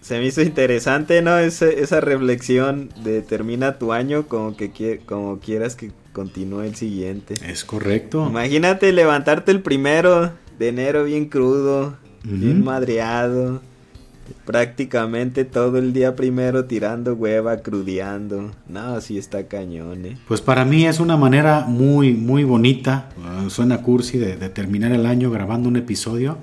se 0.00 0.18
me 0.18 0.26
hizo 0.26 0.42
interesante, 0.42 1.22
¿no? 1.22 1.38
esa 1.38 2.00
reflexión 2.00 2.88
de 3.02 3.22
termina 3.22 3.78
tu 3.78 3.92
año 3.92 4.26
como 4.26 4.56
que 4.56 5.00
como 5.04 5.38
quieras 5.40 5.76
que 5.76 5.92
continúe 6.12 6.62
el 6.62 6.74
siguiente. 6.74 7.34
Es 7.46 7.64
correcto. 7.64 8.26
Imagínate 8.28 8.92
levantarte 8.92 9.52
el 9.52 9.60
primero 9.60 10.32
de 10.58 10.68
enero 10.68 11.04
bien 11.04 11.26
crudo, 11.26 11.96
bien 12.24 12.64
madreado 12.64 13.60
prácticamente 14.44 15.44
todo 15.44 15.78
el 15.78 15.92
día 15.92 16.16
primero 16.16 16.64
tirando 16.64 17.14
hueva, 17.14 17.58
crudeando. 17.58 18.50
No, 18.68 18.94
así 18.94 19.18
está 19.18 19.46
cañón, 19.46 20.06
¿eh? 20.06 20.18
Pues 20.28 20.40
para 20.40 20.64
mí 20.64 20.86
es 20.86 21.00
una 21.00 21.16
manera 21.16 21.64
muy, 21.66 22.14
muy 22.14 22.44
bonita, 22.44 23.08
uh, 23.44 23.50
suena 23.50 23.82
cursi, 23.82 24.18
de, 24.18 24.36
terminar 24.50 24.92
el 24.92 25.06
año 25.06 25.30
grabando 25.30 25.68
un 25.68 25.76
episodio 25.76 26.38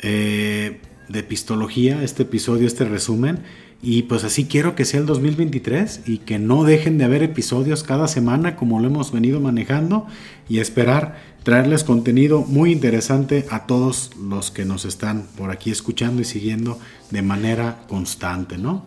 eh, 0.00 0.80
de 1.08 1.22
pistología, 1.22 2.02
este 2.02 2.22
episodio, 2.24 2.66
este 2.66 2.84
resumen. 2.84 3.40
Y 3.80 4.02
pues 4.02 4.24
así 4.24 4.46
quiero 4.46 4.74
que 4.74 4.84
sea 4.84 5.00
el 5.00 5.06
2023 5.06 6.02
y 6.06 6.18
que 6.18 6.38
no 6.38 6.64
dejen 6.64 6.98
de 6.98 7.04
haber 7.04 7.22
episodios 7.22 7.84
cada 7.84 8.08
semana 8.08 8.56
como 8.56 8.80
lo 8.80 8.88
hemos 8.88 9.12
venido 9.12 9.40
manejando 9.40 10.06
y 10.48 10.58
esperar 10.58 11.16
traerles 11.44 11.84
contenido 11.84 12.40
muy 12.40 12.72
interesante 12.72 13.46
a 13.50 13.66
todos 13.66 14.10
los 14.20 14.50
que 14.50 14.64
nos 14.64 14.84
están 14.84 15.26
por 15.36 15.50
aquí 15.50 15.70
escuchando 15.70 16.20
y 16.20 16.24
siguiendo 16.24 16.78
de 17.10 17.22
manera 17.22 17.84
constante, 17.88 18.58
¿no? 18.58 18.84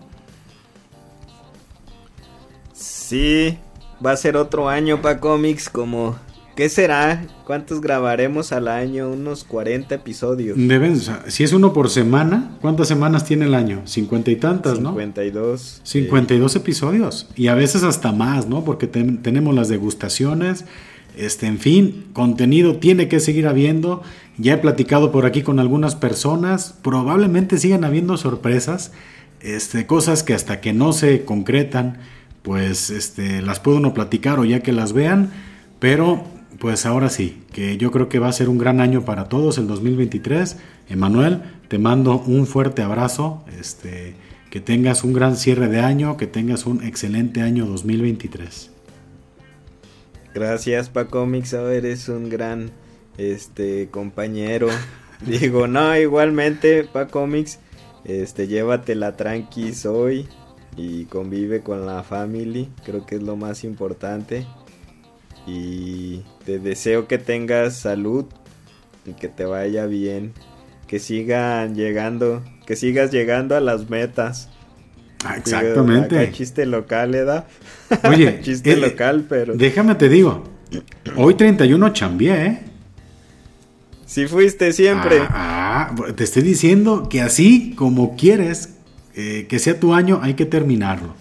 Sí, 2.73 3.57
va 4.05 4.11
a 4.11 4.17
ser 4.17 4.35
otro 4.35 4.67
año 4.67 5.01
para 5.01 5.19
cómics 5.19 5.69
como 5.69 6.17
¿Qué 6.61 6.69
será? 6.69 7.25
¿Cuántos 7.43 7.81
grabaremos 7.81 8.51
al 8.51 8.67
año? 8.67 9.09
Unos 9.09 9.43
40 9.45 9.95
episodios. 9.95 10.55
Deben, 10.59 11.01
si 11.25 11.43
es 11.43 11.53
uno 11.53 11.73
por 11.73 11.89
semana, 11.89 12.55
¿cuántas 12.61 12.87
semanas 12.87 13.25
tiene 13.25 13.45
el 13.45 13.55
año? 13.55 13.81
Cincuenta 13.85 14.29
y 14.29 14.35
tantas, 14.35 14.79
¿no? 14.79 14.89
52. 14.91 15.81
52 15.83 16.55
episodios. 16.55 17.27
Y 17.35 17.47
a 17.47 17.55
veces 17.55 17.81
hasta 17.81 18.11
más, 18.11 18.47
¿no? 18.47 18.63
Porque 18.63 18.85
tenemos 18.85 19.55
las 19.55 19.69
degustaciones, 19.69 20.65
este, 21.17 21.47
en 21.47 21.57
fin, 21.57 22.05
contenido 22.13 22.75
tiene 22.75 23.07
que 23.07 23.19
seguir 23.19 23.47
habiendo. 23.47 24.03
Ya 24.37 24.53
he 24.53 24.57
platicado 24.57 25.11
por 25.11 25.25
aquí 25.25 25.41
con 25.41 25.59
algunas 25.59 25.95
personas. 25.95 26.75
Probablemente 26.83 27.57
sigan 27.57 27.83
habiendo 27.83 28.17
sorpresas. 28.17 28.91
Este, 29.39 29.87
cosas 29.87 30.21
que 30.21 30.35
hasta 30.35 30.61
que 30.61 30.73
no 30.73 30.93
se 30.93 31.25
concretan, 31.25 31.97
pues 32.43 32.91
este, 32.91 33.41
las 33.41 33.59
puedo 33.59 33.79
no 33.79 33.95
platicar 33.95 34.37
o 34.37 34.45
ya 34.45 34.59
que 34.59 34.73
las 34.73 34.93
vean. 34.93 35.31
Pero 35.79 36.23
pues 36.61 36.85
ahora 36.85 37.09
sí, 37.09 37.41
que 37.51 37.77
yo 37.77 37.89
creo 37.89 38.07
que 38.07 38.19
va 38.19 38.27
a 38.27 38.33
ser 38.33 38.47
un 38.47 38.59
gran 38.59 38.81
año 38.81 39.03
para 39.03 39.27
todos 39.27 39.57
el 39.57 39.65
2023. 39.65 40.57
Emanuel, 40.89 41.41
te 41.67 41.79
mando 41.79 42.19
un 42.19 42.45
fuerte 42.45 42.83
abrazo, 42.83 43.43
este, 43.59 44.13
que 44.51 44.61
tengas 44.61 45.03
un 45.03 45.11
gran 45.11 45.37
cierre 45.37 45.69
de 45.69 45.79
año, 45.79 46.17
que 46.17 46.27
tengas 46.27 46.67
un 46.67 46.83
excelente 46.83 47.41
año 47.41 47.65
2023. 47.65 48.69
Gracias, 50.35 50.89
Paco 50.89 51.25
Mixo, 51.25 51.67
eres 51.71 52.07
un 52.09 52.29
gran 52.29 52.69
este 53.17 53.89
compañero. 53.89 54.67
Digo, 55.25 55.65
no, 55.65 55.97
igualmente, 55.97 56.83
Paco 56.83 57.25
Mix, 57.25 57.57
este 58.05 58.45
llévatela 58.45 59.17
tranqui 59.17 59.73
hoy 59.87 60.27
y 60.77 61.05
convive 61.05 61.61
con 61.61 61.87
la 61.87 62.03
family, 62.03 62.69
creo 62.85 63.03
que 63.07 63.15
es 63.15 63.23
lo 63.23 63.35
más 63.35 63.63
importante. 63.63 64.45
Y 65.47 66.21
te 66.45 66.59
deseo 66.59 67.07
que 67.07 67.17
tengas 67.17 67.75
salud 67.77 68.25
y 69.05 69.13
que 69.13 69.27
te 69.27 69.45
vaya 69.45 69.85
bien, 69.85 70.33
que 70.87 70.99
sigan 70.99 71.75
llegando, 71.75 72.43
que 72.65 72.75
sigas 72.75 73.11
llegando 73.11 73.55
a 73.55 73.59
las 73.59 73.89
metas. 73.89 74.49
Ah, 75.23 75.37
exactamente. 75.37 76.31
chiste 76.31 76.65
local, 76.65 77.13
¿edad? 77.15 77.45
Oye, 78.09 78.39
chiste 78.41 78.73
eh, 78.73 78.77
local, 78.77 79.25
pero. 79.27 79.55
Déjame 79.55 79.95
te 79.95 80.09
digo. 80.09 80.43
Hoy 81.15 81.33
31 81.33 81.93
chambié, 81.93 82.45
¿eh? 82.45 82.59
Si 84.05 84.27
fuiste 84.27 84.73
siempre. 84.73 85.19
Ah, 85.21 85.91
ah, 85.91 86.13
te 86.15 86.23
estoy 86.23 86.43
diciendo 86.43 87.07
que 87.09 87.21
así 87.21 87.73
como 87.75 88.15
quieres 88.15 88.75
eh, 89.15 89.45
que 89.49 89.59
sea 89.59 89.79
tu 89.79 89.93
año, 89.93 90.19
hay 90.21 90.33
que 90.33 90.45
terminarlo. 90.45 91.13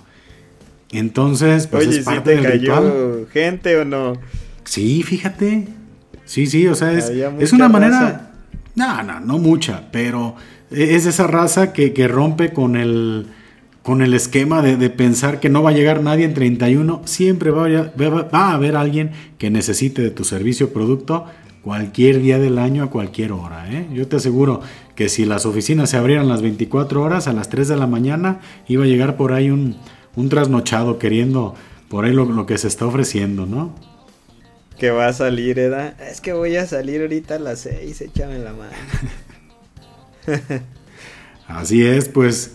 Entonces, 0.93 1.67
pues 1.67 1.87
es 1.87 2.05
parte 2.05 2.31
del 2.37 2.45
ritual. 2.45 3.27
gente 3.33 3.77
o 3.77 3.85
no? 3.85 4.15
Sí, 4.65 5.03
fíjate. 5.03 5.69
Sí, 6.25 6.47
sí, 6.47 6.67
o 6.67 6.75
sea, 6.75 6.93
es, 6.93 7.11
es 7.39 7.53
una 7.53 7.69
manera. 7.69 8.33
No, 8.75 9.03
no, 9.03 9.21
no 9.21 9.39
mucha, 9.39 9.91
pero 9.91 10.37
es 10.71 11.07
esa 11.07 11.27
raza 11.27 11.73
que, 11.73 11.93
que 11.93 12.09
rompe 12.09 12.53
con 12.53 12.77
el 12.77 13.27
con 13.83 14.03
el 14.03 14.13
esquema 14.15 14.61
de, 14.63 14.91
pensar 14.91 15.41
que 15.41 15.49
no 15.49 15.63
va 15.63 15.71
a 15.71 15.73
llegar 15.73 16.03
nadie 16.03 16.25
en 16.25 16.35
31, 16.35 17.03
siempre 17.07 17.51
va 17.51 17.67
a, 17.67 17.91
va 17.99 18.51
a 18.51 18.53
haber 18.53 18.77
alguien 18.77 19.11
que 19.39 19.51
necesite 19.51 20.03
de 20.03 20.11
tu 20.11 20.25
servicio 20.25 20.67
o 20.67 20.71
producto 20.71 21.25
cualquier 21.63 22.21
día 22.21 22.39
del 22.39 22.59
año 22.59 22.85
a 22.85 22.91
cualquier 22.91 23.33
hora. 23.33 23.71
¿eh? 23.73 23.89
Yo 23.93 24.07
te 24.07 24.17
aseguro 24.17 24.61
que 24.95 25.09
si 25.09 25.25
las 25.25 25.47
oficinas 25.47 25.91
se 25.91 25.97
abrieran 25.97 26.29
las 26.29 26.43
24 26.43 27.03
horas, 27.03 27.27
a 27.27 27.33
las 27.33 27.49
3 27.49 27.69
de 27.69 27.77
la 27.77 27.87
mañana 27.87 28.41
iba 28.69 28.85
a 28.85 28.87
llegar 28.87 29.17
por 29.17 29.33
ahí 29.33 29.51
un, 29.51 29.77
un 30.17 30.29
trasnochado 30.29 30.99
queriendo 30.99 31.55
por 31.89 32.05
ahí 32.05 32.13
lo, 32.13 32.47
que 32.47 32.57
se 32.59 32.69
está 32.69 32.87
ofreciendo, 32.87 33.47
¿no? 33.47 33.75
Que 34.79 34.91
va 34.91 35.09
a 35.09 35.13
salir, 35.13 35.59
¿edad? 35.59 36.01
Es 36.01 36.21
que 36.21 36.33
voy 36.33 36.57
a 36.57 36.67
salir 36.67 37.01
ahorita 37.01 37.35
a 37.35 37.39
las 37.39 37.61
6, 37.61 38.01
échame 38.01 38.39
la 38.39 38.53
mano. 38.53 38.73
Así 41.49 41.85
es, 41.85 42.09
pues 42.09 42.55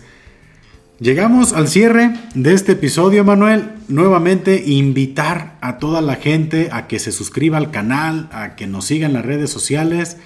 Llegamos 0.98 1.52
al 1.52 1.68
cierre 1.68 2.14
de 2.34 2.54
este 2.54 2.72
episodio, 2.72 3.22
Manuel. 3.22 3.72
Nuevamente 3.88 4.64
invitar 4.64 5.58
a 5.60 5.76
toda 5.76 6.00
la 6.00 6.14
gente 6.14 6.70
a 6.72 6.86
que 6.86 6.98
se 6.98 7.12
suscriba 7.12 7.58
al 7.58 7.70
canal, 7.70 8.30
a 8.32 8.56
que 8.56 8.66
nos 8.66 8.86
siga 8.86 9.06
en 9.06 9.12
las 9.12 9.26
redes 9.26 9.50
sociales 9.50 10.16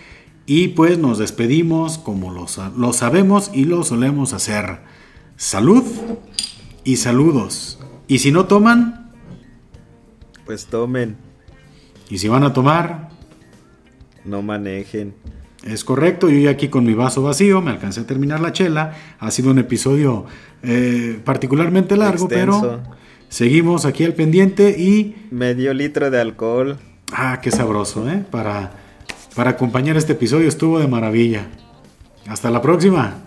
y 0.46 0.68
pues 0.68 0.96
nos 0.96 1.18
despedimos 1.18 1.98
como 1.98 2.30
lo, 2.30 2.46
lo 2.76 2.92
sabemos 2.92 3.50
y 3.52 3.64
lo 3.64 3.82
solemos 3.82 4.32
hacer. 4.32 4.78
Salud 5.36 5.82
y 6.84 6.96
saludos. 6.96 7.78
Y 8.08 8.18
si 8.18 8.32
no 8.32 8.46
toman, 8.46 9.12
pues 10.46 10.66
tomen. 10.66 11.16
Y 12.08 12.18
si 12.18 12.28
van 12.28 12.42
a 12.42 12.52
tomar, 12.52 13.10
no 14.24 14.42
manejen. 14.42 15.14
Es 15.64 15.84
correcto, 15.84 16.28
yo 16.30 16.38
ya 16.38 16.50
aquí 16.50 16.68
con 16.68 16.84
mi 16.84 16.94
vaso 16.94 17.22
vacío, 17.22 17.60
me 17.60 17.70
alcancé 17.70 18.00
a 18.00 18.06
terminar 18.06 18.40
la 18.40 18.52
chela. 18.52 18.94
Ha 19.18 19.30
sido 19.30 19.50
un 19.50 19.58
episodio 19.58 20.24
eh, 20.62 21.20
particularmente 21.24 21.96
largo, 21.96 22.28
pero 22.28 22.82
seguimos 23.28 23.84
aquí 23.84 24.04
al 24.04 24.14
pendiente 24.14 24.70
y... 24.78 25.28
Medio 25.30 25.74
litro 25.74 26.10
de 26.10 26.20
alcohol. 26.20 26.78
Ah, 27.12 27.40
qué 27.42 27.50
sabroso, 27.50 28.08
¿eh? 28.10 28.24
Para, 28.30 28.72
para 29.36 29.50
acompañar 29.50 29.96
este 29.96 30.12
episodio 30.14 30.48
estuvo 30.48 30.78
de 30.78 30.88
maravilla. 30.88 31.48
Hasta 32.26 32.50
la 32.50 32.62
próxima. 32.62 33.18